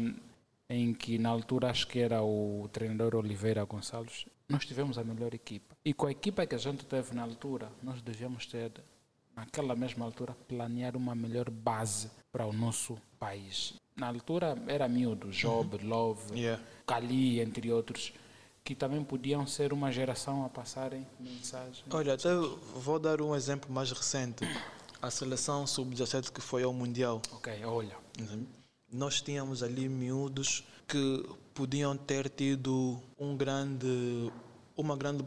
em 0.68 0.93
que 0.93 1.18
na 1.18 1.28
altura 1.28 1.70
acho 1.70 1.86
que 1.86 2.01
era 2.01 2.22
o 2.22 2.68
treinador 2.72 3.14
Oliveira 3.14 3.64
Gonçalves, 3.64 4.26
nós 4.53 4.66
tivemos 4.66 4.98
a 4.98 5.03
melhor 5.03 5.32
equipa. 5.32 5.74
E 5.82 5.94
com 5.94 6.07
a 6.07 6.11
equipa 6.11 6.46
que 6.46 6.55
a 6.55 6.59
gente 6.59 6.84
teve 6.84 7.14
na 7.14 7.22
altura, 7.22 7.72
nós 7.82 8.03
devíamos 8.03 8.44
ter, 8.44 8.70
naquela 9.34 9.74
mesma 9.74 10.05
altura, 10.05 10.36
planear 10.46 10.94
uma 10.94 11.14
melhor 11.14 11.48
base 11.48 12.11
para 12.30 12.44
o 12.44 12.53
nosso 12.53 12.98
país. 13.18 13.74
Na 13.96 14.09
altura 14.09 14.62
era 14.66 14.86
miúdo, 14.86 15.30
Job, 15.30 15.76
uhum. 15.76 15.88
Love, 15.88 16.38
yeah. 16.38 16.62
Kali, 16.86 17.40
entre 17.40 17.72
outros, 17.72 18.12
que 18.62 18.74
também 18.74 19.03
podiam 19.03 19.46
ser 19.46 19.72
uma 19.72 19.90
geração 19.90 20.44
a 20.44 20.50
passarem 20.50 21.07
mensagens. 21.18 21.82
Olha, 21.90 22.16
eu 22.22 22.59
vou 22.76 22.98
dar 22.98 23.22
um 23.22 23.34
exemplo 23.34 23.72
mais 23.72 23.90
recente. 23.90 24.44
A 25.00 25.11
seleção 25.11 25.66
sub-17 25.66 26.30
que 26.30 26.42
foi 26.42 26.62
ao 26.62 26.74
Mundial. 26.74 27.22
Ok, 27.32 27.64
olha. 27.64 27.96
Nós 28.92 29.22
tínhamos 29.22 29.62
ali 29.62 29.88
miúdos 29.88 30.62
que 30.86 31.26
podiam 31.55 31.96
ter 31.96 32.28
tido 32.28 33.00
um 33.18 33.36
grande, 33.36 34.32
uma 34.76 34.96
grande 34.96 35.24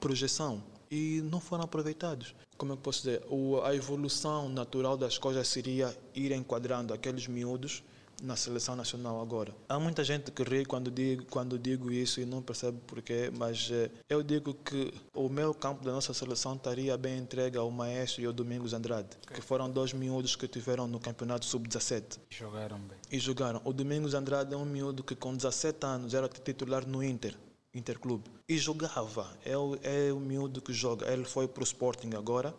projeção 0.00 0.62
e 0.90 1.22
não 1.24 1.40
foram 1.40 1.64
aproveitados. 1.64 2.34
Como 2.56 2.72
é 2.72 2.76
que 2.76 2.82
posso 2.82 2.98
dizer? 2.98 3.22
a 3.64 3.74
evolução 3.74 4.48
natural 4.48 4.96
das 4.96 5.18
coisas 5.18 5.48
seria 5.48 5.96
ir 6.14 6.32
enquadrando 6.32 6.92
aqueles 6.92 7.26
miúdos 7.26 7.82
na 8.22 8.36
seleção 8.36 8.76
nacional 8.76 9.20
agora. 9.20 9.54
Há 9.68 9.78
muita 9.78 10.04
gente 10.04 10.30
que 10.30 10.42
ri 10.44 10.64
quando 10.64 10.90
digo, 10.90 11.24
quando 11.26 11.58
digo 11.58 11.90
isso 11.90 12.20
e 12.20 12.24
não 12.24 12.40
percebe 12.40 12.78
porquê, 12.86 13.30
mas 13.36 13.68
eh, 13.70 13.90
eu 14.08 14.22
digo 14.22 14.54
que 14.54 14.94
o 15.12 15.28
meu 15.28 15.52
campo 15.52 15.84
da 15.84 15.90
nossa 15.90 16.14
seleção 16.14 16.54
estaria 16.54 16.96
bem 16.96 17.18
entregue 17.18 17.58
ao 17.58 17.70
Maestro 17.70 18.22
e 18.22 18.26
ao 18.26 18.32
Domingos 18.32 18.72
Andrade, 18.72 19.08
okay. 19.24 19.36
que 19.36 19.42
foram 19.42 19.68
dois 19.68 19.92
miúdos 19.92 20.36
que 20.36 20.46
tiveram 20.46 20.86
no 20.86 21.00
campeonato 21.00 21.44
sub-17. 21.44 22.20
Jogaram 22.30 22.78
bem. 22.78 22.98
E 23.10 23.18
jogaram. 23.18 23.60
O 23.64 23.72
Domingos 23.72 24.14
Andrade 24.14 24.54
é 24.54 24.56
um 24.56 24.64
miúdo 24.64 25.02
que 25.02 25.16
com 25.16 25.34
17 25.34 25.84
anos 25.84 26.14
era 26.14 26.28
titular 26.28 26.86
no 26.86 27.02
Inter. 27.02 27.36
Interclube. 27.74 28.30
E 28.48 28.58
jogava. 28.58 29.26
É 29.44 29.56
o, 29.56 29.76
é 29.82 30.12
o 30.12 30.20
miúdo 30.20 30.60
que 30.60 30.72
joga. 30.72 31.10
Ele 31.10 31.24
foi 31.24 31.48
para 31.48 31.62
o 31.62 31.64
Sporting 31.64 32.10
agora. 32.14 32.54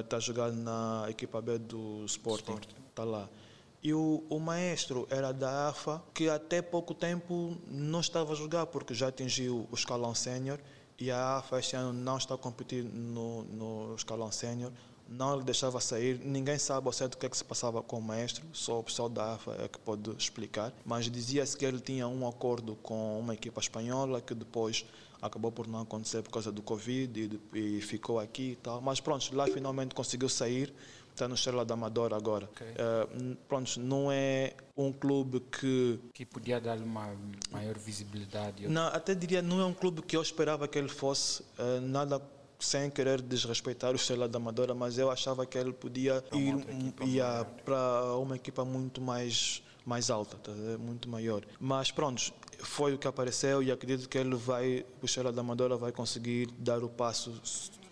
Está 0.00 0.16
uh, 0.16 0.18
a 0.18 0.20
jogar 0.20 0.52
na 0.52 1.06
equipa 1.08 1.40
B 1.40 1.58
do 1.58 2.04
Sporting. 2.04 2.58
Está 2.90 3.02
lá. 3.04 3.28
E 3.82 3.94
o, 3.94 4.24
o, 4.28 4.40
maestro 4.40 5.06
era 5.08 5.32
da 5.32 5.68
AFA, 5.68 6.02
que 6.12 6.28
até 6.28 6.60
pouco 6.60 6.92
tempo 6.94 7.56
não 7.68 8.00
estava 8.00 8.32
a 8.32 8.36
jogar, 8.36 8.66
porque 8.66 8.92
já 8.92 9.08
atingiu 9.08 9.68
o 9.70 9.74
escalão 9.74 10.14
sénior 10.14 10.58
e 10.98 11.12
a 11.12 11.36
AFA 11.36 11.60
este 11.60 11.76
ano 11.76 11.92
não 11.92 12.16
está 12.16 12.34
a 12.34 12.38
competir 12.38 12.82
no, 12.82 13.44
no 13.44 13.94
escalão 13.94 14.32
sénior, 14.32 14.72
não 15.08 15.38
lhe 15.38 15.44
deixava 15.44 15.80
sair. 15.80 16.18
Ninguém 16.18 16.58
sabe 16.58 16.88
ao 16.88 16.92
certo 16.92 17.14
o 17.14 17.18
que 17.18 17.26
é 17.26 17.28
que 17.28 17.36
se 17.36 17.44
passava 17.44 17.80
com 17.80 17.98
o 17.98 18.02
maestro, 18.02 18.44
só 18.52 18.80
o 18.80 18.82
pessoal 18.82 19.08
da 19.08 19.34
AFA 19.34 19.56
é 19.60 19.68
que 19.68 19.78
pode 19.78 20.10
explicar. 20.18 20.72
Mas 20.84 21.08
dizia-se 21.08 21.56
que 21.56 21.64
ele 21.64 21.80
tinha 21.80 22.08
um 22.08 22.26
acordo 22.28 22.74
com 22.82 23.20
uma 23.20 23.32
equipa 23.32 23.60
espanhola 23.60 24.20
que 24.20 24.34
depois 24.34 24.84
acabou 25.22 25.50
por 25.50 25.66
não 25.66 25.80
acontecer 25.80 26.22
por 26.22 26.30
causa 26.30 26.52
do 26.52 26.62
Covid 26.62 27.40
e, 27.54 27.58
e 27.58 27.80
ficou 27.80 28.18
aqui 28.18 28.52
e 28.52 28.56
tal. 28.56 28.80
Mas 28.80 29.00
pronto, 29.00 29.34
lá 29.34 29.46
finalmente 29.46 29.94
conseguiu 29.94 30.28
sair 30.28 30.72
está 31.18 31.28
no 31.28 31.34
Estrela 31.34 31.64
da 31.64 31.74
Amadora 31.74 32.16
agora. 32.16 32.48
Okay. 32.52 32.68
Uh, 32.68 33.36
pronto, 33.48 33.80
não 33.80 34.10
é 34.10 34.54
um 34.76 34.92
clube 34.92 35.40
que... 35.40 35.98
Que 36.14 36.24
podia 36.24 36.60
dar 36.60 36.78
uma 36.78 37.14
maior 37.50 37.76
visibilidade. 37.76 38.68
Não, 38.68 38.86
até 38.86 39.14
diria, 39.14 39.42
não 39.42 39.60
é 39.60 39.64
um 39.64 39.74
clube 39.74 40.02
que 40.02 40.16
eu 40.16 40.22
esperava 40.22 40.68
que 40.68 40.78
ele 40.78 40.88
fosse, 40.88 41.42
uh, 41.58 41.80
nada 41.82 42.22
sem 42.60 42.90
querer 42.90 43.20
desrespeitar 43.20 43.92
o 43.92 43.96
Estrela 43.96 44.28
da 44.28 44.38
Amadora, 44.38 44.74
mas 44.74 44.98
eu 44.98 45.10
achava 45.10 45.46
que 45.46 45.56
ele 45.56 45.72
podia 45.72 46.24
ir 46.32 46.56
ia 47.06 47.46
para 47.64 48.16
uma 48.16 48.34
equipa 48.34 48.64
muito 48.64 49.00
mais 49.00 49.62
mais 49.86 50.10
alta, 50.10 50.36
tá? 50.36 50.52
muito 50.78 51.08
maior. 51.08 51.42
Mas 51.58 51.90
pronto, 51.90 52.30
foi 52.58 52.92
o 52.92 52.98
que 52.98 53.08
apareceu 53.08 53.62
e 53.62 53.72
acredito 53.72 54.06
que 54.06 54.18
ele 54.18 54.34
vai, 54.34 54.84
o 55.00 55.06
Estrela 55.06 55.32
da 55.32 55.40
Amadora 55.40 55.78
vai 55.78 55.92
conseguir 55.92 56.50
dar 56.58 56.84
o 56.84 56.90
passo 56.90 57.40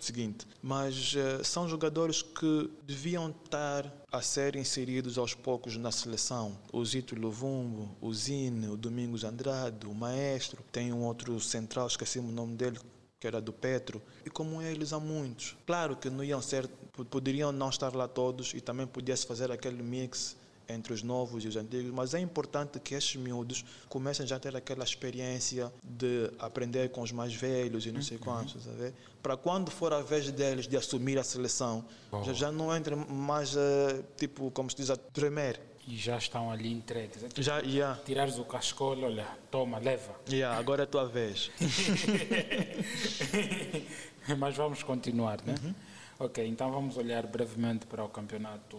seguinte. 0.06 0.46
Mas 0.62 1.14
uh, 1.14 1.44
são 1.44 1.68
jogadores 1.68 2.22
que 2.22 2.70
deviam 2.86 3.30
estar 3.30 3.92
a 4.10 4.22
ser 4.22 4.56
inseridos 4.56 5.18
aos 5.18 5.34
poucos 5.34 5.76
na 5.76 5.92
seleção. 5.92 6.56
O 6.72 6.84
Zito 6.84 7.14
Luvumbo, 7.14 7.94
o 8.00 8.12
Zine, 8.12 8.68
o 8.68 8.76
Domingos 8.76 9.24
Andrade, 9.24 9.86
o 9.86 9.94
Maestro, 9.94 10.62
tem 10.72 10.92
um 10.92 11.04
outro 11.04 11.38
central, 11.40 11.86
esqueci 11.86 12.18
o 12.18 12.22
nome 12.22 12.56
dele, 12.56 12.78
que 13.18 13.26
era 13.26 13.40
do 13.40 13.52
Petro, 13.52 14.00
e 14.24 14.30
como 14.30 14.62
eles 14.62 14.92
há 14.92 15.00
muitos. 15.00 15.56
Claro 15.66 15.96
que 15.96 16.08
não 16.08 16.22
iam 16.22 16.40
ser, 16.40 16.68
poderiam 17.10 17.52
não 17.52 17.68
estar 17.68 17.94
lá 17.94 18.06
todos 18.06 18.54
e 18.54 18.60
também 18.60 18.86
podia-se 18.86 19.26
fazer 19.26 19.50
aquele 19.50 19.82
mix 19.82 20.36
entre 20.68 20.92
os 20.92 21.02
novos 21.02 21.44
e 21.44 21.48
os 21.48 21.56
antigos, 21.56 21.92
mas 21.92 22.14
é 22.14 22.20
importante 22.20 22.80
que 22.80 22.94
estes 22.94 23.16
miúdos 23.16 23.64
comecem 23.88 24.26
já 24.26 24.36
a 24.36 24.40
ter 24.40 24.56
aquela 24.56 24.84
experiência 24.84 25.72
de 25.82 26.30
aprender 26.38 26.90
com 26.90 27.02
os 27.02 27.12
mais 27.12 27.34
velhos 27.34 27.86
e 27.86 27.92
não 27.92 28.02
sei 28.02 28.16
uhum. 28.16 28.24
quantos, 28.24 28.64
sabe? 28.64 28.92
para 29.26 29.36
quando 29.36 29.72
for 29.72 29.92
a 29.92 30.02
vez 30.02 30.30
deles 30.30 30.68
de 30.68 30.76
assumir 30.76 31.18
a 31.18 31.24
seleção, 31.24 31.84
oh. 32.12 32.22
já, 32.22 32.32
já 32.32 32.52
não 32.52 32.74
entre 32.76 32.94
mais, 32.94 33.56
uh, 33.56 34.04
tipo, 34.16 34.52
como 34.52 34.70
se 34.70 34.76
diz, 34.76 34.88
a 34.88 34.96
tremer. 34.96 35.60
E 35.84 35.96
já 35.96 36.16
estão 36.16 36.48
ali 36.48 36.72
entregues. 36.72 37.24
É 37.24 37.26
tipo, 37.26 37.42
já, 37.42 37.58
yeah. 37.58 38.00
Tirares 38.04 38.38
o 38.38 38.44
cascolo, 38.44 39.06
olha, 39.06 39.26
toma, 39.50 39.80
leva. 39.80 40.14
Yeah, 40.28 40.56
agora 40.56 40.82
é 40.82 40.84
a 40.84 40.86
tua 40.86 41.08
vez. 41.08 41.50
mas 44.38 44.56
vamos 44.56 44.84
continuar, 44.84 45.42
né? 45.44 45.56
Uhum. 45.60 45.74
Ok, 46.20 46.46
então 46.46 46.70
vamos 46.70 46.96
olhar 46.96 47.26
brevemente 47.26 47.84
para 47.84 48.04
o 48.04 48.08
campeonato 48.08 48.78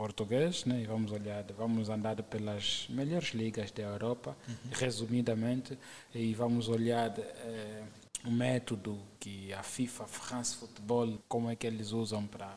português, 0.00 0.64
né? 0.64 0.80
E 0.80 0.86
vamos 0.86 1.12
olhar, 1.12 1.44
vamos 1.58 1.90
andar 1.90 2.22
pelas 2.22 2.86
melhores 2.88 3.34
ligas 3.34 3.70
da 3.70 3.82
Europa, 3.82 4.34
uhum. 4.48 4.70
resumidamente, 4.72 5.78
e 6.14 6.32
vamos 6.32 6.70
olhar 6.70 7.12
eh, 7.18 7.82
o 8.24 8.30
método 8.30 8.98
que 9.18 9.52
a 9.52 9.62
FIFA, 9.62 10.06
France 10.06 10.56
Football, 10.56 11.18
como 11.28 11.50
é 11.50 11.54
que 11.54 11.66
eles 11.66 11.92
usam 11.92 12.26
para 12.26 12.56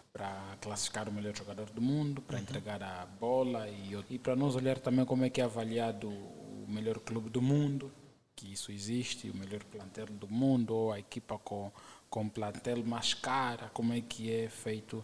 classificar 0.61 1.09
o 1.09 1.11
melhor 1.11 1.35
jogador 1.35 1.69
do 1.69 1.81
mundo, 1.81 2.21
para 2.21 2.37
uhum. 2.37 2.43
entregar 2.43 2.81
a 2.81 3.05
bola 3.19 3.67
e, 3.67 3.91
e 4.11 4.17
para 4.17 4.37
nós 4.37 4.55
olhar 4.55 4.79
também 4.79 5.03
como 5.03 5.25
é 5.25 5.29
que 5.29 5.41
é 5.41 5.43
avaliado 5.43 6.07
o 6.07 6.65
melhor 6.69 6.97
clube 6.99 7.29
do 7.29 7.41
mundo, 7.41 7.91
que 8.37 8.53
isso 8.53 8.71
existe, 8.71 9.29
o 9.29 9.35
melhor 9.35 9.65
plantel 9.65 10.05
do 10.05 10.29
mundo, 10.29 10.73
ou 10.73 10.93
a 10.93 10.99
equipa 10.99 11.37
com, 11.39 11.69
com 12.09 12.29
plantel 12.29 12.85
mais 12.85 13.13
cara, 13.13 13.69
como 13.73 13.91
é 13.91 13.99
que 13.99 14.31
é 14.31 14.47
feito 14.47 15.03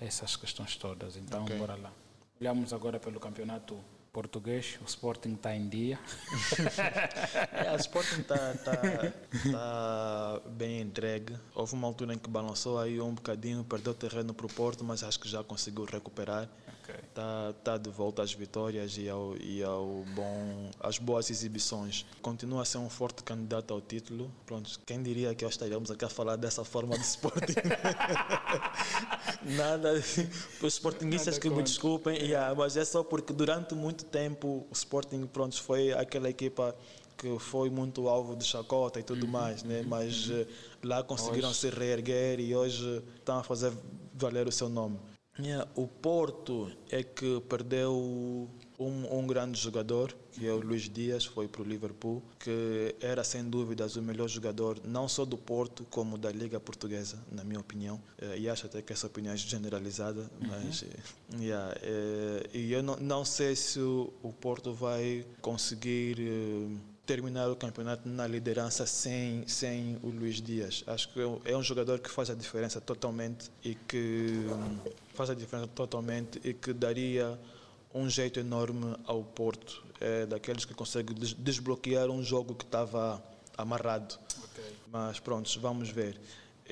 essas 0.00 0.36
questões 0.36 0.76
todas. 0.76 1.16
Então, 1.16 1.44
okay. 1.44 1.56
bora 1.56 1.76
lá. 1.76 1.92
Olhamos 2.40 2.72
agora 2.72 2.98
pelo 2.98 3.20
campeonato 3.20 3.78
português, 4.12 4.78
o 4.80 4.84
Sporting 4.84 5.34
está 5.34 5.54
em 5.54 5.68
dia. 5.68 5.98
é, 7.52 7.72
o 7.72 7.76
Sporting 7.76 8.22
está 8.22 8.54
tá, 8.54 8.76
tá 9.52 10.40
bem 10.50 10.80
entregue. 10.80 11.36
Houve 11.54 11.74
uma 11.74 11.86
altura 11.86 12.14
em 12.14 12.18
que 12.18 12.28
balançou 12.28 12.78
aí 12.78 13.00
um 13.00 13.14
bocadinho, 13.14 13.62
perdeu 13.64 13.94
terreno 13.94 14.34
para 14.34 14.46
o 14.46 14.48
Porto, 14.48 14.82
mas 14.82 15.02
acho 15.02 15.20
que 15.20 15.28
já 15.28 15.44
conseguiu 15.44 15.84
recuperar. 15.84 16.48
Está 17.08 17.52
tá 17.64 17.76
de 17.76 17.90
volta 17.90 18.22
às 18.22 18.32
vitórias 18.32 18.96
e, 18.96 19.08
ao, 19.08 19.36
e 19.36 19.62
ao 19.62 20.04
bom, 20.14 20.70
às 20.80 20.98
boas 20.98 21.30
exibições. 21.30 22.06
Continua 22.22 22.62
a 22.62 22.64
ser 22.64 22.78
um 22.78 22.88
forte 22.88 23.22
candidato 23.22 23.72
ao 23.72 23.80
título. 23.80 24.30
Pronto, 24.46 24.78
quem 24.86 25.02
diria 25.02 25.34
que 25.34 25.44
nós 25.44 25.54
estaríamos 25.54 25.90
aqui 25.90 26.04
a 26.04 26.08
falar 26.08 26.36
dessa 26.36 26.64
forma 26.64 26.96
de 26.96 27.04
Sporting? 27.04 27.54
Nada, 29.56 29.92
os 30.62 30.74
Sportingistas 30.74 31.38
que 31.38 31.50
me 31.50 31.62
desculpem, 31.62 32.16
yeah, 32.22 32.54
mas 32.54 32.76
é 32.76 32.84
só 32.84 33.02
porque 33.02 33.32
durante 33.32 33.74
muito 33.74 34.04
tempo 34.04 34.66
o 34.70 34.72
Sporting 34.72 35.26
pronto, 35.26 35.60
foi 35.62 35.92
aquela 35.92 36.28
equipa 36.28 36.74
que 37.20 37.38
foi 37.38 37.68
muito 37.68 38.08
alvo 38.08 38.34
de 38.34 38.44
chacota 38.44 38.98
e 38.98 39.02
tudo 39.02 39.26
uhum, 39.26 39.32
mais, 39.32 39.62
né? 39.62 39.80
Uhum, 39.80 39.88
mas 39.88 40.28
uhum. 40.28 40.46
lá 40.84 41.02
conseguiram 41.02 41.50
hoje. 41.50 41.58
se 41.58 41.68
reerguer 41.68 42.40
e 42.40 42.56
hoje 42.56 43.02
estão 43.18 43.38
a 43.38 43.42
fazer 43.42 43.72
valer 44.14 44.48
o 44.48 44.52
seu 44.52 44.70
nome. 44.70 44.98
O 45.74 45.86
Porto 45.86 46.70
é 46.90 47.02
que 47.02 47.40
perdeu 47.48 47.94
um, 48.78 49.18
um, 49.18 49.26
grande 49.26 49.58
jogador, 49.58 50.14
que 50.32 50.46
é 50.46 50.52
o 50.52 50.60
Luís 50.60 50.88
Dias, 50.88 51.24
foi 51.24 51.46
para 51.46 51.62
o 51.62 51.64
Liverpool, 51.64 52.22
que 52.38 52.94
era 53.00 53.22
sem 53.22 53.44
dúvidas 53.44 53.96
o 53.96 54.02
melhor 54.02 54.28
jogador, 54.28 54.78
não 54.84 55.08
só 55.08 55.24
do 55.24 55.36
Porto, 55.36 55.86
como 55.90 56.16
da 56.16 56.30
Liga 56.30 56.58
Portuguesa, 56.58 57.18
na 57.30 57.44
minha 57.44 57.60
opinião. 57.60 58.00
Eh, 58.18 58.40
e 58.40 58.48
acho 58.48 58.66
até 58.66 58.82
que 58.82 58.92
essa 58.92 59.06
opinião 59.06 59.34
é 59.34 59.36
generalizada, 59.36 60.22
uhum. 60.22 60.48
mas. 60.48 60.82
Uhum. 60.82 61.42
Yeah, 61.42 61.74
é, 61.82 62.50
e 62.52 62.72
eu 62.72 62.82
não, 62.82 62.96
não 62.96 63.24
sei 63.24 63.54
se 63.54 63.80
o 63.80 64.34
Porto 64.40 64.72
vai 64.72 65.24
conseguir 65.40 66.18
terminar 67.10 67.50
o 67.50 67.56
campeonato 67.56 68.08
na 68.08 68.24
liderança 68.24 68.86
sem, 68.86 69.44
sem 69.48 69.98
o 70.00 70.10
Luís 70.10 70.40
Dias. 70.40 70.84
Acho 70.86 71.08
que 71.08 71.20
é 71.44 71.56
um 71.56 71.62
jogador 71.62 71.98
que 71.98 72.08
faz 72.08 72.30
a 72.30 72.34
diferença 72.36 72.80
totalmente 72.80 73.50
e 73.64 73.74
que 73.74 74.46
faz 75.12 75.28
a 75.28 75.34
diferença 75.34 75.66
totalmente 75.66 76.40
e 76.44 76.54
que 76.54 76.72
daria 76.72 77.36
um 77.92 78.08
jeito 78.08 78.38
enorme 78.38 78.94
ao 79.04 79.24
Porto. 79.24 79.82
É 80.00 80.24
daqueles 80.24 80.64
que 80.64 80.72
consegue 80.72 81.12
desbloquear 81.12 82.08
um 82.10 82.22
jogo 82.22 82.54
que 82.54 82.64
estava 82.64 83.20
amarrado. 83.58 84.16
Okay. 84.44 84.72
Mas 84.92 85.18
pronto, 85.18 85.50
vamos 85.60 85.88
ver. 85.90 86.16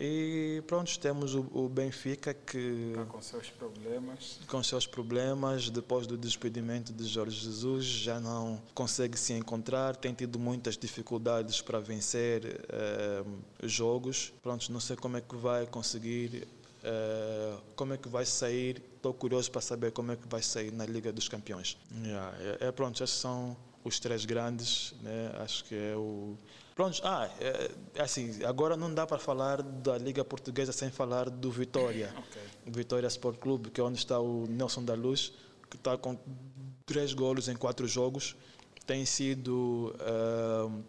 E 0.00 0.62
pronto, 0.68 0.96
temos 1.00 1.34
o, 1.34 1.40
o 1.52 1.68
Benfica 1.68 2.32
que. 2.32 2.92
Está 2.92 3.04
com 3.04 3.20
seus 3.20 3.50
problemas. 3.50 4.38
Com 4.46 4.62
seus 4.62 4.86
problemas, 4.86 5.70
depois 5.70 6.06
do 6.06 6.16
despedimento 6.16 6.92
de 6.92 7.04
Jorge 7.04 7.36
Jesus, 7.40 7.84
já 7.84 8.20
não 8.20 8.62
consegue 8.74 9.18
se 9.18 9.32
encontrar, 9.32 9.96
tem 9.96 10.14
tido 10.14 10.38
muitas 10.38 10.78
dificuldades 10.78 11.60
para 11.60 11.80
vencer 11.80 12.64
eh, 12.68 13.24
jogos. 13.64 14.32
Pronto, 14.40 14.72
não 14.72 14.78
sei 14.78 14.94
como 14.94 15.16
é 15.16 15.20
que 15.20 15.34
vai 15.34 15.66
conseguir, 15.66 16.46
eh, 16.84 17.56
como 17.74 17.92
é 17.92 17.96
que 17.96 18.08
vai 18.08 18.24
sair. 18.24 18.80
Estou 18.94 19.12
curioso 19.12 19.50
para 19.50 19.60
saber 19.60 19.90
como 19.90 20.12
é 20.12 20.16
que 20.16 20.28
vai 20.28 20.42
sair 20.42 20.72
na 20.72 20.86
Liga 20.86 21.12
dos 21.12 21.28
Campeões. 21.28 21.76
Yeah, 22.04 22.36
é, 22.60 22.68
é 22.68 22.72
pronto, 22.72 23.02
esses 23.02 23.16
são 23.16 23.56
os 23.84 23.98
três 23.98 24.24
grandes, 24.24 24.94
né? 25.02 25.32
acho 25.38 25.64
que 25.64 25.74
é 25.74 25.96
o 25.96 26.36
Pronto, 26.78 27.00
ah, 27.02 27.28
é, 27.40 27.70
é, 27.96 28.02
assim, 28.02 28.44
agora 28.44 28.76
não 28.76 28.94
dá 28.94 29.04
para 29.04 29.18
falar 29.18 29.60
da 29.60 29.98
Liga 29.98 30.24
Portuguesa 30.24 30.70
sem 30.70 30.88
falar 30.92 31.28
do 31.28 31.50
Vitória. 31.50 32.14
Okay. 32.28 32.42
Vitória 32.66 33.08
Sport 33.08 33.38
Clube, 33.38 33.70
que 33.70 33.80
é 33.80 33.84
onde 33.84 33.98
está 33.98 34.20
o 34.20 34.46
Nelson 34.46 34.84
da 34.84 34.94
Luz, 34.94 35.32
que 35.68 35.76
está 35.76 35.96
com 35.98 36.16
três 36.86 37.12
golos 37.14 37.48
em 37.48 37.56
quatro 37.56 37.88
jogos. 37.88 38.36
Tem 38.86 39.04
sido. 39.04 39.92
Uh, 39.98 40.84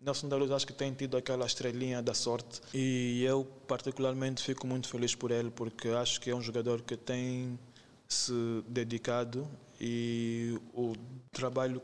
Nelson 0.00 0.28
da 0.28 0.36
Luz 0.36 0.50
acho 0.50 0.66
que 0.66 0.72
tem 0.72 0.94
tido 0.94 1.14
aquela 1.14 1.44
estrelinha 1.44 2.00
da 2.00 2.14
sorte 2.14 2.62
e 2.72 3.22
eu 3.24 3.44
particularmente 3.66 4.42
fico 4.42 4.66
muito 4.66 4.86
feliz 4.88 5.14
por 5.14 5.30
ele 5.30 5.50
porque 5.50 5.88
acho 5.88 6.20
que 6.20 6.30
é 6.30 6.34
um 6.34 6.42
jogador 6.42 6.82
que 6.82 6.94
tem 6.94 7.58
se 8.06 8.62
dedicado 8.68 9.48
e 9.80 10.58
o 10.74 10.92
trabalho 11.32 11.80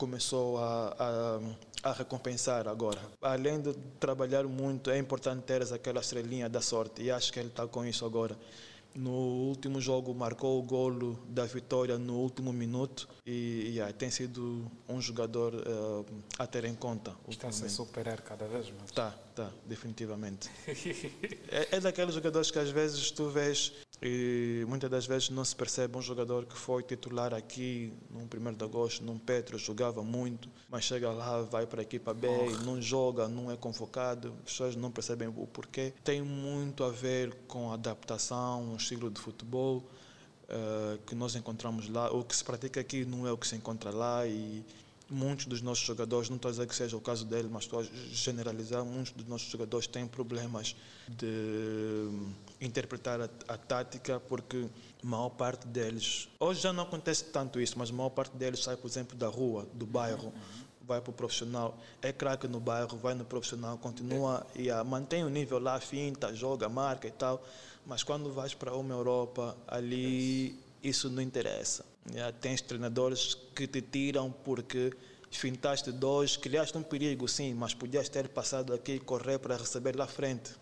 começou 0.00 0.56
a, 0.58 0.96
a 0.98 1.40
a 1.82 1.92
recompensar 1.92 2.68
agora. 2.68 3.00
Além 3.22 3.60
de 3.60 3.72
trabalhar 3.98 4.44
muito, 4.44 4.90
é 4.90 4.98
importante 4.98 5.42
ter 5.44 5.62
aquela 5.72 6.00
estrelinha 6.00 6.48
da 6.48 6.60
sorte 6.60 7.02
e 7.02 7.10
acho 7.10 7.32
que 7.32 7.38
ele 7.38 7.48
está 7.48 7.66
com 7.66 7.84
isso 7.84 8.04
agora. 8.04 8.36
No 8.94 9.12
último 9.48 9.80
jogo 9.80 10.12
marcou 10.12 10.58
o 10.58 10.62
golo 10.62 11.16
da 11.28 11.44
vitória 11.46 11.96
no 11.96 12.16
último 12.16 12.52
minuto 12.52 13.08
e 13.24 13.72
yeah, 13.76 13.92
tem 13.92 14.10
sido 14.10 14.68
um 14.88 15.00
jogador 15.00 15.54
uh, 15.54 16.04
a 16.36 16.46
ter 16.46 16.64
em 16.64 16.74
conta. 16.74 17.14
Está 17.28 17.48
a 17.48 17.52
se 17.52 17.68
superar 17.68 18.20
cada 18.20 18.46
vez 18.46 18.68
mais. 18.70 18.86
Está, 18.86 19.14
definitivamente. 19.66 20.50
é, 21.48 21.76
é 21.76 21.80
daqueles 21.80 22.14
jogadores 22.14 22.50
que 22.50 22.58
às 22.58 22.70
vezes 22.70 23.10
tu 23.10 23.28
vês 23.28 23.72
e 24.02 24.64
muitas 24.66 24.88
das 24.90 25.06
vezes 25.06 25.28
não 25.28 25.44
se 25.44 25.54
percebe 25.54 25.96
um 25.96 26.00
jogador 26.00 26.46
que 26.46 26.56
foi 26.56 26.82
titular 26.82 27.34
aqui 27.34 27.92
no 28.10 28.20
1 28.20 28.54
de 28.54 28.64
agosto, 28.64 29.04
num 29.04 29.18
Petro, 29.18 29.58
jogava 29.58 30.02
muito, 30.02 30.48
mas 30.70 30.84
chega 30.84 31.10
lá, 31.10 31.42
vai 31.42 31.66
para 31.66 31.82
a 31.82 31.82
equipa 31.82 32.14
B, 32.14 32.26
oh. 32.26 32.64
não 32.64 32.80
joga, 32.80 33.28
não 33.28 33.50
é 33.50 33.56
convocado, 33.56 34.34
as 34.38 34.52
pessoas 34.52 34.76
não 34.76 34.90
percebem 34.90 35.28
o 35.28 35.46
porquê. 35.46 35.92
Tem 36.02 36.22
muito 36.22 36.82
a 36.82 36.90
ver 36.90 37.34
com 37.46 37.70
a 37.70 37.74
adaptação, 37.74 38.72
o 38.72 38.76
estilo 38.76 39.10
de 39.10 39.20
futebol 39.20 39.84
uh, 40.48 40.98
que 41.06 41.14
nós 41.14 41.36
encontramos 41.36 41.86
lá. 41.88 42.10
O 42.10 42.24
que 42.24 42.34
se 42.34 42.42
pratica 42.42 42.80
aqui 42.80 43.04
não 43.04 43.26
é 43.26 43.32
o 43.32 43.36
que 43.36 43.46
se 43.46 43.54
encontra 43.54 43.90
lá 43.90 44.26
e 44.26 44.64
muitos 45.10 45.46
dos 45.46 45.60
nossos 45.60 45.84
jogadores, 45.84 46.28
não 46.28 46.36
estou 46.36 46.48
a 46.48 46.52
dizer 46.52 46.66
que 46.66 46.74
seja 46.74 46.96
o 46.96 47.00
caso 47.00 47.24
dele, 47.24 47.48
mas 47.50 47.64
estou 47.64 47.80
a 47.80 47.82
generalizar, 48.12 48.84
muitos 48.84 49.12
dos 49.12 49.26
nossos 49.26 49.50
jogadores 49.50 49.86
têm 49.86 50.06
problemas 50.06 50.76
de 51.08 52.08
interpretar 52.60 53.20
a, 53.20 53.28
a 53.48 53.56
tática 53.56 54.20
porque 54.20 54.66
a 55.02 55.06
maior 55.06 55.30
parte 55.30 55.66
deles, 55.66 56.28
hoje 56.38 56.60
já 56.60 56.72
não 56.72 56.84
acontece 56.84 57.24
tanto 57.24 57.60
isso, 57.60 57.78
mas 57.78 57.90
a 57.90 57.92
maior 57.92 58.10
parte 58.10 58.36
deles 58.36 58.62
sai, 58.62 58.76
por 58.76 58.86
exemplo, 58.86 59.16
da 59.16 59.28
rua, 59.28 59.66
do 59.74 59.86
bairro, 59.86 60.32
vai 60.90 61.00
para 61.00 61.10
o 61.10 61.14
profissional, 61.14 61.78
é 62.02 62.12
craque 62.12 62.48
no 62.48 62.58
bairro, 62.58 62.98
vai 62.98 63.14
no 63.14 63.24
profissional, 63.24 63.78
continua 63.78 64.46
e 64.56 64.70
a, 64.70 64.82
mantém 64.82 65.24
o 65.24 65.28
nível 65.28 65.58
lá, 65.58 65.78
finta, 65.80 66.34
joga, 66.34 66.68
marca 66.68 67.06
e 67.06 67.12
tal. 67.12 67.44
Mas 67.86 68.02
quando 68.02 68.32
vais 68.32 68.54
para 68.54 68.74
uma 68.74 68.92
Europa, 68.92 69.56
ali 69.66 70.58
isso 70.82 71.08
não 71.08 71.22
interessa. 71.22 71.84
Yeah, 72.12 72.32
tens 72.32 72.60
treinadores 72.60 73.34
que 73.54 73.66
te 73.66 73.82
tiram 73.82 74.32
porque 74.32 74.92
fintaste 75.30 75.92
dois, 75.92 76.36
criaste 76.36 76.76
um 76.76 76.82
perigo, 76.82 77.28
sim, 77.28 77.54
mas 77.54 77.74
podias 77.74 78.08
ter 78.08 78.28
passado 78.28 78.72
aqui 78.72 78.92
e 78.92 79.00
correr 79.00 79.38
para 79.38 79.56
receber 79.56 79.96
lá 79.96 80.06
frente. 80.06 80.52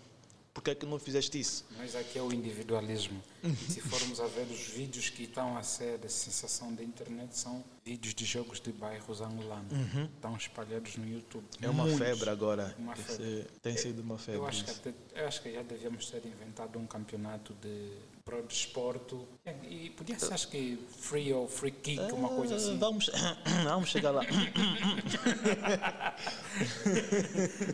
Por 0.53 0.65
que 0.65 0.71
é 0.73 0.75
que 0.75 0.85
não 0.85 0.99
fizeste 0.99 1.39
isso? 1.39 1.65
Mas 1.77 1.95
aqui 1.95 2.19
é 2.19 2.23
o 2.23 2.33
individualismo. 2.33 3.23
Se 3.71 3.81
formos 3.81 4.19
a 4.19 4.27
ver 4.27 4.43
os 4.51 4.61
vídeos 4.63 5.09
que 5.09 5.23
estão 5.23 5.57
a 5.57 5.63
ser 5.63 5.99
de 5.99 6.11
sensação 6.11 6.75
da 6.75 6.83
internet, 6.83 7.39
são 7.39 7.65
vídeos 7.85 8.13
de 8.13 8.25
jogos 8.25 8.61
de 8.61 8.73
bairros 8.73 9.21
angolanos. 9.21 9.73
Uhum. 9.73 10.07
Estão 10.07 10.37
espalhados 10.37 10.97
no 10.97 11.09
YouTube. 11.09 11.45
É 11.63 11.71
uma 11.71 11.85
Muitos. 11.85 12.05
febre 12.05 12.29
agora. 12.29 12.75
Uma 12.77 12.97
febre. 12.97 13.47
Tem 13.63 13.77
sido 13.77 14.01
uma 14.01 14.19
febre. 14.19 14.41
Eu 14.41 14.47
acho, 14.49 14.69
até, 14.69 14.93
eu 15.15 15.29
acho 15.29 15.43
que 15.43 15.53
já 15.53 15.63
devíamos 15.63 16.11
ter 16.11 16.27
inventado 16.27 16.77
um 16.77 16.87
campeonato 16.89 17.55
de 17.63 17.93
pro 18.29 18.43
desporto. 18.43 19.27
E 19.63 19.89
podia 19.91 20.19
ser, 20.19 20.35
acho 20.35 20.49
que, 20.49 20.79
free 20.99 21.33
ou 21.33 21.49
free 21.49 21.71
kick, 21.71 22.13
uma 22.13 22.29
coisa 22.29 22.57
assim. 22.57 22.77
Vamos, 22.77 23.11
vamos 23.65 23.89
chegar 23.89 24.11
lá. 24.11 24.23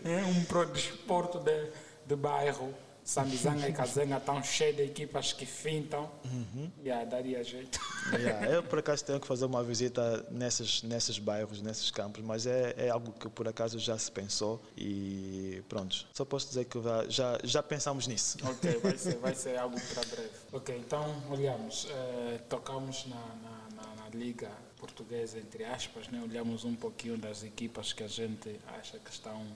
é 0.04 0.24
um 0.24 0.44
pro 0.44 0.64
desporto 0.66 1.40
de 1.40 1.72
de 2.06 2.16
bairro, 2.16 2.74
Sambizanga 3.04 3.68
e 3.68 3.72
Kazenga 3.72 4.16
estão 4.16 4.42
cheios 4.42 4.76
de 4.76 4.82
equipas 4.82 5.32
que 5.32 5.44
fintam. 5.44 6.10
Uhum. 6.24 6.70
Yeah, 6.82 7.04
daria 7.04 7.44
jeito. 7.44 7.78
Yeah, 8.14 8.46
eu, 8.46 8.62
por 8.62 8.78
acaso, 8.78 9.02
tenho 9.04 9.18
que 9.18 9.26
fazer 9.26 9.46
uma 9.46 9.62
visita 9.62 10.26
nesses, 10.30 10.82
nesses 10.82 11.18
bairros, 11.18 11.62
nesses 11.62 11.90
campos, 11.90 12.22
mas 12.22 12.46
é, 12.46 12.74
é 12.76 12.90
algo 12.90 13.12
que, 13.12 13.30
por 13.30 13.48
acaso, 13.48 13.78
já 13.78 13.96
se 13.98 14.10
pensou 14.12 14.62
e 14.76 15.62
pronto. 15.70 16.06
Só 16.12 16.24
posso 16.24 16.48
dizer 16.48 16.66
que 16.66 16.78
já, 17.08 17.38
já 17.42 17.62
pensamos 17.62 18.06
nisso. 18.06 18.36
Ok, 18.42 18.78
vai 18.82 18.96
ser, 18.98 19.16
vai 19.16 19.34
ser 19.34 19.56
algo 19.56 19.80
para 19.80 20.04
breve. 20.04 20.30
Ok, 20.52 20.76
então, 20.76 21.22
olhamos, 21.30 21.88
eh, 21.90 22.40
tocamos 22.48 23.06
na, 23.06 23.16
na, 23.16 23.82
na, 23.82 23.94
na 24.02 24.08
Liga 24.10 24.50
Portuguesa, 24.76 25.38
entre 25.38 25.64
aspas, 25.64 26.08
né? 26.08 26.20
olhamos 26.22 26.64
um 26.64 26.74
pouquinho 26.74 27.16
das 27.16 27.42
equipas 27.42 27.92
que 27.92 28.02
a 28.02 28.08
gente 28.08 28.60
acha 28.78 28.98
que 28.98 29.10
estão 29.10 29.46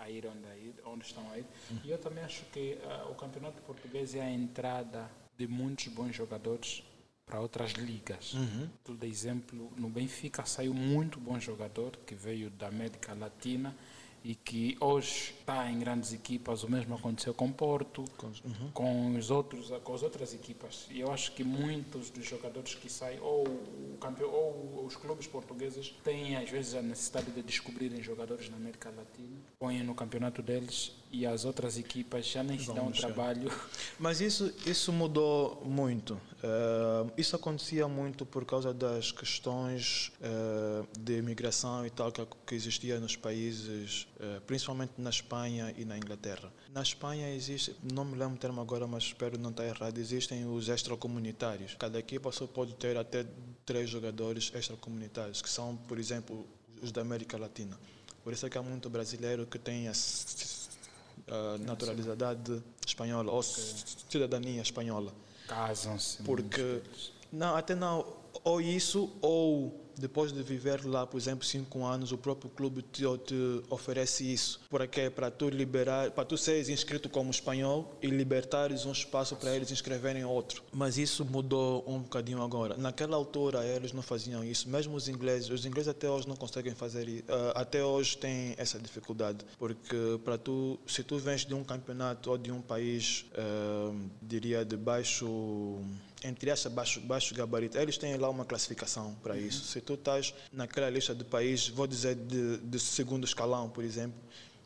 a 0.00 0.10
ir 0.10 0.26
onde, 0.26 0.74
onde 0.84 1.04
estão 1.04 1.30
a 1.30 1.38
ir. 1.38 1.46
E 1.84 1.90
eu 1.90 1.98
também 1.98 2.24
acho 2.24 2.44
que 2.46 2.78
uh, 2.82 3.10
o 3.10 3.14
campeonato 3.14 3.62
português 3.62 4.14
é 4.14 4.20
a 4.20 4.30
entrada 4.30 5.10
de 5.36 5.46
muitos 5.46 5.88
bons 5.88 6.14
jogadores 6.14 6.82
para 7.24 7.40
outras 7.40 7.72
ligas. 7.72 8.34
Uhum. 8.34 8.68
Por 8.82 9.04
exemplo, 9.04 9.72
no 9.76 9.88
Benfica 9.88 10.44
saiu 10.44 10.74
muito 10.74 11.20
bom 11.20 11.38
jogador 11.38 11.96
que 12.04 12.14
veio 12.14 12.50
da 12.50 12.66
América 12.66 13.14
Latina 13.14 13.74
e 14.22 14.34
que 14.34 14.76
hoje 14.80 15.34
está 15.38 15.70
em 15.70 15.78
grandes 15.78 16.12
equipas. 16.12 16.62
O 16.62 16.70
mesmo 16.70 16.94
aconteceu 16.94 17.32
com 17.32 17.50
Porto, 17.50 18.04
uhum. 18.44 18.70
com, 18.72 19.16
os 19.16 19.30
outros, 19.30 19.70
com 19.82 19.94
as 19.94 20.02
outras 20.02 20.34
equipas. 20.34 20.86
E 20.90 21.00
eu 21.00 21.10
acho 21.10 21.32
que 21.32 21.44
muitos 21.44 22.10
dos 22.10 22.26
jogadores 22.26 22.74
que 22.74 22.90
saem, 22.90 23.18
ou, 23.20 23.44
campeão, 24.00 24.30
ou 24.30 24.84
os 24.86 24.96
clubes 24.96 25.26
portugueses, 25.26 25.94
têm 26.02 26.36
às 26.36 26.50
vezes 26.50 26.74
a 26.74 26.82
necessidade 26.82 27.30
de 27.30 27.42
descobrirem 27.42 28.02
jogadores 28.02 28.48
na 28.50 28.56
América 28.56 28.90
Latina, 28.90 29.36
põem 29.58 29.84
no 29.84 29.94
campeonato 29.94 30.42
deles 30.42 30.92
e 31.12 31.26
as 31.26 31.44
outras 31.44 31.78
equipas 31.78 32.26
já 32.26 32.42
nem 32.42 32.58
se 32.58 32.72
dão 32.72 32.90
trabalho. 32.90 33.50
Mas 33.98 34.20
isso, 34.20 34.52
isso 34.66 34.92
mudou 34.92 35.62
muito. 35.64 36.14
Uh, 36.14 37.10
isso 37.16 37.36
acontecia 37.36 37.86
muito 37.86 38.24
por 38.24 38.44
causa 38.44 38.72
das 38.72 39.12
questões 39.12 40.12
uh, 40.20 40.86
de 40.98 41.18
imigração 41.18 41.86
e 41.86 41.90
tal 41.90 42.10
que, 42.10 42.26
que 42.46 42.54
existia 42.54 42.98
nos 42.98 43.16
países 43.16 44.08
eh, 44.22 44.38
principalmente 44.46 44.92
na 44.98 45.08
Espanha 45.08 45.74
e 45.78 45.84
na 45.86 45.96
Inglaterra. 45.96 46.52
Na 46.74 46.82
Espanha 46.82 47.34
existe, 47.34 47.74
não 47.90 48.04
me 48.04 48.14
lembro 48.14 48.34
o 48.34 48.38
termo 48.38 48.60
agora, 48.60 48.86
mas 48.86 49.04
espero 49.04 49.38
não 49.38 49.48
estar 49.48 49.64
errado, 49.64 49.96
existem 49.96 50.44
os 50.44 50.68
extracomunitários. 50.68 51.74
Cada 51.78 51.98
equipa 51.98 52.30
só 52.30 52.46
pode 52.46 52.74
ter 52.74 52.98
até 52.98 53.24
três 53.70 53.88
jogadores 53.88 54.50
extracomunitários, 54.52 55.40
que 55.40 55.48
são, 55.48 55.76
por 55.86 55.96
exemplo, 55.96 56.44
os 56.82 56.90
da 56.90 57.02
América 57.02 57.38
Latina. 57.38 57.78
Por 58.24 58.32
isso 58.32 58.44
é 58.44 58.50
que 58.50 58.58
há 58.58 58.62
muito 58.62 58.90
brasileiro 58.90 59.46
que 59.46 59.60
tem 59.60 59.86
a, 59.86 59.92
a 59.92 61.58
naturalidade 61.58 62.60
espanhola 62.84 63.30
ou 63.30 63.40
cidadania 63.44 64.60
espanhola. 64.60 65.14
Casam-se. 65.46 66.20
Porque, 66.24 66.82
não, 67.32 67.54
até 67.54 67.76
não, 67.76 68.04
ou 68.42 68.60
isso, 68.60 69.08
ou 69.22 69.80
depois 70.00 70.32
de 70.32 70.42
viver 70.42 70.84
lá, 70.84 71.06
por 71.06 71.18
exemplo, 71.18 71.44
cinco 71.44 71.84
anos, 71.84 72.10
o 72.10 72.18
próprio 72.18 72.50
clube 72.50 72.82
te, 72.82 73.02
te 73.24 73.62
oferece 73.68 74.32
isso. 74.32 74.60
Para 74.70 74.86
quê? 74.86 75.10
Para 75.10 75.30
tu 75.30 75.48
liberar, 75.48 76.10
para 76.10 76.24
tu 76.24 76.36
seres 76.36 76.68
inscrito 76.68 77.08
como 77.08 77.30
espanhol 77.30 77.96
e 78.02 78.06
libertares 78.06 78.86
um 78.86 78.92
espaço 78.92 79.36
para 79.36 79.54
eles 79.54 79.70
inscreverem 79.70 80.24
outro. 80.24 80.62
Mas 80.72 80.96
isso 80.96 81.24
mudou 81.24 81.84
um 81.86 82.00
bocadinho 82.00 82.42
agora. 82.42 82.76
Naquela 82.76 83.16
altura 83.16 83.64
eles 83.64 83.92
não 83.92 84.02
faziam 84.02 84.42
isso. 84.42 84.68
Mesmo 84.68 84.96
os 84.96 85.08
ingleses, 85.08 85.50
os 85.50 85.66
ingleses 85.66 85.88
até 85.88 86.08
hoje 86.08 86.26
não 86.26 86.36
conseguem 86.36 86.74
fazer 86.74 87.08
isso. 87.08 87.24
Uh, 87.24 87.52
até 87.54 87.84
hoje 87.84 88.16
têm 88.16 88.54
essa 88.56 88.78
dificuldade, 88.78 89.44
porque 89.58 90.18
para 90.24 90.38
tu, 90.38 90.78
se 90.86 91.02
tu 91.02 91.18
vens 91.18 91.44
de 91.44 91.54
um 91.54 91.62
campeonato 91.62 92.30
ou 92.30 92.38
de 92.38 92.50
um 92.50 92.60
país, 92.60 93.26
uh, 93.34 94.10
diria 94.22 94.64
de 94.64 94.76
baixo 94.76 95.78
entre 96.22 96.50
essa 96.50 96.68
baixo, 96.68 97.00
baixo 97.00 97.34
gabarito, 97.34 97.78
eles 97.78 97.96
têm 97.96 98.16
lá 98.16 98.28
uma 98.28 98.44
classificação 98.44 99.14
para 99.22 99.34
uhum. 99.34 99.40
isso. 99.40 99.64
Se 99.64 99.80
tu 99.80 99.94
estás 99.94 100.34
naquela 100.52 100.90
lista 100.90 101.14
de 101.14 101.24
países, 101.24 101.68
vou 101.68 101.86
dizer 101.86 102.14
de, 102.14 102.58
de 102.58 102.78
segundo 102.78 103.24
escalão, 103.24 103.68
por 103.68 103.84
exemplo, 103.84 104.18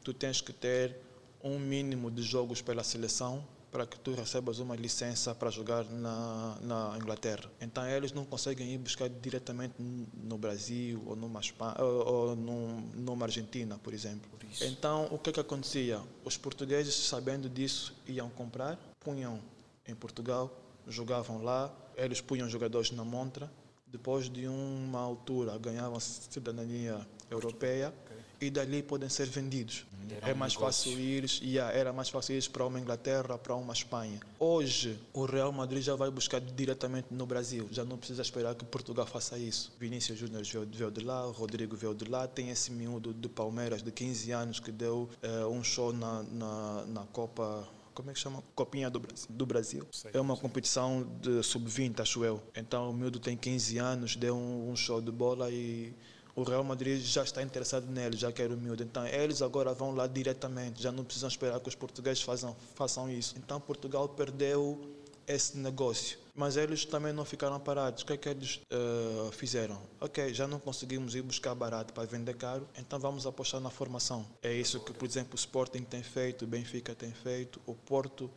tu 0.03 0.13
tens 0.13 0.41
que 0.41 0.53
ter 0.53 0.97
um 1.43 1.59
mínimo 1.59 2.11
de 2.11 2.23
jogos 2.23 2.63
pela 2.63 2.83
seleção 2.83 3.45
para 3.71 3.85
que 3.87 3.99
tu 3.99 4.15
recebas 4.15 4.61
uma 4.61 4.77
licença 4.77 5.35
para 5.35 5.51
jogar 5.51 5.85
na, 5.85 6.57
na 6.63 6.97
Inglaterra. 6.97 7.51
Então 7.61 7.85
eles 7.85 8.13
não 8.13 8.25
conseguem 8.25 8.73
ir 8.73 8.79
buscar 8.79 9.09
diretamente 9.09 9.75
no 9.79 10.39
Brasil 10.39 11.03
ou 11.05 11.17
numa, 11.17 11.41
Espanha, 11.41 11.75
ou, 11.81 12.07
ou 12.07 12.37
numa 12.37 13.27
Argentina, 13.27 13.77
por 13.83 13.93
exemplo. 13.93 14.31
Por 14.31 14.45
então 14.65 15.09
o 15.11 15.19
que, 15.19 15.33
que 15.33 15.41
acontecia? 15.41 16.01
Os 16.25 16.37
portugueses, 16.37 16.95
sabendo 16.95 17.49
disso, 17.49 17.93
iam 18.07 18.31
comprar, 18.31 18.79
punham 19.01 19.41
em 19.89 19.95
Portugal 19.95 20.64
jogavam 20.89 21.43
lá, 21.43 21.75
eles 21.97 22.21
punham 22.21 22.49
jogadores 22.49 22.91
na 22.91 23.05
montra, 23.05 23.51
depois 23.87 24.29
de 24.29 24.49
uma 24.49 25.01
altura 25.01 25.57
ganhavam 25.57 26.01
cidadania 26.01 27.07
europeia 27.31 27.95
okay. 28.05 28.49
e 28.49 28.51
dali 28.51 28.83
podem 28.83 29.09
ser 29.09 29.27
vendidos. 29.27 29.87
Era 30.11 30.31
é 30.31 30.35
mais 30.35 30.55
fácil 30.55 30.99
ir, 30.99 31.25
yeah, 31.43 31.73
era 31.73 31.93
mais 31.93 32.09
fácil 32.09 32.37
ir 32.37 32.49
para 32.51 32.67
uma 32.67 32.79
Inglaterra, 32.79 33.39
para 33.39 33.55
uma 33.55 33.73
Espanha. 33.73 34.21
Hoje 34.39 34.99
o 35.13 35.25
Real 35.25 35.53
Madrid 35.53 35.83
já 35.83 35.95
vai 35.95 36.11
buscar 36.11 36.41
diretamente 36.41 37.09
no 37.11 37.25
Brasil, 37.25 37.69
já 37.71 37.85
não 37.85 37.97
precisa 37.97 38.21
esperar 38.21 38.55
que 38.55 38.65
Portugal 38.65 39.07
faça 39.07 39.39
isso. 39.39 39.73
Vinícius 39.79 40.19
Júnior 40.19 40.43
veio 40.45 40.91
de 40.91 41.05
lá, 41.05 41.23
Rodrigo 41.23 41.77
veio 41.77 41.95
de 41.95 42.05
lá, 42.05 42.27
tem 42.27 42.51
esse 42.51 42.71
miúdo 42.71 43.15
de 43.15 43.29
Palmeiras 43.29 43.83
de 43.83 43.91
15 43.91 44.31
anos 44.33 44.61
que 44.61 44.73
deu 44.73 45.09
uh, 45.23 45.49
um 45.49 45.63
show 45.63 45.93
na, 45.93 46.23
na, 46.25 46.85
na 46.87 47.03
Copa 47.07 47.67
como 47.95 48.11
é 48.11 48.13
que 48.13 48.19
chama? 48.19 48.43
Copinha 48.55 48.91
do, 48.91 49.01
do 49.29 49.47
Brasil. 49.47 49.87
Sei, 49.93 50.11
é 50.13 50.21
uma 50.21 50.35
sei. 50.35 50.43
competição 50.43 51.07
de 51.21 51.43
sub-20, 51.43 52.01
acho 52.01 52.25
eu. 52.25 52.43
Então 52.55 52.91
o 52.91 52.93
miúdo 52.93 53.21
tem 53.21 53.37
15 53.37 53.79
anos, 53.79 54.17
deu 54.17 54.37
um, 54.37 54.71
um, 54.71 54.77
show 54.77 55.01
de 55.01 55.13
bola 55.13 55.51
e 55.51 55.95
o 56.35 56.43
Real 56.43 56.65
Madrid 56.65 57.01
já 57.01 57.23
está 57.23 57.43
interessado 57.43 57.87
nele, 57.87 58.17
já 58.17 58.33
quer 58.33 58.51
o 58.51 58.57
miúdo. 58.57 58.83
Então 58.83 59.07
eles 59.07 59.41
agora 59.41 59.73
vão 59.73 59.95
lá 59.95 60.07
diretamente, 60.07 60.83
já 60.83 60.91
não 60.91 61.05
precisam 61.05 61.29
esperar 61.29 61.61
que 61.61 61.69
os 61.69 61.75
portugueses 61.75 62.23
façam, 62.23 62.57
façam 62.75 63.11
isso. 63.11 63.35
Então 63.39 63.61
Portugal 63.61 64.09
perdeu 64.09 64.81
esse 65.27 65.57
negócio. 65.57 66.24
Mas 66.35 66.57
eles 66.57 66.85
também 66.85 67.13
não 67.13 67.25
ficaram 67.25 67.61
parados. 67.61 68.03
O 68.03 68.07
que 68.07 68.13
é 68.15 68.17
que 68.17 68.29
eles 68.29 68.61
uh, 68.73 69.31
fizeram? 69.31 69.81
Ok, 70.01 70.35
já 70.35 70.49
não 70.49 70.59
conseguimos 70.59 71.15
ir 71.15 71.23
buscar 71.23 71.55
barato 71.55 71.93
para 71.93 72.05
vender 72.05 72.35
caro, 72.35 72.67
então 72.77 72.99
vamos 72.99 73.25
apostar 73.25 73.61
na 73.61 73.71
formação. 73.71 74.27
É 74.43 74.53
isso 74.53 74.81
que, 74.81 74.93
por 74.93 75.07
exemplo, 75.07 75.35
o 75.35 75.37
Sporting 75.37 75.85
tem 75.85 76.03
feito, 76.03 76.45
o 76.45 76.49
Benfica 76.49 76.93
tem 76.93 77.13
feito, 77.13 77.61
o 77.65 77.75
Porto 77.75 78.29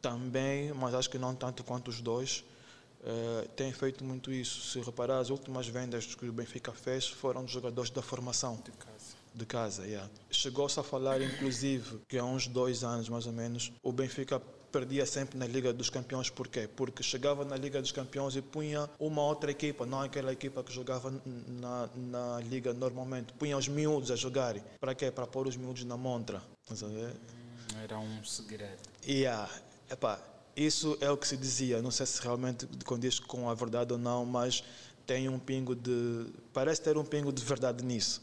também, 0.00 0.72
mas 0.72 0.94
acho 0.94 1.10
que 1.10 1.18
não 1.18 1.34
tanto 1.34 1.62
quanto 1.62 1.88
os 1.88 2.00
dois. 2.00 2.42
Uh, 3.02 3.46
tem 3.50 3.72
feito 3.72 4.02
muito 4.02 4.32
isso. 4.32 4.62
Se 4.70 4.80
reparar, 4.80 5.18
as 5.18 5.28
últimas 5.28 5.66
vendas 5.68 6.14
que 6.14 6.26
o 6.26 6.32
Benfica 6.32 6.72
fez 6.72 7.06
foram 7.06 7.44
dos 7.44 7.52
jogadores 7.52 7.90
da 7.90 8.00
formação. 8.00 8.56
De 8.56 8.70
casa. 8.70 9.16
De 9.34 9.46
casa, 9.46 9.86
yeah. 9.86 10.10
Chegou-se 10.30 10.78
a 10.78 10.82
falar, 10.82 11.20
inclusive, 11.20 12.00
que 12.08 12.16
há 12.16 12.24
uns 12.24 12.46
dois 12.46 12.84
anos 12.84 13.08
mais 13.08 13.26
ou 13.26 13.32
menos, 13.32 13.72
o 13.82 13.92
Benfica 13.92 14.40
perdia 14.72 15.04
sempre 15.04 15.38
na 15.38 15.46
Liga 15.46 15.72
dos 15.72 15.90
Campeões. 15.90 16.30
Porquê? 16.30 16.68
Porque 16.74 17.02
chegava 17.02 17.44
na 17.44 17.56
Liga 17.56 17.80
dos 17.80 17.92
Campeões 17.92 18.34
e 18.34 18.42
punha 18.42 18.88
uma 18.98 19.22
outra 19.22 19.50
equipa, 19.50 19.84
não 19.84 20.00
aquela 20.00 20.32
equipa 20.32 20.64
que 20.64 20.72
jogava 20.72 21.12
na, 21.46 21.88
na 21.94 22.40
Liga 22.40 22.72
normalmente. 22.72 23.32
Punha 23.34 23.56
os 23.56 23.68
miúdos 23.68 24.10
a 24.10 24.16
jogarem. 24.16 24.62
Para 24.80 24.94
quê? 24.94 25.10
Para 25.10 25.26
pôr 25.26 25.46
os 25.46 25.56
miúdos 25.56 25.84
na 25.84 25.96
montra. 25.96 26.42
Era 27.82 27.98
um 27.98 28.24
segredo. 28.24 28.80
Yeah. 29.06 29.50
Epá, 29.90 30.18
isso 30.56 30.96
é 31.00 31.10
o 31.10 31.16
que 31.16 31.28
se 31.28 31.36
dizia. 31.36 31.82
Não 31.82 31.90
sei 31.90 32.06
se 32.06 32.20
realmente 32.22 32.66
condiz 32.84 33.18
com 33.18 33.48
a 33.50 33.54
verdade 33.54 33.92
ou 33.92 33.98
não, 33.98 34.24
mas 34.24 34.64
tem 35.06 35.28
um 35.28 35.38
pingo 35.38 35.74
de. 35.74 36.26
Parece 36.52 36.80
ter 36.80 36.96
um 36.96 37.04
pingo 37.04 37.32
de 37.32 37.44
verdade 37.44 37.84
nisso. 37.84 38.22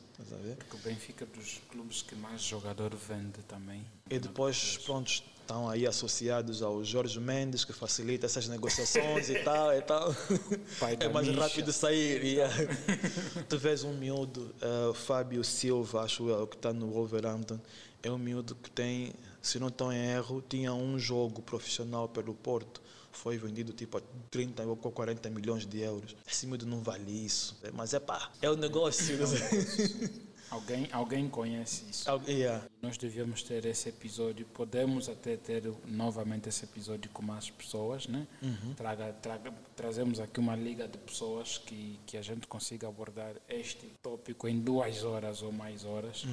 Porque 0.58 0.76
o 0.76 0.80
Benfica 0.80 1.24
é 1.24 1.38
dos 1.38 1.62
clubes 1.70 2.02
que 2.02 2.14
mais 2.16 2.42
jogador 2.42 2.94
vende 2.96 3.42
também. 3.48 3.86
E 4.10 4.20
depois, 4.20 4.78
pronto, 4.80 5.24
estão 5.50 5.68
aí 5.68 5.88
associados 5.88 6.62
ao 6.62 6.84
Jorge 6.84 7.20
Mendes, 7.20 7.66
que 7.66 7.74
facilita 7.74 8.28
essas 8.28 8.48
negociações 8.48 9.30
e 9.30 9.40
tal 9.40 9.76
e 9.76 9.82
tal. 9.82 10.16
É 11.00 11.10
mais 11.10 11.28
Misha. 11.28 11.42
rápido 11.42 11.74
sair. 11.74 12.24
yeah. 12.24 12.54
tu 13.50 13.58
vês 13.58 13.84
um 13.84 13.94
miúdo, 13.94 14.54
uh, 14.62 14.94
Fábio 14.94 15.44
Silva, 15.44 16.04
acho 16.04 16.30
eu, 16.30 16.46
que 16.46 16.56
está 16.56 16.72
no 16.72 16.92
Wolverhampton. 16.92 17.60
É 18.04 18.12
um 18.12 18.18
miúdo 18.18 18.56
que 18.56 18.70
tem, 18.70 19.14
se 19.42 19.60
não 19.60 19.70
estou 19.70 19.92
em 19.92 20.12
erro, 20.12 20.44
tinha 20.48 20.74
um 20.74 21.00
jogo 21.00 21.42
profissional 21.42 22.08
pelo 22.08 22.34
Porto. 22.34 22.82
Foi 23.12 23.38
vendido 23.38 23.74
tipo 23.74 23.98
a 23.98 24.02
30 24.30 24.64
ou 24.66 24.76
40 24.76 25.30
milhões 25.32 25.66
de 25.66 25.80
euros. 25.80 26.16
Esse 26.30 26.46
miúdo 26.46 26.68
não 26.68 26.82
vale 26.82 27.26
isso. 27.26 27.58
Mas 27.74 27.94
é 27.94 28.00
pá, 28.00 28.30
é 28.42 28.50
o 28.50 28.56
negócio. 28.56 29.18
Alguém, 30.52 30.88
alguém 30.92 31.30
conhece 31.30 31.86
isso. 31.90 32.10
Al- 32.10 32.22
yeah. 32.28 32.66
Nós 32.82 32.98
devíamos 32.98 33.44
ter 33.44 33.66
esse 33.66 33.90
episódio, 33.90 34.46
podemos 34.48 35.08
até 35.08 35.38
ter 35.38 35.64
novamente 35.86 36.50
esse 36.50 36.66
episódio 36.66 37.10
com 37.12 37.22
mais 37.22 37.50
pessoas, 37.52 38.08
né? 38.08 38.28
Traga, 38.76 39.14
traga, 39.22 39.54
trazemos 39.76 40.20
aqui 40.20 40.40
uma 40.40 40.56
liga 40.56 40.88
de 40.88 40.98
pessoas 40.98 41.58
que, 41.60 42.00
que 42.06 42.18
a 42.18 42.22
gente 42.22 42.48
consiga 42.48 42.88
abordar 42.88 43.36
este 43.48 43.92
tópico 44.02 44.48
em 44.48 44.60
duas 44.60 45.04
horas 45.04 45.42
ou 45.44 45.52
mais 45.52 45.86
horas. 45.86 46.26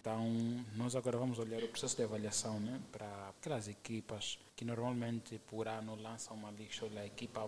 Então, 0.00 0.26
nós 0.76 0.96
agora 0.96 1.16
vamos 1.16 1.38
olhar 1.38 1.62
o 1.62 1.68
processo 1.68 1.96
de 1.96 2.02
avaliação 2.02 2.58
né? 2.60 2.80
para 2.90 3.06
aquelas 3.30 3.68
equipas 3.68 4.38
que 4.56 4.64
normalmente 4.64 5.38
por 5.46 5.66
ano 5.68 5.94
lançam 5.94 6.36
uma 6.36 6.50
lista, 6.50 6.84
olha, 6.84 7.02
a 7.02 7.06
equipa 7.06 7.46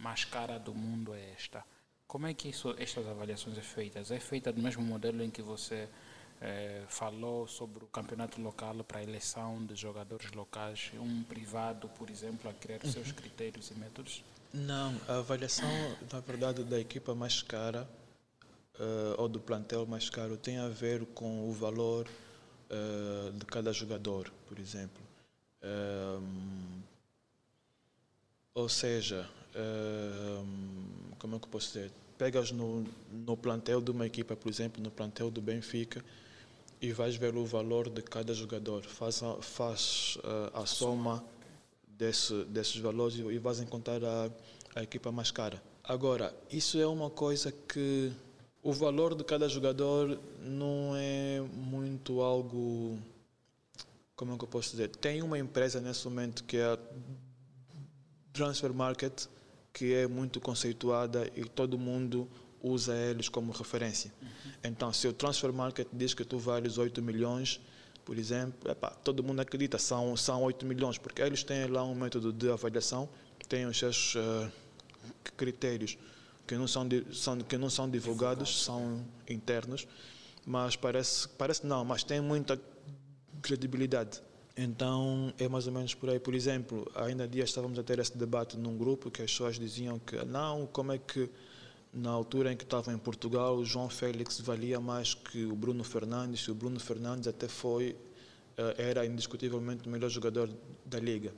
mais 0.00 0.24
cara 0.24 0.58
do 0.58 0.74
mundo 0.74 1.14
é 1.14 1.32
esta. 1.32 1.62
Como 2.14 2.28
é 2.28 2.32
que 2.32 2.48
isso, 2.50 2.72
estas 2.78 3.08
avaliações 3.08 3.58
é 3.58 3.60
feitas? 3.60 4.12
É 4.12 4.20
feita 4.20 4.52
do 4.52 4.62
mesmo 4.62 4.80
modelo 4.84 5.20
em 5.20 5.28
que 5.28 5.42
você 5.42 5.88
eh, 6.40 6.84
falou 6.86 7.48
sobre 7.48 7.82
o 7.82 7.88
campeonato 7.88 8.40
local 8.40 8.84
para 8.84 9.00
a 9.00 9.02
eleição 9.02 9.66
de 9.66 9.74
jogadores 9.74 10.30
locais, 10.30 10.92
um 10.94 11.24
privado, 11.24 11.88
por 11.88 12.08
exemplo, 12.08 12.48
a 12.48 12.54
criar 12.54 12.78
os 12.84 12.92
seus 12.92 13.10
critérios 13.10 13.68
e 13.72 13.74
métodos? 13.74 14.22
Não, 14.52 14.94
a 15.08 15.16
avaliação, 15.16 15.68
na 16.12 16.20
verdade, 16.20 16.62
da 16.62 16.78
equipa 16.78 17.16
mais 17.16 17.42
cara 17.42 17.84
eh, 18.78 19.14
ou 19.18 19.28
do 19.28 19.40
plantel 19.40 19.84
mais 19.84 20.08
caro 20.08 20.36
tem 20.36 20.58
a 20.58 20.68
ver 20.68 21.04
com 21.06 21.50
o 21.50 21.52
valor 21.52 22.06
eh, 22.70 23.32
de 23.34 23.44
cada 23.44 23.72
jogador, 23.72 24.32
por 24.46 24.60
exemplo. 24.60 25.02
Ou 28.54 28.68
seja, 28.68 29.28
como 31.18 31.34
é 31.34 31.38
que 31.40 31.44
eu 31.46 31.50
posso 31.50 31.66
dizer? 31.72 31.90
Pegas 32.16 32.52
no, 32.52 32.84
no 33.10 33.36
plantel 33.36 33.80
de 33.80 33.90
uma 33.90 34.06
equipa, 34.06 34.36
por 34.36 34.48
exemplo, 34.48 34.82
no 34.82 34.90
plantel 34.90 35.30
do 35.30 35.40
Benfica, 35.40 36.04
e 36.80 36.92
vais 36.92 37.16
ver 37.16 37.34
o 37.36 37.44
valor 37.44 37.88
de 37.88 38.02
cada 38.02 38.34
jogador. 38.34 38.82
Faz 38.82 39.22
a, 39.22 39.36
faz, 39.40 40.18
eh, 40.22 40.50
a 40.54 40.66
soma 40.66 41.24
desse, 41.86 42.44
desses 42.44 42.76
valores 42.76 43.16
e 43.16 43.38
vais 43.38 43.60
encontrar 43.60 44.04
a, 44.04 44.30
a 44.76 44.82
equipa 44.82 45.10
mais 45.10 45.30
cara. 45.30 45.62
Agora, 45.82 46.34
isso 46.50 46.78
é 46.78 46.86
uma 46.86 47.10
coisa 47.10 47.52
que 47.52 48.12
o 48.62 48.72
valor 48.72 49.14
de 49.14 49.22
cada 49.22 49.48
jogador 49.48 50.18
não 50.40 50.96
é 50.96 51.40
muito 51.40 52.22
algo. 52.22 52.98
Como 54.16 54.32
é 54.32 54.38
que 54.38 54.44
eu 54.44 54.48
posso 54.48 54.70
dizer? 54.70 54.88
Tem 54.88 55.22
uma 55.22 55.38
empresa 55.38 55.80
nesse 55.80 56.04
momento 56.06 56.44
que 56.44 56.56
é 56.56 56.64
a 56.64 56.78
Transfer 58.32 58.72
Market, 58.72 59.26
que 59.74 59.92
é 59.92 60.06
muito 60.06 60.40
conceituada 60.40 61.28
e 61.34 61.44
todo 61.44 61.76
mundo 61.76 62.28
usa 62.62 62.96
eles 62.96 63.28
como 63.28 63.52
referência. 63.52 64.14
Então, 64.62 64.92
se 64.92 65.06
o 65.08 65.12
Transfer 65.12 65.52
Market 65.52 65.88
diz 65.92 66.14
que 66.14 66.24
tu 66.24 66.38
vales 66.38 66.78
8 66.78 67.02
milhões, 67.02 67.60
por 68.04 68.16
exemplo, 68.16 68.70
epá, 68.70 68.90
todo 68.90 69.22
mundo 69.22 69.40
acredita, 69.40 69.76
são, 69.76 70.16
são 70.16 70.42
8 70.44 70.64
milhões, 70.64 70.96
porque 70.96 71.20
eles 71.20 71.42
têm 71.42 71.66
lá 71.66 71.82
um 71.82 71.94
método 71.94 72.32
de 72.32 72.50
avaliação, 72.50 73.08
têm 73.48 73.66
os 73.66 73.76
seus 73.76 74.14
eh, 74.16 74.50
critérios 75.36 75.98
que 76.46 76.56
não 76.56 76.68
são, 76.68 76.86
são, 77.12 77.38
que 77.38 77.58
não 77.58 77.68
são 77.68 77.90
divulgados, 77.90 78.64
são 78.64 79.04
internos, 79.28 79.88
mas 80.46 80.76
parece, 80.76 81.28
parece 81.30 81.66
não, 81.66 81.84
mas 81.84 82.04
tem 82.04 82.20
muita 82.20 82.60
credibilidade. 83.42 84.22
Então 84.56 85.32
é 85.38 85.48
mais 85.48 85.66
ou 85.66 85.72
menos 85.72 85.94
por 85.94 86.08
aí. 86.08 86.20
Por 86.20 86.34
exemplo, 86.34 86.90
ainda 86.94 87.24
há 87.24 87.26
dias 87.26 87.48
estávamos 87.48 87.78
a 87.78 87.82
ter 87.82 87.98
esse 87.98 88.16
debate 88.16 88.56
num 88.56 88.76
grupo 88.76 89.10
que 89.10 89.22
as 89.22 89.30
pessoas 89.30 89.58
diziam 89.58 89.98
que 89.98 90.16
não, 90.24 90.66
como 90.66 90.92
é 90.92 90.98
que 90.98 91.28
na 91.92 92.10
altura 92.10 92.52
em 92.52 92.56
que 92.56 92.64
estava 92.64 92.92
em 92.92 92.98
Portugal 92.98 93.56
o 93.56 93.64
João 93.64 93.88
Félix 93.88 94.40
valia 94.40 94.80
mais 94.80 95.14
que 95.14 95.44
o 95.44 95.54
Bruno 95.54 95.84
Fernandes, 95.84 96.46
o 96.48 96.54
Bruno 96.54 96.80
Fernandes 96.80 97.28
até 97.28 97.48
foi, 97.48 97.96
eh, 98.56 98.74
era 98.78 99.06
indiscutivelmente 99.06 99.88
o 99.88 99.90
melhor 99.90 100.10
jogador 100.10 100.50
da 100.84 100.98
liga. 100.98 101.32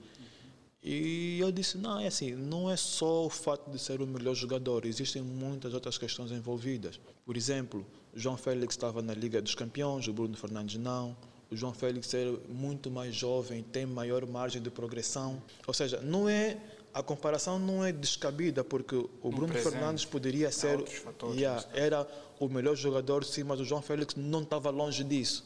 E 0.83 1.39
eu 1.41 1.51
disse, 1.51 1.77
não, 1.77 1.99
é 1.99 2.07
assim, 2.07 2.35
não 2.35 2.71
é 2.71 2.77
só 2.77 3.27
o 3.27 3.31
fato 3.31 3.71
de 3.71 3.79
ser 3.79 4.01
o 4.01 4.07
melhor 4.07 4.35
jogador, 4.35 4.87
existem 4.87 5.21
muitas 5.21 5.75
outras 5.75 5.99
questões 5.99 6.31
envolvidas. 6.31 7.01
Por 7.25 7.37
exemplo, 7.37 7.85
João 8.15 8.37
Félix 8.37 8.75
estava 8.75 9.03
na 9.03 9.13
Liga 9.13 9.43
dos 9.43 9.55
Campeões, 9.55 10.07
o 10.07 10.13
Bruno 10.13 10.37
Fernandes 10.37 10.79
não. 10.79 11.17
O 11.51 11.57
João 11.57 11.73
Félix 11.73 12.13
é 12.15 12.25
muito 12.49 12.91
mais 12.91 13.15
jovem, 13.15 13.63
tem 13.63 13.87
maior 13.87 14.27
margem 14.27 14.61
de 14.61 14.71
progressão. 14.71 15.41
Ou 15.67 15.73
seja, 15.75 16.01
não 16.01 16.29
é 16.29 16.59
a 16.93 17.03
comparação 17.03 17.59
não 17.59 17.85
é 17.85 17.93
descabida 17.93 18.65
porque 18.65 18.97
o 18.97 19.09
Bruno 19.31 19.49
presente. 19.53 19.73
Fernandes 19.75 20.05
poderia 20.07 20.51
ser 20.51 20.79
fatores, 20.87 21.37
Yeah, 21.37 21.63
mas- 21.71 21.79
era 21.79 22.09
o 22.41 22.49
melhor 22.49 22.75
jogador, 22.75 23.23
sim, 23.23 23.45
mas 23.45 23.61
o 23.61 23.65
João 23.65 23.83
Félix 23.83 24.15
não 24.17 24.43
estava 24.43 24.71
longe 24.71 25.05
disso. 25.05 25.45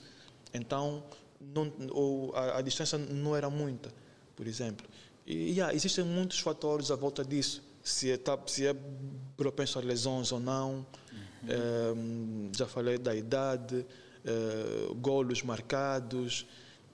Então, 0.54 1.02
não, 1.40 1.66
o- 1.92 2.30
a, 2.34 2.58
a 2.58 2.62
distância 2.62 2.96
não 2.96 3.34
era 3.36 3.50
muita, 3.50 3.92
por 4.36 4.46
exemplo. 4.46 4.86
E 5.26 5.50
yeah, 5.50 5.74
existem 5.74 6.04
muitos 6.04 6.38
fatores 6.38 6.90
à 6.90 6.96
volta 6.96 7.24
disso. 7.24 7.62
Se 7.82 8.10
é, 8.12 8.16
tá, 8.16 8.38
se 8.46 8.66
é 8.66 8.74
propenso 9.36 9.78
a 9.78 9.82
lesões 9.82 10.30
ou 10.32 10.38
não. 10.40 10.86
Eh, 11.48 11.94
já 12.56 12.66
falei 12.66 12.96
da 12.98 13.14
idade, 13.14 13.84
eh, 14.24 14.92
golos 14.96 15.42
marcados. 15.42 16.46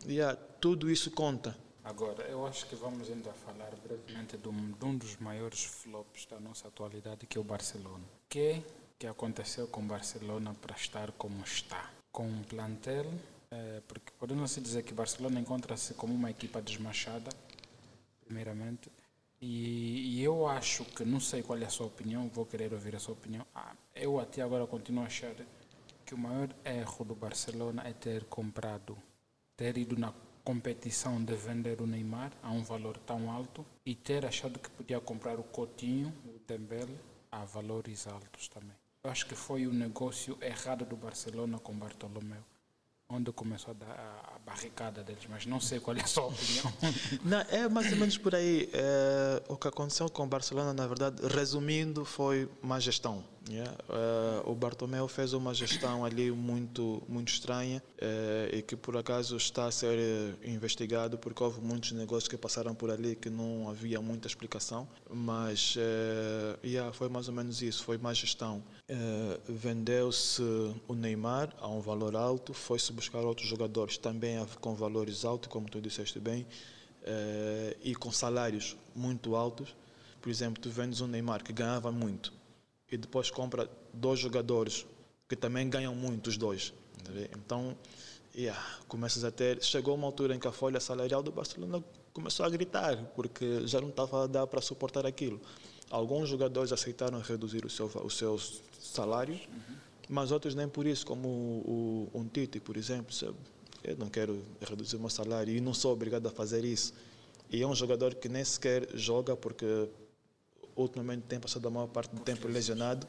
Yeah, 0.07 0.36
tudo 0.61 0.90
isso 0.90 1.11
conta. 1.11 1.57
Agora, 1.85 2.24
eu 2.24 2.44
acho 2.47 2.66
que 2.66 2.74
vamos 2.74 3.09
ainda 3.09 3.32
falar 3.32 3.70
brevemente 3.77 4.36
de 4.36 4.48
um, 4.48 4.73
de 4.73 4.85
um 4.85 4.97
dos 4.97 5.16
maiores 5.19 5.65
flops 5.65 6.27
da 6.27 6.40
nossa 6.40 6.66
atualidade, 6.66 7.27
que 7.27 7.39
é 7.39 7.40
o 7.40 7.44
Barcelona. 7.44 8.05
O 8.05 8.28
que, 8.28 8.62
que 8.98 9.07
aconteceu 9.07 9.69
com 9.69 9.82
o 9.82 9.85
Barcelona 9.85 10.55
para 10.61 10.74
estar 10.74 11.12
como 11.12 11.43
está? 11.44 11.90
Com 12.11 12.27
um 12.27 12.43
plantel, 12.43 13.07
eh, 13.51 13.82
porque 13.86 14.12
podemos 14.19 14.55
dizer 14.57 14.82
que 14.82 14.93
Barcelona 14.93 15.39
encontra-se 15.39 15.94
como 15.94 16.12
uma 16.12 16.28
equipa 16.28 16.61
desmanchada, 16.61 17.31
primeiramente, 18.24 18.90
e, 19.40 20.16
e 20.16 20.24
eu 20.24 20.47
acho 20.48 20.85
que, 20.85 21.05
não 21.05 21.20
sei 21.20 21.43
qual 21.43 21.59
é 21.59 21.66
a 21.66 21.70
sua 21.70 21.86
opinião, 21.86 22.28
vou 22.28 22.47
querer 22.47 22.73
ouvir 22.73 22.97
a 22.97 22.98
sua 22.98 23.15
opinião. 23.15 23.47
Ah, 23.55 23.77
eu 23.94 24.19
até 24.19 24.43
agora 24.43 24.66
continuo 24.66 25.05
a 25.05 25.07
achar 25.07 25.35
que 26.07 26.15
o 26.15 26.19
maior 26.19 26.49
erro 26.65 27.05
do 27.05 27.15
Barcelona 27.16 27.83
é 27.85 27.93
ter 27.93 28.24
comprado, 28.27 28.97
ter 29.57 29.77
ido 29.77 29.99
na 29.99 30.15
competição 30.45 31.23
de 31.23 31.35
vender 31.35 31.83
o 31.83 31.87
Neymar 31.87 32.31
a 32.41 32.53
um 32.53 32.62
valor 32.62 32.97
tão 32.99 33.28
alto 33.28 33.66
e 33.85 33.97
ter 33.97 34.24
achado 34.24 34.61
que 34.61 34.70
podia 34.70 35.01
comprar 35.01 35.41
o 35.41 35.43
Coutinho, 35.43 36.15
o 36.24 36.39
Dembele, 36.47 36.97
a 37.33 37.45
valores 37.45 38.07
altos 38.07 38.47
também. 38.47 38.77
Eu 39.03 39.11
acho 39.11 39.27
que 39.27 39.35
foi 39.35 39.66
o 39.66 39.73
negócio 39.73 40.39
errado 40.41 40.85
do 40.85 40.97
Barcelona 40.97 41.59
com 41.59 41.74
Bartolomeu, 41.74 42.45
onde 43.09 43.33
começou 43.33 43.73
a, 43.73 43.74
dar 43.74 43.91
a, 43.91 44.39
barricada 44.47 45.03
deles, 45.03 45.27
mas 45.28 45.45
não 45.45 45.61
sei 45.61 45.81
qual 45.81 45.97
é 45.97 46.03
a 46.03 46.07
sua 46.07 46.27
opinião. 46.27 46.73
Não, 47.24 47.41
é 47.41 47.69
mais 47.69 47.91
ou 47.91 47.99
menos 47.99 48.16
por 48.16 48.33
aí. 48.33 48.70
É, 48.73 49.43
o 49.49 49.57
que 49.57 49.66
aconteceu 49.66 50.09
com 50.09 50.23
o 50.23 50.27
Barcelona, 50.28 50.73
na 50.73 50.87
verdade, 50.87 51.20
resumindo, 51.27 52.05
foi 52.05 52.49
má 52.62 52.78
gestão. 52.78 53.24
Yeah. 53.48 53.73
É, 53.89 54.43
o 54.44 54.55
Bartomeu 54.55 55.06
fez 55.09 55.32
uma 55.32 55.55
gestão 55.55 56.05
ali 56.05 56.31
muito, 56.31 57.02
muito 57.09 57.28
estranha 57.28 57.82
é, 57.98 58.51
e 58.52 58.62
que, 58.62 58.77
por 58.77 58.97
acaso, 58.97 59.36
está 59.36 59.66
a 59.66 59.70
ser 59.70 59.98
eh, 59.98 60.51
investigado 60.51 61.18
porque 61.18 61.43
houve 61.43 61.60
muitos 61.60 61.93
negócios 61.93 62.28
que 62.28 62.36
passaram 62.36 62.74
por 62.74 62.90
ali 62.90 63.16
que 63.16 63.31
não 63.31 63.68
havia 63.68 64.01
muita 64.01 64.27
explicação. 64.27 64.89
Mas 65.10 65.77
é, 65.78 66.66
yeah, 66.66 66.93
foi 66.93 67.09
mais 67.09 67.28
ou 67.28 67.35
menos 67.35 67.62
isso, 67.62 67.85
foi 67.85 67.98
má 67.98 68.12
gestão. 68.12 68.62
É, 68.89 68.97
Vendeu-se 69.48 70.43
o 70.89 70.94
Neymar 70.94 71.55
a 71.60 71.68
um 71.68 71.81
valor 71.81 72.16
alto, 72.16 72.52
foi-se 72.52 72.93
buscar 72.93 73.20
outros 73.20 73.48
jogadores 73.48 73.98
também 73.98 74.44
com 74.60 74.74
valores 74.74 75.24
altos, 75.24 75.48
como 75.48 75.68
tu 75.68 75.81
disseste 75.81 76.18
bem, 76.18 76.47
e 77.82 77.94
com 77.94 78.10
salários 78.10 78.77
muito 78.94 79.36
altos. 79.36 79.74
Por 80.20 80.28
exemplo, 80.28 80.60
tu 80.60 80.70
vendes 80.70 81.01
um 81.01 81.06
Neymar 81.06 81.43
que 81.44 81.52
ganhava 81.52 81.93
muito 81.93 82.32
e 82.91 82.97
depois 82.97 83.31
compra 83.31 83.69
dois 83.93 84.21
jogadores 84.21 84.87
que 85.29 85.37
também 85.37 85.69
ganham 85.69 85.95
muito, 85.95 86.29
os 86.29 86.37
dois. 86.37 86.73
Então, 87.37 87.77
yeah, 88.35 88.61
começas 88.89 89.25
a 89.25 89.31
ter. 89.31 89.63
Chegou 89.63 89.95
uma 89.95 90.07
altura 90.07 90.35
em 90.35 90.39
que 90.39 90.47
a 90.47 90.53
folha 90.53 90.81
salarial 90.81 91.23
do 91.23 91.33
Barcelona 91.33 91.83
começou 92.13 92.47
a 92.47 92.49
gritar, 92.49 92.97
porque 93.15 93.67
já 93.67 93.81
não 93.81 93.89
estava 93.89 94.25
a 94.25 94.27
dar 94.27 94.47
para 94.47 94.61
suportar 94.61 95.07
aquilo. 95.07 95.41
Alguns 95.91 96.29
jogadores 96.29 96.73
aceitaram 96.73 97.21
reduzir 97.21 97.65
o 97.65 97.71
seu, 97.71 97.87
o 97.87 98.11
seu 98.11 98.39
salário, 98.81 99.39
mas 100.09 100.33
outros 100.33 100.55
nem 100.55 100.69
por 100.69 100.87
isso, 100.87 101.07
como 101.07 101.29
o, 101.29 102.11
o, 102.15 102.21
um 102.21 102.29
por 102.61 102.77
exemplo. 102.77 103.15
Eu 103.85 103.97
não 103.97 104.09
quero 104.09 104.43
reduzir 104.61 104.97
o 104.97 105.01
meu 105.01 105.11
salário 105.11 105.55
e 105.55 105.61
não 105.61 105.73
sou 105.73 105.93
obrigado 105.93 106.27
a 106.27 106.31
fazer 106.31 106.65
isso. 106.65 106.93
E 107.51 107.63
é 107.63 107.67
um 107.67 107.75
jogador 107.75 108.15
que 108.15 108.29
nem 108.29 108.45
sequer 108.45 108.89
joga 108.95 109.37
porque 109.37 109.89
ultimamente 110.77 111.23
tem 111.23 111.40
passado 111.40 111.66
a 111.66 111.70
maior 111.70 111.89
parte 111.89 112.15
do 112.15 112.20
tempo 112.20 112.47
lesionado 112.47 113.07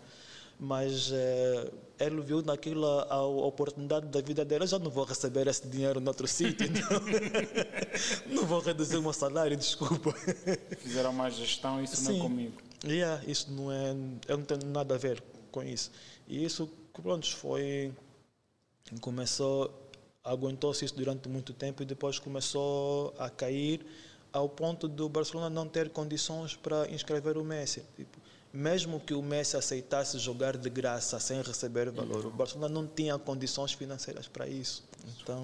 mas 0.60 1.11
é, 1.11 1.72
ele 1.99 2.22
viu 2.22 2.41
naquilo 2.41 2.85
a, 2.85 3.14
a, 3.14 3.26
oportunidade 3.26 4.07
da 4.07 4.22
vida 4.22 4.44
dele. 4.44 4.64
Eu 4.64 4.68
já 4.68 4.80
não 4.80 4.89
vou 4.89 5.03
receber 5.03 5.48
esse 5.48 5.68
dinheiro 5.68 5.99
em 5.99 6.07
outro 6.07 6.27
sítio, 6.27 6.65
então 6.65 6.99
não 8.27 8.45
vou 8.45 8.60
reduzir 8.60 8.98
o 8.98 9.02
meu 9.02 9.14
salário, 9.14 9.56
desculpa. 9.56 10.14
Fizeram 10.80 11.14
mais 11.14 11.35
gestão, 11.35 11.84
isso 11.84 11.98
Sim. 11.98 12.14
não 12.14 12.15
é 12.15 12.22
comigo. 12.22 12.57
Yeah, 12.84 13.23
isso 13.27 13.52
não 13.52 13.72
é, 13.72 13.95
eu 14.27 14.38
não 14.38 14.45
tenho 14.45 14.65
nada 14.65 14.95
a 14.95 14.98
ver 14.98 15.23
com 15.52 15.64
isso. 15.64 15.91
E 16.27 16.44
isso, 16.44 16.69
pronto, 16.94 17.27
foi. 17.35 17.94
Começou, 19.02 19.91
aguentou-se 20.23 20.85
isso 20.85 20.95
durante 20.95 21.27
muito 21.27 21.53
tempo 21.53 21.84
e 21.84 21.85
depois 21.85 22.19
começou 22.19 23.14
a 23.19 23.30
cair 23.30 23.85
ao 24.38 24.47
ponto 24.47 24.88
do 24.88 25.09
Barcelona 25.09 25.49
não 25.49 25.68
ter 25.68 25.89
condições 25.89 26.55
para 26.55 26.89
inscrever 26.89 27.38
o 27.38 27.43
Messi. 27.43 27.84
Tipo, 27.95 28.19
mesmo 28.53 28.99
que 28.99 29.14
o 29.14 29.22
Messi 29.22 29.57
aceitasse 29.57 30.18
jogar 30.19 30.57
de 30.57 30.69
graça 30.69 31.19
sem 31.19 31.41
receber 31.41 31.91
valor, 31.91 32.26
o 32.26 32.31
Barcelona 32.31 32.73
não 32.73 32.88
tinha 32.88 33.18
condições 33.19 33.73
financeiras 33.73 34.27
para 34.27 34.47
isso. 34.47 34.84
Então 35.22 35.43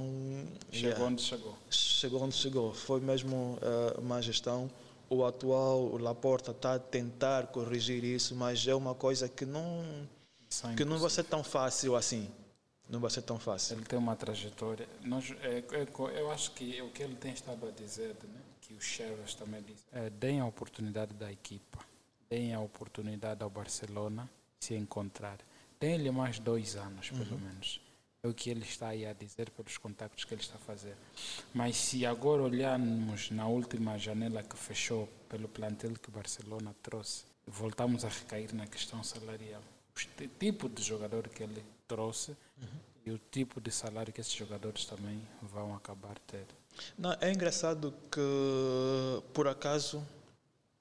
chegou 0.72 0.90
yeah, 0.90 1.06
onde 1.06 1.22
chegou. 1.22 1.58
Chegou 1.70 2.24
onde 2.24 2.36
chegou. 2.36 2.74
Foi 2.74 3.00
mesmo 3.00 3.58
uh, 3.62 4.00
uma 4.00 4.22
gestão. 4.22 4.70
O 5.10 5.26
atual, 5.26 5.80
o 5.80 5.98
Laporta 5.98 6.52
está 6.52 6.76
a 6.76 6.80
tentar 6.80 7.48
corrigir 7.48 8.04
isso, 8.04 8.36
mas 8.36 8.66
é 8.66 8.74
uma 8.74 8.96
coisa 8.96 9.30
que 9.30 9.46
não 9.46 9.86
é 10.72 10.76
que 10.76 10.86
não 10.86 10.98
vai 10.98 11.10
ser 11.10 11.24
tão 11.24 11.44
fácil 11.44 11.96
assim. 11.96 12.30
Não 12.90 13.00
vai 13.00 13.10
ser 13.10 13.22
tão 13.22 13.40
fácil. 13.40 13.78
Ele 13.78 13.86
tem 13.86 13.98
uma 13.98 14.16
trajetória. 14.16 14.88
Nós, 15.04 15.34
é, 15.42 15.64
é, 15.72 16.20
eu 16.20 16.30
acho 16.32 16.52
que 16.52 16.82
o 16.82 16.90
que 16.90 17.02
ele 17.02 17.16
tem 17.16 17.34
estado 17.34 17.68
a 17.68 17.72
dizer, 17.72 18.16
né, 18.24 18.42
o 18.74 18.82
Chevas 18.82 19.36
também 19.36 19.62
disse, 19.62 19.86
é, 19.92 20.10
deem 20.10 20.40
a 20.40 20.46
oportunidade 20.46 21.14
da 21.14 21.32
equipa 21.32 21.80
deem 22.34 22.52
a 22.52 22.60
oportunidade 22.60 23.44
ao 23.44 23.50
Barcelona 23.50 24.28
se 24.60 24.74
encontrar. 24.74 25.38
Deem-lhe 25.80 26.10
mais 26.10 26.40
dois 26.40 26.76
anos, 26.76 27.12
pelo 27.12 27.36
uhum. 27.36 27.38
menos. 27.38 27.80
É 28.24 28.28
o 28.28 28.34
que 28.34 28.50
ele 28.50 28.64
está 28.64 28.88
aí 28.88 29.06
a 29.06 29.14
dizer 29.14 29.52
pelos 29.52 29.78
contactos 29.78 30.26
que 30.26 30.34
ele 30.34 30.42
está 30.42 30.56
a 30.56 30.60
fazer. 30.60 30.96
Mas 31.54 31.76
se 31.76 32.06
agora 32.08 32.42
olharmos 32.42 33.30
na 33.30 33.48
última 33.48 34.00
janela 34.00 34.42
que 34.42 34.58
fechou 34.58 35.08
pelo 35.30 35.48
plantel 35.48 35.94
que 35.94 36.10
o 36.10 36.12
Barcelona 36.12 36.74
trouxe, 36.82 37.26
voltamos 37.46 38.04
a 38.04 38.10
recair 38.10 38.56
na 38.56 38.66
questão 38.66 39.04
salarial. 39.04 39.62
O 39.96 40.28
tipo 40.40 40.68
de 40.68 40.82
jogador 40.82 41.28
que 41.30 41.44
ele 41.44 41.64
trouxe 41.88 42.32
uhum. 42.32 42.80
e 43.06 43.12
o 43.12 43.20
tipo 43.20 43.62
de 43.62 43.70
salário 43.70 44.12
que 44.12 44.22
esses 44.22 44.34
jogadores 44.34 44.86
também 44.86 45.22
vão 45.40 45.76
acabar 45.76 46.18
ter. 46.20 46.48
Não, 46.98 47.16
é 47.20 47.32
engraçado 47.32 47.94
que, 48.12 49.24
por 49.34 49.48
acaso, 49.48 50.04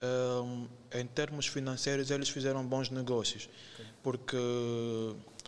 um, 0.03 0.67
em 0.93 1.07
termos 1.07 1.47
financeiros, 1.47 2.11
eles 2.11 2.29
fizeram 2.29 2.65
bons 2.67 2.91
negócios, 2.91 3.49
okay. 3.75 3.87
porque 4.03 4.37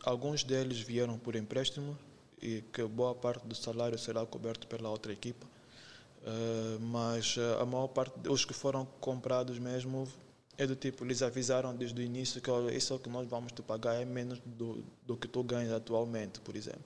alguns 0.05 0.45
deles 0.45 0.79
vieram 0.81 1.19
por 1.19 1.35
empréstimo 1.35 1.99
e 2.41 2.63
que 2.73 2.83
boa 2.85 3.15
parte 3.15 3.47
do 3.47 3.55
salário 3.55 3.99
será 3.99 4.25
coberto 4.27 4.67
pela 4.67 4.89
outra 4.89 5.13
equipa. 5.13 5.47
Uh, 6.25 6.81
mas 6.81 7.37
uh, 7.37 7.61
a 7.61 7.67
maior 7.67 7.89
parte, 7.89 8.29
os 8.29 8.45
que 8.45 8.55
foram 8.55 8.87
comprados 8.99 9.59
mesmo, 9.59 10.09
é 10.57 10.67
do 10.67 10.75
tipo, 10.75 11.05
eles 11.05 11.21
avisaram 11.21 11.75
desde 11.75 12.01
o 12.01 12.05
início 12.05 12.41
que 12.41 12.51
olha, 12.51 12.75
isso 12.75 12.93
é 12.93 12.97
o 12.97 12.99
que 12.99 13.11
nós 13.11 13.29
vamos 13.29 13.53
te 13.53 13.61
pagar, 13.61 14.01
é 14.01 14.05
menos 14.05 14.39
do, 14.45 14.83
do 15.07 15.17
que 15.17 15.29
tu 15.29 15.43
ganhas 15.43 15.73
atualmente, 15.73 16.41
por 16.41 16.57
exemplo. 16.57 16.85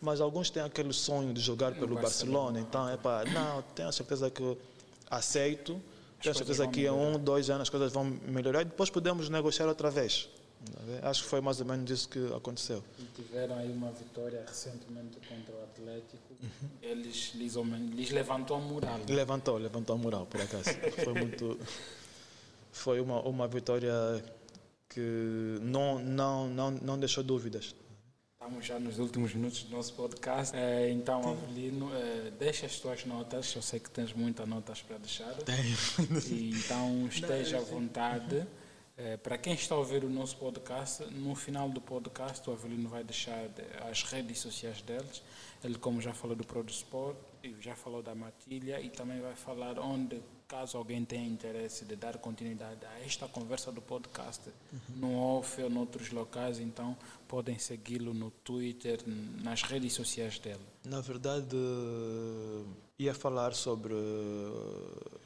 Mas 0.00 0.20
alguns 0.20 0.50
têm 0.50 0.62
aquele 0.62 0.92
sonho 0.92 1.32
de 1.32 1.40
jogar 1.40 1.72
pelo 1.74 1.94
Barcelona, 1.94 2.60
Barcelona, 2.60 2.60
então 2.60 2.88
é 2.88 2.96
para, 2.96 3.30
não, 3.30 3.62
tenho 3.74 3.92
certeza 3.92 4.30
que 4.30 4.56
aceito, 5.10 5.80
tenho 6.22 6.34
certeza 6.34 6.66
que 6.66 6.86
em 6.86 6.90
um, 6.90 7.18
dois 7.18 7.50
anos 7.50 7.62
as 7.62 7.70
coisas 7.70 7.92
vão 7.92 8.04
melhorar 8.04 8.62
e 8.62 8.64
depois 8.64 8.90
podemos 8.90 9.28
negociar 9.28 9.66
outra 9.66 9.90
vez. 9.90 10.28
Acho 11.02 11.22
que 11.22 11.28
foi 11.28 11.40
mais 11.40 11.60
ou 11.60 11.66
menos 11.66 11.88
isso 11.90 12.08
que 12.08 12.18
aconteceu. 12.34 12.82
E 12.98 13.04
tiveram 13.14 13.56
aí 13.56 13.70
uma 13.70 13.92
vitória 13.92 14.44
recentemente 14.46 15.18
contra 15.28 15.54
o 15.54 15.62
Atlético. 15.62 16.34
Uhum. 16.42 16.68
Eles 16.82 17.32
lhes, 17.34 17.54
lhes 17.54 18.10
levantou 18.10 18.56
a 18.56 18.60
moral. 18.60 18.98
Levantou, 19.08 19.58
levantou 19.58 19.94
a 19.94 19.98
moral, 19.98 20.26
por 20.26 20.40
acaso. 20.40 20.64
foi 21.04 21.12
muito. 21.12 21.58
Foi 22.72 23.00
uma, 23.00 23.20
uma 23.22 23.46
vitória 23.46 23.92
que 24.88 25.58
não, 25.60 25.98
não, 25.98 26.48
não, 26.48 26.70
não 26.70 26.98
deixou 26.98 27.22
dúvidas. 27.22 27.74
Estamos 28.46 28.64
já 28.64 28.78
nos 28.78 29.00
últimos 29.00 29.34
minutos 29.34 29.64
do 29.64 29.76
nosso 29.76 29.92
podcast. 29.94 30.56
É, 30.56 30.88
então, 30.92 31.20
Avelino, 31.30 31.90
é, 31.92 32.30
deixa 32.38 32.64
as 32.64 32.78
tuas 32.78 33.04
notas. 33.04 33.52
Eu 33.56 33.60
sei 33.60 33.80
que 33.80 33.90
tens 33.90 34.12
muitas 34.12 34.46
notas 34.46 34.80
para 34.82 34.98
deixar. 34.98 35.34
Tenho. 35.42 35.76
E, 36.30 36.50
então, 36.50 37.08
esteja 37.08 37.58
à 37.58 37.60
vontade. 37.60 38.46
É, 38.96 39.16
para 39.16 39.36
quem 39.36 39.52
está 39.52 39.74
a 39.74 39.78
ouvir 39.78 40.04
o 40.04 40.08
nosso 40.08 40.36
podcast, 40.36 41.04
no 41.06 41.34
final 41.34 41.68
do 41.68 41.80
podcast, 41.80 42.48
o 42.48 42.52
Avelino 42.52 42.88
vai 42.88 43.02
deixar 43.02 43.50
as 43.90 44.04
redes 44.04 44.38
sociais 44.38 44.80
deles. 44.80 45.24
Ele, 45.64 45.76
como 45.76 46.00
já 46.00 46.14
falou 46.14 46.36
do 46.36 46.44
Produsport, 46.44 47.16
já 47.60 47.74
falou 47.74 48.00
da 48.00 48.14
Matilha 48.14 48.80
e 48.80 48.90
também 48.90 49.20
vai 49.20 49.34
falar 49.34 49.76
onde 49.80 50.22
caso 50.46 50.78
alguém 50.78 51.04
tenha 51.04 51.26
interesse 51.26 51.84
de 51.84 51.96
dar 51.96 52.18
continuidade 52.18 52.86
a 52.86 53.04
esta 53.04 53.26
conversa 53.26 53.72
do 53.72 53.82
podcast 53.82 54.48
uhum. 54.48 54.80
no 54.96 55.18
off 55.18 55.60
ou 55.60 55.68
noutros 55.68 56.10
locais, 56.10 56.60
então 56.60 56.96
podem 57.28 57.58
segui-lo 57.58 58.14
no 58.14 58.30
Twitter, 58.30 59.00
nas 59.42 59.62
redes 59.62 59.92
sociais 59.92 60.38
dele. 60.38 60.60
Na 60.84 61.00
verdade, 61.00 61.56
ia 62.98 63.14
falar 63.14 63.54
sobre 63.54 63.94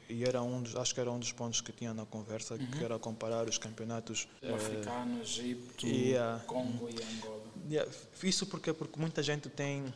e 0.09 0.23
era 0.23 0.41
um 0.41 0.61
dos, 0.61 0.75
acho 0.75 0.93
que 0.93 0.99
era 0.99 1.11
um 1.11 1.19
dos 1.19 1.31
pontos 1.31 1.61
que 1.61 1.71
tinha 1.71 1.93
na 1.93 2.05
conversa, 2.05 2.55
uhum. 2.55 2.67
que 2.71 2.83
era 2.83 2.99
comparar 2.99 3.47
os 3.47 3.57
campeonatos 3.57 4.27
eh, 4.41 4.53
africano, 4.53 5.21
Egito, 5.21 5.87
yeah. 5.87 6.43
Congo 6.45 6.89
e 6.89 7.01
Angola. 7.01 7.43
Yeah. 7.69 7.91
Isso 8.23 8.45
porque 8.45 8.73
porque 8.73 8.99
muita 8.99 9.23
gente 9.23 9.49
tem 9.49 9.93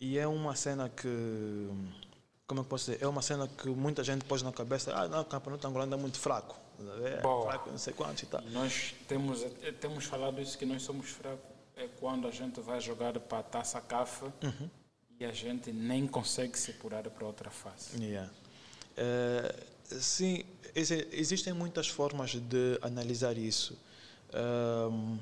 e 0.00 0.18
é 0.18 0.26
uma 0.26 0.54
cena 0.54 0.88
que 0.88 1.68
como 2.46 2.60
é 2.60 2.64
que 2.64 2.70
posso 2.70 2.90
dizer? 2.90 3.04
É 3.04 3.06
uma 3.06 3.22
cena 3.22 3.46
que 3.46 3.68
muita 3.68 4.02
gente 4.02 4.24
pôs 4.24 4.42
na 4.42 4.52
cabeça, 4.52 4.94
ah, 4.94 5.06
não, 5.06 5.20
o 5.20 5.24
campeonato 5.24 5.66
angolano 5.66 5.94
é 5.94 5.98
muito 5.98 6.18
fraco. 6.18 6.58
É 7.04 7.20
fraco, 7.20 7.70
não 7.70 7.78
sei 7.78 7.92
quanto 7.92 8.22
e 8.22 8.26
tal. 8.26 8.40
Nós 8.50 8.94
temos, 9.06 9.44
temos 9.80 10.04
falado 10.04 10.40
isso, 10.40 10.56
que 10.56 10.66
nós 10.66 10.82
somos 10.82 11.10
fracos. 11.10 11.40
É 11.76 11.88
quando 12.00 12.26
a 12.26 12.30
gente 12.30 12.60
vai 12.60 12.80
jogar 12.80 13.18
para 13.20 13.38
a 13.38 13.42
taça 13.42 13.80
CAF 13.80 14.24
uhum. 14.24 14.68
e 15.20 15.24
a 15.24 15.32
gente 15.32 15.72
nem 15.72 16.08
consegue 16.08 16.58
se 16.58 16.72
apurar 16.72 17.08
para 17.08 17.24
outra 17.24 17.50
fase. 17.50 18.02
Yeah. 18.02 18.28
É, 18.96 19.54
sim, 19.86 20.44
existem 20.74 21.52
muitas 21.52 21.86
formas 21.86 22.34
de 22.34 22.78
analisar 22.82 23.38
isso. 23.38 23.78
Um, 24.34 25.18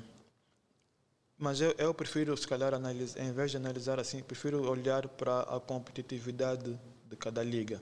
mas 1.37 1.61
eu, 1.61 1.75
eu 1.77 1.93
prefiro, 1.93 2.35
se 2.35 2.47
calhar, 2.47 2.73
analisar, 2.73 3.21
em 3.21 3.31
vez 3.31 3.51
de 3.51 3.57
analisar 3.57 3.99
assim, 3.99 4.23
prefiro 4.23 4.67
olhar 4.67 5.07
para 5.07 5.41
a 5.41 5.59
competitividade 5.59 6.77
de 7.07 7.15
cada 7.15 7.43
liga. 7.43 7.79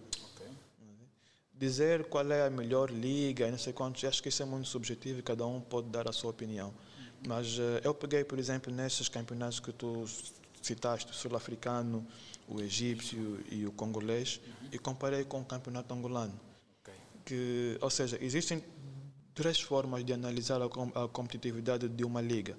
Dizer 1.58 2.06
qual 2.06 2.30
é 2.32 2.46
a 2.46 2.50
melhor 2.50 2.92
liga, 2.92 3.50
não 3.50 3.58
sei 3.58 3.72
quantos, 3.72 4.04
acho 4.04 4.22
que 4.22 4.30
isso 4.30 4.44
é 4.44 4.46
muito 4.46 4.68
subjetivo 4.68 5.20
e 5.20 5.22
cada 5.22 5.46
um 5.46 5.62
pode 5.62 5.88
dar 5.88 6.10
a 6.10 6.12
sua 6.12 6.32
opinião. 6.32 6.74
Mas 7.26 7.58
uh, 7.58 7.80
eu 7.84 7.94
peguei, 7.94 8.24
por 8.24 8.38
exemplo, 8.38 8.74
nesses 8.74 9.08
campeonatos 9.08 9.60
que 9.60 9.72
tu 9.72 10.06
citaste, 10.62 11.12
o 11.12 11.16
sul-africano, 11.16 12.06
o 12.48 12.60
egípcio 12.60 13.40
e 13.50 13.66
o 13.66 13.72
congolês, 13.72 14.42
uhum. 14.46 14.70
e 14.74 14.78
comparei 14.78 15.24
com 15.24 15.42
o 15.42 15.46
campeonato 15.46 15.94
angolano. 15.94 16.38
Okay. 16.82 16.94
Que, 17.24 17.78
ou 17.82 17.90
seja, 17.90 18.18
existem 18.22 18.64
três 19.34 19.60
formas 19.60 20.04
de 20.04 20.14
analisar 20.14 20.62
a, 20.62 20.66
a 20.66 21.08
competitividade 21.08 21.88
de 21.88 22.04
uma 22.04 22.22
liga. 22.22 22.58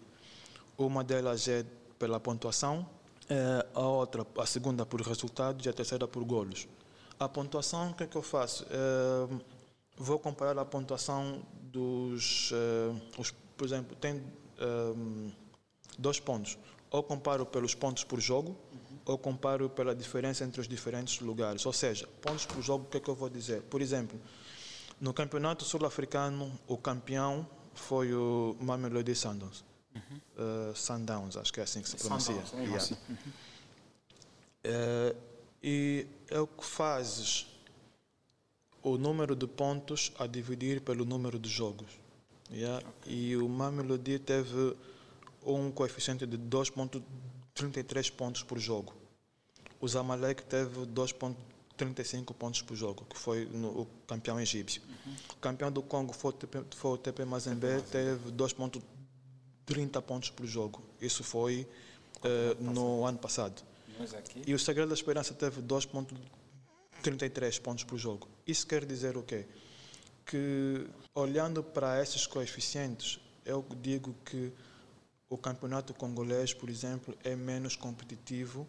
Uma 0.77 1.05
delas 1.05 1.48
é 1.48 1.64
pela 1.98 2.20
pontuação, 2.20 2.89
é, 3.28 3.66
a 3.74 3.81
outra, 3.81 4.27
a 4.39 4.47
segunda 4.47 4.85
por 4.85 5.01
resultados 5.01 5.64
e 5.66 5.68
a 5.68 5.73
terceira 5.73 6.06
por 6.06 6.23
golos. 6.24 6.68
A 7.18 7.28
pontuação, 7.28 7.90
o 7.90 7.94
que 7.94 8.05
é 8.05 8.06
que 8.06 8.16
eu 8.16 8.22
faço? 8.22 8.66
É, 8.70 9.34
vou 9.97 10.18
comparar 10.18 10.59
a 10.59 10.64
pontuação 10.64 11.43
dos, 11.62 12.52
é, 12.52 13.20
os, 13.20 13.32
por 13.56 13.66
exemplo, 13.66 13.97
tem 13.97 14.22
é, 14.59 15.20
dois 15.98 16.20
pontos. 16.20 16.59
Ou 16.90 17.02
comparo 17.02 17.44
pelos 17.44 17.74
pontos 17.74 18.05
por 18.05 18.20
jogo, 18.20 18.51
uhum. 18.72 18.98
ou 19.06 19.18
comparo 19.18 19.68
pela 19.68 19.94
diferença 19.94 20.44
entre 20.44 20.60
os 20.60 20.68
diferentes 20.68 21.20
lugares. 21.20 21.64
Ou 21.66 21.72
seja, 21.72 22.06
pontos 22.20 22.47
por 22.47 22.62
jogo, 22.62 22.84
o 22.84 22.88
que 22.88 22.98
é 22.98 23.01
que 23.01 23.09
eu 23.09 23.14
vou 23.14 23.28
dizer? 23.28 23.62
Por 23.62 23.80
exemplo, 23.80 24.20
no 25.01 25.12
campeonato 25.12 25.64
sul-africano, 25.64 26.52
o 26.66 26.76
campeão 26.76 27.47
foi 27.74 28.14
o 28.14 28.56
Mamelodi 28.60 29.14
Sundowns 29.14 29.64
uh, 30.36 30.74
Sundowns, 30.74 31.36
acho 31.36 31.52
que 31.52 31.60
é 31.60 31.62
assim 31.62 31.82
que 31.82 31.88
se 31.88 31.97
pronuncia. 31.97 32.34
Sundowns, 32.34 32.55
é 32.55 32.59
yeah. 32.59 32.76
assim. 32.76 32.97
uhum. 33.09 33.16
uh, 34.66 35.16
e 35.62 36.06
é 36.31 36.40
o 36.40 36.47
que 36.47 36.65
fazes 36.65 37.47
o 38.82 38.97
número 38.97 39.35
de 39.35 39.47
pontos 39.47 40.12
a 40.19 40.27
dividir 40.27 40.81
pelo 40.81 41.05
número 41.05 41.39
de 41.39 41.48
jogos. 41.48 41.89
Yeah? 42.51 42.86
Okay. 43.01 43.12
E 43.12 43.36
o 43.36 43.48
Mamelodi 43.48 44.19
teve 44.19 44.77
um 45.44 45.70
coeficiente 45.70 46.27
de 46.27 46.39
2,33 46.39 48.12
pontos 48.12 48.43
por 48.43 48.59
jogo. 48.59 48.94
O 49.81 49.89
Zamalek 49.89 50.43
teve 50.44 50.86
2,35 50.86 52.32
pontos 52.35 52.62
por 52.62 52.77
jogo, 52.77 53.05
que 53.11 53.19
foi 53.19 53.47
no, 53.47 53.82
o 53.82 53.89
campeão 54.07 54.40
egípcio. 54.40 54.82
Uhum. 54.89 55.15
O 55.32 55.36
campeão 55.36 55.70
do 55.70 55.82
Congo 55.82 56.12
foi 56.12 56.31
o 56.31 56.32
TP, 56.32 56.65
foi 56.77 56.93
o 56.93 56.98
TP 56.98 57.24
Mazembe, 57.24 57.82
teve 57.90 58.31
2,30 58.31 60.03
pontos 60.03 60.31
por 60.31 60.47
jogo. 60.47 60.82
Isso 61.01 61.23
foi 61.23 61.66
uh, 62.19 62.62
no 62.62 63.05
ano 63.05 63.19
passado. 63.19 63.62
E 64.47 64.55
o 64.55 64.59
Segredo 64.59 64.89
da 64.89 64.94
Esperança 64.94 65.35
teve 65.35 65.62
2,33 65.62 67.60
pontos 67.60 67.85
por 67.85 67.98
jogo. 67.98 68.28
Isso 68.47 68.66
quer 68.66 68.85
dizer 68.85 69.16
o 69.16 69.23
quê? 69.23 69.47
Que 70.24 70.86
olhando 71.14 71.62
para 71.62 72.02
esses 72.02 72.27
coeficientes, 72.27 73.20
eu 73.44 73.64
digo 73.81 74.14
que 74.24 74.52
o 75.28 75.36
campeonato 75.36 75.94
congolês, 75.94 76.52
por 76.52 76.68
exemplo, 76.68 77.16
é 77.24 77.35
menos 77.35 77.77
competitivo 77.77 78.66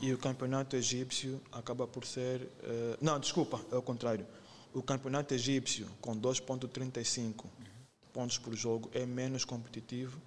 e 0.00 0.12
o 0.12 0.18
campeonato 0.18 0.76
egípcio 0.76 1.40
acaba 1.50 1.86
por 1.86 2.04
ser. 2.04 2.42
Uh, 2.42 2.96
não, 3.00 3.18
desculpa, 3.18 3.60
é 3.70 3.76
o 3.76 3.82
contrário. 3.82 4.26
O 4.72 4.82
campeonato 4.82 5.34
egípcio, 5.34 5.86
com 6.00 6.16
2,35 6.16 7.44
uhum. 7.44 7.50
pontos 8.12 8.38
por 8.38 8.54
jogo, 8.54 8.90
é 8.92 9.04
menos 9.04 9.44
competitivo 9.44 10.20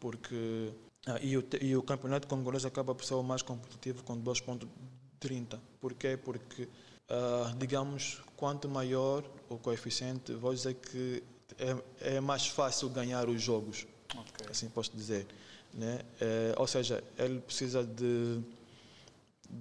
porque. 0.00 0.72
Ah, 1.06 1.18
e, 1.20 1.36
o, 1.36 1.44
e 1.60 1.76
o 1.76 1.82
campeonato 1.82 2.26
congolês 2.26 2.64
acaba 2.64 2.94
por 2.94 3.04
ser 3.04 3.14
o 3.14 3.22
mais 3.22 3.42
competitivo 3.42 4.02
com 4.04 4.20
2,30. 4.20 5.58
Porquê? 5.80 6.16
Porque, 6.16 6.62
uh, 6.62 7.54
digamos, 7.58 8.22
quanto 8.36 8.68
maior 8.68 9.24
o 9.48 9.58
coeficiente, 9.58 10.32
vou 10.32 10.54
dizer 10.54 10.74
que 10.74 11.22
é, 11.58 12.16
é 12.16 12.20
mais 12.20 12.46
fácil 12.46 12.88
ganhar 12.88 13.28
os 13.28 13.40
jogos. 13.42 13.86
Okay. 14.10 14.46
Assim 14.50 14.68
posso 14.68 14.96
dizer. 14.96 15.26
Né? 15.72 16.00
É, 16.20 16.54
ou 16.56 16.66
seja, 16.66 17.02
ele 17.18 17.40
precisa 17.40 17.84
de 17.84 18.42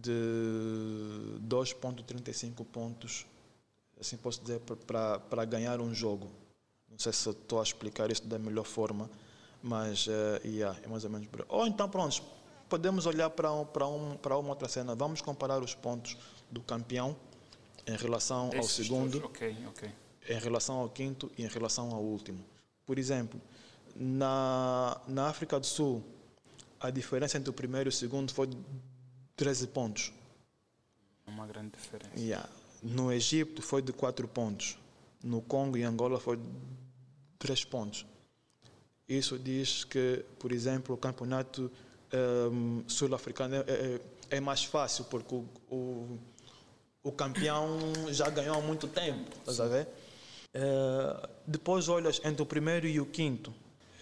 de 0.02 0.12
2,35 1.48 2.66
pontos, 2.66 3.26
assim 4.00 4.18
posso 4.18 4.42
dizer, 4.42 4.60
para 4.60 5.46
ganhar 5.46 5.80
um 5.80 5.94
jogo. 5.94 6.32
Não 6.90 6.98
sei 6.98 7.14
se 7.14 7.30
estou 7.30 7.60
a 7.60 7.64
explicar 7.64 8.12
isso 8.12 8.26
da 8.26 8.40
melhor 8.40 8.66
forma, 8.66 9.10
mas 9.64 10.08
uh, 10.08 10.46
yeah, 10.46 10.78
é 10.84 10.88
mais 10.90 11.06
ou 11.06 11.10
menos. 11.10 11.28
Ou 11.48 11.66
então, 11.66 11.90
pronto, 11.90 12.22
podemos 12.68 13.06
olhar 13.06 13.30
para, 13.30 13.52
um, 13.54 13.66
para, 13.66 13.88
um, 13.88 14.18
para 14.18 14.38
uma 14.38 14.50
outra 14.50 14.68
cena. 14.68 14.94
Vamos 14.94 15.22
comparar 15.22 15.64
os 15.64 15.74
pontos 15.74 16.18
do 16.52 16.62
campeão 16.62 17.16
em 17.88 17.96
relação 17.96 18.52
ao 18.56 18.64
segundo, 18.64 19.26
okay, 19.26 19.56
okay. 19.68 19.90
em 20.30 20.38
relação 20.38 20.76
ao 20.76 20.90
quinto 20.90 21.32
e 21.38 21.44
em 21.44 21.48
relação 21.48 21.92
ao 21.92 22.04
último. 22.04 22.44
Por 22.86 23.00
exemplo, 23.00 23.40
na, 23.96 25.00
na 25.08 25.30
África 25.30 25.58
do 25.58 25.66
Sul, 25.66 26.04
a 26.80 26.90
diferença 26.90 27.38
entre 27.38 27.50
o 27.50 27.54
primeiro 27.54 27.88
e 27.88 27.92
o 27.92 27.94
segundo 27.94 28.34
foi 28.34 28.50
13 29.38 29.68
pontos. 29.68 30.12
Uma 31.26 31.48
grande 31.48 31.72
diferença. 31.72 32.12
Yeah. 32.18 32.50
No 32.82 33.14
Egito 33.14 33.62
foi 33.62 33.82
de 33.82 33.94
4 33.94 34.28
pontos. 34.28 34.78
No 35.24 35.42
Congo 35.42 35.78
e 35.78 35.84
Angola 35.84 36.20
foi 36.20 36.36
de 36.36 36.44
3 37.40 37.64
pontos. 37.64 38.06
Isso 39.08 39.38
diz 39.38 39.84
que, 39.84 40.24
por 40.40 40.52
exemplo, 40.52 40.96
o 40.96 40.98
campeonato 40.98 41.72
um, 42.14 42.80
ehm, 42.80 42.84
sul-africano 42.88 43.56
é, 43.56 43.60
é, 43.60 44.02
é, 44.30 44.40
mais 44.40 44.64
fácil, 44.64 45.06
porque 45.06 45.36
o, 45.36 45.46
o, 45.70 46.20
o, 47.04 47.12
campeão 47.12 47.78
já 48.10 48.30
ganhou 48.30 48.56
há 48.56 48.62
muito 48.62 48.88
tempo. 48.88 49.30
Estás 49.40 49.60
a 49.60 49.68
ver? 49.68 49.88
Uh, 50.56 51.28
depois 51.48 51.90
olhas 51.90 52.22
entre 52.24 52.42
o 52.42 52.46
primeiro 52.46 52.88
e 52.88 53.00
o 53.00 53.06
quinto. 53.06 53.54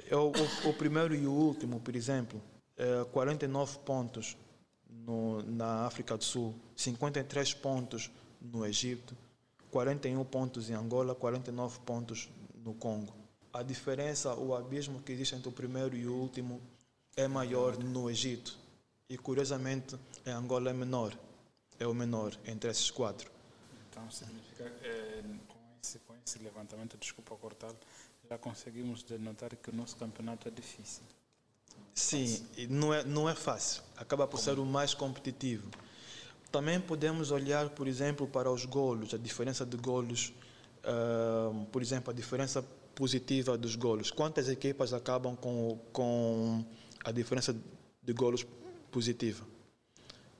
É 0.09 0.15
o, 0.15 0.31
o, 0.31 0.69
o 0.69 0.73
primeiro 0.73 1.15
e 1.15 1.25
o 1.25 1.31
último, 1.31 1.79
por 1.79 1.95
exemplo, 1.95 2.41
uh, 2.77 3.05
49 3.05 3.79
pontos 3.79 4.37
no, 4.89 5.41
na 5.43 5.85
África 5.85 6.17
do 6.17 6.23
Sul, 6.23 6.53
53 6.75 7.53
pontos 7.55 8.11
no 8.41 8.65
Egito, 8.65 9.15
41 9.71 10.23
pontos 10.25 10.69
em 10.69 10.73
Angola, 10.73 11.15
49 11.15 11.79
pontos 11.79 12.29
no 12.63 12.73
Congo. 12.73 13.20
A 13.53 13.63
diferença, 13.63 14.33
o 14.33 14.55
abismo 14.55 15.01
que 15.01 15.11
existe 15.11 15.35
entre 15.35 15.49
o 15.49 15.51
primeiro 15.51 15.95
e 15.95 16.07
o 16.07 16.13
último 16.13 16.61
é 17.15 17.27
maior 17.27 17.77
no 17.77 18.09
Egito. 18.09 18.57
E 19.09 19.17
curiosamente, 19.17 19.97
em 20.25 20.31
Angola 20.31 20.69
é 20.69 20.73
menor. 20.73 21.17
É 21.77 21.85
o 21.85 21.93
menor 21.93 22.37
entre 22.45 22.69
esses 22.69 22.89
quatro. 22.89 23.29
Então 23.89 24.09
significa, 24.09 24.63
é, 24.63 25.21
com, 25.47 25.59
esse, 25.83 25.99
com 25.99 26.13
esse 26.25 26.39
levantamento, 26.39 26.97
desculpa 26.97 27.35
cortar, 27.35 27.73
já 28.29 28.37
conseguimos 28.37 29.03
denotar 29.03 29.53
que 29.57 29.69
o 29.69 29.75
nosso 29.75 29.97
campeonato 29.97 30.47
é 30.47 30.51
difícil. 30.51 31.03
Sim, 31.93 32.45
não 32.69 32.93
é, 32.93 33.03
não 33.03 33.29
é 33.29 33.35
fácil. 33.35 33.83
Acaba 33.97 34.25
por 34.25 34.39
ser 34.39 34.57
o 34.59 34.65
mais 34.65 34.93
competitivo. 34.93 35.69
Também 36.49 36.79
podemos 36.79 37.31
olhar, 37.31 37.69
por 37.69 37.87
exemplo, 37.87 38.27
para 38.27 38.49
os 38.49 38.65
golos, 38.65 39.13
a 39.13 39.17
diferença 39.17 39.65
de 39.65 39.75
golos, 39.75 40.33
uh, 40.83 41.65
por 41.65 41.81
exemplo, 41.81 42.11
a 42.11 42.13
diferença 42.13 42.65
positiva 43.01 43.57
dos 43.57 43.75
golos. 43.75 44.11
Quantas 44.11 44.47
equipas 44.47 44.93
acabam 44.93 45.35
com, 45.35 45.79
com 45.91 46.63
a 47.03 47.11
diferença 47.11 47.51
de 47.51 48.13
golos 48.13 48.45
positiva? 48.91 49.43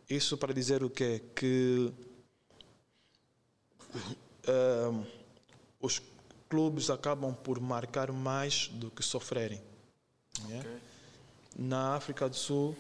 Isso 0.08 0.38
para 0.38 0.54
dizer 0.54 0.84
o 0.84 0.90
quê? 0.92 1.24
Que 1.36 1.92
uh, 4.48 5.06
os 5.82 6.04
clubes 6.48 6.92
acabam 6.92 7.34
por 7.34 7.60
marcar 7.60 8.12
mais 8.12 8.68
do 8.68 8.92
que 8.92 9.02
sofrerem. 9.02 9.60
Okay. 10.44 10.58
Yeah? 10.58 10.80
Na 11.58 11.96
África 11.96 12.30
do 12.30 12.36
Sul, 12.36 12.76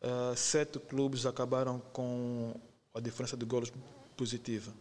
uh, 0.00 0.34
sete 0.34 0.78
clubes 0.78 1.26
acabaram 1.26 1.80
com 1.92 2.58
a 2.94 3.00
diferença 3.00 3.36
de 3.36 3.44
golos 3.44 3.70
positiva. 4.16 4.72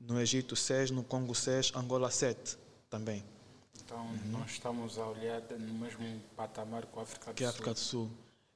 No 0.00 0.20
Egito, 0.20 0.56
seis, 0.56 0.90
no 0.90 1.04
Congo, 1.04 1.32
seis, 1.32 1.70
Angola, 1.76 2.10
sete 2.10 2.58
também. 2.90 3.22
Então, 3.92 4.06
uhum. 4.06 4.38
nós 4.38 4.52
estamos 4.52 4.98
a 4.98 5.06
olhar 5.06 5.42
no 5.58 5.74
mesmo 5.74 6.22
patamar 6.34 6.86
com 6.86 7.00
a 7.00 7.02
África 7.02 7.30
do 7.30 7.34
que 7.34 7.42
Sul. 7.42 7.50
África 7.50 7.74
do 7.74 7.78
Sul. 7.78 8.10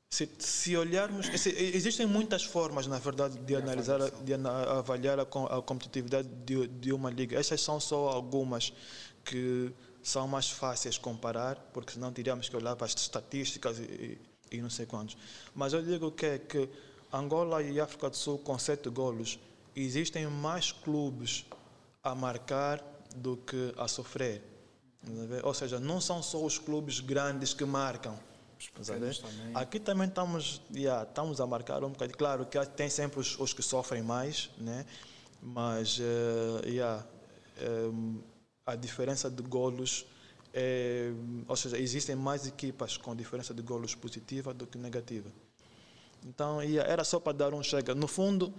Se, 0.08 0.30
se 0.38 0.76
olharmos, 0.76 1.28
existem 1.28 2.06
muitas 2.06 2.42
formas, 2.42 2.86
na 2.86 2.98
verdade, 2.98 3.38
de 3.38 3.54
analisar, 3.54 3.98
de 4.22 4.32
avaliar 4.32 5.18
a, 5.20 5.22
a 5.22 5.62
competitividade 5.62 6.26
de, 6.46 6.66
de 6.68 6.92
uma 6.92 7.10
liga. 7.10 7.38
Estas 7.38 7.60
são 7.60 7.78
só 7.78 8.08
algumas 8.08 8.72
que 9.24 9.70
são 10.02 10.26
mais 10.26 10.48
fáceis 10.48 10.94
de 10.94 11.00
comparar, 11.00 11.56
porque 11.74 11.92
senão 11.92 12.10
teríamos 12.12 12.48
que 12.48 12.56
olhar 12.56 12.74
para 12.74 12.86
as 12.86 12.94
estatísticas 12.94 13.78
e, 13.78 14.18
e 14.50 14.62
não 14.62 14.70
sei 14.70 14.86
quantos. 14.86 15.18
Mas 15.54 15.74
eu 15.74 15.82
digo 15.82 16.12
que, 16.12 16.24
é 16.24 16.38
que 16.38 16.66
Angola 17.12 17.62
e 17.62 17.78
África 17.78 18.08
do 18.08 18.16
Sul, 18.16 18.38
com 18.38 18.58
sete 18.58 18.88
golos, 18.88 19.38
existem 19.74 20.26
mais 20.28 20.72
clubes 20.72 21.44
a 22.02 22.14
marcar 22.14 22.82
do 23.14 23.36
que 23.36 23.74
a 23.76 23.86
sofrer. 23.86 24.55
Ou 25.42 25.54
seja, 25.54 25.78
não 25.78 26.00
são 26.00 26.22
só 26.22 26.44
os 26.44 26.58
clubes 26.58 27.00
grandes 27.00 27.54
que 27.54 27.64
marcam. 27.64 28.18
Também. 29.20 29.52
Aqui 29.54 29.78
também 29.78 30.08
estamos, 30.08 30.62
yeah, 30.74 31.02
estamos 31.02 31.40
a 31.40 31.46
marcar 31.46 31.84
um 31.84 31.90
bocadinho. 31.90 32.16
Claro 32.16 32.46
que 32.46 32.64
tem 32.66 32.88
sempre 32.88 33.20
os, 33.20 33.38
os 33.38 33.52
que 33.52 33.62
sofrem 33.62 34.02
mais, 34.02 34.50
né? 34.58 34.86
mas 35.42 35.98
uh, 35.98 36.66
yeah, 36.66 37.06
um, 37.62 38.20
a 38.66 38.74
diferença 38.74 39.30
de 39.30 39.42
golos 39.42 40.06
é, 40.52 41.12
ou 41.46 41.54
seja, 41.54 41.78
existem 41.78 42.16
mais 42.16 42.46
equipas 42.46 42.96
com 42.96 43.14
diferença 43.14 43.52
de 43.52 43.60
golos 43.60 43.94
positiva 43.94 44.54
do 44.54 44.66
que 44.66 44.78
negativa. 44.78 45.30
Então, 46.24 46.60
era 46.62 47.04
só 47.04 47.20
para 47.20 47.34
dar 47.34 47.52
um 47.52 47.62
chega. 47.62 47.94
No 47.94 48.08
fundo, 48.08 48.54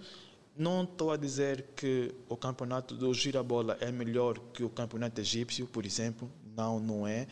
não 0.58 0.84
estou 0.84 1.12
a 1.12 1.16
dizer 1.16 1.66
que 1.76 2.14
o 2.28 2.36
campeonato 2.36 2.94
do 2.94 3.12
girabola 3.14 3.78
é 3.80 3.92
melhor 3.92 4.38
que 4.52 4.64
o 4.64 4.68
campeonato 4.68 5.20
egípcio, 5.20 5.66
por 5.66 5.86
exemplo. 5.86 6.30
Não, 6.56 6.80
não 6.80 7.06
é. 7.06 7.26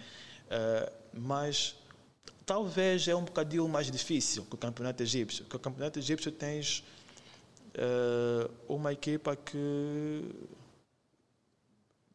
é 0.48 0.93
mas 1.12 1.74
talvez 2.44 3.09
é 3.09 3.16
um 3.16 3.24
bocadinho 3.24 3.69
mais 3.69 3.90
difícil 3.90 4.44
que 4.44 4.55
o 4.55 4.59
campeonato 4.59 5.03
egípcio. 5.03 5.44
Porque 5.44 5.57
o 5.57 5.61
campeonato 5.61 5.98
egípcio 5.98 6.31
tens 6.31 6.85
é, 7.74 8.48
uma 8.69 8.93
equipa 8.93 9.35
que 9.35 10.23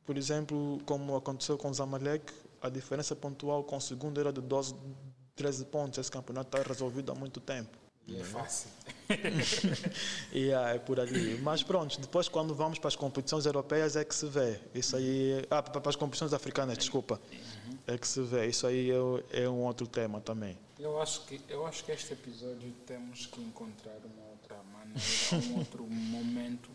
por 0.06 0.18
exemplo, 0.18 0.80
como 0.86 1.16
aconteceu 1.16 1.58
com 1.58 1.70
o 1.70 1.74
Zamalek, 1.74 2.34
a 2.62 2.70
diferença 2.70 3.16
pontual 3.16 3.64
com 3.64 3.78
o 3.78 3.82
segundo 3.82 4.20
era 4.20 4.34
de 4.34 4.42
12, 4.42 4.76
13 5.36 5.66
pontos. 5.66 6.00
Esse 6.00 6.12
campeonato 6.12 6.58
está 6.58 6.68
resolvido 6.68 7.12
há 7.12 7.16
muito 7.16 7.40
tempo. 7.40 7.78
E 8.18 8.22
é 8.22 8.24
fácil. 8.24 8.70
e 10.32 10.40
yeah, 10.40 10.74
é 10.74 10.80
por 10.80 11.00
ali. 11.00 11.40
Mas 11.42 11.64
pronto, 11.64 12.00
depois 12.00 12.28
quando 12.28 12.54
vamos 12.54 12.80
para 12.80 12.88
as 12.88 12.96
competições 12.96 13.46
europeias 13.46 13.96
é 13.96 14.04
que 14.04 14.16
se 14.16 14.26
vê. 14.26 14.60
Isso 14.74 14.96
aí. 14.96 15.46
Ah, 15.50 15.62
para 15.62 15.90
as 15.90 15.96
competições 15.96 16.34
africanas, 16.34 16.78
desculpa. 16.78 17.20
É 17.88 17.98
que 17.98 18.08
se 18.08 18.22
vê. 18.22 18.48
Isso 18.48 18.68
aí 18.68 18.92
é, 18.92 19.44
é 19.44 19.50
um 19.50 19.64
outro 19.64 19.88
tema 19.88 20.20
também. 20.22 20.58
Eu 20.80 21.02
acho 21.02 21.26
que 21.26 21.40
eu 21.48 21.66
acho 21.68 21.84
que 21.84 21.92
este 21.92 22.14
episódio 22.14 22.72
temos 22.86 23.28
que 23.28 23.40
encontrar 23.42 23.98
uma 24.04 24.32
outra 24.32 24.58
maneira, 24.74 25.48
um 25.48 25.60
outro 25.60 25.84
momento 25.86 26.70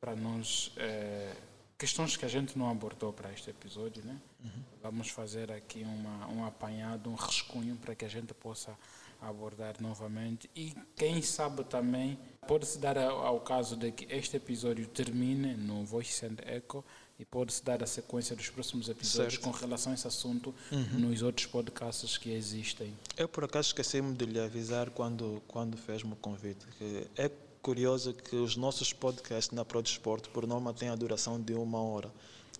para 0.00 0.14
nós. 0.14 0.72
Eh, 0.76 1.34
questões 1.76 2.16
que 2.16 2.24
a 2.24 2.28
gente 2.28 2.56
não 2.56 2.70
abordou 2.70 3.12
para 3.12 3.32
este 3.32 3.50
episódio, 3.50 4.04
né? 4.04 4.16
Uhum. 4.44 4.62
Vamos 4.80 5.08
fazer 5.08 5.50
aqui 5.50 5.82
uma, 5.82 6.28
um 6.28 6.46
apanhado, 6.46 7.10
um 7.10 7.14
rascunho 7.14 7.74
para 7.74 7.92
que 7.96 8.04
a 8.04 8.08
gente 8.08 8.32
possa 8.32 8.78
abordar 9.22 9.80
novamente 9.80 10.50
e 10.54 10.74
quem 10.96 11.22
sabe 11.22 11.64
também 11.64 12.18
pode-se 12.46 12.78
dar 12.78 12.98
ao 12.98 13.40
caso 13.40 13.76
de 13.76 13.92
que 13.92 14.12
este 14.12 14.36
episódio 14.36 14.86
termine 14.86 15.54
no 15.54 15.84
Voice 15.84 16.26
and 16.26 16.36
Echo 16.44 16.84
e 17.18 17.24
pode-se 17.24 17.64
dar 17.64 17.82
a 17.82 17.86
sequência 17.86 18.34
dos 18.34 18.50
próximos 18.50 18.88
episódios 18.88 19.34
certo. 19.34 19.44
com 19.44 19.50
relação 19.50 19.92
a 19.92 19.94
esse 19.94 20.08
assunto 20.08 20.54
uhum. 20.72 20.98
nos 20.98 21.22
outros 21.22 21.46
podcasts 21.46 22.18
que 22.18 22.30
existem. 22.32 22.92
Eu 23.16 23.28
por 23.28 23.44
acaso 23.44 23.68
esqueci-me 23.68 24.12
de 24.14 24.26
lhe 24.26 24.40
avisar 24.40 24.90
quando, 24.90 25.40
quando 25.46 25.76
fez-me 25.76 26.12
o 26.14 26.16
convite. 26.16 26.66
Que 26.78 27.06
é 27.16 27.30
curioso 27.62 28.12
que 28.12 28.34
os 28.34 28.56
nossos 28.56 28.92
podcasts 28.92 29.54
na 29.54 29.64
Prodesporto, 29.64 30.30
por 30.30 30.46
norma, 30.46 30.74
têm 30.74 30.88
a 30.88 30.96
duração 30.96 31.40
de 31.40 31.54
uma 31.54 31.80
hora. 31.80 32.10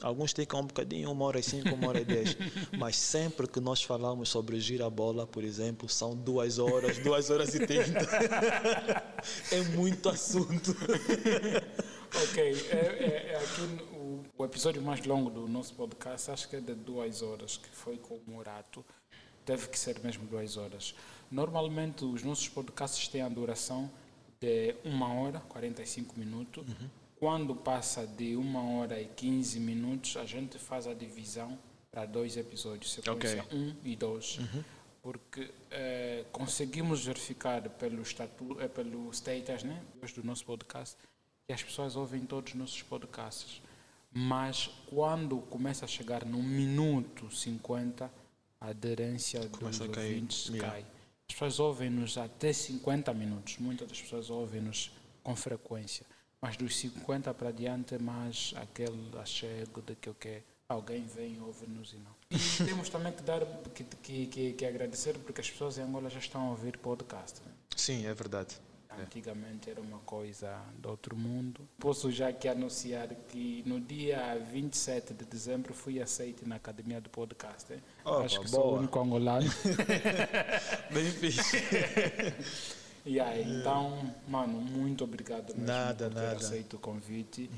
Alguns 0.02 0.32
ficam 0.32 0.60
um 0.60 0.66
bocadinho, 0.66 1.12
uma 1.12 1.24
hora 1.24 1.38
e 1.38 1.42
cinco, 1.42 1.74
uma 1.74 1.88
hora 1.88 2.00
e 2.00 2.04
dez. 2.04 2.36
Mas 2.76 2.96
sempre 2.96 3.46
que 3.46 3.60
nós 3.60 3.82
falamos 3.82 4.28
sobre 4.28 4.58
gira 4.58 4.90
bola, 4.90 5.26
por 5.26 5.44
exemplo, 5.44 5.88
são 5.88 6.16
duas 6.16 6.58
horas, 6.58 6.98
duas 6.98 7.30
horas 7.30 7.54
e 7.54 7.64
trinta. 7.64 8.00
é 9.52 9.62
muito 9.76 10.08
assunto. 10.08 10.72
ok, 12.24 12.42
é, 12.70 12.76
é, 12.76 13.32
é 13.32 13.36
aqui 13.36 13.60
o, 13.94 14.24
o, 14.36 14.44
episódio 14.44 14.82
mais 14.82 15.04
longo 15.06 15.30
do 15.30 15.46
nosso 15.46 15.72
podcast, 15.74 16.32
acho 16.32 16.48
que 16.48 16.56
é 16.56 16.60
de 16.60 16.74
duas 16.74 17.22
horas, 17.22 17.56
que 17.56 17.68
foi 17.70 17.96
com 17.96 18.14
o 18.14 18.22
Morato. 18.26 18.84
Deve 19.46 19.68
que 19.68 19.78
ser 19.78 20.00
mesmo 20.00 20.26
duas 20.26 20.56
horas. 20.56 20.94
Normalmente 21.30 22.04
os 22.04 22.24
nossos 22.24 22.48
podcasts 22.48 23.06
têm 23.06 23.22
a 23.22 23.28
duração 23.28 23.88
de 24.40 24.74
uma 24.84 25.14
hora, 25.14 25.40
45 25.48 26.18
minutos. 26.18 26.66
Uhum 26.66 27.01
quando 27.22 27.54
passa 27.54 28.04
de 28.04 28.34
uma 28.34 28.60
hora 28.64 29.00
e 29.00 29.06
15 29.06 29.60
minutos, 29.60 30.16
a 30.16 30.24
gente 30.24 30.58
faz 30.58 30.88
a 30.88 30.92
divisão 30.92 31.56
para 31.88 32.04
dois 32.04 32.36
episódios, 32.36 32.94
sequência 32.94 33.42
1 33.42 33.44
okay. 33.44 33.58
um 33.60 33.76
e 33.84 33.94
2. 33.94 34.38
Uhum. 34.38 34.64
Porque 35.00 35.48
eh, 35.70 36.24
conseguimos 36.32 37.04
verificar 37.04 37.62
pelo, 37.70 38.02
estatu, 38.02 38.60
eh, 38.60 38.66
pelo 38.66 39.08
status 39.12 39.62
né, 39.62 39.80
do 40.16 40.24
nosso 40.24 40.44
podcast 40.44 40.96
que 41.46 41.52
as 41.52 41.62
pessoas 41.62 41.94
ouvem 41.94 42.26
todos 42.26 42.54
os 42.54 42.58
nossos 42.58 42.82
podcasts. 42.82 43.62
Mas 44.12 44.68
quando 44.86 45.38
começa 45.42 45.84
a 45.84 45.88
chegar 45.88 46.24
no 46.24 46.42
minuto 46.42 47.32
50, 47.32 48.10
a 48.60 48.66
aderência 48.66 49.48
Começa 49.48 49.86
dos 49.86 49.96
ouvintes 49.96 50.48
yeah. 50.48 50.72
cai. 50.72 50.80
As 51.28 51.34
pessoas 51.34 51.60
ouvem-nos 51.60 52.18
até 52.18 52.52
50 52.52 53.14
minutos. 53.14 53.58
Muitas 53.58 53.86
das 53.86 54.02
pessoas 54.02 54.28
ouvem-nos 54.28 54.90
com 55.22 55.36
frequência. 55.36 56.04
Mas 56.42 56.56
dos 56.56 56.76
50 56.76 57.32
para 57.34 57.52
diante, 57.52 57.96
mais 57.98 58.52
aquele 58.56 59.16
achego 59.16 59.80
de 59.80 59.94
que, 59.94 60.10
okay, 60.10 60.42
alguém 60.68 61.06
vem 61.06 61.40
ouve-nos 61.40 61.92
e 61.92 61.96
não. 61.98 62.10
E 62.28 62.64
temos 62.64 62.88
também 62.88 63.12
que 63.12 63.22
dar, 63.22 63.46
que, 63.72 63.84
que, 63.84 64.26
que, 64.26 64.52
que, 64.54 64.66
agradecer 64.66 65.16
porque 65.18 65.40
as 65.40 65.48
pessoas 65.48 65.78
em 65.78 65.82
Angola 65.82 66.10
já 66.10 66.18
estão 66.18 66.48
a 66.48 66.50
ouvir 66.50 66.76
podcast. 66.78 67.40
Né? 67.46 67.52
Sim, 67.76 68.06
é 68.06 68.12
verdade. 68.12 68.56
Antigamente 68.98 69.70
era 69.70 69.80
uma 69.80 70.00
coisa 70.00 70.60
do 70.78 70.90
outro 70.90 71.16
mundo. 71.16 71.66
Posso 71.78 72.10
já 72.10 72.28
aqui 72.28 72.48
anunciar 72.48 73.08
que 73.28 73.62
no 73.64 73.80
dia 73.80 74.36
27 74.52 75.14
de 75.14 75.24
dezembro 75.24 75.72
fui 75.72 76.02
aceito 76.02 76.46
na 76.46 76.56
Academia 76.56 77.00
do 77.00 77.08
Podcast. 77.08 77.72
Opa, 78.04 78.24
Acho 78.24 78.40
que 78.40 78.50
boa. 78.50 78.62
sou 78.62 78.74
o 78.74 78.78
único 78.78 79.00
angolano. 79.00 79.50
Bem 80.92 81.10
fixe. 81.12 81.56
Yeah, 83.04 83.40
então, 83.40 84.14
mano, 84.28 84.60
muito 84.60 85.04
obrigado 85.04 85.48
mesmo 85.54 85.66
nada, 85.66 86.08
por 86.08 86.14
ter 86.14 86.20
nada. 86.20 86.36
aceito 86.36 86.76
o 86.76 86.78
convite. 86.78 87.50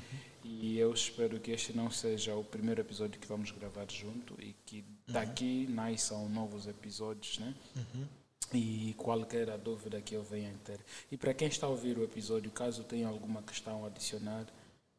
E 0.43 0.77
eu 0.77 0.93
espero 0.93 1.39
que 1.39 1.51
este 1.51 1.75
não 1.75 1.89
seja 1.89 2.35
o 2.35 2.43
primeiro 2.43 2.81
episódio 2.81 3.19
que 3.19 3.27
vamos 3.27 3.51
gravar 3.51 3.89
junto 3.89 4.35
e 4.39 4.55
que 4.65 4.85
daqui 5.07 5.65
uhum. 5.67 5.75
nasçam 5.75 6.29
novos 6.29 6.67
episódios, 6.67 7.39
né? 7.39 7.53
Uhum. 7.75 8.05
E 8.53 8.93
qualquer 8.95 9.57
dúvida 9.57 9.99
que 10.01 10.13
eu 10.13 10.23
venha 10.23 10.53
ter. 10.63 10.79
E 11.11 11.17
para 11.17 11.33
quem 11.33 11.47
está 11.47 11.65
a 11.65 11.69
ouvir 11.69 11.97
o 11.97 12.03
episódio, 12.03 12.51
caso 12.51 12.83
tenha 12.83 13.07
alguma 13.07 13.41
questão 13.41 13.83
a 13.83 13.87
adicionar, 13.87 14.45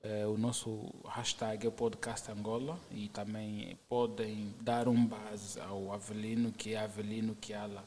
eh, 0.03 0.27
o 0.27 0.37
nosso 0.37 0.93
hashtag 1.05 1.67
é 1.67 1.71
podcast 1.71 2.31
Angola 2.31 2.79
e 2.91 3.09
também 3.09 3.79
podem 3.89 4.53
dar 4.61 4.89
um 4.89 5.07
base 5.07 5.61
ao 5.61 5.93
Avelino, 5.93 6.51
que 6.53 6.75
é 6.75 6.79
Avelino 6.79 7.37
Kiala 7.37 7.85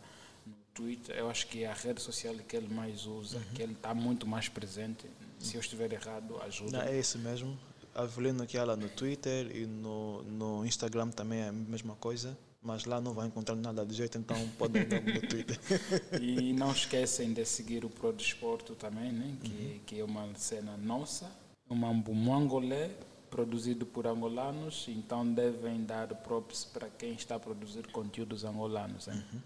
Twitter, 0.79 1.17
eu 1.17 1.29
acho 1.29 1.45
que 1.47 1.63
é 1.63 1.67
a 1.67 1.73
rede 1.73 2.01
social 2.01 2.33
que 2.47 2.55
ele 2.55 2.73
mais 2.73 3.05
usa, 3.05 3.37
uhum. 3.37 3.43
que 3.53 3.61
ele 3.61 3.73
está 3.73 3.93
muito 3.93 4.25
mais 4.25 4.47
presente. 4.47 5.05
Se 5.37 5.55
eu 5.55 5.59
estiver 5.59 5.91
errado, 5.91 6.41
ajuda. 6.41 6.77
Não, 6.77 6.85
é 6.85 6.97
isso 6.97 7.19
mesmo. 7.19 7.59
Avelino 7.93 8.47
que 8.47 8.57
ela 8.57 8.77
no 8.77 8.87
Twitter 8.87 9.53
e 9.53 9.65
no, 9.65 10.23
no 10.23 10.65
Instagram 10.65 11.09
também 11.09 11.39
é 11.39 11.47
a 11.49 11.51
mesma 11.51 11.95
coisa, 11.95 12.37
mas 12.61 12.85
lá 12.85 13.01
não 13.01 13.13
vai 13.13 13.27
encontrar 13.27 13.57
nada 13.57 13.85
de 13.85 13.93
jeito, 13.93 14.17
então 14.17 14.37
podem 14.57 14.83
ir 14.83 15.13
no 15.21 15.27
Twitter. 15.27 15.59
e 16.21 16.53
não 16.55 16.71
esquecem 16.71 17.33
de 17.33 17.43
seguir 17.45 17.83
o 17.83 17.89
Pro 17.89 18.13
Desporto 18.13 18.73
também, 18.73 19.11
né? 19.11 19.35
que, 19.43 19.51
uhum. 19.51 19.79
que 19.85 19.99
é 19.99 20.03
uma 20.03 20.33
cena 20.35 20.77
nossa, 20.77 21.29
um 21.69 21.75
mambo 21.75 22.13
angolé, 22.31 22.91
produzido 23.29 23.85
por 23.85 24.07
angolanos, 24.07 24.85
então 24.87 25.27
devem 25.33 25.83
dar 25.83 26.07
props 26.07 26.63
para 26.63 26.89
quem 26.89 27.13
está 27.13 27.35
a 27.35 27.39
produzir 27.39 27.85
conteúdos 27.87 28.45
angolanos. 28.45 29.07
Né? 29.07 29.25
Uhum. 29.33 29.41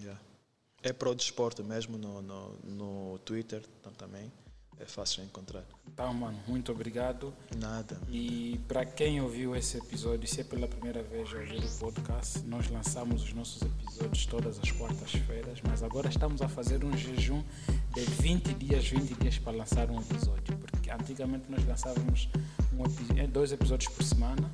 Yeah. 0.00 0.27
É 0.82 0.92
para 0.92 1.10
o 1.10 1.14
desporto 1.14 1.64
mesmo 1.64 1.98
no, 1.98 2.22
no, 2.22 2.58
no 2.64 3.18
Twitter 3.20 3.62
então, 3.80 3.92
também. 3.92 4.30
É 4.80 4.86
fácil 4.86 5.24
encontrar. 5.24 5.64
Então, 5.86 6.14
mano, 6.14 6.38
muito 6.46 6.70
obrigado. 6.70 7.34
Nada. 7.56 8.00
E 8.08 8.60
para 8.68 8.84
quem 8.84 9.20
ouviu 9.20 9.56
esse 9.56 9.76
episódio, 9.76 10.28
se 10.28 10.40
é 10.40 10.44
pela 10.44 10.68
primeira 10.68 11.02
vez 11.02 11.28
a 11.32 11.38
ouvir 11.38 11.64
o 11.64 11.78
podcast, 11.78 12.38
nós 12.46 12.70
lançamos 12.70 13.24
os 13.24 13.32
nossos 13.32 13.62
episódios 13.62 14.26
todas 14.26 14.58
as 14.60 14.70
quartas-feiras, 14.70 15.60
mas 15.66 15.82
agora 15.82 16.08
estamos 16.08 16.40
a 16.42 16.48
fazer 16.48 16.84
um 16.84 16.96
jejum 16.96 17.42
de 17.94 18.00
20 18.02 18.54
dias, 18.54 18.86
20 18.88 19.14
dias 19.14 19.38
para 19.38 19.56
lançar 19.56 19.90
um 19.90 20.00
episódio. 20.00 20.56
Porque 20.58 20.90
antigamente 20.90 21.50
nós 21.50 21.66
lançávamos 21.66 22.28
um, 22.72 23.28
dois 23.30 23.50
episódios 23.50 23.92
por 23.92 24.04
semana 24.04 24.48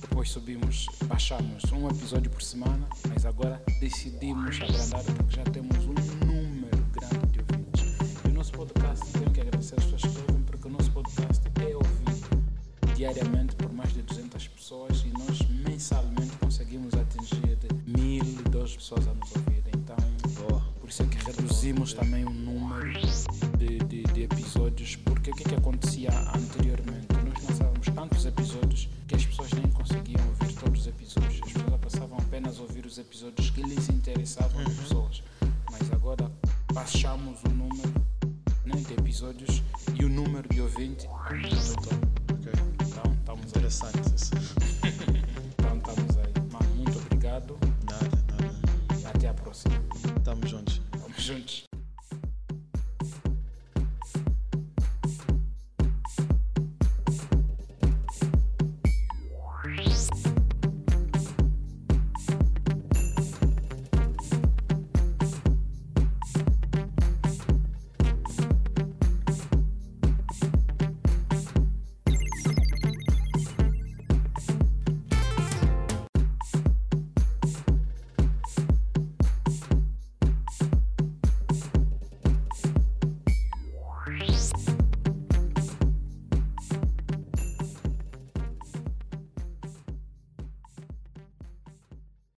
depois 0.00 0.30
subimos, 0.30 0.86
baixamos 1.04 1.64
um 1.72 1.88
episódio 1.88 2.30
por 2.30 2.42
semana, 2.42 2.88
mas 3.08 3.24
agora 3.24 3.62
decidimos 3.80 4.56
abrandar 4.60 5.04
porque 5.04 5.36
já 5.36 5.44
temos 5.44 5.76
um 5.84 5.94
diariamente 12.96 13.54
por 13.56 13.70
mais 13.72 13.92
de 13.92 14.00
200 14.00 14.48
pessoas 14.48 15.04
e 15.04 15.08
nós 15.18 15.38
mensalmente 15.68 16.34
conseguimos 16.40 16.94
atingir 16.94 17.58
mil 17.86 18.24
duas 18.50 18.74
pessoas 18.74 19.06
a 19.06 19.12
nos 19.12 19.36
ouvir. 19.36 19.62
Então, 19.68 19.96
por 20.80 20.88
isso 20.88 21.02
é 21.02 21.06
que 21.06 21.18
reduzimos 21.18 21.92
também 21.92 22.24
o 22.24 22.30
número 22.30 22.98
de, 23.58 23.78
de, 23.80 24.02
de 24.02 24.22
episódios, 24.22 24.96
porque 24.96 25.30
o 25.30 25.34
que, 25.34 25.42
é 25.42 25.48
que 25.48 25.54
acontecia 25.54 26.10
anteriormente? 26.34 27.06
Nós 27.12 27.44
lançávamos 27.44 27.86
tantos 27.94 28.24
episódios 28.24 28.88
que 29.06 29.14
as 29.14 29.26
pessoas 29.26 29.52
nem 29.52 29.70
conseguiam 29.72 30.26
ouvir 30.28 30.54
todos 30.54 30.80
os 30.80 30.86
episódios. 30.86 31.40
As 31.44 31.52
pessoas 31.52 31.80
passavam 31.80 32.18
apenas 32.18 32.58
a 32.58 32.62
ouvir 32.62 32.86
os 32.86 32.96
episódios 32.96 33.50
que 33.50 33.62
lhes 33.62 33.90
interessavam 33.90 34.60
as 34.60 34.68
uhum. 34.68 34.74
pessoas. 34.74 35.22
Mas 35.70 35.92
agora 35.92 36.32
baixamos 36.72 37.42
o 37.44 37.48
número 37.50 37.92
né, 38.64 38.76
de 38.76 38.94
episódios 38.94 39.62
e 39.94 40.04
o 40.04 40.08
número 40.08 40.48
de 40.48 40.60
ouvintes 40.60 41.06